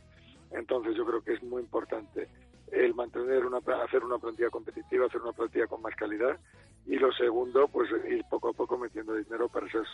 Entonces 0.51 0.97
yo 0.97 1.05
creo 1.05 1.23
que 1.23 1.35
es 1.35 1.43
muy 1.43 1.63
importante 1.63 2.29
el 2.73 2.95
mantener 2.95 3.45
una, 3.45 3.59
hacer 3.83 4.05
una 4.05 4.19
plantilla 4.19 4.51
competitiva, 4.51 5.07
hacer 5.07 5.21
una 5.21 5.33
plantilla 5.33 5.67
con 5.67 5.83
más 5.83 5.95
calidad 5.95 6.39
y 6.87 6.97
lo 6.97 7.13
segundo, 7.13 7.69
pues 7.69 7.89
ir 8.09 8.25
poco 8.29 8.51
a 8.51 8.53
poco 8.53 8.77
metiendo 8.77 9.15
dinero 9.15 9.49
para 9.49 9.67
esas 9.67 9.87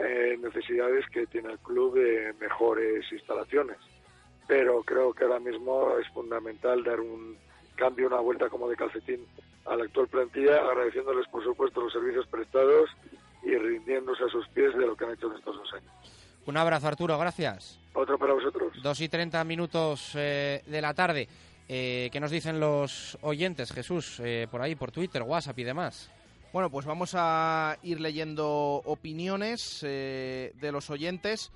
eh, 0.00 0.36
necesidades 0.40 1.04
que 1.12 1.26
tiene 1.26 1.52
el 1.52 1.58
club 1.58 1.94
de 1.94 2.32
mejores 2.40 3.04
instalaciones. 3.10 3.76
Pero 4.48 4.82
creo 4.82 5.12
que 5.12 5.24
ahora 5.24 5.38
mismo 5.38 5.96
es 5.98 6.08
fundamental 6.08 6.82
dar 6.82 6.98
un 6.98 7.36
cambio, 7.76 8.08
una 8.08 8.18
vuelta 8.18 8.48
como 8.48 8.68
de 8.68 8.76
calcetín 8.76 9.24
a 9.66 9.76
la 9.76 9.84
actual 9.84 10.08
plantilla, 10.08 10.56
agradeciéndoles 10.56 11.28
por 11.28 11.44
supuesto 11.44 11.82
los 11.82 11.92
servicios 11.92 12.26
prestados 12.26 12.90
y 13.44 13.54
rindiéndose 13.54 14.24
a 14.24 14.28
sus 14.28 14.48
pies 14.48 14.74
de 14.76 14.86
lo 14.86 14.96
que 14.96 15.04
han 15.04 15.12
hecho 15.12 15.30
en 15.30 15.36
estos 15.38 15.56
dos 15.56 15.72
años. 15.74 15.92
Un 16.46 16.56
abrazo, 16.56 16.88
Arturo, 16.88 17.18
gracias. 17.18 17.78
Otro 17.92 18.18
para 18.18 18.32
vosotros. 18.32 18.72
Dos 18.82 19.00
y 19.02 19.08
treinta 19.10 19.44
minutos 19.44 20.12
eh, 20.14 20.62
de 20.66 20.80
la 20.80 20.94
tarde. 20.94 21.28
Eh, 21.68 22.08
¿Qué 22.10 22.18
nos 22.18 22.30
dicen 22.30 22.58
los 22.58 23.18
oyentes, 23.20 23.70
Jesús, 23.70 24.18
eh, 24.20 24.48
por 24.50 24.62
ahí, 24.62 24.74
por 24.74 24.90
Twitter, 24.90 25.22
WhatsApp 25.22 25.58
y 25.58 25.64
demás? 25.64 26.10
Bueno, 26.54 26.70
pues 26.70 26.86
vamos 26.86 27.14
a 27.14 27.76
ir 27.82 28.00
leyendo 28.00 28.48
opiniones 28.86 29.82
de 29.82 30.70
los 30.72 30.88
oyentes 30.88 31.52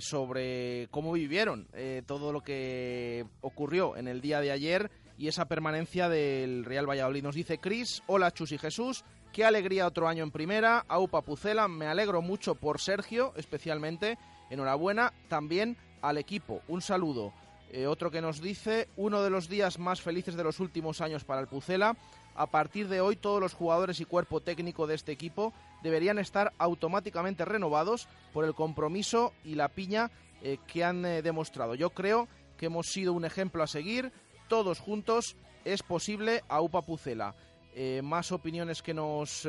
sobre 0.00 0.88
cómo 0.90 1.12
vivieron 1.12 1.66
todo 2.06 2.32
lo 2.32 2.42
que 2.42 3.24
ocurrió 3.40 3.96
en 3.96 4.08
el 4.08 4.20
día 4.20 4.40
de 4.40 4.52
ayer 4.52 4.90
y 5.16 5.28
esa 5.28 5.46
permanencia 5.46 6.08
del 6.08 6.64
Real 6.64 6.88
Valladolid. 6.88 7.22
Nos 7.22 7.34
dice 7.34 7.58
Cris, 7.58 8.02
hola 8.06 8.30
Chus 8.32 8.52
y 8.52 8.58
Jesús, 8.58 9.04
Qué 9.32 9.44
alegría 9.44 9.86
otro 9.86 10.08
año 10.08 10.24
en 10.24 10.30
primera. 10.30 10.84
Aupa 10.88 11.22
Pucela, 11.22 11.68
me 11.68 11.86
alegro 11.86 12.22
mucho 12.22 12.54
por 12.54 12.80
Sergio, 12.80 13.32
especialmente. 13.36 14.18
Enhorabuena 14.50 15.12
también 15.28 15.76
al 16.02 16.18
equipo. 16.18 16.62
Un 16.68 16.80
saludo. 16.80 17.32
Eh, 17.70 17.86
otro 17.86 18.10
que 18.10 18.22
nos 18.22 18.40
dice, 18.40 18.88
uno 18.96 19.22
de 19.22 19.30
los 19.30 19.48
días 19.48 19.78
más 19.78 20.00
felices 20.00 20.34
de 20.34 20.44
los 20.44 20.58
últimos 20.58 21.00
años 21.00 21.24
para 21.24 21.40
el 21.40 21.46
Pucela. 21.46 21.96
A 22.34 22.46
partir 22.46 22.88
de 22.88 23.00
hoy 23.00 23.16
todos 23.16 23.40
los 23.40 23.52
jugadores 23.52 24.00
y 24.00 24.06
cuerpo 24.06 24.40
técnico 24.40 24.86
de 24.86 24.94
este 24.94 25.12
equipo 25.12 25.52
deberían 25.82 26.18
estar 26.18 26.52
automáticamente 26.58 27.44
renovados 27.44 28.08
por 28.32 28.44
el 28.44 28.54
compromiso 28.54 29.32
y 29.44 29.54
la 29.54 29.68
piña 29.68 30.10
eh, 30.42 30.58
que 30.66 30.84
han 30.84 31.04
eh, 31.04 31.22
demostrado. 31.22 31.74
Yo 31.74 31.90
creo 31.90 32.28
que 32.56 32.66
hemos 32.66 32.86
sido 32.86 33.12
un 33.12 33.24
ejemplo 33.24 33.62
a 33.62 33.66
seguir. 33.66 34.12
Todos 34.48 34.80
juntos 34.80 35.36
es 35.64 35.82
posible 35.82 36.42
a 36.48 36.60
UPA 36.60 36.82
Pucela. 36.82 37.34
Eh, 37.74 38.00
más 38.02 38.32
opiniones 38.32 38.82
que 38.82 38.94
nos 38.94 39.46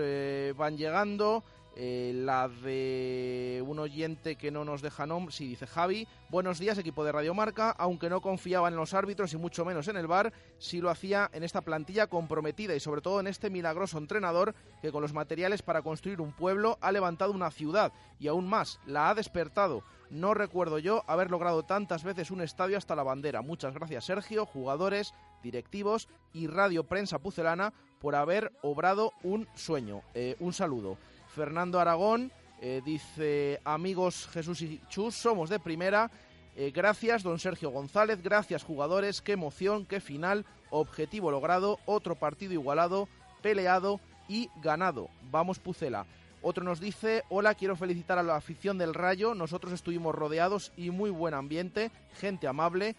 van 0.55 0.77
llegando. 0.77 1.43
Eh, 1.81 2.11
la 2.13 2.49
de 2.49 3.63
un 3.65 3.79
oyente 3.79 4.35
que 4.35 4.51
no 4.51 4.65
nos 4.65 4.81
deja 4.81 5.05
nombre, 5.05 5.33
sí, 5.33 5.47
dice 5.47 5.65
Javi. 5.65 6.09
Buenos 6.27 6.59
días, 6.59 6.77
equipo 6.77 7.05
de 7.05 7.13
Radiomarca. 7.13 7.71
Aunque 7.71 8.09
no 8.09 8.19
confiaba 8.19 8.67
en 8.67 8.75
los 8.75 8.93
árbitros 8.93 9.31
y 9.31 9.37
mucho 9.37 9.63
menos 9.63 9.87
en 9.87 9.95
el 9.95 10.05
VAR, 10.05 10.33
sí 10.57 10.81
lo 10.81 10.89
hacía 10.89 11.29
en 11.31 11.43
esta 11.43 11.61
plantilla 11.61 12.07
comprometida 12.07 12.75
y 12.75 12.81
sobre 12.81 12.99
todo 12.99 13.21
en 13.21 13.27
este 13.27 13.49
milagroso 13.49 13.97
entrenador 13.97 14.55
que 14.81 14.91
con 14.91 15.01
los 15.01 15.13
materiales 15.13 15.61
para 15.61 15.81
construir 15.81 16.19
un 16.19 16.33
pueblo 16.33 16.77
ha 16.81 16.91
levantado 16.91 17.31
una 17.31 17.49
ciudad 17.49 17.93
y 18.19 18.27
aún 18.27 18.49
más, 18.49 18.81
la 18.85 19.09
ha 19.09 19.15
despertado. 19.15 19.81
No 20.09 20.33
recuerdo 20.33 20.79
yo 20.79 21.05
haber 21.07 21.31
logrado 21.31 21.63
tantas 21.63 22.03
veces 22.03 22.29
un 22.29 22.41
estadio 22.41 22.77
hasta 22.77 22.97
la 22.97 23.03
bandera. 23.03 23.41
Muchas 23.41 23.73
gracias, 23.73 24.03
Sergio, 24.03 24.45
jugadores, 24.45 25.13
directivos 25.43 26.09
y 26.33 26.47
Radio 26.47 26.83
Prensa 26.83 27.19
Pucelana 27.19 27.71
por 28.01 28.15
haber 28.15 28.51
obrado 28.63 29.13
un 29.23 29.47
sueño. 29.55 30.01
Eh, 30.13 30.35
un 30.41 30.51
saludo. 30.51 30.97
Fernando 31.39 31.79
Aragón 31.79 32.33
eh, 32.59 32.81
dice, 32.83 33.61
amigos 33.63 34.27
Jesús 34.33 34.61
y 34.61 34.81
Chus, 34.89 35.15
somos 35.15 35.49
de 35.49 35.57
primera. 35.57 36.11
Eh, 36.57 36.69
gracias, 36.75 37.23
don 37.23 37.39
Sergio 37.39 37.69
González. 37.69 38.21
Gracias, 38.21 38.61
jugadores. 38.61 39.21
Qué 39.21 39.31
emoción, 39.31 39.85
qué 39.85 40.01
final. 40.01 40.45
Objetivo 40.69 41.31
logrado. 41.31 41.79
Otro 41.85 42.15
partido 42.15 42.51
igualado, 42.51 43.07
peleado 43.41 44.01
y 44.27 44.49
ganado. 44.61 45.07
Vamos, 45.31 45.59
Pucela. 45.59 46.05
Otro 46.41 46.65
nos 46.65 46.81
dice, 46.81 47.23
hola, 47.29 47.55
quiero 47.55 47.77
felicitar 47.77 48.19
a 48.19 48.23
la 48.23 48.35
afición 48.35 48.77
del 48.77 48.93
Rayo. 48.93 49.33
Nosotros 49.33 49.71
estuvimos 49.71 50.13
rodeados 50.13 50.73
y 50.75 50.89
muy 50.89 51.09
buen 51.09 51.33
ambiente, 51.33 51.89
gente 52.19 52.49
amable. 52.49 52.97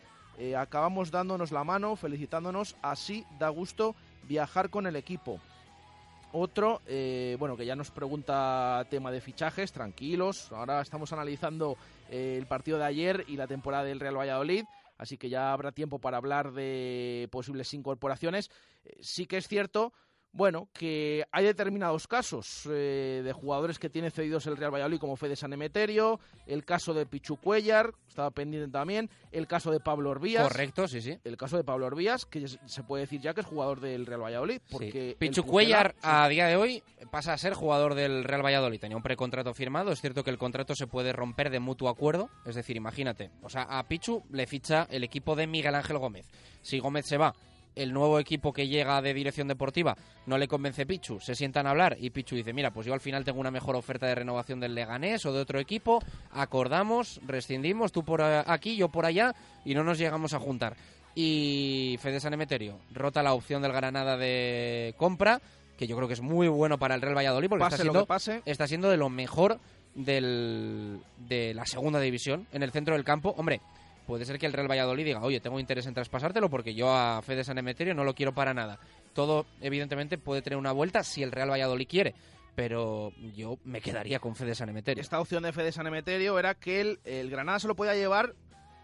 acabamos 0.57 1.11
dándonos 1.11 1.53
la 1.53 1.63
mano, 1.63 1.95
felicitándonos. 1.95 2.75
Así 2.81 3.27
da 3.39 3.51
gusto 3.51 3.95
viajar 4.27 4.71
con 4.71 4.87
el 4.87 4.97
equipo. 4.97 5.43
Otro, 6.33 6.81
eh, 6.87 7.37
bueno, 7.41 7.57
que 7.57 7.67
ya 7.67 7.75
nos 7.75 7.91
pregunta 7.91 8.87
tema 8.89 9.11
de 9.11 9.21
fichajes, 9.21 9.73
tranquilos. 9.73 10.53
Ahora 10.53 10.81
estamos 10.81 11.13
analizando 11.13 11.77
eh, 12.09 12.37
el 12.39 12.47
partido 12.47 12.79
de 12.79 12.85
ayer 12.85 13.25
y 13.27 13.37
la 13.37 13.49
temporada 13.49 13.83
del 13.83 13.99
Real 13.99 14.17
Valladolid, 14.17 14.65
así 14.97 15.17
que 15.17 15.29
ya 15.29 15.53
habrá 15.53 15.73
tiempo 15.73 15.99
para 15.99 16.19
hablar 16.19 16.53
de 16.53 17.29
posibles 17.33 17.75
incorporaciones. 17.75 18.49
Eh, 18.85 18.99
sí 19.01 19.27
que 19.27 19.39
es 19.39 19.49
cierto 19.49 19.93
bueno, 20.33 20.69
que 20.73 21.25
hay 21.33 21.45
determinados 21.45 22.07
casos 22.07 22.69
eh, 22.71 23.23
de 23.25 23.33
jugadores 23.33 23.79
que 23.79 23.91
tiene 23.91 24.11
cedidos 24.11 24.47
el 24.47 24.57
Real 24.57 24.73
Valladolid, 24.73 24.99
como 24.99 25.17
Fede 25.17 25.37
San 25.37 25.53
Emeterio, 25.53 26.21
el 26.47 26.65
caso 26.65 26.95
de 26.95 27.07
Pichu 27.07 27.37
Cuellar, 27.37 27.93
estaba 28.09 28.31
pendiente 28.31 28.71
también, 28.71 29.11
el 29.33 29.47
caso 29.47 29.71
de 29.71 29.81
Pablo 29.81 30.11
Orbías. 30.11 30.45
Correcto, 30.45 30.87
sí, 30.87 31.01
sí. 31.01 31.19
El 31.25 31.37
caso 31.37 31.57
de 31.57 31.65
Pablo 31.65 31.87
Orbías, 31.87 32.27
que 32.27 32.47
se 32.47 32.83
puede 32.83 33.03
decir 33.03 33.21
ya 33.21 33.35
que 33.35 33.41
es 33.41 33.47
jugador 33.47 33.81
del 33.81 34.07
Real 34.07 34.23
Valladolid. 34.23 34.61
Porque 34.71 35.17
Pichu 35.19 35.43
Cuellar, 35.45 35.95
a 36.03 36.29
día 36.29 36.47
de 36.47 36.57
hoy, 36.57 36.83
pasa 37.11 37.33
a 37.33 37.39
ser 37.39 37.55
jugador 37.55 37.95
del 37.95 38.25
Real 38.25 38.45
Valladolid. 38.45 38.81
Tenía 38.81 38.97
un 38.97 39.03
precontrato 39.03 39.53
firmado, 39.55 39.91
es 39.91 40.01
cierto 40.01 40.23
que 40.23 40.31
el 40.31 40.39
contrato 40.39 40.75
se 40.75 40.87
puede 40.87 41.13
romper 41.13 41.51
de 41.51 41.61
mutuo 41.61 41.89
acuerdo, 41.89 42.31
es 42.47 42.55
decir, 42.55 42.77
imagínate, 42.77 43.31
o 43.43 43.49
sea, 43.49 43.63
a 43.63 43.87
Pichu 43.89 44.23
le 44.31 44.47
ficha 44.47 44.87
el 44.91 45.05
equipo 45.05 45.35
de 45.35 45.47
Miguel 45.47 45.75
Ángel 45.75 45.99
Gómez. 45.99 46.27
Si 46.63 46.79
Gómez 46.79 47.07
se 47.07 47.17
va 47.17 47.35
el 47.75 47.93
nuevo 47.93 48.19
equipo 48.19 48.53
que 48.53 48.69
llega 48.69 49.01
de 49.03 49.15
dirección 49.15 49.49
deportiva 49.49 49.97
no 50.27 50.39
le 50.39 50.49
convence 50.49 50.87
Pichu, 50.87 51.21
se 51.21 51.35
sientan 51.35 51.67
a 51.67 51.71
hablar 51.71 51.97
y 52.01 52.11
Pichu 52.11 52.37
dice, 52.37 52.53
mira, 52.53 52.71
pues 52.73 52.87
yo 52.87 52.95
al 52.95 53.01
final 53.01 53.25
tengo 53.25 53.41
una 53.41 53.51
mejor 53.51 53.77
oferta 53.77 54.07
de 54.07 54.15
renovación 54.15 54.61
del 54.61 54.75
Leganés 54.75 55.25
o 55.27 55.33
de 55.33 55.41
otro 55.41 55.59
equipo, 55.59 56.03
acordamos, 56.33 57.21
rescindimos, 57.27 57.93
tú 57.93 58.05
por 58.05 58.23
aquí, 58.23 58.77
yo 58.77 58.89
por 58.89 59.07
allá 59.07 59.35
y 59.65 59.75
no 59.75 59.85
nos 59.85 59.99
llegamos 59.99 60.35
a 60.35 60.39
juntar. 60.39 60.77
Y 61.15 61.99
Fede 62.01 62.21
San 62.21 62.35
Emeterio 62.35 62.79
rota 62.93 63.23
la 63.23 63.35
opción 63.35 63.63
del 63.63 63.73
Granada 63.73 64.17
de 64.17 64.95
compra, 64.97 65.41
que 65.77 65.87
yo 65.87 65.97
creo 65.97 66.07
que 66.07 66.15
es 66.15 66.21
muy 66.21 66.47
bueno 66.47 66.79
para 66.79 66.95
el 66.95 67.01
Real 67.01 67.17
Valladolid 67.17 67.49
porque 67.49 67.65
está, 67.65 67.77
siendo, 67.79 68.07
está 68.45 68.67
siendo 68.69 68.91
de 68.91 68.97
lo 68.97 69.09
mejor 69.09 69.59
del, 69.95 71.01
de 71.19 71.55
la 71.55 71.67
segunda 71.67 72.01
división 72.01 72.47
en 72.53 72.63
el 72.63 72.71
centro 72.71 72.95
del 72.95 73.05
campo. 73.05 73.35
Hombre, 73.37 73.61
puede 74.11 74.25
ser 74.25 74.41
que 74.41 74.47
el 74.47 74.53
Real 74.53 74.69
Valladolid 74.69 75.05
diga, 75.05 75.23
oye, 75.23 75.39
tengo 75.39 75.61
interés 75.61 75.87
en 75.87 75.95
traspasártelo 75.95 76.51
porque 76.51 76.75
yo 76.75 76.93
a 76.93 77.23
Fede 77.23 77.45
San 77.45 77.59
Emeterio 77.59 77.95
no 77.95 78.03
lo 78.03 78.13
quiero 78.13 78.35
para 78.35 78.53
nada. 78.53 78.81
Todo, 79.13 79.47
evidentemente, 79.61 80.19
puede 80.19 80.43
tener 80.43 80.59
una 80.59 80.73
vuelta 80.73 81.05
si 81.05 81.23
el 81.23 81.31
Real 81.31 81.49
Valladolid 81.49 81.87
quiere 81.89 82.15
pero 82.57 83.13
yo 83.37 83.57
me 83.65 83.81
quedaría 83.81 84.19
con 84.19 84.35
Fede 84.35 84.57
San 84.57 84.69
Emeterio. 84.69 85.01
Esta 85.01 85.21
opción 85.21 85.45
de 85.45 85.53
Fede 85.53 85.71
San 85.71 85.87
Emeterio 85.87 86.39
era 86.39 86.57
que 86.57 86.81
el, 87.05 87.31
Granada 87.31 87.61
se 87.61 87.69
lo 87.69 87.77
podía 87.77 87.95
llevar 87.95 88.35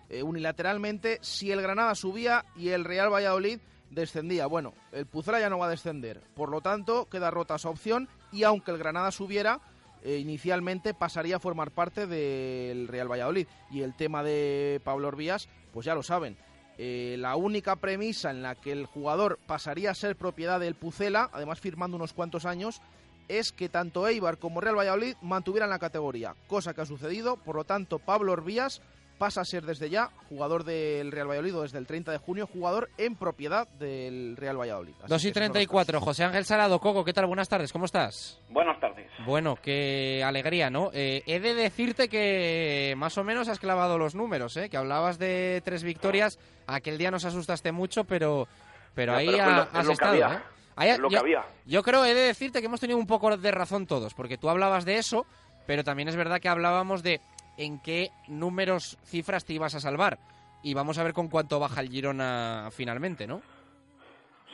eh, 0.09 0.23
unilateralmente 0.23 1.19
si 1.21 1.51
el 1.51 1.61
Granada 1.61 1.97
subía 1.97 2.45
y 2.55 2.69
el 2.69 2.85
Real 2.85 3.13
Valladolid 3.13 3.59
descendía. 3.91 4.47
Bueno, 4.47 4.73
el 4.93 5.07
Pucela 5.07 5.41
ya 5.41 5.51
no 5.51 5.59
va 5.59 5.67
a 5.67 5.71
descender, 5.71 6.23
por 6.37 6.49
lo 6.49 6.61
tanto 6.61 7.07
queda 7.11 7.33
rota 7.33 7.57
esa 7.57 7.69
opción 7.69 8.09
y 8.31 8.45
aunque 8.45 8.71
el 8.71 8.79
Granada 8.79 9.11
subiera, 9.11 9.61
eh, 10.07 10.19
inicialmente 10.19 10.95
pasaría 10.95 11.37
a 11.37 11.41
formar 11.41 11.73
parte 11.73 12.07
del 12.07 12.87
Real 12.87 13.11
Valladolid. 13.11 13.49
Y 13.73 13.83
el 13.83 13.95
tema 13.95 14.23
de 14.23 14.81
Pablo 14.85 15.09
Orbías, 15.09 15.49
pues 15.73 15.85
ya 15.85 15.97
lo 15.97 16.05
saben. 16.05 16.37
Eh, 16.79 17.17
la 17.19 17.35
única 17.35 17.75
premisa 17.75 18.31
en 18.31 18.41
la 18.41 18.55
que 18.55 18.71
el 18.71 18.87
jugador 18.87 19.41
pasaría 19.49 19.91
a 19.91 19.95
ser 19.95 20.15
propiedad 20.15 20.61
del 20.61 20.77
Pucela, 20.77 21.29
además 21.33 21.59
firmando 21.59 21.97
unos 21.97 22.13
cuantos 22.13 22.47
años, 22.47 22.81
es 23.27 23.51
que 23.51 23.69
tanto 23.69 24.07
Eibar 24.07 24.39
como 24.39 24.61
Real 24.61 24.79
Valladolid 24.79 25.17
mantuvieran 25.23 25.71
la 25.71 25.81
categoría, 25.81 26.37
cosa 26.47 26.73
que 26.73 26.83
ha 26.83 26.87
sucedido, 26.87 27.37
por 27.39 27.57
lo 27.57 27.65
tanto 27.65 27.99
Pablo 27.99 28.33
Orbías 28.33 28.83
pasa 29.19 29.41
a 29.41 29.45
ser 29.45 29.65
desde 29.65 29.89
ya 29.91 30.11
jugador 30.29 30.65
del 30.65 31.11
Real 31.13 31.29
Valladolid 31.29 31.57
o 31.57 31.63
desde 31.63 31.79
el 31.79 31.87
30 31.87 32.13
de 32.13 32.19
junio, 32.19 32.47
jugador 32.47 32.91
en 32.99 33.17
propiedad 33.17 33.67
del 33.79 34.37
Real 34.37 34.59
Valladolid. 34.61 34.95
Así 35.03 35.09
2 35.09 35.25
y 35.25 35.25
que 35.25 35.31
esos 35.31 35.35
son 35.35 35.43
los 35.49 35.53
34, 35.53 36.01
José 36.01 36.25
Ángel 36.25 36.45
Salado, 36.45 36.79
Coco, 36.81 37.05
¿qué 37.05 37.13
tal? 37.13 37.27
Buenas 37.27 37.49
tardes, 37.49 37.73
¿cómo 37.73 37.85
estás? 37.87 38.41
Buenas 38.51 38.79
tardes. 38.81 39.11
Bueno, 39.25 39.57
qué 39.63 40.23
alegría, 40.25 40.71
¿no? 40.71 40.91
Eh, 40.93 41.23
he 41.27 41.41
de 41.41 41.55
decirte 41.55 42.09
que 42.09 42.95
más 42.97 43.17
o 43.19 43.25
menos 43.25 43.49
has 43.49 43.59
clavado 43.59 43.99
los 43.99 44.15
números, 44.15 44.57
¿eh? 44.57 44.69
Que 44.69 44.77
hablabas 44.77 45.19
de 45.19 45.63
tres 45.65 45.83
victorias, 45.83 46.39
aquel 46.67 46.99
día 46.99 47.11
nos 47.11 47.25
asustaste 47.25 47.73
mucho, 47.73 48.05
pero, 48.05 48.47
pero 48.95 49.13
Ya, 49.13 49.19
ahí 49.19 49.27
pero 49.29 49.43
ha- 49.43 49.69
has 49.73 49.85
lo 49.85 49.89
que 49.89 49.93
estado, 49.93 50.13
había. 50.13 50.35
¿eh? 50.37 50.43
Ahí- 50.79 50.91
Es 50.91 50.99
lo 50.99 51.09
que 51.09 51.17
había. 51.17 51.43
yo 51.65 51.83
creo, 51.83 52.05
he 52.05 52.13
de 52.15 52.21
decirte 52.21 52.61
que 52.61 52.67
hemos 52.67 52.81
tenido 52.81 52.99
un 52.99 53.07
poco 53.07 53.35
de 53.37 53.51
razón 53.51 53.87
todos, 53.87 54.13
porque 54.13 54.37
tú 54.37 54.51
hablabas 54.51 54.85
de 54.85 54.99
eso, 54.99 55.25
pero 55.67 55.83
también 55.85 56.09
es 56.09 56.17
verdad 56.17 56.39
que 56.41 56.49
hablábamos 56.51 57.03
de 57.03 57.21
en 57.57 57.81
qué 57.81 58.11
números, 58.29 58.99
cifras 59.05 59.45
te 59.45 59.53
ibas 59.55 59.75
a 59.75 59.81
salvar. 59.81 60.19
Y 60.63 60.75
vamos 60.75 60.99
a 60.99 61.05
ver 61.05 61.13
con 61.13 61.29
cuánto 61.29 61.61
baja 61.61 61.81
el 61.81 61.89
Girona 61.91 62.69
finalmente, 62.73 63.27
¿no? 63.27 63.41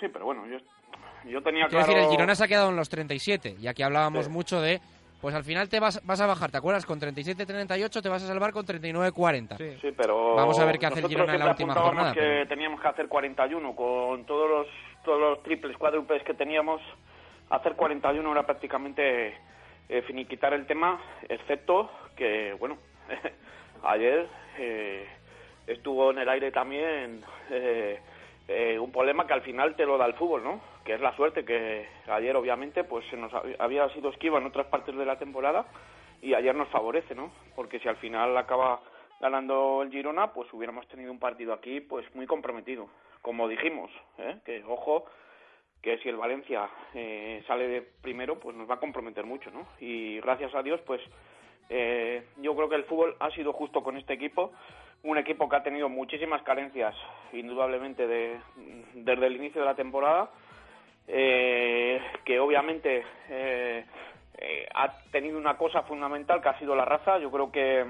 Sí, 0.00 0.06
pero 0.12 0.24
bueno, 0.26 0.46
yo, 0.46 0.58
yo 1.30 1.40
tenía 1.42 1.66
Quiero 1.68 1.84
claro... 1.84 1.86
decir, 1.86 1.98
el 2.04 2.10
Girona 2.10 2.34
se 2.34 2.44
ha 2.44 2.48
quedado 2.48 2.70
en 2.70 2.76
los 2.76 2.88
37, 2.88 3.56
ya 3.60 3.72
que 3.72 3.84
hablábamos 3.84 4.28
mucho 4.28 4.60
de, 4.60 4.80
pues 5.20 5.34
al 5.34 5.44
final 5.44 5.68
te 5.68 5.78
vas, 5.80 6.04
vas 6.04 6.20
a 6.20 6.26
bajar, 6.26 6.50
¿te 6.50 6.58
acuerdas? 6.58 6.84
Con 6.84 7.00
37-38 7.00 8.02
te 8.02 8.08
vas 8.08 8.22
a 8.24 8.26
salvar 8.26 8.52
con 8.52 8.66
39-40. 8.66 9.80
Sí, 9.80 9.88
pero 9.96 10.34
Vamos 10.34 10.58
a 10.58 10.64
ver 10.64 10.78
qué 10.78 10.86
hace 10.86 11.00
el 11.00 11.08
Girona 11.08 11.34
en 11.34 11.38
la 11.40 11.50
última 11.50 11.74
jornada. 11.74 12.12
que 12.12 12.20
pero- 12.20 12.48
teníamos 12.48 12.80
que 12.80 12.88
hacer 12.88 13.08
41 13.08 13.74
con 13.74 14.24
todos 14.26 14.50
los 14.50 14.66
todos 15.04 15.18
los 15.20 15.42
triples, 15.42 15.76
cuádruples 15.78 16.22
que 16.24 16.34
teníamos. 16.34 16.80
Hacer 17.50 17.74
41 17.74 18.30
era 18.32 18.44
prácticamente 18.46 19.34
eh, 19.88 20.02
finiquitar 20.06 20.52
el 20.54 20.64
tema, 20.66 21.00
excepto 21.28 21.90
que, 22.16 22.54
bueno, 22.58 22.76
ayer 23.84 24.28
eh, 24.58 25.06
estuvo 25.66 26.10
en 26.10 26.18
el 26.18 26.28
aire 26.28 26.50
también 26.50 27.22
eh, 27.50 28.00
eh, 28.48 28.78
un 28.78 28.92
problema 28.92 29.26
que 29.26 29.32
al 29.34 29.42
final 29.42 29.76
te 29.76 29.86
lo 29.86 29.98
da 29.98 30.06
el 30.06 30.14
fútbol, 30.14 30.42
¿no? 30.44 30.60
Que 30.84 30.94
es 30.94 31.00
la 31.00 31.14
suerte 31.16 31.44
que 31.44 31.86
ayer 32.08 32.34
obviamente 32.36 32.84
pues 32.84 33.06
se 33.08 33.16
nos 33.16 33.32
hab- 33.32 33.56
había 33.58 33.88
sido 33.90 34.10
esquiva 34.10 34.38
en 34.38 34.46
otras 34.46 34.66
partes 34.66 34.96
de 34.96 35.06
la 35.06 35.18
temporada 35.18 35.64
y 36.20 36.34
ayer 36.34 36.54
nos 36.54 36.68
favorece, 36.68 37.14
¿no? 37.14 37.30
Porque 37.54 37.78
si 37.80 37.88
al 37.88 37.96
final 37.96 38.36
acaba 38.36 38.80
ganando 39.20 39.82
el 39.82 39.90
Girona, 39.90 40.32
pues 40.32 40.52
hubiéramos 40.52 40.86
tenido 40.88 41.12
un 41.12 41.18
partido 41.20 41.52
aquí 41.52 41.80
pues 41.80 42.04
muy 42.14 42.26
comprometido, 42.26 42.88
como 43.22 43.46
dijimos, 43.48 43.90
que 44.44 44.64
ojo 44.64 45.04
que 45.80 45.98
si 45.98 46.08
el 46.08 46.16
Valencia 46.16 46.68
sale 47.46 47.68
de 47.68 47.82
primero, 47.82 48.38
pues 48.40 48.56
nos 48.56 48.68
va 48.68 48.74
a 48.74 48.80
comprometer 48.80 49.24
mucho, 49.24 49.50
¿no? 49.50 49.66
Y 49.80 50.20
gracias 50.20 50.54
a 50.54 50.62
Dios, 50.62 50.80
pues 50.86 51.00
eh, 51.68 52.24
yo 52.38 52.54
creo 52.54 52.68
que 52.68 52.76
el 52.76 52.84
fútbol 52.84 53.16
ha 53.20 53.30
sido 53.30 53.52
justo 53.52 53.82
con 53.82 53.96
este 53.96 54.14
equipo, 54.14 54.52
un 55.04 55.18
equipo 55.18 55.48
que 55.48 55.56
ha 55.56 55.62
tenido 55.62 55.88
muchísimas 55.88 56.42
carencias, 56.42 56.94
indudablemente, 57.32 58.06
de, 58.06 58.38
desde 58.94 59.26
el 59.26 59.36
inicio 59.36 59.60
de 59.60 59.66
la 59.66 59.74
temporada, 59.74 60.30
eh, 61.08 62.00
que 62.24 62.38
obviamente 62.38 63.04
eh, 63.28 63.84
eh, 64.38 64.68
ha 64.74 64.92
tenido 65.10 65.38
una 65.38 65.56
cosa 65.56 65.82
fundamental 65.82 66.40
que 66.40 66.48
ha 66.48 66.58
sido 66.58 66.74
la 66.74 66.84
raza. 66.84 67.18
Yo 67.18 67.30
creo 67.30 67.50
que 67.50 67.84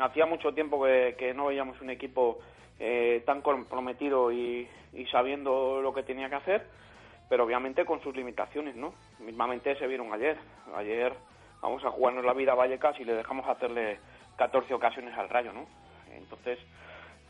hacía 0.00 0.26
mucho 0.26 0.52
tiempo 0.54 0.82
que, 0.84 1.32
no 1.34 1.46
veíamos 1.46 1.80
un 1.80 1.90
equipo 1.90 2.38
eh, 2.78 3.22
tan 3.26 3.42
comprometido 3.42 4.32
y, 4.32 4.68
y 4.92 5.06
sabiendo 5.06 5.80
lo 5.80 5.92
que 5.92 6.02
tenía 6.02 6.28
que 6.28 6.36
hacer, 6.36 6.66
pero 7.28 7.44
obviamente 7.44 7.84
con 7.84 8.02
sus 8.02 8.14
limitaciones, 8.14 8.76
¿no? 8.76 8.94
Mismamente 9.20 9.76
se 9.76 9.86
vieron 9.86 10.12
ayer. 10.12 10.36
Ayer 10.74 11.12
vamos 11.64 11.82
a 11.82 11.90
jugarnos 11.90 12.24
la 12.26 12.34
vida 12.34 12.52
a 12.52 12.56
Vallecas 12.56 13.00
y 13.00 13.04
le 13.04 13.14
dejamos 13.14 13.48
hacerle 13.48 13.98
14 14.36 14.74
ocasiones 14.74 15.16
al 15.16 15.30
Rayo, 15.30 15.50
¿no? 15.54 15.66
Entonces, 16.12 16.58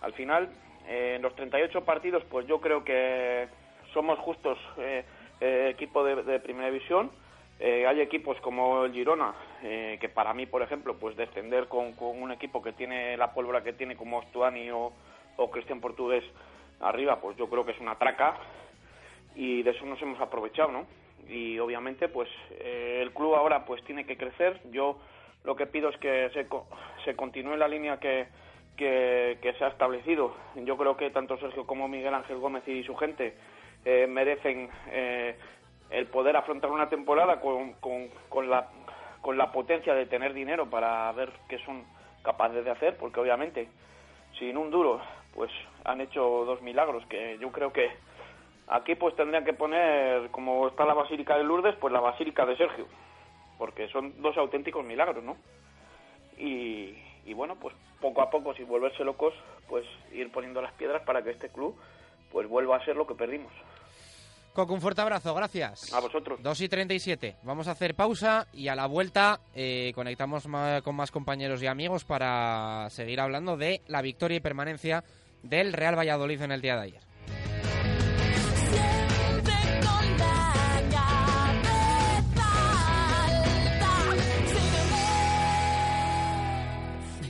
al 0.01 0.13
final, 0.13 0.51
eh, 0.89 1.15
en 1.17 1.23
los 1.23 1.37
38 1.37 1.85
partidos, 1.85 2.25
pues 2.25 2.45
yo 2.49 2.61
creo 2.61 2.83
que 2.83 3.47
somos 3.93 4.19
justos 4.19 4.59
eh, 4.79 5.05
eh, 5.41 5.69
equipo 5.71 6.03
de, 6.03 6.41
primera 6.41 6.67
división. 6.67 7.13
Eh, 7.61 7.87
hay 7.87 8.01
equipos 8.01 8.37
como 8.41 8.85
el 8.85 8.93
Girona, 8.93 9.33
que 9.63 10.11
para 10.13 10.35
mí, 10.35 10.47
por 10.47 10.63
ejemplo, 10.63 10.97
pues 10.99 11.17
descender 11.17 11.69
con, 11.69 11.93
con 11.93 12.21
un 12.21 12.33
equipo 12.33 12.61
que 12.61 12.73
tiene 12.73 13.17
la 13.17 13.33
pólvora 13.33 13.63
que 13.63 13.73
tiene 13.73 13.97
como 13.97 14.21
Stuani 14.23 14.69
o, 14.73 14.93
o 15.37 15.51
Cristian 15.51 15.81
Portugués 15.81 16.25
arriba, 16.81 17.21
pues 17.21 17.37
yo 17.37 17.49
creo 17.49 17.65
que 17.65 17.71
es 17.71 17.81
una 17.81 17.95
traca 17.95 18.35
y 19.37 19.63
de 19.63 19.71
eso 19.71 19.87
nos 19.87 20.03
hemos 20.03 20.21
aprovechado, 20.21 20.73
¿no? 20.73 21.04
Y 21.29 21.59
obviamente, 21.59 22.09
pues 22.09 22.29
eh, 22.51 23.01
el 23.03 23.13
club 23.13 23.35
ahora 23.35 23.65
pues 23.65 23.83
tiene 23.85 24.05
que 24.05 24.17
crecer. 24.17 24.61
Yo 24.71 24.99
lo 25.45 25.57
que 25.57 25.67
pido 25.67 25.89
es 25.89 25.97
que 25.99 26.31
se, 26.31 26.47
se 27.05 27.17
continúe 27.17 27.57
la 27.57 27.69
línea 27.69 27.99
que, 27.99 28.27
que, 28.77 29.39
que 29.41 29.53
se 29.55 29.65
ha 29.65 29.69
establecido. 29.69 30.35
Yo 30.57 30.77
creo 30.77 30.97
que 30.97 31.11
tanto 31.11 31.39
Sergio 31.39 31.67
como 31.67 31.89
Miguel 31.89 32.15
Ángel 32.15 32.39
Gómez 32.39 32.67
y 32.67 32.83
su 32.85 32.97
gente 32.97 33.35
eh, 33.85 34.07
merecen 34.07 34.69
eh, 34.91 35.37
el 35.91 36.07
poder 36.07 36.37
afrontar 36.37 36.71
una 36.71 36.89
temporada 36.89 37.41
con, 37.41 37.75
con, 37.75 38.09
con 38.29 38.49
la, 38.49 38.69
con 39.21 39.37
la 39.37 39.53
potencia 39.53 39.95
de 39.95 40.07
tener 40.07 40.33
dinero 40.33 40.69
para 40.69 41.13
ver 41.13 41.31
qué 41.49 41.59
son 41.59 41.85
capaces 42.23 42.65
de 42.65 42.71
hacer, 42.71 42.97
porque 42.97 43.21
obviamente 43.21 43.69
sin 44.39 44.57
un 44.57 44.71
duro 44.71 45.01
pues 45.35 45.51
han 45.85 46.01
hecho 46.01 46.23
dos 46.45 46.63
milagros 46.63 47.05
que 47.07 47.37
yo 47.39 47.53
creo 47.53 47.73
que 47.73 47.91
aquí 48.69 48.95
pues 48.95 49.15
tendrían 49.17 49.45
que 49.45 49.53
poner 49.53 50.31
como 50.31 50.69
está 50.69 50.85
la 50.85 50.95
Basílica 50.95 51.37
de 51.37 51.45
Lourdes 51.45 51.77
pues 51.77 51.93
la 51.93 52.01
Basílica 52.01 52.47
de 52.47 52.57
Sergio 52.57 52.87
porque 53.59 53.89
son 53.89 54.21
dos 54.23 54.37
auténticos 54.37 54.85
milagros 54.85 55.23
¿no? 55.23 55.37
y, 56.39 56.97
y 57.25 57.35
bueno 57.35 57.57
pues 57.57 57.75
poco 58.01 58.23
a 58.23 58.31
poco 58.31 58.55
sin 58.55 58.67
volverse 58.67 59.05
locos 59.05 59.35
pues 59.69 59.87
ir 60.13 60.31
poniendo 60.33 60.63
las 60.63 60.73
piedras 60.75 61.03
para 61.03 61.23
que 61.23 61.31
este 61.31 61.49
club 61.49 61.77
pues 62.33 62.49
vuelva 62.49 62.77
a 62.77 62.85
ser 62.85 62.97
lo 62.97 63.07
que 63.07 63.15
perdimos 63.15 63.53
Coco, 64.55 64.73
un 64.73 64.81
fuerte 64.81 65.01
abrazo, 65.01 65.35
gracias. 65.35 65.93
A 65.93 65.99
vosotros. 65.99 66.41
2 66.41 66.61
y 66.61 66.69
37. 66.69 67.39
Vamos 67.43 67.67
a 67.67 67.73
hacer 67.73 67.97
pausa 67.97 68.47
y 68.53 68.69
a 68.69 68.77
la 68.77 68.87
vuelta 68.87 69.41
eh, 69.53 69.91
conectamos 69.97 70.47
con 70.85 70.95
más 70.95 71.11
compañeros 71.11 71.61
y 71.61 71.67
amigos 71.67 72.05
para 72.05 72.89
seguir 72.91 73.19
hablando 73.19 73.57
de 73.57 73.83
la 73.89 74.01
victoria 74.01 74.37
y 74.37 74.41
permanencia 74.41 75.03
del 75.43 75.73
Real 75.73 75.99
Valladolid 75.99 76.41
en 76.41 76.53
el 76.53 76.61
día 76.61 76.77
de 76.77 76.83
ayer. 76.83 77.03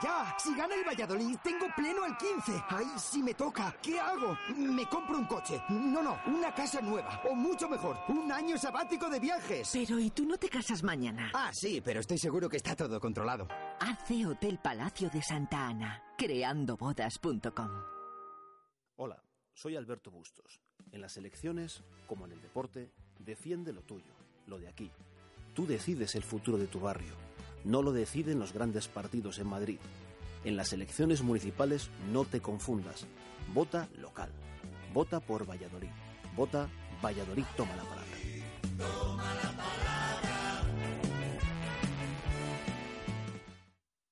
¡Toma 0.00 0.02
ya! 0.02 0.36
Si 0.38 0.54
gana 0.54 0.74
el 0.74 0.84
Valladolid, 0.84 1.36
tengo 1.42 1.66
pleno 1.74 2.04
al 2.04 2.16
15. 2.16 2.64
¡Ay, 2.68 2.86
si 2.96 3.22
me 3.22 3.34
toca! 3.34 3.74
¿Qué 3.82 3.98
hago? 3.98 4.36
Me 4.56 4.86
compro 4.88 5.18
un 5.18 5.26
coche. 5.26 5.62
No, 5.68 6.02
no, 6.02 6.18
una 6.26 6.54
casa 6.54 6.80
nueva. 6.80 7.22
O 7.30 7.34
mucho 7.34 7.68
mejor, 7.68 7.98
un 8.08 8.30
año 8.30 8.58
sabático 8.58 9.08
de 9.08 9.20
viajes. 9.20 9.70
Pero 9.72 9.98
¿y 9.98 10.10
tú 10.10 10.24
no 10.24 10.36
te 10.36 10.48
casas 10.48 10.82
mañana? 10.82 11.30
Ah, 11.34 11.50
sí, 11.52 11.80
pero 11.80 12.00
estoy 12.00 12.18
seguro 12.18 12.48
que 12.48 12.56
está 12.58 12.74
todo 12.74 13.00
controlado. 13.00 13.48
Hace 13.80 14.26
Hotel 14.26 14.58
Palacio 14.58 15.10
de 15.10 15.22
Santa 15.22 15.66
Ana, 15.68 16.02
creandobodas.com. 16.16 17.70
Hola, 18.96 19.22
soy 19.54 19.76
Alberto 19.76 20.10
Bustos. 20.10 20.60
En 20.92 21.00
las 21.00 21.16
elecciones, 21.16 21.82
como 22.06 22.24
en 22.24 22.32
el 22.32 22.40
deporte, 22.40 22.90
defiende 23.18 23.72
lo 23.72 23.82
tuyo, 23.82 24.12
lo 24.46 24.58
de 24.58 24.68
aquí. 24.68 24.90
Tú 25.54 25.66
decides 25.66 26.14
el 26.14 26.22
futuro 26.22 26.56
de 26.56 26.66
tu 26.66 26.80
barrio. 26.80 27.27
No 27.64 27.82
lo 27.82 27.92
deciden 27.92 28.38
los 28.38 28.52
grandes 28.52 28.88
partidos 28.88 29.38
en 29.38 29.48
Madrid. 29.48 29.78
En 30.44 30.56
las 30.56 30.72
elecciones 30.72 31.22
municipales 31.22 31.90
no 32.12 32.24
te 32.24 32.40
confundas. 32.40 33.06
Vota 33.52 33.88
local. 33.98 34.30
Vota 34.92 35.20
por 35.20 35.48
Valladolid. 35.48 35.90
Vota 36.36 36.68
Valladolid 37.02 37.44
toma 37.56 37.76
la 37.76 37.82
palabra. 37.84 39.47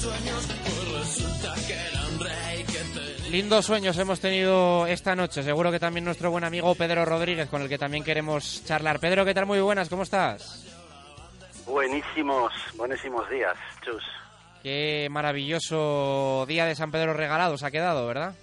Sueños. 0.00 0.46
Pues 0.46 0.98
resulta 0.98 1.54
que 1.66 1.74
era 1.74 2.06
un 2.08 2.20
rey 2.20 2.64
que 2.64 2.78
tenía. 2.78 3.28
Lindos 3.30 3.66
sueños 3.66 3.98
hemos 3.98 4.20
tenido 4.20 4.86
esta 4.86 5.14
noche. 5.14 5.42
Seguro 5.42 5.70
que 5.70 5.78
también 5.78 6.04
nuestro 6.04 6.30
buen 6.30 6.44
amigo 6.44 6.74
Pedro 6.74 7.04
Rodríguez, 7.04 7.48
con 7.48 7.62
el 7.62 7.68
que 7.68 7.78
también 7.78 8.02
queremos 8.02 8.64
charlar. 8.64 8.98
Pedro, 8.98 9.24
¿qué 9.24 9.34
tal? 9.34 9.46
Muy 9.46 9.60
buenas, 9.60 9.88
¿cómo 9.88 10.02
estás? 10.02 10.66
Buenísimos, 11.66 12.52
buenísimos 12.76 13.28
días, 13.30 13.56
Chus. 13.82 14.02
Qué 14.62 15.08
maravilloso 15.10 16.44
día 16.48 16.66
de 16.66 16.74
San 16.74 16.90
Pedro 16.90 17.14
regalado 17.14 17.56
se 17.56 17.66
ha 17.66 17.70
quedado, 17.70 18.06
¿verdad? 18.06 18.34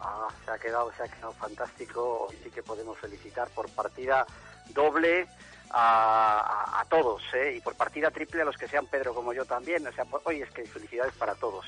Ah, 0.00 0.28
se 0.44 0.50
ha 0.50 0.58
quedado, 0.58 0.90
se 0.96 1.02
ha 1.02 1.08
quedado 1.08 1.32
fantástico. 1.32 2.26
Hoy 2.28 2.36
sí 2.42 2.50
que 2.50 2.62
podemos 2.62 2.98
felicitar 2.98 3.48
por 3.50 3.68
partida 3.70 4.26
doble 4.74 5.28
a, 5.70 6.40
a- 6.40 6.80
a 6.80 6.84
todos, 6.86 7.22
¿eh? 7.34 7.54
Y 7.56 7.60
por 7.60 7.74
partida 7.76 8.10
triple 8.10 8.42
a 8.42 8.44
los 8.44 8.56
que 8.56 8.68
sean 8.68 8.86
Pedro 8.86 9.14
como 9.14 9.32
yo 9.32 9.44
también. 9.44 9.86
O 9.86 9.92
sea, 9.92 10.04
hoy 10.24 10.42
es 10.42 10.50
que 10.50 10.64
felicidades 10.66 11.14
para 11.14 11.34
todos, 11.34 11.64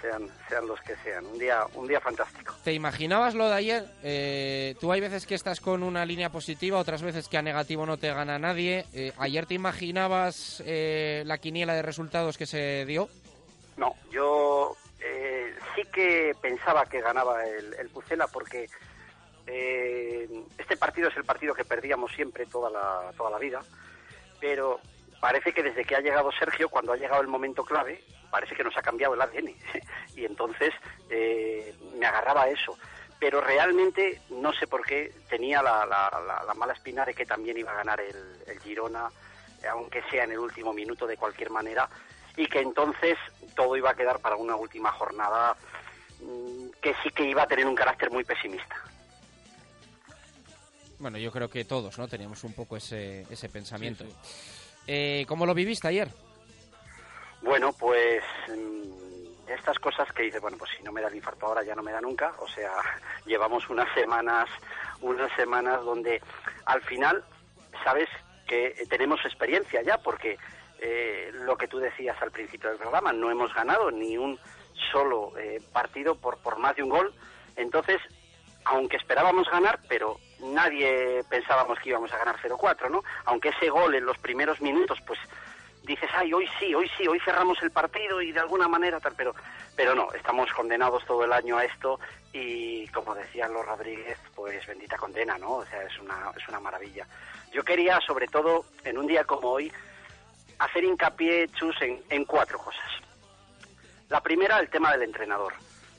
sean, 0.00 0.28
sean 0.48 0.66
los 0.66 0.80
que 0.80 0.96
sean. 1.04 1.26
Un 1.26 1.38
día, 1.38 1.64
un 1.74 1.86
día 1.86 2.00
fantástico. 2.00 2.54
¿Te 2.64 2.72
imaginabas 2.72 3.34
lo 3.34 3.48
de 3.48 3.54
ayer? 3.54 3.84
Eh, 4.02 4.74
tú 4.80 4.90
hay 4.92 5.00
veces 5.00 5.26
que 5.26 5.34
estás 5.34 5.60
con 5.60 5.82
una 5.82 6.04
línea 6.06 6.30
positiva, 6.30 6.78
otras 6.78 7.02
veces 7.02 7.28
que 7.28 7.38
a 7.38 7.42
negativo 7.42 7.84
no 7.86 7.98
te 7.98 8.12
gana 8.12 8.38
nadie. 8.38 8.86
Eh, 8.94 9.12
¿Ayer 9.18 9.46
te 9.46 9.54
imaginabas 9.54 10.62
eh, 10.66 11.22
la 11.26 11.38
quiniela 11.38 11.74
de 11.74 11.82
resultados 11.82 12.38
que 12.38 12.46
se 12.46 12.84
dio? 12.86 13.08
No, 13.76 13.94
yo 14.10 14.76
eh, 15.00 15.54
sí 15.74 15.82
que 15.92 16.32
pensaba 16.40 16.86
que 16.86 17.00
ganaba 17.00 17.44
el, 17.46 17.74
el 17.74 17.88
Pucela 17.90 18.26
porque 18.28 18.68
eh, 19.46 20.28
este 20.58 20.76
partido 20.76 21.08
es 21.08 21.16
el 21.16 21.24
partido 21.24 21.54
que 21.54 21.64
perdíamos 21.64 22.12
siempre 22.12 22.46
toda 22.46 22.70
la, 22.70 23.12
toda 23.16 23.30
la 23.30 23.38
vida, 23.38 23.60
pero 24.40 24.80
parece 25.20 25.52
que 25.52 25.62
desde 25.62 25.84
que 25.84 25.94
ha 25.96 26.00
llegado 26.00 26.30
Sergio, 26.32 26.68
cuando 26.68 26.92
ha 26.92 26.96
llegado 26.96 27.20
el 27.22 27.28
momento 27.28 27.64
clave, 27.64 28.02
parece 28.30 28.54
que 28.54 28.64
nos 28.64 28.76
ha 28.76 28.82
cambiado 28.82 29.14
el 29.14 29.20
ADN. 29.22 29.54
y 30.16 30.24
entonces 30.24 30.72
eh, 31.10 31.74
me 31.98 32.06
agarraba 32.06 32.42
a 32.44 32.48
eso. 32.48 32.76
Pero 33.20 33.40
realmente, 33.40 34.20
no 34.30 34.52
sé 34.52 34.66
por 34.66 34.84
qué, 34.84 35.12
tenía 35.30 35.62
la, 35.62 35.86
la- 35.86 36.20
la- 36.26 36.42
la 36.44 36.54
mala 36.54 36.72
espina 36.72 37.04
de 37.04 37.14
que 37.14 37.24
también 37.24 37.56
iba 37.56 37.70
a 37.70 37.76
ganar 37.76 38.00
el, 38.00 38.58
Girona, 38.62 39.08
aunque 39.70 40.02
sea 40.10 40.24
en 40.24 40.32
el 40.32 40.38
último 40.40 40.72
minuto 40.72 41.06
de 41.06 41.16
cualquier 41.16 41.50
manera, 41.50 41.88
y 42.36 42.46
que 42.48 42.58
entonces 42.60 43.16
todo 43.54 43.76
iba 43.76 43.90
a 43.90 43.94
quedar 43.94 44.18
para 44.18 44.34
una 44.34 44.56
última 44.56 44.90
jornada 44.90 45.56
mm, 46.20 46.70
que 46.80 46.94
sí 47.04 47.10
que 47.10 47.22
iba 47.24 47.42
a 47.44 47.46
tener 47.46 47.66
un 47.66 47.76
carácter 47.76 48.10
muy 48.10 48.24
pesimista. 48.24 48.74
Bueno, 51.02 51.18
yo 51.18 51.32
creo 51.32 51.50
que 51.50 51.64
todos, 51.64 51.98
¿no? 51.98 52.06
Teníamos 52.06 52.44
un 52.44 52.52
poco 52.52 52.76
ese, 52.76 53.26
ese 53.28 53.48
pensamiento. 53.48 54.04
Eh, 54.86 55.24
¿Cómo 55.26 55.46
lo 55.46 55.52
viviste 55.52 55.88
ayer? 55.88 56.06
Bueno, 57.40 57.72
pues 57.72 58.22
mm, 58.48 59.50
estas 59.50 59.80
cosas 59.80 60.12
que 60.12 60.22
dice, 60.22 60.38
bueno, 60.38 60.56
pues 60.56 60.70
si 60.76 60.84
no 60.84 60.92
me 60.92 61.00
da 61.00 61.08
el 61.08 61.16
infarto 61.16 61.46
ahora 61.46 61.64
ya 61.64 61.74
no 61.74 61.82
me 61.82 61.90
da 61.90 62.00
nunca, 62.00 62.32
o 62.38 62.46
sea, 62.46 62.70
llevamos 63.26 63.68
unas 63.68 63.92
semanas, 63.94 64.48
unas 65.00 65.34
semanas 65.34 65.84
donde 65.84 66.22
al 66.66 66.80
final, 66.82 67.24
sabes 67.82 68.08
que 68.46 68.66
eh, 68.66 68.86
tenemos 68.88 69.18
experiencia 69.24 69.82
ya, 69.82 69.98
porque 69.98 70.38
eh, 70.78 71.32
lo 71.32 71.56
que 71.56 71.66
tú 71.66 71.80
decías 71.80 72.16
al 72.22 72.30
principio 72.30 72.68
del 72.68 72.78
programa, 72.78 73.12
no 73.12 73.28
hemos 73.28 73.52
ganado 73.52 73.90
ni 73.90 74.16
un 74.16 74.38
solo 74.92 75.36
eh, 75.36 75.60
partido 75.72 76.14
por, 76.14 76.38
por 76.38 76.60
más 76.60 76.76
de 76.76 76.84
un 76.84 76.90
gol, 76.90 77.12
entonces, 77.56 78.00
aunque 78.64 78.98
esperábamos 78.98 79.50
ganar, 79.50 79.80
pero 79.88 80.20
nadie 80.42 81.22
pensábamos 81.28 81.78
que 81.78 81.90
íbamos 81.90 82.12
a 82.12 82.18
ganar 82.18 82.36
0-4, 82.38 82.90
¿no? 82.90 83.02
Aunque 83.24 83.50
ese 83.50 83.70
gol 83.70 83.94
en 83.94 84.04
los 84.04 84.18
primeros 84.18 84.60
minutos, 84.60 84.98
pues 85.06 85.18
dices, 85.84 86.10
ay, 86.14 86.32
hoy 86.32 86.48
sí, 86.58 86.74
hoy 86.74 86.90
sí, 86.96 87.06
hoy 87.06 87.20
cerramos 87.20 87.60
el 87.62 87.70
partido 87.70 88.20
y 88.20 88.32
de 88.32 88.40
alguna 88.40 88.68
manera 88.68 89.00
tal, 89.00 89.14
pero, 89.16 89.34
pero 89.76 89.94
no, 89.94 90.12
estamos 90.12 90.50
condenados 90.52 91.04
todo 91.06 91.24
el 91.24 91.32
año 91.32 91.58
a 91.58 91.64
esto 91.64 91.98
y 92.32 92.86
como 92.88 93.14
decían 93.14 93.52
los 93.52 93.66
Rodríguez, 93.66 94.18
pues 94.34 94.64
bendita 94.66 94.96
condena, 94.96 95.38
¿no? 95.38 95.56
O 95.56 95.66
sea, 95.66 95.82
es 95.82 95.98
una, 95.98 96.32
es 96.36 96.46
una 96.48 96.60
maravilla. 96.60 97.06
Yo 97.52 97.62
quería, 97.62 97.98
sobre 98.00 98.26
todo, 98.28 98.64
en 98.84 98.98
un 98.98 99.06
día 99.06 99.24
como 99.24 99.48
hoy, 99.48 99.72
hacer 100.58 100.84
hincapié, 100.84 101.48
Chus, 101.48 101.76
en, 101.82 102.02
en 102.08 102.24
cuatro 102.24 102.58
cosas. 102.58 102.80
La 104.08 104.20
primera, 104.20 104.58
el 104.58 104.70
tema 104.70 104.92
del 104.92 105.02
entrenador. 105.02 105.52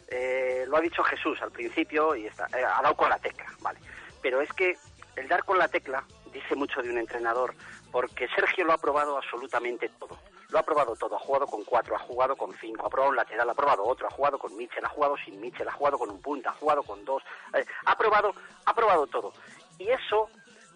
Eh, 0.07 0.65
lo 0.67 0.77
ha 0.77 0.81
dicho 0.81 1.03
Jesús 1.03 1.41
al 1.41 1.51
principio 1.51 2.15
y 2.15 2.27
está, 2.27 2.45
eh, 2.57 2.63
ha 2.63 2.81
dado 2.81 2.95
con 2.95 3.09
la 3.09 3.17
tecla, 3.17 3.45
¿vale? 3.61 3.79
Pero 4.23 4.41
es 4.41 4.51
que 4.53 4.75
el 5.15 5.27
dar 5.27 5.43
con 5.43 5.59
la 5.59 5.67
tecla 5.67 6.03
dice 6.33 6.55
mucho 6.55 6.81
de 6.81 6.89
un 6.89 6.97
entrenador, 6.97 7.53
porque 7.91 8.27
Sergio 8.29 8.65
lo 8.65 8.73
ha 8.73 8.77
probado 8.79 9.17
absolutamente 9.17 9.89
todo. 9.99 10.17
Lo 10.49 10.59
ha 10.59 10.63
probado 10.63 10.95
todo, 10.95 11.15
ha 11.15 11.19
jugado 11.19 11.45
con 11.45 11.63
cuatro, 11.63 11.95
ha 11.95 11.99
jugado 11.99 12.35
con 12.35 12.51
cinco, 12.59 12.85
ha 12.85 12.89
probado 12.89 13.11
un 13.11 13.15
lateral, 13.15 13.49
ha 13.49 13.53
probado 13.53 13.83
otro, 13.85 14.07
ha 14.07 14.11
jugado 14.11 14.39
con 14.39 14.55
Mitchell, 14.55 14.85
ha 14.85 14.89
jugado 14.89 15.15
sin 15.23 15.39
Mitchell, 15.39 15.67
ha 15.67 15.71
jugado 15.71 15.97
con 15.99 16.09
un 16.09 16.21
punta, 16.21 16.49
ha 16.49 16.53
jugado 16.53 16.83
con 16.83 17.03
dos, 17.05 17.23
eh, 17.53 17.65
ha 17.85 17.97
probado, 17.97 18.33
ha 18.65 18.73
probado 18.73 19.07
todo. 19.07 19.33
Y 19.77 19.89
eso 19.89 20.29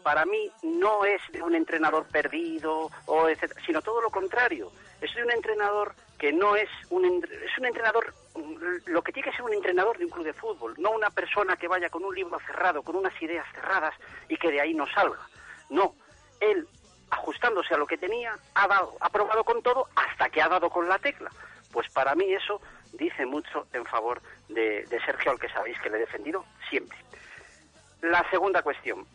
para 0.04 0.26
mí 0.26 0.52
no 0.64 1.06
es 1.06 1.22
de 1.32 1.42
un 1.42 1.54
entrenador 1.54 2.06
perdido 2.08 2.90
o 3.06 3.30
etcétera, 3.30 3.62
sino 3.66 3.82
todo 3.82 4.02
lo 4.02 4.10
contrario. 4.10 4.72
Es 5.02 5.14
de 5.14 5.24
un 5.24 5.32
entrenador 5.32 5.94
que 6.18 6.32
no 6.32 6.56
es 6.56 6.70
un 6.90 7.06
es 7.06 7.58
un 7.60 7.66
entrenador 7.66 8.14
lo 8.86 9.02
que 9.02 9.12
tiene 9.12 9.30
que 9.30 9.36
ser 9.36 9.46
un 9.46 9.54
entrenador 9.54 9.98
de 9.98 10.06
un 10.06 10.12
club 10.12 10.26
de 10.26 10.34
fútbol, 10.34 10.74
no 10.78 10.92
una 10.92 11.10
persona 11.10 11.56
que 11.56 11.68
vaya 11.68 11.90
con 11.90 12.04
un 12.04 12.16
libro 12.16 12.40
cerrado, 12.46 12.82
con 12.84 12.96
unas 12.96 13.20
ideas 13.22 13.46
cerradas 13.54 13.94
y 14.30 14.38
que 14.38 14.52
de 14.52 14.62
ahí 14.62 14.74
no 14.74 14.86
salga. 14.88 15.20
No, 15.70 15.96
él 16.40 16.68
ajustándose 17.10 17.74
a 17.74 17.78
lo 17.78 17.88
que 17.88 17.98
tenía 17.98 18.38
ha 18.54 18.68
dado, 18.68 18.98
ha 19.00 19.10
probado 19.10 19.44
con 19.44 19.62
todo 19.62 19.88
hasta 19.96 20.30
que 20.30 20.42
ha 20.42 20.50
dado 20.50 20.70
con 20.70 20.88
la 20.88 21.00
tecla. 21.00 21.30
Pues 21.72 21.92
para 21.92 22.16
mí 22.16 22.34
eso 22.34 22.62
dice 22.94 23.26
mucho 23.26 23.68
en 23.74 23.86
favor 23.86 24.22
de, 24.50 24.84
de 24.86 25.00
Sergio, 25.06 25.32
al 25.32 25.40
que 25.40 25.50
sabéis 25.50 25.80
que 25.80 25.90
le 25.90 25.98
he 25.98 26.02
defendido 26.02 26.46
siempre. 26.70 26.98
La 28.02 28.28
segunda 28.30 28.62
cuestión, 28.62 29.06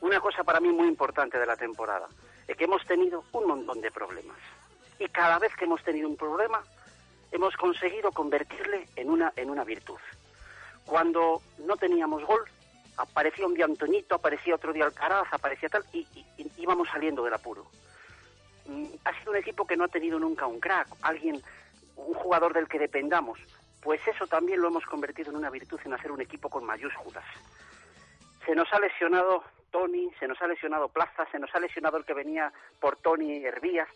una 0.00 0.20
cosa 0.20 0.44
para 0.44 0.60
mí 0.60 0.68
muy 0.68 0.88
importante 0.88 1.38
de 1.38 1.46
la 1.46 1.56
temporada, 1.56 2.08
es 2.46 2.56
que 2.56 2.64
hemos 2.64 2.84
tenido 2.86 3.24
un 3.32 3.46
montón 3.46 3.80
de 3.80 3.90
problemas. 3.90 4.38
Y 4.98 5.08
cada 5.08 5.38
vez 5.38 5.54
que 5.56 5.64
hemos 5.64 5.82
tenido 5.82 6.08
un 6.08 6.16
problema, 6.16 6.62
hemos 7.32 7.56
conseguido 7.56 8.10
convertirle 8.12 8.88
en 8.96 9.10
una, 9.10 9.32
en 9.36 9.50
una 9.50 9.64
virtud. 9.64 9.98
Cuando 10.84 11.42
no 11.58 11.76
teníamos 11.76 12.24
gol, 12.24 12.42
aparecía 12.96 13.46
un 13.46 13.54
día 13.54 13.66
Antoñito, 13.66 14.14
aparecía 14.14 14.54
otro 14.54 14.72
día 14.72 14.84
Alcaraz, 14.86 15.28
aparecía 15.32 15.68
tal, 15.68 15.84
y, 15.92 16.06
y- 16.14 16.50
íbamos 16.56 16.88
saliendo 16.88 17.22
del 17.24 17.34
apuro. 17.34 17.66
Mm, 18.66 18.86
Ha 19.04 19.18
sido 19.18 19.32
un 19.32 19.36
equipo 19.38 19.66
que 19.66 19.76
no 19.76 19.84
ha 19.84 19.88
tenido 19.88 20.18
nunca 20.18 20.46
un 20.46 20.60
crack, 20.60 20.88
alguien, 21.02 21.42
un 21.96 22.14
jugador 22.14 22.54
del 22.54 22.68
que 22.68 22.78
dependamos. 22.78 23.38
Pues 23.82 24.00
eso 24.08 24.26
también 24.26 24.60
lo 24.60 24.68
hemos 24.68 24.84
convertido 24.86 25.30
en 25.30 25.36
una 25.36 25.50
virtud, 25.50 25.78
en 25.84 25.92
hacer 25.94 26.10
un 26.10 26.20
equipo 26.20 26.48
con 26.48 26.64
mayúsculas. 26.64 27.24
Se 28.44 28.54
nos 28.54 28.72
ha 28.72 28.80
lesionado 28.80 29.44
Tony, 29.70 30.10
se 30.18 30.26
nos 30.26 30.40
ha 30.40 30.46
lesionado 30.46 30.88
Plaza, 30.88 31.26
se 31.30 31.38
nos 31.38 31.54
ha 31.54 31.60
lesionado 31.60 31.98
el 31.98 32.04
que 32.04 32.14
venía 32.14 32.50
por 32.80 32.96
Tony 32.96 33.44
Hervías, 33.44 33.88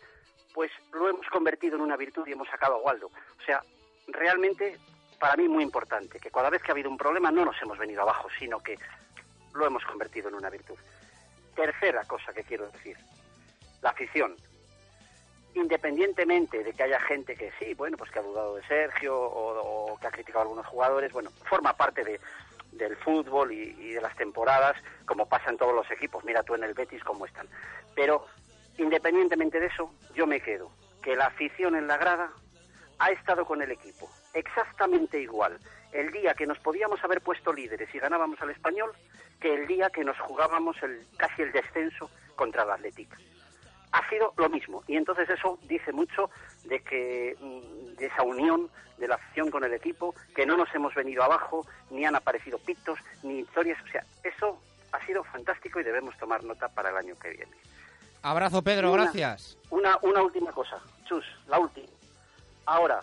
pues 0.53 0.71
lo 0.91 1.09
hemos 1.09 1.27
convertido 1.27 1.75
en 1.75 1.81
una 1.81 1.97
virtud 1.97 2.27
y 2.27 2.33
hemos 2.33 2.47
sacado 2.47 2.75
a 2.75 2.79
Waldo. 2.79 3.07
O 3.07 3.45
sea, 3.45 3.61
realmente 4.07 4.77
para 5.19 5.37
mí 5.37 5.47
muy 5.47 5.63
importante, 5.63 6.19
que 6.19 6.29
cada 6.29 6.49
vez 6.49 6.61
que 6.61 6.71
ha 6.71 6.73
habido 6.73 6.89
un 6.89 6.97
problema 6.97 7.31
no 7.31 7.45
nos 7.45 7.55
hemos 7.61 7.77
venido 7.77 8.01
abajo, 8.01 8.27
sino 8.37 8.59
que 8.59 8.77
lo 9.53 9.65
hemos 9.65 9.83
convertido 9.85 10.27
en 10.27 10.35
una 10.35 10.49
virtud. 10.49 10.75
Tercera 11.55 12.03
cosa 12.03 12.33
que 12.33 12.43
quiero 12.43 12.67
decir, 12.71 12.97
la 13.81 13.91
afición. 13.91 14.35
Independientemente 15.53 16.63
de 16.63 16.73
que 16.73 16.83
haya 16.83 16.99
gente 16.99 17.35
que 17.35 17.53
sí, 17.57 17.73
bueno, 17.73 17.95
pues 17.95 18.11
que 18.11 18.19
ha 18.19 18.23
dudado 18.23 18.55
de 18.55 18.67
Sergio 18.67 19.15
o, 19.15 19.97
que 19.99 20.07
ha 20.07 20.11
criticado 20.11 20.39
a 20.39 20.41
algunos 20.43 20.65
jugadores, 20.65 21.13
bueno, 21.13 21.29
forma 21.47 21.71
parte 21.71 22.03
de, 22.03 22.19
del 22.71 22.97
fútbol 22.97 23.51
y 23.51 23.93
de 23.93 24.01
las 24.01 24.17
temporadas, 24.17 24.75
como 25.05 25.27
pasa 25.27 25.51
en 25.51 25.57
todos 25.57 25.73
los 25.73 25.89
equipos. 25.89 26.25
Mira 26.25 26.43
tú 26.43 26.55
en 26.55 26.63
el 26.63 26.73
Betis 26.73 27.03
cómo 27.03 27.25
están. 27.25 27.47
Pero 27.95 28.25
independientemente 28.77 29.59
de 29.59 29.67
eso, 29.67 29.91
yo 30.15 30.27
me 30.27 30.41
quedo 30.41 30.71
que 31.01 31.15
la 31.15 31.27
afición 31.27 31.75
en 31.75 31.87
la 31.87 31.97
grada 31.97 32.31
ha 32.99 33.11
estado 33.11 33.45
con 33.45 33.61
el 33.61 33.71
equipo 33.71 34.09
exactamente 34.33 35.19
igual 35.19 35.59
el 35.91 36.11
día 36.11 36.33
que 36.33 36.47
nos 36.47 36.59
podíamos 36.59 37.03
haber 37.03 37.21
puesto 37.21 37.53
líderes 37.53 37.93
y 37.93 37.99
ganábamos 37.99 38.41
al 38.41 38.49
español 38.49 38.91
que 39.39 39.53
el 39.53 39.67
día 39.67 39.89
que 39.89 40.03
nos 40.03 40.17
jugábamos 40.19 40.81
el, 40.81 41.05
casi 41.17 41.43
el 41.43 41.51
descenso 41.51 42.09
contra 42.35 42.63
el 42.63 42.71
Athletic. 42.71 43.09
Ha 43.91 44.09
sido 44.09 44.33
lo 44.37 44.49
mismo 44.49 44.83
y 44.87 44.95
entonces 44.95 45.29
eso 45.29 45.59
dice 45.63 45.91
mucho 45.91 46.31
de 46.63 46.79
que 46.79 47.35
mm, 47.39 47.95
de 47.95 48.05
esa 48.07 48.23
unión 48.23 48.69
de 48.97 49.07
la 49.07 49.15
afición 49.15 49.51
con 49.51 49.63
el 49.63 49.73
equipo, 49.73 50.15
que 50.35 50.45
no 50.45 50.55
nos 50.55 50.73
hemos 50.73 50.95
venido 50.95 51.23
abajo, 51.23 51.65
ni 51.89 52.05
han 52.05 52.15
aparecido 52.15 52.57
pitos, 52.59 52.97
ni 53.21 53.39
historias, 53.39 53.77
o 53.83 53.87
sea, 53.87 54.05
eso 54.23 54.59
ha 54.91 55.05
sido 55.05 55.23
fantástico 55.25 55.79
y 55.79 55.83
debemos 55.83 56.17
tomar 56.17 56.43
nota 56.43 56.69
para 56.69 56.89
el 56.89 56.97
año 56.97 57.15
que 57.19 57.29
viene. 57.31 57.51
Abrazo, 58.23 58.61
Pedro, 58.63 58.91
Una- 58.91 59.03
gracias. 59.03 59.57
Una, 59.69 59.97
una 60.01 60.21
última 60.23 60.51
cosa, 60.51 60.79
Chus, 61.05 61.25
la 61.47 61.59
última. 61.59 61.87
Ahora, 62.65 63.01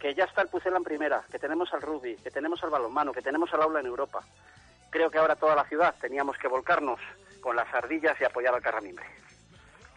que 0.00 0.14
ya 0.14 0.24
está 0.24 0.42
el 0.42 0.48
Pucela 0.48 0.78
en 0.78 0.82
primera, 0.84 1.22
que 1.30 1.38
tenemos 1.38 1.72
al 1.74 1.82
rugby, 1.82 2.16
que 2.16 2.30
tenemos 2.30 2.62
al 2.64 2.70
balonmano, 2.70 3.12
que 3.12 3.20
tenemos 3.22 3.52
al 3.52 3.62
aula 3.62 3.80
en 3.80 3.86
Europa, 3.86 4.20
creo 4.90 5.10
que 5.10 5.18
ahora 5.18 5.36
toda 5.36 5.54
la 5.54 5.64
ciudad 5.64 5.94
teníamos 6.00 6.36
que 6.38 6.48
volcarnos 6.48 6.98
con 7.40 7.54
las 7.54 7.72
ardillas 7.74 8.18
y 8.20 8.24
apoyar 8.24 8.54
al 8.54 8.62
Carramimbre. 8.62 9.04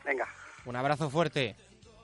Venga, 0.04 0.28
Un 0.66 0.76
abrazo 0.76 1.10
fuerte. 1.10 1.56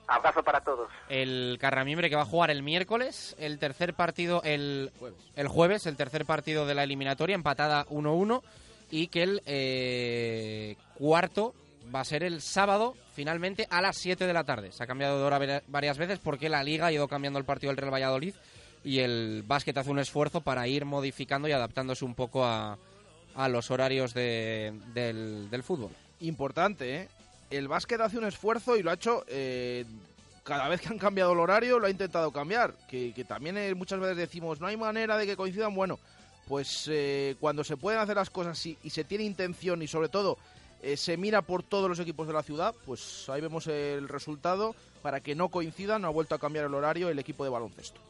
abrazo 0.08 0.42
para 0.42 0.62
todos. 0.62 0.88
El 1.10 1.58
Carramimbre 1.60 2.08
que 2.08 2.16
va 2.16 2.22
a 2.22 2.26
jugar 2.26 2.50
el 2.50 2.62
miércoles, 2.62 3.36
el 3.38 3.58
tercer 3.58 3.92
partido, 3.94 4.40
el, 4.44 4.90
el 5.36 5.48
jueves, 5.48 5.84
el 5.86 5.96
tercer 5.96 6.24
partido 6.24 6.64
de 6.64 6.74
la 6.74 6.84
eliminatoria, 6.84 7.34
empatada 7.34 7.84
1-1, 7.86 8.42
y 8.90 9.08
que 9.08 9.22
el 9.24 9.42
eh, 9.46 10.76
cuarto 10.94 11.54
va 11.94 12.00
a 12.00 12.04
ser 12.04 12.22
el 12.22 12.40
sábado, 12.40 12.94
finalmente, 13.12 13.66
a 13.70 13.80
las 13.80 13.96
7 13.96 14.26
de 14.26 14.32
la 14.32 14.44
tarde. 14.44 14.72
Se 14.72 14.82
ha 14.82 14.86
cambiado 14.86 15.18
de 15.18 15.24
hora 15.24 15.62
varias 15.68 15.98
veces 15.98 16.18
porque 16.18 16.48
la 16.48 16.62
Liga 16.62 16.86
ha 16.86 16.92
ido 16.92 17.08
cambiando 17.08 17.38
el 17.38 17.44
partido 17.44 17.70
del 17.70 17.76
Real 17.78 17.92
Valladolid 17.92 18.34
y 18.84 19.00
el 19.00 19.42
básquet 19.46 19.76
hace 19.76 19.90
un 19.90 19.98
esfuerzo 19.98 20.40
para 20.40 20.66
ir 20.68 20.84
modificando 20.84 21.48
y 21.48 21.52
adaptándose 21.52 22.04
un 22.04 22.14
poco 22.14 22.44
a, 22.44 22.78
a 23.34 23.48
los 23.48 23.70
horarios 23.70 24.14
de- 24.14 24.72
del, 24.94 25.50
del 25.50 25.62
fútbol. 25.62 25.90
Importante, 26.20 26.96
¿eh? 26.96 27.08
El 27.50 27.66
básquet 27.68 28.00
hace 28.00 28.16
un 28.18 28.24
esfuerzo 28.26 28.76
y 28.76 28.82
lo 28.82 28.90
ha 28.90 28.94
hecho 28.94 29.24
eh, 29.26 29.84
cada 30.44 30.68
vez 30.68 30.80
que 30.80 30.88
han 30.88 30.98
cambiado 30.98 31.32
el 31.32 31.40
horario, 31.40 31.78
lo 31.80 31.86
ha 31.88 31.90
intentado 31.90 32.30
cambiar. 32.30 32.74
Que, 32.88 33.12
que 33.12 33.24
también 33.24 33.58
eh, 33.58 33.74
muchas 33.74 33.98
veces 33.98 34.16
decimos, 34.16 34.60
no 34.60 34.68
hay 34.68 34.76
manera 34.76 35.16
de 35.18 35.26
que 35.26 35.36
coincidan. 35.36 35.74
Bueno, 35.74 35.98
pues 36.46 36.86
eh, 36.88 37.34
cuando 37.40 37.64
se 37.64 37.76
pueden 37.76 38.00
hacer 38.00 38.16
las 38.16 38.30
cosas 38.30 38.64
y, 38.66 38.78
y 38.84 38.90
se 38.90 39.04
tiene 39.04 39.24
intención 39.24 39.82
y 39.82 39.88
sobre 39.88 40.08
todo 40.08 40.38
eh, 40.82 40.96
se 40.96 41.16
mira 41.16 41.42
por 41.42 41.62
todos 41.62 41.88
los 41.88 41.98
equipos 41.98 42.26
de 42.26 42.32
la 42.32 42.42
ciudad, 42.42 42.74
pues 42.86 43.28
ahí 43.28 43.40
vemos 43.40 43.66
el 43.66 44.08
resultado. 44.08 44.74
Para 45.02 45.20
que 45.20 45.34
no 45.34 45.48
coincidan, 45.48 46.02
no 46.02 46.08
ha 46.08 46.10
vuelto 46.10 46.34
a 46.34 46.38
cambiar 46.38 46.66
el 46.66 46.74
horario 46.74 47.08
el 47.08 47.18
equipo 47.18 47.42
de 47.42 47.50
baloncesto. 47.50 48.00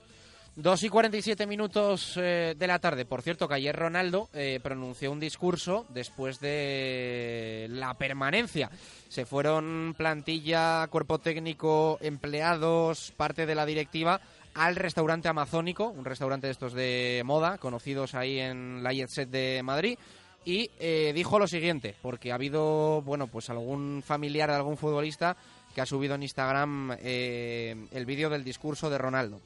2 0.57 0.83
y 0.83 0.89
47 0.89 1.47
minutos 1.47 2.15
eh, 2.17 2.55
de 2.59 2.67
la 2.67 2.81
tarde. 2.81 3.05
Por 3.05 3.23
cierto, 3.23 3.47
que 3.47 3.55
ayer 3.55 3.75
Ronaldo 3.75 4.29
eh, 4.35 4.59
pronunció 4.63 5.13
un 5.13 5.21
discurso 5.21 5.87
después 5.91 6.41
de 6.41 7.69
la 7.71 7.95
permanencia. 7.95 8.71
Se 9.09 9.25
fueron 9.25 9.95
plantilla, 9.97 10.87
cuerpo 10.89 11.19
técnico, 11.19 11.99
empleados, 12.01 13.13
parte 13.17 13.47
de 13.47 13.55
la 13.55 13.65
directiva 13.65 14.21
al 14.55 14.75
restaurante 14.75 15.29
amazónico, 15.29 15.89
un 15.89 16.05
restaurante 16.05 16.49
de 16.49 16.53
estos 16.53 16.73
de 16.73 17.23
moda, 17.25 17.59
conocidos 17.59 18.15
ahí 18.15 18.41
en 18.41 18.83
la 18.83 18.93
Jet 18.93 19.09
Set 19.09 19.31
de 19.31 19.63
Madrid. 19.63 19.97
Y 20.45 20.71
eh, 20.79 21.13
dijo 21.15 21.39
lo 21.39 21.47
siguiente, 21.47 21.95
porque 22.01 22.33
ha 22.33 22.37
habido, 22.37 23.03
bueno, 23.03 23.27
pues 23.27 23.51
algún 23.51 24.03
familiar 24.05 24.49
de 24.49 24.57
algún 24.57 24.77
futbolista 24.77 25.37
que 25.75 25.81
ha 25.81 25.87
subido 25.87 26.15
en 26.15 26.23
Instagram 26.23 26.97
eh, 27.01 27.77
el 27.93 28.07
vídeo 28.07 28.31
del 28.31 28.45
discurso 28.45 28.91
de 28.91 28.99
Ronaldo. 28.99 29.41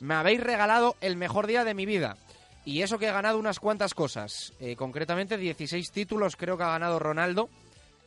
Me 0.00 0.14
habéis 0.14 0.40
regalado 0.40 0.96
el 1.00 1.16
mejor 1.16 1.46
día 1.46 1.64
de 1.64 1.74
mi 1.74 1.86
vida. 1.86 2.16
Y 2.64 2.82
eso 2.82 2.98
que 2.98 3.06
he 3.06 3.12
ganado 3.12 3.38
unas 3.38 3.60
cuantas 3.60 3.94
cosas. 3.94 4.52
Eh, 4.60 4.74
concretamente 4.76 5.38
16 5.38 5.90
títulos 5.92 6.36
creo 6.36 6.56
que 6.56 6.64
ha 6.64 6.70
ganado 6.70 6.98
Ronaldo 6.98 7.48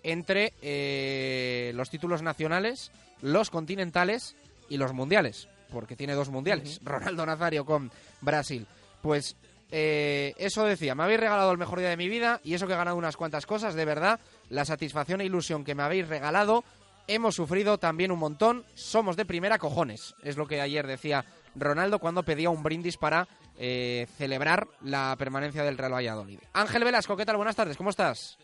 entre 0.04 0.54
eh, 0.62 1.72
los 1.76 1.90
títulos 1.90 2.22
nacionales, 2.22 2.92
los 3.22 3.50
continentales 3.50 4.36
y 4.68 4.78
los 4.78 4.94
mundiales. 4.94 5.48
Porque 5.72 5.96
tiene 5.96 6.14
dos 6.14 6.30
mundiales. 6.30 6.82
Ronaldo 6.84 7.26
Nazario 7.26 7.66
con 7.66 7.92
Brasil. 8.22 8.68
Pues 9.02 9.38
eh, 9.72 10.34
eso 10.38 10.66
decía, 10.66 10.96
me 10.96 11.04
habéis 11.04 11.20
regalado 11.20 11.52
el 11.52 11.58
mejor 11.58 11.80
día 11.80 11.90
de 11.90 11.98
mi 11.98 12.10
vida 12.10 12.40
y 12.44 12.54
eso 12.54 12.68
que 12.68 12.74
he 12.74 12.78
ganado 12.78 12.98
unas 12.98 13.18
cuantas 13.18 13.46
cosas, 13.46 13.76
de 13.76 13.86
verdad, 13.86 14.20
la 14.50 14.66
satisfacción 14.66 15.22
e 15.22 15.26
ilusión 15.26 15.64
que 15.64 15.76
me 15.76 15.84
habéis 15.84 16.08
regalado, 16.08 16.64
hemos 17.08 17.36
sufrido 17.36 17.78
también 17.78 18.12
un 18.12 18.20
montón, 18.20 18.66
somos 18.76 19.16
de 19.16 19.26
primera 19.26 19.58
cojones, 19.58 20.16
es 20.24 20.38
lo 20.38 20.48
que 20.48 20.62
ayer 20.62 20.86
decía 20.88 21.26
Ronaldo 21.56 22.00
cuando 22.00 22.24
pedía 22.24 22.50
un 22.50 22.62
brindis 22.64 22.98
para 22.98 23.28
eh, 23.58 24.08
celebrar 24.18 24.68
la 24.82 25.16
permanencia 25.18 25.64
del 25.64 25.78
Real 25.78 25.94
Valladolid. 25.94 26.40
Ángel 26.54 26.84
Velasco, 26.84 27.18
¿qué 27.18 27.26
tal? 27.26 27.38
Buenas 27.38 27.56
tardes, 27.56 27.76
¿cómo 27.78 27.90
estás? 27.90 28.38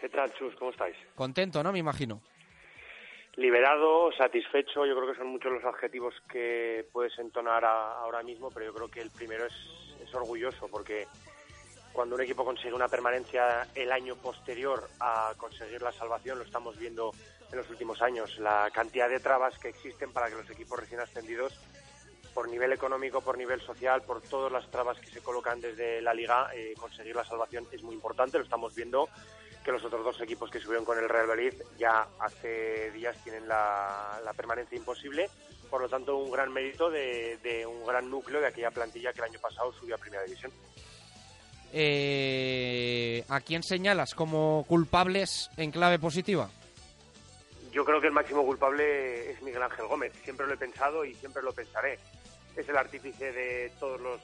¿Qué 0.00 0.08
tal, 0.08 0.32
Chus? 0.34 0.54
¿Cómo 0.58 0.70
estáis? 0.72 0.96
Contento, 1.14 1.62
¿no? 1.62 1.72
Me 1.72 1.78
imagino. 1.78 2.20
Liberado, 3.36 4.10
satisfecho, 4.16 4.86
yo 4.86 4.96
creo 4.96 5.12
que 5.12 5.18
son 5.18 5.26
muchos 5.28 5.52
los 5.52 5.64
adjetivos 5.64 6.14
que 6.30 6.86
puedes 6.90 7.18
entonar 7.18 7.64
a- 7.66 7.98
ahora 8.00 8.22
mismo, 8.22 8.48
pero 8.50 8.66
yo 8.66 8.72
creo 8.74 8.88
que 8.88 9.00
el 9.02 9.10
primero 9.10 9.44
es, 9.44 9.52
es 9.52 9.85
orgulloso, 10.16 10.68
porque 10.68 11.06
cuando 11.92 12.14
un 12.14 12.22
equipo 12.22 12.44
consigue 12.44 12.74
una 12.74 12.88
permanencia 12.88 13.66
el 13.74 13.90
año 13.90 14.16
posterior 14.16 14.88
a 15.00 15.32
conseguir 15.36 15.80
la 15.80 15.92
salvación, 15.92 16.38
lo 16.38 16.44
estamos 16.44 16.76
viendo 16.76 17.12
en 17.50 17.58
los 17.58 17.70
últimos 17.70 18.02
años, 18.02 18.38
la 18.38 18.70
cantidad 18.72 19.08
de 19.08 19.20
trabas 19.20 19.58
que 19.58 19.68
existen 19.68 20.12
para 20.12 20.28
que 20.28 20.36
los 20.36 20.50
equipos 20.50 20.78
recién 20.78 21.00
ascendidos, 21.00 21.58
por 22.34 22.50
nivel 22.50 22.72
económico, 22.72 23.22
por 23.22 23.38
nivel 23.38 23.62
social, 23.62 24.02
por 24.02 24.20
todas 24.20 24.52
las 24.52 24.70
trabas 24.70 24.98
que 24.98 25.06
se 25.06 25.22
colocan 25.22 25.60
desde 25.60 26.02
la 26.02 26.12
liga, 26.12 26.50
eh, 26.54 26.74
conseguir 26.78 27.16
la 27.16 27.24
salvación 27.24 27.66
es 27.72 27.82
muy 27.82 27.94
importante, 27.94 28.36
lo 28.36 28.44
estamos 28.44 28.74
viendo 28.74 29.08
que 29.64 29.72
los 29.72 29.84
otros 29.84 30.04
dos 30.04 30.20
equipos 30.20 30.48
que 30.48 30.60
subieron 30.60 30.84
con 30.84 30.96
el 30.96 31.08
Real 31.08 31.26
Madrid 31.26 31.54
ya 31.76 32.06
hace 32.20 32.92
días 32.92 33.16
tienen 33.24 33.48
la, 33.48 34.20
la 34.24 34.32
permanencia 34.32 34.78
imposible. 34.78 35.28
Por 35.70 35.80
lo 35.82 35.88
tanto, 35.88 36.16
un 36.16 36.30
gran 36.30 36.52
mérito 36.52 36.90
de, 36.90 37.38
de 37.42 37.66
un 37.66 37.84
gran 37.84 38.08
núcleo 38.08 38.40
de 38.40 38.46
aquella 38.46 38.70
plantilla 38.70 39.12
que 39.12 39.18
el 39.20 39.30
año 39.30 39.40
pasado 39.40 39.72
subió 39.72 39.96
a 39.96 39.98
Primera 39.98 40.22
División. 40.22 40.52
Eh, 41.72 43.24
¿A 43.28 43.40
quién 43.40 43.62
señalas 43.62 44.14
como 44.14 44.64
culpables 44.68 45.50
en 45.56 45.70
clave 45.70 45.98
positiva? 45.98 46.48
Yo 47.72 47.84
creo 47.84 48.00
que 48.00 48.06
el 48.06 48.12
máximo 48.12 48.44
culpable 48.44 49.30
es 49.30 49.42
Miguel 49.42 49.62
Ángel 49.62 49.86
Gómez. 49.86 50.12
Siempre 50.24 50.46
lo 50.46 50.54
he 50.54 50.56
pensado 50.56 51.04
y 51.04 51.14
siempre 51.14 51.42
lo 51.42 51.52
pensaré. 51.52 51.98
Es 52.56 52.66
el 52.68 52.76
artífice 52.76 53.32
de 53.32 53.70
todos 53.78 54.00
los 54.00 54.20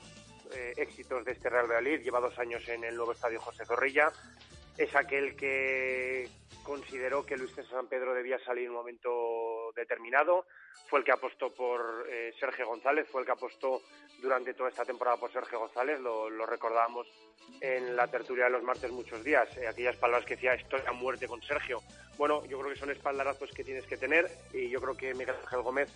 eh, 0.55 0.73
éxitos 0.79 1.25
de 1.25 1.33
este 1.33 1.51
Real 1.51 1.67
Valladolid. 1.67 2.01
Lleva 2.01 2.21
dos 2.21 2.39
años 2.39 2.67
en 2.69 2.85
el 2.85 2.97
nuevo 2.97 3.13
estadio 3.13 3.41
José 3.41 3.67
Zorrilla. 3.67 4.11
Es 4.79 4.95
aquel 4.97 5.37
que 5.37 6.31
consideró 6.63 7.27
que 7.27 7.37
Luis 7.37 7.55
César 7.55 7.73
San 7.73 7.89
Pedro 7.89 8.15
debía 8.15 8.39
salir 8.39 8.65
en 8.65 8.71
un 8.71 8.77
momento 8.77 9.11
determinado. 9.75 10.47
Fue 10.89 10.99
el 10.99 11.05
que 11.05 11.13
apostó 11.13 11.53
por 11.53 12.07
eh, 12.09 12.33
Sergio 12.39 12.67
González, 12.67 13.09
fue 13.11 13.23
el 13.23 13.27
que 13.27 13.33
apostó 13.33 13.83
durante 14.21 14.55
toda 14.55 14.69
esta 14.69 14.85
temporada 14.85 15.17
por 15.17 15.33
Sergio 15.33 15.59
González. 15.59 16.01
Lo, 16.01 16.29
lo 16.29 16.47
recordábamos 16.47 17.07
en 17.61 17.97
la 17.97 18.07
tertulia 18.09 18.45
de 18.45 18.51
los 18.51 18.63
martes 18.63 18.91
muchos 18.91 19.23
días. 19.25 19.49
eh, 19.57 19.67
aquellas 19.69 19.97
palabras 19.97 20.27
que 20.27 20.35
decía 20.35 20.55
estoy 20.55 20.81
a 20.87 20.93
muerte 20.93 21.27
con 21.27 21.41
Sergio. 21.43 21.81
Bueno, 22.19 22.45
yo 22.47 22.59
creo 22.59 22.73
que 22.73 22.79
son 22.79 22.91
espaldarazos 22.91 23.51
que 23.53 23.65
tienes 23.65 23.87
que 23.87 23.97
tener 23.97 24.31
y 24.53 24.69
yo 24.69 24.81
creo 24.81 24.97
que 24.97 25.15
Miguel 25.15 25.37
Ángel 25.43 25.63
Gómez 25.63 25.89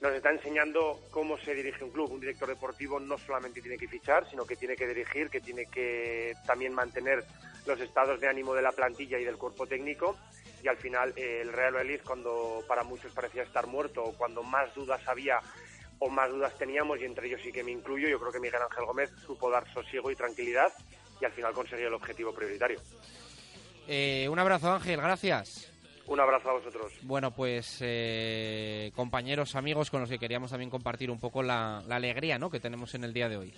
nos 0.00 0.12
está 0.12 0.30
enseñando 0.30 1.00
cómo 1.10 1.38
se 1.38 1.54
dirige 1.54 1.84
un 1.84 1.90
club. 1.90 2.10
Un 2.10 2.20
director 2.20 2.48
deportivo 2.48 2.98
no 2.98 3.18
solamente 3.18 3.62
tiene 3.62 3.78
que 3.78 3.86
fichar, 3.86 4.28
sino 4.28 4.44
que 4.44 4.56
tiene 4.56 4.76
que 4.76 4.86
dirigir, 4.86 5.30
que 5.30 5.40
tiene 5.40 5.66
que 5.66 6.34
también 6.44 6.74
mantener 6.74 7.24
los 7.66 7.80
estados 7.80 8.20
de 8.20 8.26
ánimo 8.26 8.52
de 8.54 8.62
la 8.62 8.72
plantilla 8.72 9.18
y 9.18 9.24
del 9.24 9.38
cuerpo 9.38 9.66
técnico. 9.66 10.18
Y 10.62 10.68
al 10.68 10.76
final 10.76 11.12
eh, 11.16 11.40
el 11.42 11.52
Real 11.52 11.74
Valladolid, 11.74 12.00
cuando 12.04 12.62
para 12.68 12.84
muchos 12.84 13.12
parecía 13.12 13.42
estar 13.42 13.66
muerto, 13.66 14.04
o 14.04 14.12
cuando 14.12 14.42
más 14.42 14.72
dudas 14.74 15.00
había 15.08 15.40
o 15.98 16.08
más 16.08 16.30
dudas 16.30 16.56
teníamos, 16.58 17.00
y 17.00 17.04
entre 17.04 17.28
ellos 17.28 17.40
sí 17.42 17.52
que 17.52 17.62
me 17.64 17.70
incluyo, 17.72 18.08
yo 18.08 18.18
creo 18.18 18.32
que 18.32 18.40
Miguel 18.40 18.62
Ángel 18.62 18.84
Gómez 18.84 19.10
supo 19.24 19.50
dar 19.50 19.72
sosiego 19.72 20.10
y 20.10 20.16
tranquilidad 20.16 20.72
y 21.20 21.24
al 21.24 21.32
final 21.32 21.52
consiguió 21.52 21.88
el 21.88 21.94
objetivo 21.94 22.34
prioritario. 22.34 22.80
Eh, 23.86 24.28
un 24.28 24.38
abrazo, 24.38 24.72
Ángel, 24.72 25.00
gracias. 25.00 25.68
Un 26.06 26.18
abrazo 26.18 26.50
a 26.50 26.52
vosotros. 26.54 26.92
Bueno, 27.02 27.30
pues 27.32 27.78
eh, 27.80 28.90
compañeros, 28.96 29.54
amigos 29.54 29.90
con 29.90 30.00
los 30.00 30.10
que 30.10 30.18
queríamos 30.18 30.50
también 30.50 30.70
compartir 30.70 31.10
un 31.10 31.20
poco 31.20 31.42
la, 31.42 31.82
la 31.86 31.96
alegría 31.96 32.38
¿no? 32.38 32.50
que 32.50 32.58
tenemos 32.58 32.94
en 32.94 33.04
el 33.04 33.12
día 33.12 33.28
de 33.28 33.36
hoy. 33.36 33.54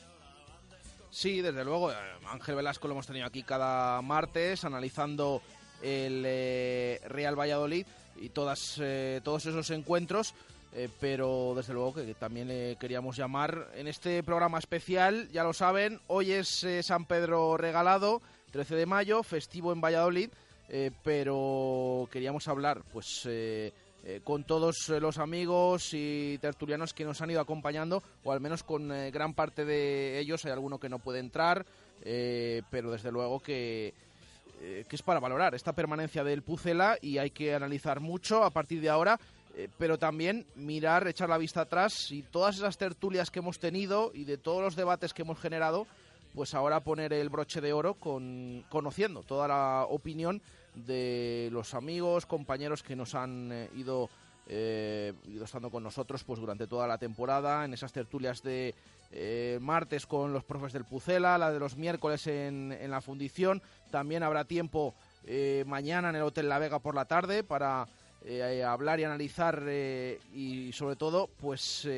Sí, 1.11 1.41
desde 1.41 1.65
luego. 1.65 1.93
eh, 1.93 1.95
Ángel 2.27 2.57
Velasco 2.57 2.89
lo 2.89 2.93
hemos 2.93 3.07
tenido 3.07 3.27
aquí 3.27 3.43
cada 3.43 4.03
martes 4.03 4.65
analizando 4.65 5.41
el 5.85 6.25
eh, 6.27 7.01
Real 7.07 7.39
Valladolid 7.39 7.87
y 8.17 8.31
todas, 8.31 8.79
eh, 8.81 9.21
todos 9.23 9.47
esos 9.47 9.71
encuentros. 9.71 10.35
eh, 10.73 10.89
pero 10.99 11.53
desde 11.55 11.75
luego 11.75 11.95
que, 11.95 12.07
que 12.07 12.15
también 12.15 12.49
le 12.49 12.77
queríamos 12.81 13.17
llamar 13.17 13.69
en 13.77 13.87
este 13.87 14.23
programa 14.23 14.59
especial, 14.59 15.29
ya 15.31 15.45
lo 15.45 15.53
saben, 15.53 16.01
hoy 16.09 16.33
es 16.33 16.67
San 16.83 17.05
Pedro 17.05 17.57
Regalado, 17.57 18.23
13 18.51 18.75
de 18.75 18.87
mayo, 18.87 19.23
festivo 19.23 19.73
en 19.73 19.81
Valladolid, 19.81 20.31
pero 21.05 22.09
queríamos 22.11 22.49
hablar 22.49 22.83
pues 22.93 23.29
con 24.25 24.43
todos 24.45 24.89
los 24.89 25.19
amigos 25.19 25.91
y 25.93 26.39
tertulianos 26.39 26.95
que 26.95 27.05
nos 27.05 27.21
han 27.21 27.31
ido 27.31 27.41
acompañando, 27.41 28.03
o 28.25 28.33
al 28.33 28.41
menos 28.41 28.65
con 28.65 28.89
gran 28.89 29.35
parte 29.35 29.65
de 29.65 30.19
ellos. 30.19 30.45
Hay 30.45 30.53
alguno 30.53 30.81
que 30.81 30.89
no 30.89 30.99
puede 30.99 31.21
entrar, 31.21 31.67
pero 32.03 32.91
desde 32.91 33.13
luego 33.13 33.41
que, 33.41 33.95
eh, 34.67 34.87
que 34.89 34.97
es 34.97 35.03
para 35.03 35.21
valorar 35.21 35.55
esta 35.55 35.75
permanencia 35.75 36.25
del 36.25 36.41
Pucela 36.41 36.97
y 37.03 37.19
hay 37.19 37.29
que 37.29 37.55
analizar 37.55 38.01
mucho 38.01 38.43
a 38.45 38.51
partir 38.51 38.81
de 38.81 38.89
ahora. 38.89 39.21
eh, 39.57 39.69
pero 39.77 39.99
también 39.99 40.47
mirar, 40.57 41.07
echar 41.07 41.29
la 41.29 41.37
vista 41.37 41.61
atrás 41.61 42.11
y 42.11 42.23
todas 42.23 42.57
esas 42.57 42.79
tertulias 42.79 43.31
que 43.31 43.41
hemos 43.41 43.59
tenido 43.59 44.11
y 44.15 44.25
de 44.25 44.39
todos 44.39 44.63
los 44.63 44.75
debates 44.75 45.13
que 45.13 45.21
hemos 45.21 45.39
generado, 45.39 45.87
pues 46.35 46.55
ahora 46.55 46.81
poner 46.81 47.13
el 47.13 47.29
broche 47.29 47.61
de 47.61 47.75
oro 47.75 47.93
con 47.93 48.65
conociendo 48.71 49.23
toda 49.23 49.47
la 49.47 49.87
opinión 49.87 50.41
de 50.75 51.51
los 51.53 51.75
amigos, 51.75 52.25
compañeros 52.25 52.83
que 52.83 52.97
nos 52.97 53.15
han 53.15 53.53
eh, 53.53 53.69
ido, 53.77 54.09
ido 54.49 55.45
estando 55.45 55.71
con 55.71 55.83
nosotros 55.83 56.25
pues 56.25 56.41
durante 56.41 56.67
toda 56.67 56.89
la 56.89 56.97
temporada, 56.97 57.67
en 57.67 57.75
esas 57.75 57.93
tertulias 57.93 58.43
de 58.43 58.75
eh, 59.17 59.59
martes 59.61 60.07
con 60.07 60.33
los 60.33 60.43
profes 60.43 60.73
del 60.73 60.85
Pucela, 60.85 61.39
la 61.39 61.53
de 61.53 61.61
los 61.61 61.77
miércoles 61.77 62.27
en, 62.27 62.73
en 62.73 62.91
la 62.91 63.01
fundición. 63.01 63.63
También 63.93 64.25
habrá 64.25 64.45
tiempo 64.45 64.95
eh, 65.25 65.63
mañana 65.69 66.09
en 66.09 66.17
el 66.17 66.23
Hotel 66.23 66.49
La 66.49 66.59
Vega 66.59 66.81
por 66.81 66.97
la 66.97 67.05
tarde 67.05 67.45
para 67.45 67.87
eh, 68.25 68.65
hablar 68.65 68.99
y 68.99 69.05
analizar 69.05 69.63
y 69.71 70.73
sobre 70.73 70.97
todo 70.97 71.29
pues 71.41 71.89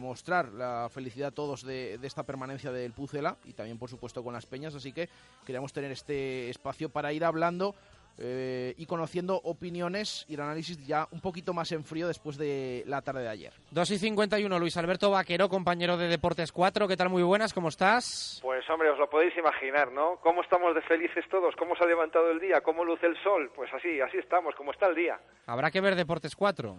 mostrar 0.00 0.52
la 0.52 0.90
felicidad 0.92 1.28
a 1.28 1.34
todos 1.34 1.62
de, 1.62 1.96
de 1.96 2.06
esta 2.06 2.24
permanencia 2.24 2.70
del 2.72 2.92
Pucela 2.92 3.38
y 3.44 3.54
también 3.54 3.78
por 3.78 3.88
supuesto 3.88 4.22
con 4.22 4.34
las 4.34 4.44
peñas 4.44 4.74
así 4.74 4.92
que 4.92 5.08
queríamos 5.46 5.72
tener 5.72 5.92
este 5.92 6.50
espacio 6.50 6.90
para 6.90 7.12
ir 7.12 7.24
hablando 7.24 7.74
eh, 8.18 8.74
y 8.76 8.86
conociendo 8.86 9.40
opiniones 9.44 10.26
y 10.28 10.34
el 10.34 10.40
análisis 10.40 10.86
ya 10.86 11.06
un 11.10 11.20
poquito 11.20 11.52
más 11.52 11.72
en 11.72 11.84
frío 11.84 12.08
después 12.08 12.36
de 12.36 12.84
la 12.86 13.02
tarde 13.02 13.22
de 13.22 13.28
ayer 13.28 13.52
2 13.70 13.90
y 13.90 13.98
51, 13.98 14.58
Luis 14.58 14.76
Alberto 14.76 15.10
Vaquero, 15.10 15.48
compañero 15.48 15.96
de 15.96 16.08
Deportes 16.08 16.52
4. 16.52 16.88
¿Qué 16.88 16.96
tal? 16.96 17.08
Muy 17.08 17.22
buenas, 17.22 17.54
¿cómo 17.54 17.68
estás? 17.68 18.40
Pues 18.42 18.68
hombre, 18.70 18.90
os 18.90 18.98
lo 18.98 19.08
podéis 19.08 19.36
imaginar, 19.36 19.92
¿no? 19.92 20.18
¿Cómo 20.22 20.42
estamos 20.42 20.74
de 20.74 20.82
felices 20.82 21.24
todos? 21.30 21.54
¿Cómo 21.56 21.76
se 21.76 21.84
ha 21.84 21.86
levantado 21.86 22.30
el 22.30 22.40
día? 22.40 22.60
¿Cómo 22.60 22.84
luce 22.84 23.06
el 23.06 23.16
sol? 23.22 23.50
Pues 23.54 23.72
así, 23.72 24.00
así 24.00 24.18
estamos, 24.18 24.54
como 24.54 24.72
está 24.72 24.86
el 24.86 24.94
día. 24.94 25.18
Habrá 25.46 25.70
que 25.70 25.80
ver 25.80 25.94
Deportes 25.94 26.36
4. 26.36 26.78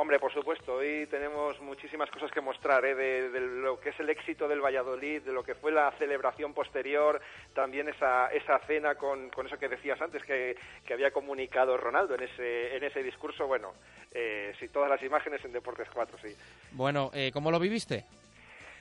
Hombre, 0.00 0.20
por 0.20 0.32
supuesto, 0.32 0.74
hoy 0.74 1.08
tenemos 1.10 1.60
muchísimas 1.60 2.08
cosas 2.08 2.30
que 2.30 2.40
mostrar, 2.40 2.84
¿eh? 2.84 2.94
de, 2.94 3.40
lo 3.40 3.80
que 3.80 3.88
es 3.88 3.98
el 3.98 4.08
éxito 4.08 4.46
del 4.46 4.60
Valladolid, 4.60 5.22
de 5.22 5.32
lo 5.32 5.42
que 5.42 5.56
fue 5.56 5.72
la 5.72 5.90
celebración 5.98 6.54
posterior, 6.54 7.20
también 7.52 7.88
esa, 7.88 8.28
esa 8.28 8.60
cena 8.60 8.94
con, 8.94 9.28
con 9.30 9.48
eso 9.48 9.58
que 9.58 9.68
decías 9.68 10.00
antes, 10.00 10.22
que, 10.22 10.56
que 10.86 10.94
había 10.94 11.10
comunicado 11.10 11.76
Ronaldo 11.76 12.14
en 12.14 12.22
ese, 12.22 12.76
en 12.76 12.84
ese 12.84 13.02
discurso. 13.02 13.48
Bueno, 13.48 13.72
eh, 14.12 14.54
sí, 14.60 14.68
todas 14.68 14.88
las 14.88 15.02
imágenes 15.02 15.44
en 15.44 15.50
Deportes 15.50 15.88
4, 15.92 16.16
sí. 16.22 16.32
Bueno, 16.70 17.10
eh, 17.12 17.32
¿cómo 17.32 17.50
lo 17.50 17.58
viviste? 17.58 18.04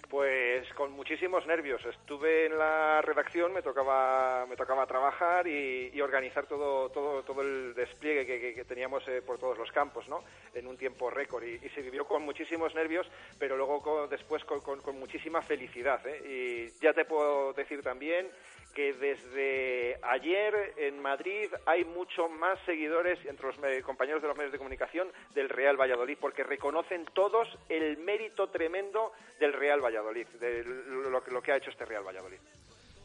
Pues 0.10 0.66
con 0.74 0.94
muchísimos 0.94 1.46
nervios. 1.48 1.86
Estuve 1.86 2.46
en 2.46 2.58
la 2.58 3.02
redacción, 3.02 3.52
me 3.52 3.62
tocaba, 3.62 4.46
me 4.48 4.56
tocaba 4.56 4.86
trabajar 4.86 5.46
y, 5.48 6.00
organizar 6.00 6.46
todo, 6.46 6.90
todo, 6.90 7.24
todo 7.24 7.42
el 7.42 7.74
despliegue 7.74 8.26
que, 8.26 8.64
teníamos 8.64 9.06
eh, 9.10 9.22
por 9.22 9.38
todos 9.38 9.58
los 9.58 9.70
campos, 9.72 10.08
¿no? 10.08 10.24
En 10.54 10.66
un 10.68 10.78
tiempo 10.78 11.10
récord 11.10 11.44
y, 11.44 11.60
se 11.70 11.82
vivió 11.82 12.06
con 12.06 12.24
muchísimos 12.24 12.74
nervios, 12.74 13.06
pero 13.38 13.58
luego 13.58 14.08
después 14.08 14.46
con, 14.46 14.82
muchísima 14.98 15.42
felicidad. 15.42 16.00
¿eh? 16.08 16.70
Y 16.72 16.82
ya 16.82 16.94
te 16.94 17.04
puedo 17.04 17.52
decir 17.52 17.84
también 17.84 18.30
que 18.78 18.94
desde 18.94 19.98
ayer 20.04 20.74
en 20.78 21.02
Madrid 21.02 21.50
hay 21.66 21.84
mucho 21.84 22.30
más 22.30 22.60
seguidores 22.64 23.18
entre 23.26 23.48
los 23.48 23.56
compañeros 23.84 24.22
de 24.22 24.28
los 24.28 24.38
medios 24.38 24.52
de 24.52 24.60
comunicación 24.60 25.12
del 25.34 25.50
Real 25.50 25.82
Valladolid, 25.82 26.16
porque 26.22 26.44
reconocen 26.44 27.06
todos 27.16 27.48
el 27.70 27.98
mérito 27.98 28.50
tremendo 28.50 29.14
del 29.40 29.54
Real 29.54 29.84
Valladolid, 29.84 29.97
de 30.40 30.64
lo, 31.12 31.24
que- 31.24 31.32
lo 31.32 31.42
que 31.42 31.52
ha 31.52 31.58
hecho 31.58 31.70
este 31.70 31.86
Real 31.86 32.04
Valladolid. 32.06 32.38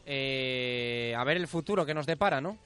Eh, 0.05 1.13
a 1.17 1.23
ver 1.23 1.37
el 1.37 1.47
futuro 1.47 1.85
que 1.85 1.93
nos 1.93 2.05
depara, 2.05 2.41
¿no? 2.41 2.57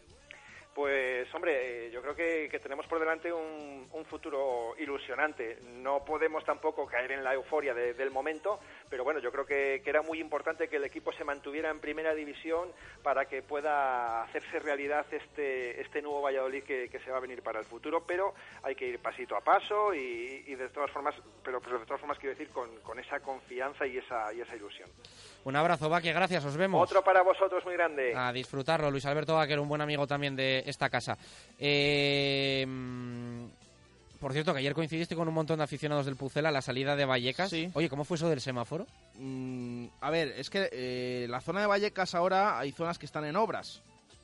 Pues 0.74 1.07
hombre, 1.34 1.88
eh, 1.88 1.92
yo 1.92 2.02
creo 2.02 2.16
que, 2.16 2.50
tenemos 2.60 2.86
por 2.88 3.00
delante 3.00 3.32
un, 3.32 3.88
un 3.92 4.06
futuro 4.06 4.76
ilusionante. 4.78 5.60
No 5.64 6.04
podemos 6.04 6.44
tampoco 6.44 6.86
caer 6.86 7.12
en 7.12 7.24
la 7.24 7.34
euforia 7.34 7.74
de- 7.74 7.94
del 7.94 8.12
momento, 8.12 8.60
pero 8.90 9.04
bueno, 9.04 9.20
yo 9.20 9.32
creo 9.32 9.46
que, 9.46 9.82
era 9.86 10.02
muy 10.02 10.20
importante 10.20 10.68
que 10.68 10.76
el 10.78 10.84
equipo 10.84 11.12
se 11.14 11.24
mantuviera 11.24 11.70
en 11.70 11.80
primera 11.80 12.14
división 12.14 12.72
para 13.04 13.26
que 13.26 13.42
pueda 13.42 14.24
hacerse 14.24 14.60
realidad 14.60 15.06
este, 15.12 15.80
este 15.82 16.02
nuevo 16.02 16.22
Valladolid 16.22 16.64
que, 16.64 16.90
que 16.90 17.00
se 17.00 17.10
va 17.12 17.18
a 17.18 17.22
venir 17.22 17.42
para 17.42 17.60
el 17.60 17.66
futuro, 17.66 18.04
pero 18.06 18.34
hay 18.64 18.76
que 18.76 18.86
ir 18.88 19.00
pasito 19.00 19.36
a 19.36 19.42
paso 19.42 19.94
y, 19.94 20.44
y 20.48 20.56
de 20.56 20.70
todas 20.70 20.92
formas, 20.92 21.16
pero, 21.44 21.62
pero 21.62 21.80
de 21.80 21.86
todas 21.86 22.02
formas 22.02 22.18
quiero 22.20 22.36
decir 22.36 22.52
con, 22.54 22.82
con 22.82 23.00
esa 23.00 23.20
confianza 23.22 23.86
y 23.88 23.98
esa, 23.98 24.34
y 24.34 24.42
esa 24.42 24.56
ilusión. 24.56 24.90
Un 25.46 25.56
abrazo, 25.56 25.90
Vaque, 25.90 26.12
gracias, 26.12 26.44
os 26.44 26.58
vemos. 26.58 26.84
Otro 26.84 27.04
para 27.04 27.22
vosotros 27.22 27.64
muy 27.66 27.74
grande. 27.74 28.14
A 28.16 28.32
disfrutarlo, 28.34 28.92
Luis 28.92 29.06
Alberto 29.06 29.36
Vaquero, 29.36 29.62
un 29.62 29.70
buen 29.70 29.82
amigo 29.82 30.06
también 30.06 30.36
de 30.36 30.64
esta 30.66 30.90
casa. 30.90 31.18
Eh, 31.58 32.66
mm, 32.68 33.46
por 34.20 34.34
cierto, 34.34 34.52
que 34.52 34.60
ayer 34.60 34.74
coincidiste 34.74 35.16
con 35.16 35.28
un 35.28 35.34
montón 35.34 35.58
de 35.58 35.64
aficionados 35.64 36.06
del 36.06 36.16
Pucela 36.16 36.50
a 36.50 36.52
la 36.52 36.62
salida 36.62 36.96
de 36.96 37.06
Vallecas. 37.06 37.54
Oye, 37.74 37.90
¿cómo 37.90 38.04
fue 38.04 38.16
eso 38.16 38.30
del 38.30 38.42
semáforo? 38.42 38.88
Mm, 39.16 39.86
a 40.02 40.10
ver, 40.10 40.34
es 40.38 40.50
que 40.50 40.70
eh, 40.72 41.28
la 41.30 41.40
zona 41.40 41.62
de 41.62 41.68
Vallecas 41.68 42.16
ahora 42.16 42.58
hay 42.58 42.72
zonas 42.72 42.98
que 42.98 43.06
están 43.06 43.26
en 43.26 43.36
obras. 43.36 43.82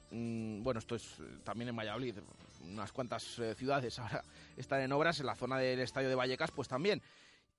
Mm, 0.09 0.63
bueno, 0.63 0.79
esto 0.79 0.95
es 0.95 1.03
eh, 1.19 1.23
también 1.43 1.69
en 1.69 1.75
Valladolid. 1.75 2.15
Unas 2.63 2.91
cuantas 2.91 3.37
eh, 3.39 3.53
ciudades 3.55 3.99
ahora 3.99 4.23
están 4.57 4.81
en 4.81 4.91
obras. 4.91 5.19
En 5.19 5.27
la 5.27 5.35
zona 5.35 5.57
del 5.57 5.79
estadio 5.79 6.09
de 6.09 6.15
Vallecas, 6.15 6.51
pues 6.51 6.67
también. 6.67 7.01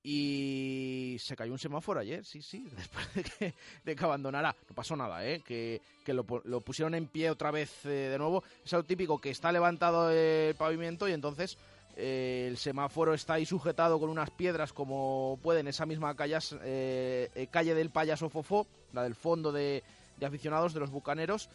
Y 0.07 1.17
se 1.19 1.35
cayó 1.35 1.51
un 1.53 1.59
semáforo 1.59 1.99
ayer, 1.99 2.25
sí, 2.27 2.43
sí, 2.43 2.69
después 2.77 3.15
de 3.15 3.23
que, 3.25 3.55
de 3.85 3.97
que 3.97 4.05
abandonara. 4.05 4.55
No 4.69 4.75
pasó 4.75 4.95
nada, 4.95 5.27
¿eh? 5.27 5.41
Que, 5.41 5.81
que 6.05 6.13
lo, 6.13 6.25
pu- 6.25 6.43
lo 6.45 6.61
pusieron 6.61 6.95
en 6.95 7.07
pie 7.07 7.31
otra 7.31 7.51
vez 7.51 7.87
eh, 7.87 8.11
de 8.11 8.19
nuevo. 8.19 8.45
Es 8.65 8.73
algo 8.75 8.87
típico 8.87 9.19
que 9.19 9.31
está 9.31 9.51
levantado 9.51 10.11
el 10.11 10.55
pavimento 10.57 11.09
y 11.09 11.13
entonces 11.13 11.57
eh, 11.97 12.47
el 12.51 12.59
semáforo 12.59 13.15
está 13.15 13.35
ahí 13.35 13.47
sujetado 13.47 13.99
con 13.99 14.11
unas 14.11 14.31
piedras 14.31 14.75
como 14.75 15.39
puede 15.43 15.61
en 15.61 15.69
esa 15.69 15.87
misma 15.87 16.15
calle, 16.15 16.37
eh, 16.63 17.49
calle 17.51 17.75
del 17.75 17.89
payaso 17.89 18.29
Fofó, 18.29 18.67
la 18.93 19.05
del 19.05 19.15
fondo 19.15 19.53
de, 19.53 19.83
de 20.19 20.27
aficionados 20.27 20.75
de 20.75 20.81
los 20.81 20.91
Bucaneros 20.91 21.49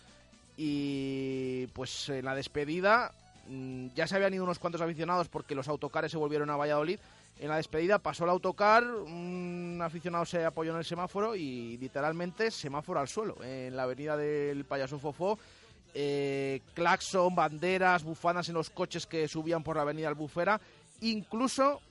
y 0.58 1.68
pues 1.68 2.10
en 2.10 2.26
la 2.26 2.36
despedida 2.36 3.12
mm, 3.48 3.90
ya 3.96 4.08
se 4.08 4.16
habían 4.16 4.34
ido 4.34 4.44
unos 4.44 4.60
cuantos 4.60 4.82
aficionados 4.82 5.28
porque 5.30 5.56
los 5.56 5.68
autocares 5.68 6.12
se 6.12 6.18
volvieron 6.18 6.50
a 6.50 6.56
Valladolid. 6.58 7.00
En 7.40 7.48
la 7.48 7.56
despedida 7.56 8.00
pasó 8.00 8.26
el 8.26 8.32
autocar, 8.32 8.84
un 8.84 9.80
aficionado 9.82 10.26
se 10.26 10.44
apoyó 10.44 10.72
en 10.72 10.80
el 10.80 10.86
semáforo 10.86 11.38
y 11.38 11.78
literalmente 11.78 12.52
semáforo 12.52 13.00
al 13.00 13.08
suelo 13.08 13.38
en 13.42 13.78
la 13.78 13.84
avenida 13.84 14.18
del 14.18 14.66
Payaso 14.66 15.00
Fofó. 15.00 15.40
Eh, 15.94 16.62
claxon, 16.74 17.34
banderas, 17.34 18.04
bufanas 18.04 18.50
en 18.50 18.56
los 18.56 18.70
coches 18.70 19.08
que 19.08 19.28
subían 19.28 19.64
por 19.64 19.78
la 19.78 19.84
avenida 19.84 20.10
Albufera, 20.10 20.60
incluso 21.02 21.82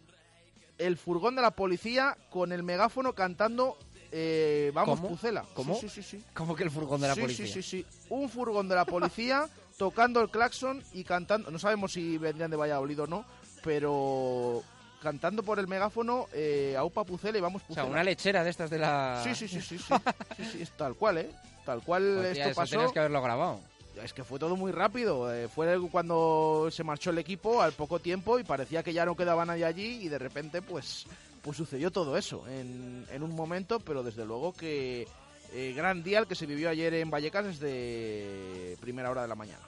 el 0.77 0.97
furgón 0.97 1.35
de 1.35 1.43
la 1.43 1.51
policía 1.51 2.17
con 2.31 2.53
el 2.53 2.63
megáfono 2.63 3.15
cantando 3.15 3.77
eh, 4.13 4.71
Vamos 4.75 5.01
¿Cómo? 5.01 5.11
Pucela. 5.11 5.45
¿Cómo? 5.55 5.75
Sí, 5.79 5.89
sí, 5.89 6.03
sí. 6.03 6.23
¿Cómo 6.35 6.55
que 6.55 6.65
el 6.65 6.71
furgón 6.71 7.01
de 7.01 7.09
la 7.09 7.15
policía? 7.15 7.47
Sí, 7.47 7.63
sí, 7.63 7.63
sí. 7.63 7.87
Un 8.09 8.29
furgón 8.29 8.69
de 8.69 8.75
la 8.75 8.85
policía 8.85 9.49
tocando 9.77 10.21
el 10.21 10.31
claxon 10.31 10.83
y 10.93 11.05
cantando. 11.05 11.51
No 11.51 11.59
sabemos 11.59 11.93
si 11.93 12.19
vendrían 12.19 12.51
de 12.51 12.57
Valladolid 12.57 13.03
o 13.03 13.07
no, 13.07 13.25
pero 13.63 14.63
cantando 15.03 15.43
por 15.43 15.59
el 15.59 15.67
megáfono 15.69 16.27
eh, 16.33 16.75
Aupa 16.79 17.05
Pucela 17.05 17.39
y 17.39 17.41
Vamos 17.41 17.63
O 17.63 17.67
Pucela. 17.67 17.85
sea, 17.85 17.93
una 17.93 18.03
lechera 18.05 18.43
de 18.45 18.51
estas 18.51 18.71
de 18.71 18.79
la... 18.79 19.21
Sí, 19.25 19.35
sí, 19.35 19.49
sí, 19.49 19.61
sí, 19.61 19.79
sí. 19.79 19.95
Sí, 20.37 20.45
sí, 20.53 20.63
es 20.63 20.71
tal 20.73 20.95
cual, 20.95 21.19
¿eh? 21.19 21.31
Tal 21.65 21.83
cual 21.83 22.25
esto 22.27 22.45
eso 22.49 22.55
pasó. 22.57 22.71
tenías 22.73 22.93
que 22.93 22.99
haberlo 22.99 23.23
grabado. 23.23 23.61
Es 24.03 24.13
que 24.13 24.23
fue 24.25 24.39
todo 24.39 24.55
muy 24.57 24.71
rápido. 24.73 25.33
eh, 25.35 25.49
fue 25.49 25.77
cuando 25.91 26.69
se 26.71 26.85
marchó 26.85 27.11
el 27.11 27.19
equipo 27.19 27.61
al 27.63 27.73
poco 27.73 27.99
tiempo 27.99 28.39
y 28.39 28.45
parecía 28.45 28.83
que 28.83 28.93
ya 28.93 29.05
no 29.05 29.17
quedaba 29.17 29.45
nadie 29.45 29.65
allí 29.65 30.01
y 30.05 30.09
de 30.09 30.19
repente 30.19 30.63
pues, 30.63 31.07
pues 31.43 31.57
sucedió 31.57 31.91
todo 31.91 32.17
eso 32.17 32.47
en, 32.49 33.05
en 33.13 33.23
un 33.23 33.35
momento, 33.35 33.81
pero 33.81 34.03
desde 34.03 34.25
luego 34.25 34.53
que 34.53 35.07
eh, 35.53 35.73
gran 35.77 36.03
día 36.03 36.21
el 36.21 36.27
que 36.27 36.35
se 36.37 36.47
vivió 36.47 36.71
ayer 36.71 36.95
en 36.95 37.11
Vallecas 37.11 37.45
desde 37.47 38.77
primera 38.81 39.11
hora 39.11 39.23
de 39.23 39.29
la 39.29 39.35
mañana. 39.35 39.61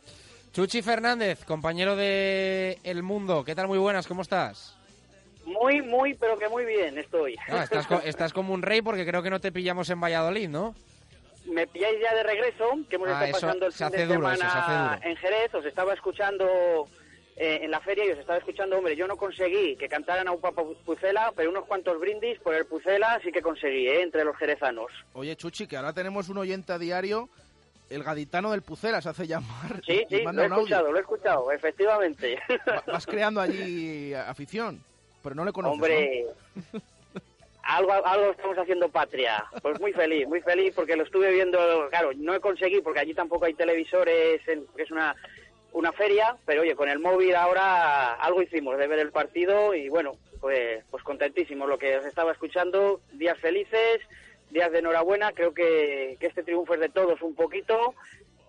Chuchi 0.52 0.82
Fernández, 0.82 1.44
compañero 1.44 1.94
de 1.97 2.78
El 2.82 3.02
Mundo. 3.02 3.44
¿Qué 3.44 3.55
tal? 3.55 3.69
Muy 3.69 3.78
buenas, 3.78 4.07
¿cómo 4.07 4.23
estás? 4.23 4.74
Muy, 5.51 5.83
muy, 5.83 6.15
pero 6.15 6.39
que 6.39 6.49
muy 6.49 6.65
bien 6.65 6.97
estoy. 6.99 7.37
Ah, 7.49 7.65
estás, 7.65 7.87
co- 7.87 8.01
estás 8.05 8.33
como 8.33 8.55
un 8.55 8.63
rey 8.63 8.83
porque 8.83 9.05
creo 9.07 9.23
que 9.23 9.31
no 9.31 9.41
te 9.41 9.51
pillamos 9.53 9.91
en 9.91 10.01
Valladolid, 10.01 10.49
¿no? 10.49 10.75
Me 11.47 11.67
pilláis 11.67 11.99
ya 12.01 12.15
de 12.15 12.23
regreso, 12.23 12.79
que 12.89 12.97
hemos 12.97 13.09
Ah, 13.09 13.13
estado 13.25 13.31
eso 13.31 13.41
pasando 13.47 13.67
el 13.67 13.73
se 13.73 13.79
fin 13.79 13.87
hace 13.89 13.97
de 13.97 14.07
duro, 14.15 14.31
eso, 14.31 14.37
semana 14.37 14.53
se 14.53 14.59
hace 14.59 14.83
duro. 14.83 15.11
en 15.11 15.17
Jerez, 15.17 15.55
os 15.55 15.65
estaba 15.65 15.95
escuchando 15.95 16.47
eh, 17.37 17.59
en 17.63 17.71
la 17.71 17.81
feria 17.81 18.05
y 18.07 18.11
os 18.11 18.19
estaba 18.19 18.39
escuchando, 18.39 18.77
hombre, 18.79 18.95
yo 18.95 19.07
no 19.09 19.17
conseguí 19.17 19.75
que 19.77 19.89
cantaran 19.89 20.29
a 20.29 20.33
un 20.33 20.41
Papa 20.41 20.63
Pucela, 20.85 21.33
pero 21.35 21.51
unos 21.51 21.65
cuantos 21.65 21.99
brindis 21.99 22.39
por 22.41 22.55
el 22.55 22.67
Pucela 22.67 23.19
sí 23.25 23.33
que 23.33 23.43
conseguí, 23.43 23.89
¿eh? 23.89 24.03
entre 24.03 24.25
los 24.25 24.37
jerezanos. 24.37 24.93
Oye, 25.15 25.35
Chuchi, 25.35 25.67
que 25.67 25.77
ahora 25.77 25.93
tenemos 25.93 26.29
un 26.29 26.39
oyente 26.39 26.73
a 26.73 26.79
diario, 26.79 27.29
el 27.89 28.05
gaditano 28.05 28.53
del 28.53 28.63
Pucela 28.63 29.01
se 29.01 29.09
hace 29.09 29.27
llamar. 29.27 29.81
Sí, 29.85 30.05
sí, 30.09 30.19
lo 30.23 30.31
he 30.31 30.45
audio. 30.45 30.57
escuchado, 30.59 30.93
lo 30.93 30.99
he 30.99 31.01
escuchado, 31.01 31.51
efectivamente. 31.51 32.39
Vas 32.87 33.07
creando 33.07 33.41
allí 33.41 34.13
afición, 34.29 34.85
pero 35.23 35.35
no 35.35 35.45
le 35.45 35.53
conoces, 35.53 35.75
Hombre, 35.75 36.27
algo, 37.63 37.93
algo 37.93 38.31
estamos 38.31 38.59
haciendo 38.59 38.89
patria. 38.89 39.45
Pues 39.63 39.79
muy 39.81 39.93
feliz, 39.93 40.27
muy 40.27 40.41
feliz 40.41 40.73
porque 40.75 40.97
lo 40.97 41.05
estuve 41.05 41.31
viendo, 41.31 41.59
claro, 41.91 42.11
no 42.17 42.35
he 42.35 42.41
conseguido 42.41 42.83
porque 42.83 43.01
allí 43.01 43.15
tampoco 43.15 43.45
hay 43.45 43.55
televisores, 43.55 44.41
en- 44.49 44.67
que 44.77 44.83
es 44.83 44.91
una, 44.91 45.15
una 45.73 45.93
feria, 45.93 46.37
pero 46.47 46.63
oye, 46.63 46.75
con 46.75 46.89
el 46.89 46.99
móvil 46.99 47.35
ahora 47.37 48.15
algo 48.15 48.43
hicimos 48.43 48.77
de 48.79 48.87
ver 48.87 48.99
el 48.99 49.13
partido 49.13 49.75
y 49.75 49.89
bueno, 49.89 50.17
pues, 50.41 50.83
pues 50.91 51.03
contentísimos 51.05 51.69
lo 51.69 51.79
que 51.79 51.99
os 51.99 52.05
estaba 52.07 52.33
escuchando, 52.33 53.01
días 53.13 53.39
felices, 53.39 54.01
días 54.51 54.73
de 54.73 54.81
enhorabuena, 54.81 55.33
creo 55.33 55.55
que, 55.55 56.17
que 56.19 56.27
este 56.27 56.43
triunfo 56.43 56.75
es 56.75 56.81
de 56.81 56.89
todos 56.89 57.23
un 57.23 57.35
poquito, 57.35 57.95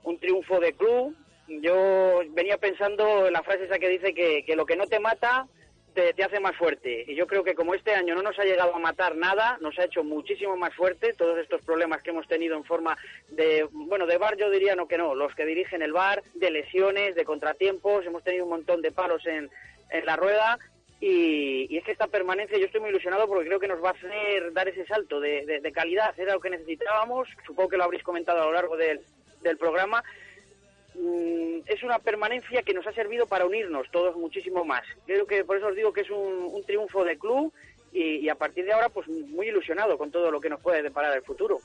un 0.04 0.18
triunfo 0.20 0.60
de 0.60 0.74
club. 0.74 1.16
Yo 1.48 2.22
venía 2.30 2.58
pensando 2.58 3.28
en 3.28 3.34
la 3.34 3.44
frase 3.44 3.66
esa 3.66 3.78
que 3.78 3.90
dice 3.90 4.14
que, 4.16 4.44
que 4.46 4.56
lo 4.56 4.66
que 4.66 4.78
no 4.78 4.88
te 4.88 5.00
mata 5.00 5.46
te, 5.94 6.24
hace 6.24 6.40
más 6.40 6.56
fuerte. 6.56 7.06
Y 7.08 7.16
yo 7.16 7.28
creo 7.28 7.44
que 7.44 7.54
como 7.56 7.74
este 7.76 7.94
año 7.94 8.16
no 8.16 8.22
nos 8.22 8.38
ha 8.40 8.44
llegado 8.44 8.76
a 8.76 8.80
matar 8.80 9.16
nada, 9.16 9.58
nos 9.62 9.78
ha 9.80 9.86
hecho 9.86 10.04
muchísimo 10.04 10.56
más 10.56 10.74
fuerte 10.74 11.14
todos 11.14 11.38
estos 11.40 11.62
problemas 11.64 12.02
que 12.02 12.12
hemos 12.12 12.28
tenido 12.28 12.56
en 12.58 12.64
forma 12.64 12.98
de, 13.30 13.68
bueno, 13.72 14.06
de 14.08 14.18
bar 14.18 14.38
yo 14.38 14.50
diría 14.50 14.76
no 14.76 14.88
que 14.88 14.98
no, 14.98 15.16
los 15.16 15.34
que 15.36 15.46
dirigen 15.46 15.82
el 15.82 15.94
bar, 15.94 16.24
de 16.36 16.52
lesiones, 16.52 17.16
de 17.16 17.26
contratiempos, 17.26 18.06
hemos 18.06 18.24
tenido 18.24 18.46
un 18.46 18.52
montón 18.52 18.82
de 18.82 18.92
palos 18.92 19.26
en, 19.28 19.50
en 19.90 20.06
la 20.06 20.16
rueda. 20.16 20.58
Y, 21.00 21.66
y 21.74 21.78
es 21.78 21.84
que 21.84 21.94
esta 21.94 22.06
permanencia 22.08 22.60
yo 22.60 22.66
estoy 22.66 22.80
muy 22.80 22.92
ilusionado 22.92 23.28
porque 23.28 23.48
creo 23.48 23.60
que 23.60 23.68
nos 23.68 23.84
va 23.84 23.90
a 23.90 23.94
hacer 23.94 24.54
dar 24.54 24.68
ese 24.68 24.86
salto 24.86 25.20
de, 25.20 25.46
de- 25.48 25.60
de 25.60 25.72
calidad, 25.72 26.14
era 26.20 26.34
lo 26.34 26.40
que 26.40 26.52
necesitábamos, 26.52 27.28
supongo 27.46 27.70
que 27.70 27.78
lo 27.78 27.86
habréis 27.86 28.04
comentado 28.04 28.40
a 28.42 28.46
lo 28.46 28.52
largo 28.54 28.78
del, 28.78 29.02
del 29.42 29.58
programa, 29.58 30.04
es 31.66 31.84
una 31.84 32.00
permanencia 32.00 32.64
que 32.64 32.74
nos 32.74 32.86
ha 32.88 32.92
servido 32.92 33.26
para 33.26 33.46
unirnos 33.46 33.90
todos 33.92 34.16
muchísimo 34.16 34.66
más. 34.66 34.84
Creo 35.06 35.26
que 35.26 35.44
por 35.44 35.58
eso 35.58 35.68
os 35.68 35.76
digo 35.76 35.94
que 35.94 36.02
es 36.02 36.10
un, 36.10 36.50
un 36.52 36.64
triunfo 36.64 37.04
de 37.04 37.18
club 37.18 37.54
y, 37.92 38.18
y 38.18 38.30
a 38.30 38.36
partir 38.36 38.66
de 38.66 38.74
ahora 38.74 38.90
pues 38.90 39.08
muy 39.08 39.48
ilusionado 39.48 39.98
con 39.98 40.12
todo 40.12 40.32
lo 40.32 40.40
que 40.40 40.50
nos 40.50 40.62
puede 40.62 40.82
deparar 40.84 41.16
el 41.16 41.24
futuro. 41.24 41.60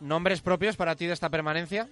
¿Nombres 0.00 0.40
propios 0.40 0.76
para 0.76 0.94
ti 0.96 1.06
de 1.06 1.12
esta 1.12 1.28
permanencia? 1.28 1.88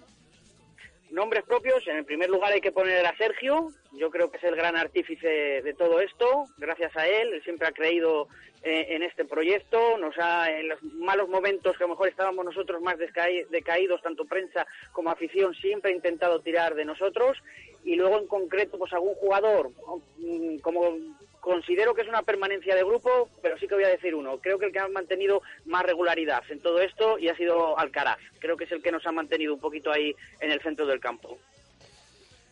Nombres 1.17 1.45
propios, 1.45 1.83
en 1.89 1.97
el 1.97 2.05
primer 2.05 2.29
lugar 2.29 2.53
hay 2.53 2.61
que 2.61 2.73
poner 2.73 3.07
a 3.07 3.17
Sergio, 3.17 3.69
yo 3.93 4.11
creo 4.11 4.31
que 4.31 4.37
es 4.37 4.45
el 4.45 4.55
gran 4.55 4.77
artífice 4.77 5.63
de 5.63 5.73
todo 5.73 5.99
esto, 6.01 6.45
gracias 6.59 6.95
a 6.95 7.09
él, 7.09 7.33
él 7.33 7.43
siempre 7.43 7.67
ha 7.67 7.73
creído 7.73 8.29
eh, 8.63 8.89
en 8.91 9.03
este 9.03 9.25
proyecto, 9.25 9.97
nos 9.97 10.15
ha, 10.19 10.51
en 10.51 10.69
los 10.69 10.83
malos 10.83 11.31
momentos 11.31 11.75
que 11.79 11.85
a 11.85 11.87
lo 11.87 11.95
mejor 11.95 12.09
estábamos 12.09 12.45
nosotros 12.45 12.83
más 12.83 12.99
decaídos, 12.99 14.03
tanto 14.03 14.27
prensa 14.27 14.67
como 14.93 15.09
afición, 15.09 15.55
siempre 15.55 15.91
ha 15.91 15.95
intentado 15.95 16.43
tirar 16.43 16.75
de 16.75 16.85
nosotros, 16.85 17.39
y 17.83 17.95
luego 17.95 18.19
en 18.19 18.27
concreto 18.27 18.77
pues 18.77 18.93
algún 18.93 19.15
jugador, 19.15 19.71
mm, 20.19 20.59
como 20.59 20.99
considero 21.47 21.95
que 21.95 22.03
es 22.03 22.09
una 22.09 22.23
permanencia 22.23 22.75
de 22.75 22.83
grupo, 22.83 23.29
pero 23.41 23.57
sí 23.57 23.69
que 23.69 23.77
voy 23.77 23.85
a 23.85 23.89
decir 23.89 24.17
uno. 24.17 24.39
Creo 24.39 24.59
que 24.59 24.67
el 24.67 24.73
que 24.73 24.81
ha 24.81 24.89
mantenido 24.89 25.43
más 25.65 25.85
regularidad 25.85 26.43
en 26.51 26.59
todo 26.59 26.81
esto 26.81 27.21
y 27.21 27.29
ha 27.29 27.37
sido 27.37 27.79
Alcaraz. 27.79 28.19
Creo 28.41 28.57
que 28.57 28.65
es 28.65 28.73
el 28.73 28.83
que 28.83 28.91
nos 28.91 29.07
ha 29.07 29.13
mantenido 29.13 29.55
un 29.55 29.61
poquito 29.61 29.93
ahí 29.93 30.13
en 30.41 30.51
el 30.51 30.61
centro 30.61 30.87
del 30.87 30.99
campo. 30.99 31.39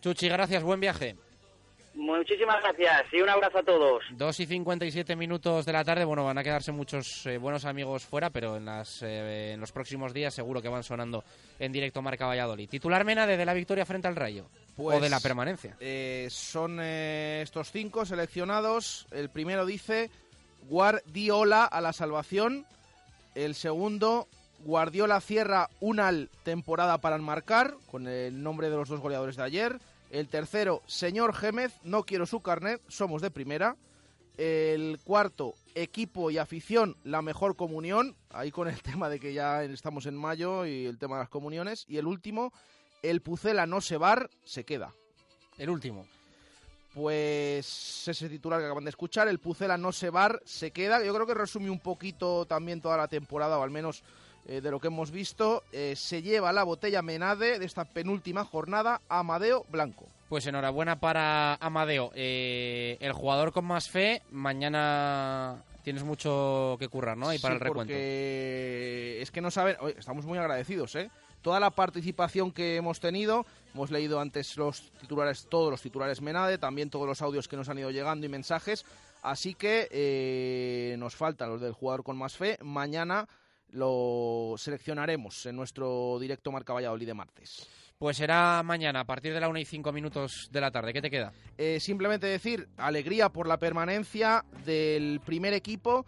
Chuchi, 0.01 0.29
gracias, 0.29 0.63
buen 0.63 0.79
viaje. 0.79 1.17
Muchísimas 1.95 2.61
gracias 2.61 3.05
y 3.13 3.21
un 3.21 3.29
abrazo 3.29 3.59
a 3.59 3.63
todos. 3.63 4.03
2 4.11 4.41
y 4.41 4.47
57 4.47 5.15
minutos 5.15 5.65
de 5.65 5.73
la 5.73 5.85
tarde. 5.85 6.05
Bueno, 6.05 6.25
van 6.25 6.37
a 6.39 6.43
quedarse 6.43 6.73
muchos 6.73 7.25
eh, 7.27 7.39
buenos 7.39 7.65
amigos 7.65 8.05
fuera, 8.05 8.31
pero 8.31 8.57
en, 8.57 8.65
las, 8.65 9.01
eh, 9.03 9.53
en 9.53 9.61
los 9.61 9.71
próximos 9.71 10.13
días 10.13 10.35
seguro 10.35 10.61
que 10.61 10.69
van 10.69 10.83
sonando 10.83 11.23
en 11.59 11.71
directo 11.71 12.03
Marca 12.03 12.27
Valladolid. 12.27 12.69
Titular 12.69 13.05
Menade 13.05 13.37
de 13.37 13.45
la 13.45 13.55
victoria 13.55 13.87
frente 13.87 14.09
al 14.09 14.17
Rayo. 14.17 14.47
Pues, 14.77 14.99
o 14.99 15.01
de 15.01 15.09
la 15.09 15.21
permanencia. 15.21 15.77
eh, 15.79 16.27
son 16.31 16.79
eh, 16.83 17.43
estos 17.43 17.71
cinco 17.71 18.05
seleccionados. 18.05 19.07
El 19.13 19.31
primero 19.31 19.65
dice 19.65 20.11
Guardiola 20.69 21.65
a 21.65 21.81
la 21.81 21.93
salvación. 21.93 22.67
El 23.37 23.55
segundo, 23.55 24.27
Guardiola 24.65 25.21
cierra 25.21 25.69
una 25.81 26.11
temporada 26.43 26.99
para 26.99 27.15
enmarcar, 27.17 27.75
con 27.91 28.09
el 28.09 28.43
nombre 28.43 28.69
de 28.69 28.77
los 28.77 28.89
dos 28.89 28.99
goleadores 29.01 29.37
de 29.37 29.45
ayer. 29.45 29.79
El 30.15 30.29
tercero, 30.29 30.81
señor 30.87 31.35
Gémez, 31.35 31.75
no 31.83 32.05
quiero 32.05 32.25
su 32.25 32.41
carnet, 32.41 32.81
somos 32.87 33.21
de 33.21 33.33
primera. 33.33 33.77
El 34.39 35.01
cuarto, 35.03 35.55
equipo 35.75 36.31
y 36.31 36.39
afición, 36.39 36.97
la 37.03 37.21
mejor 37.21 37.57
comunión. 37.57 38.15
Ahí 38.31 38.53
con 38.53 38.69
el 38.69 38.81
tema 38.83 39.09
de 39.09 39.19
que 39.19 39.35
ya 39.35 39.65
estamos 39.65 40.07
en 40.07 40.15
mayo 40.15 40.67
y 40.67 40.87
el 40.87 40.99
tema 40.99 41.17
de 41.17 41.23
las 41.23 41.31
comuniones. 41.31 41.85
Y 41.89 41.97
el 41.97 42.07
último, 42.07 42.53
el 43.03 43.23
Pucela 43.23 43.67
no 43.67 43.81
se 43.81 43.97
bar, 43.97 44.31
se 44.45 44.63
queda. 44.63 44.93
El 45.59 45.69
último. 45.69 46.07
Pues 46.95 48.07
ese 48.07 48.29
titular 48.29 48.61
que 48.61 48.67
acaban 48.67 48.85
de 48.85 48.91
escuchar, 48.91 49.27
el 49.27 49.41
Pucela 49.41 49.77
no 49.77 49.91
se 49.91 50.11
bar, 50.11 50.41
se 50.45 50.71
queda. 50.71 51.05
Yo 51.05 51.13
creo 51.13 51.27
que 51.27 51.35
resume 51.35 51.71
un 51.71 51.81
poquito 51.81 52.47
también 52.47 52.81
toda 52.81 52.97
la 52.97 53.09
temporada, 53.09 53.59
o 53.59 53.65
al 53.65 53.73
menos 53.73 54.05
eh, 54.47 54.61
de 54.61 54.71
lo 54.71 54.81
que 54.81 54.89
hemos 54.89 55.11
visto. 55.11 55.63
Eh, 55.73 55.95
se 55.97 56.23
lleva 56.23 56.53
la 56.53 56.65
botella 56.65 57.03
Menade 57.03 57.59
de 57.59 57.65
esta 57.65 57.85
penúltima 57.85 58.45
jornada 58.45 59.01
Amadeo 59.09 59.65
Blanco. 59.69 60.07
Pues 60.29 60.47
enhorabuena 60.47 61.01
para 61.01 61.55
Amadeo. 61.55 62.11
Eh, 62.15 62.97
el 63.01 63.13
jugador 63.13 63.53
con 63.53 63.65
más 63.65 63.89
fe, 63.89 64.23
mañana 64.31 65.63
tienes 65.83 66.03
mucho 66.03 66.77
que 66.79 66.89
currar, 66.89 67.17
¿no? 67.17 67.33
Y 67.33 67.39
para 67.39 67.55
Sí, 67.55 67.57
el 67.57 67.61
recuento. 67.61 67.93
Porque 67.93 69.19
es 69.21 69.31
que 69.31 69.41
no 69.41 69.51
saben, 69.51 69.77
oye, 69.81 69.97
estamos 69.99 70.25
muy 70.25 70.39
agradecidos, 70.39 70.95
¿eh? 70.97 71.11
Toda 71.43 71.61
la 71.61 71.71
participación 71.71 72.53
que 72.53 72.77
hemos 72.77 73.01
tenido, 73.01 73.45
hemos 73.75 73.91
leído 73.91 74.19
antes 74.19 74.57
los 74.57 74.91
titulares, 74.99 75.47
todos 75.51 75.71
los 75.71 75.83
titulares 75.83 76.23
Menade, 76.23 76.57
también 76.57 76.89
todos 76.89 77.07
los 77.07 77.21
audios 77.21 77.49
que 77.49 77.57
nos 77.57 77.69
han 77.69 77.79
ido 77.79 77.91
llegando 77.91 78.25
y 78.25 78.31
mensajes, 78.31 78.87
así 79.23 79.55
que 79.55 79.89
eh, 79.91 80.97
nos 80.99 81.15
faltan 81.15 81.51
los 81.51 81.61
del 81.61 81.75
jugador 81.75 82.03
con 82.03 82.17
más 82.17 82.35
fe. 82.35 82.57
Mañana 82.63 83.29
lo 83.75 84.55
seleccionaremos 84.57 85.47
en 85.47 85.57
nuestro 85.57 86.19
directo 86.19 86.53
Marca 86.53 86.73
Valladolid 86.73 87.07
de 87.07 87.15
martes. 87.15 87.69
Pues 87.99 88.17
será 88.17 88.63
mañana, 88.63 89.01
a 89.01 89.05
partir 89.05 89.33
de 89.33 89.41
la 89.41 89.49
1 89.49 89.59
y 89.59 89.65
5 89.65 89.93
minutos 89.93 90.49
de 90.51 90.61
la 90.61 90.71
tarde. 90.71 90.93
¿Qué 90.93 91.03
te 91.03 91.11
queda? 91.11 91.33
Eh, 91.59 91.79
simplemente 91.81 92.27
decir, 92.27 92.69
alegría 92.77 93.29
por 93.29 93.47
la 93.47 93.59
permanencia 93.59 94.45
del 94.65 95.21
primer 95.25 95.55
equipo. 95.55 96.05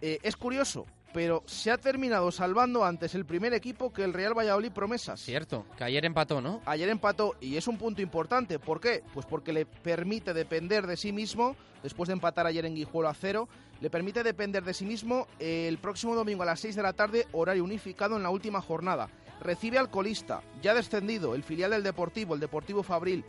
Eh, 0.00 0.18
es 0.22 0.36
curioso, 0.36 0.86
pero 1.12 1.42
se 1.46 1.70
ha 1.70 1.78
terminado 1.78 2.32
salvando 2.32 2.84
antes 2.84 3.14
el 3.14 3.24
primer 3.24 3.52
equipo 3.52 3.92
que 3.92 4.04
el 4.04 4.12
Real 4.12 4.36
Valladolid 4.36 4.72
Promesas. 4.72 5.20
Cierto, 5.20 5.66
que 5.76 5.84
ayer 5.84 6.04
empató, 6.04 6.40
¿no? 6.40 6.60
Ayer 6.66 6.88
empató 6.88 7.36
y 7.40 7.56
es 7.56 7.68
un 7.68 7.78
punto 7.78 8.02
importante. 8.02 8.58
¿Por 8.58 8.80
qué? 8.80 9.02
Pues 9.12 9.24
porque 9.24 9.52
le 9.52 9.66
permite 9.66 10.34
depender 10.34 10.86
de 10.86 10.96
sí 10.96 11.12
mismo, 11.12 11.56
después 11.82 12.08
de 12.08 12.14
empatar 12.14 12.46
ayer 12.46 12.64
en 12.64 12.74
Guijuelo 12.74 13.08
a 13.08 13.14
cero, 13.14 13.48
le 13.84 13.90
permite 13.90 14.22
depender 14.22 14.64
de 14.64 14.72
sí 14.72 14.86
mismo 14.86 15.28
el 15.38 15.76
próximo 15.76 16.14
domingo 16.14 16.42
a 16.42 16.46
las 16.46 16.60
6 16.60 16.74
de 16.74 16.82
la 16.82 16.94
tarde, 16.94 17.26
horario 17.32 17.62
unificado 17.62 18.16
en 18.16 18.22
la 18.22 18.30
última 18.30 18.62
jornada. 18.62 19.10
Recibe 19.42 19.76
al 19.76 19.90
colista, 19.90 20.40
ya 20.62 20.72
descendido, 20.72 21.34
el 21.34 21.42
filial 21.42 21.72
del 21.72 21.82
Deportivo, 21.82 22.32
el 22.32 22.40
Deportivo 22.40 22.82
Fabril. 22.82 23.26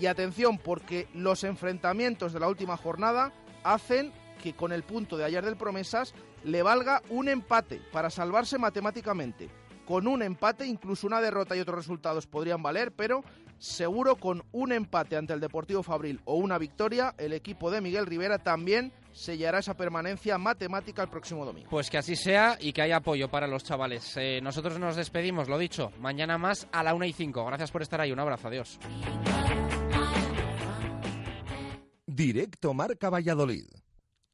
Y 0.00 0.06
atención, 0.06 0.58
porque 0.58 1.06
los 1.14 1.44
enfrentamientos 1.44 2.32
de 2.32 2.40
la 2.40 2.48
última 2.48 2.76
jornada 2.76 3.32
hacen 3.62 4.12
que 4.42 4.54
con 4.54 4.72
el 4.72 4.82
punto 4.82 5.16
de 5.16 5.24
ayer 5.24 5.44
del 5.44 5.56
Promesas 5.56 6.14
le 6.42 6.64
valga 6.64 7.00
un 7.08 7.28
empate 7.28 7.80
para 7.92 8.10
salvarse 8.10 8.58
matemáticamente. 8.58 9.50
Con 9.86 10.08
un 10.08 10.20
empate, 10.20 10.66
incluso 10.66 11.06
una 11.06 11.20
derrota 11.20 11.54
y 11.54 11.60
otros 11.60 11.76
resultados 11.76 12.26
podrían 12.26 12.60
valer, 12.60 12.90
pero 12.90 13.22
seguro 13.62 14.16
con 14.16 14.42
un 14.50 14.72
empate 14.72 15.16
ante 15.16 15.32
el 15.32 15.40
Deportivo 15.40 15.82
Fabril 15.82 16.20
o 16.24 16.34
una 16.34 16.58
victoria, 16.58 17.14
el 17.16 17.32
equipo 17.32 17.70
de 17.70 17.80
Miguel 17.80 18.06
Rivera 18.06 18.38
también 18.38 18.92
sellará 19.12 19.60
esa 19.60 19.74
permanencia 19.74 20.36
matemática 20.36 21.02
el 21.02 21.08
próximo 21.08 21.44
domingo. 21.44 21.70
Pues 21.70 21.88
que 21.88 21.98
así 21.98 22.16
sea 22.16 22.58
y 22.60 22.72
que 22.72 22.82
haya 22.82 22.96
apoyo 22.96 23.28
para 23.30 23.46
los 23.46 23.62
chavales. 23.62 24.16
Eh, 24.16 24.40
nosotros 24.42 24.78
nos 24.78 24.96
despedimos, 24.96 25.48
lo 25.48 25.58
dicho, 25.58 25.92
mañana 26.00 26.38
más 26.38 26.66
a 26.72 26.82
la 26.82 26.94
1 26.94 27.04
y 27.04 27.12
5. 27.12 27.44
Gracias 27.46 27.70
por 27.70 27.82
estar 27.82 28.00
ahí, 28.00 28.10
un 28.10 28.18
abrazo, 28.18 28.48
adiós. 28.48 28.78
Directo 32.06 32.74
Marca 32.74 33.10
Valladolid. 33.10 33.66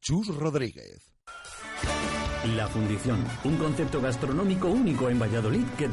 Chus 0.00 0.34
Rodríguez. 0.34 1.18
La 2.56 2.66
Fundición, 2.68 3.24
un 3.44 3.56
concepto 3.56 4.00
gastronómico 4.00 4.68
único 4.68 5.10
en 5.10 5.18
Valladolid 5.18 5.64
que 5.76 5.86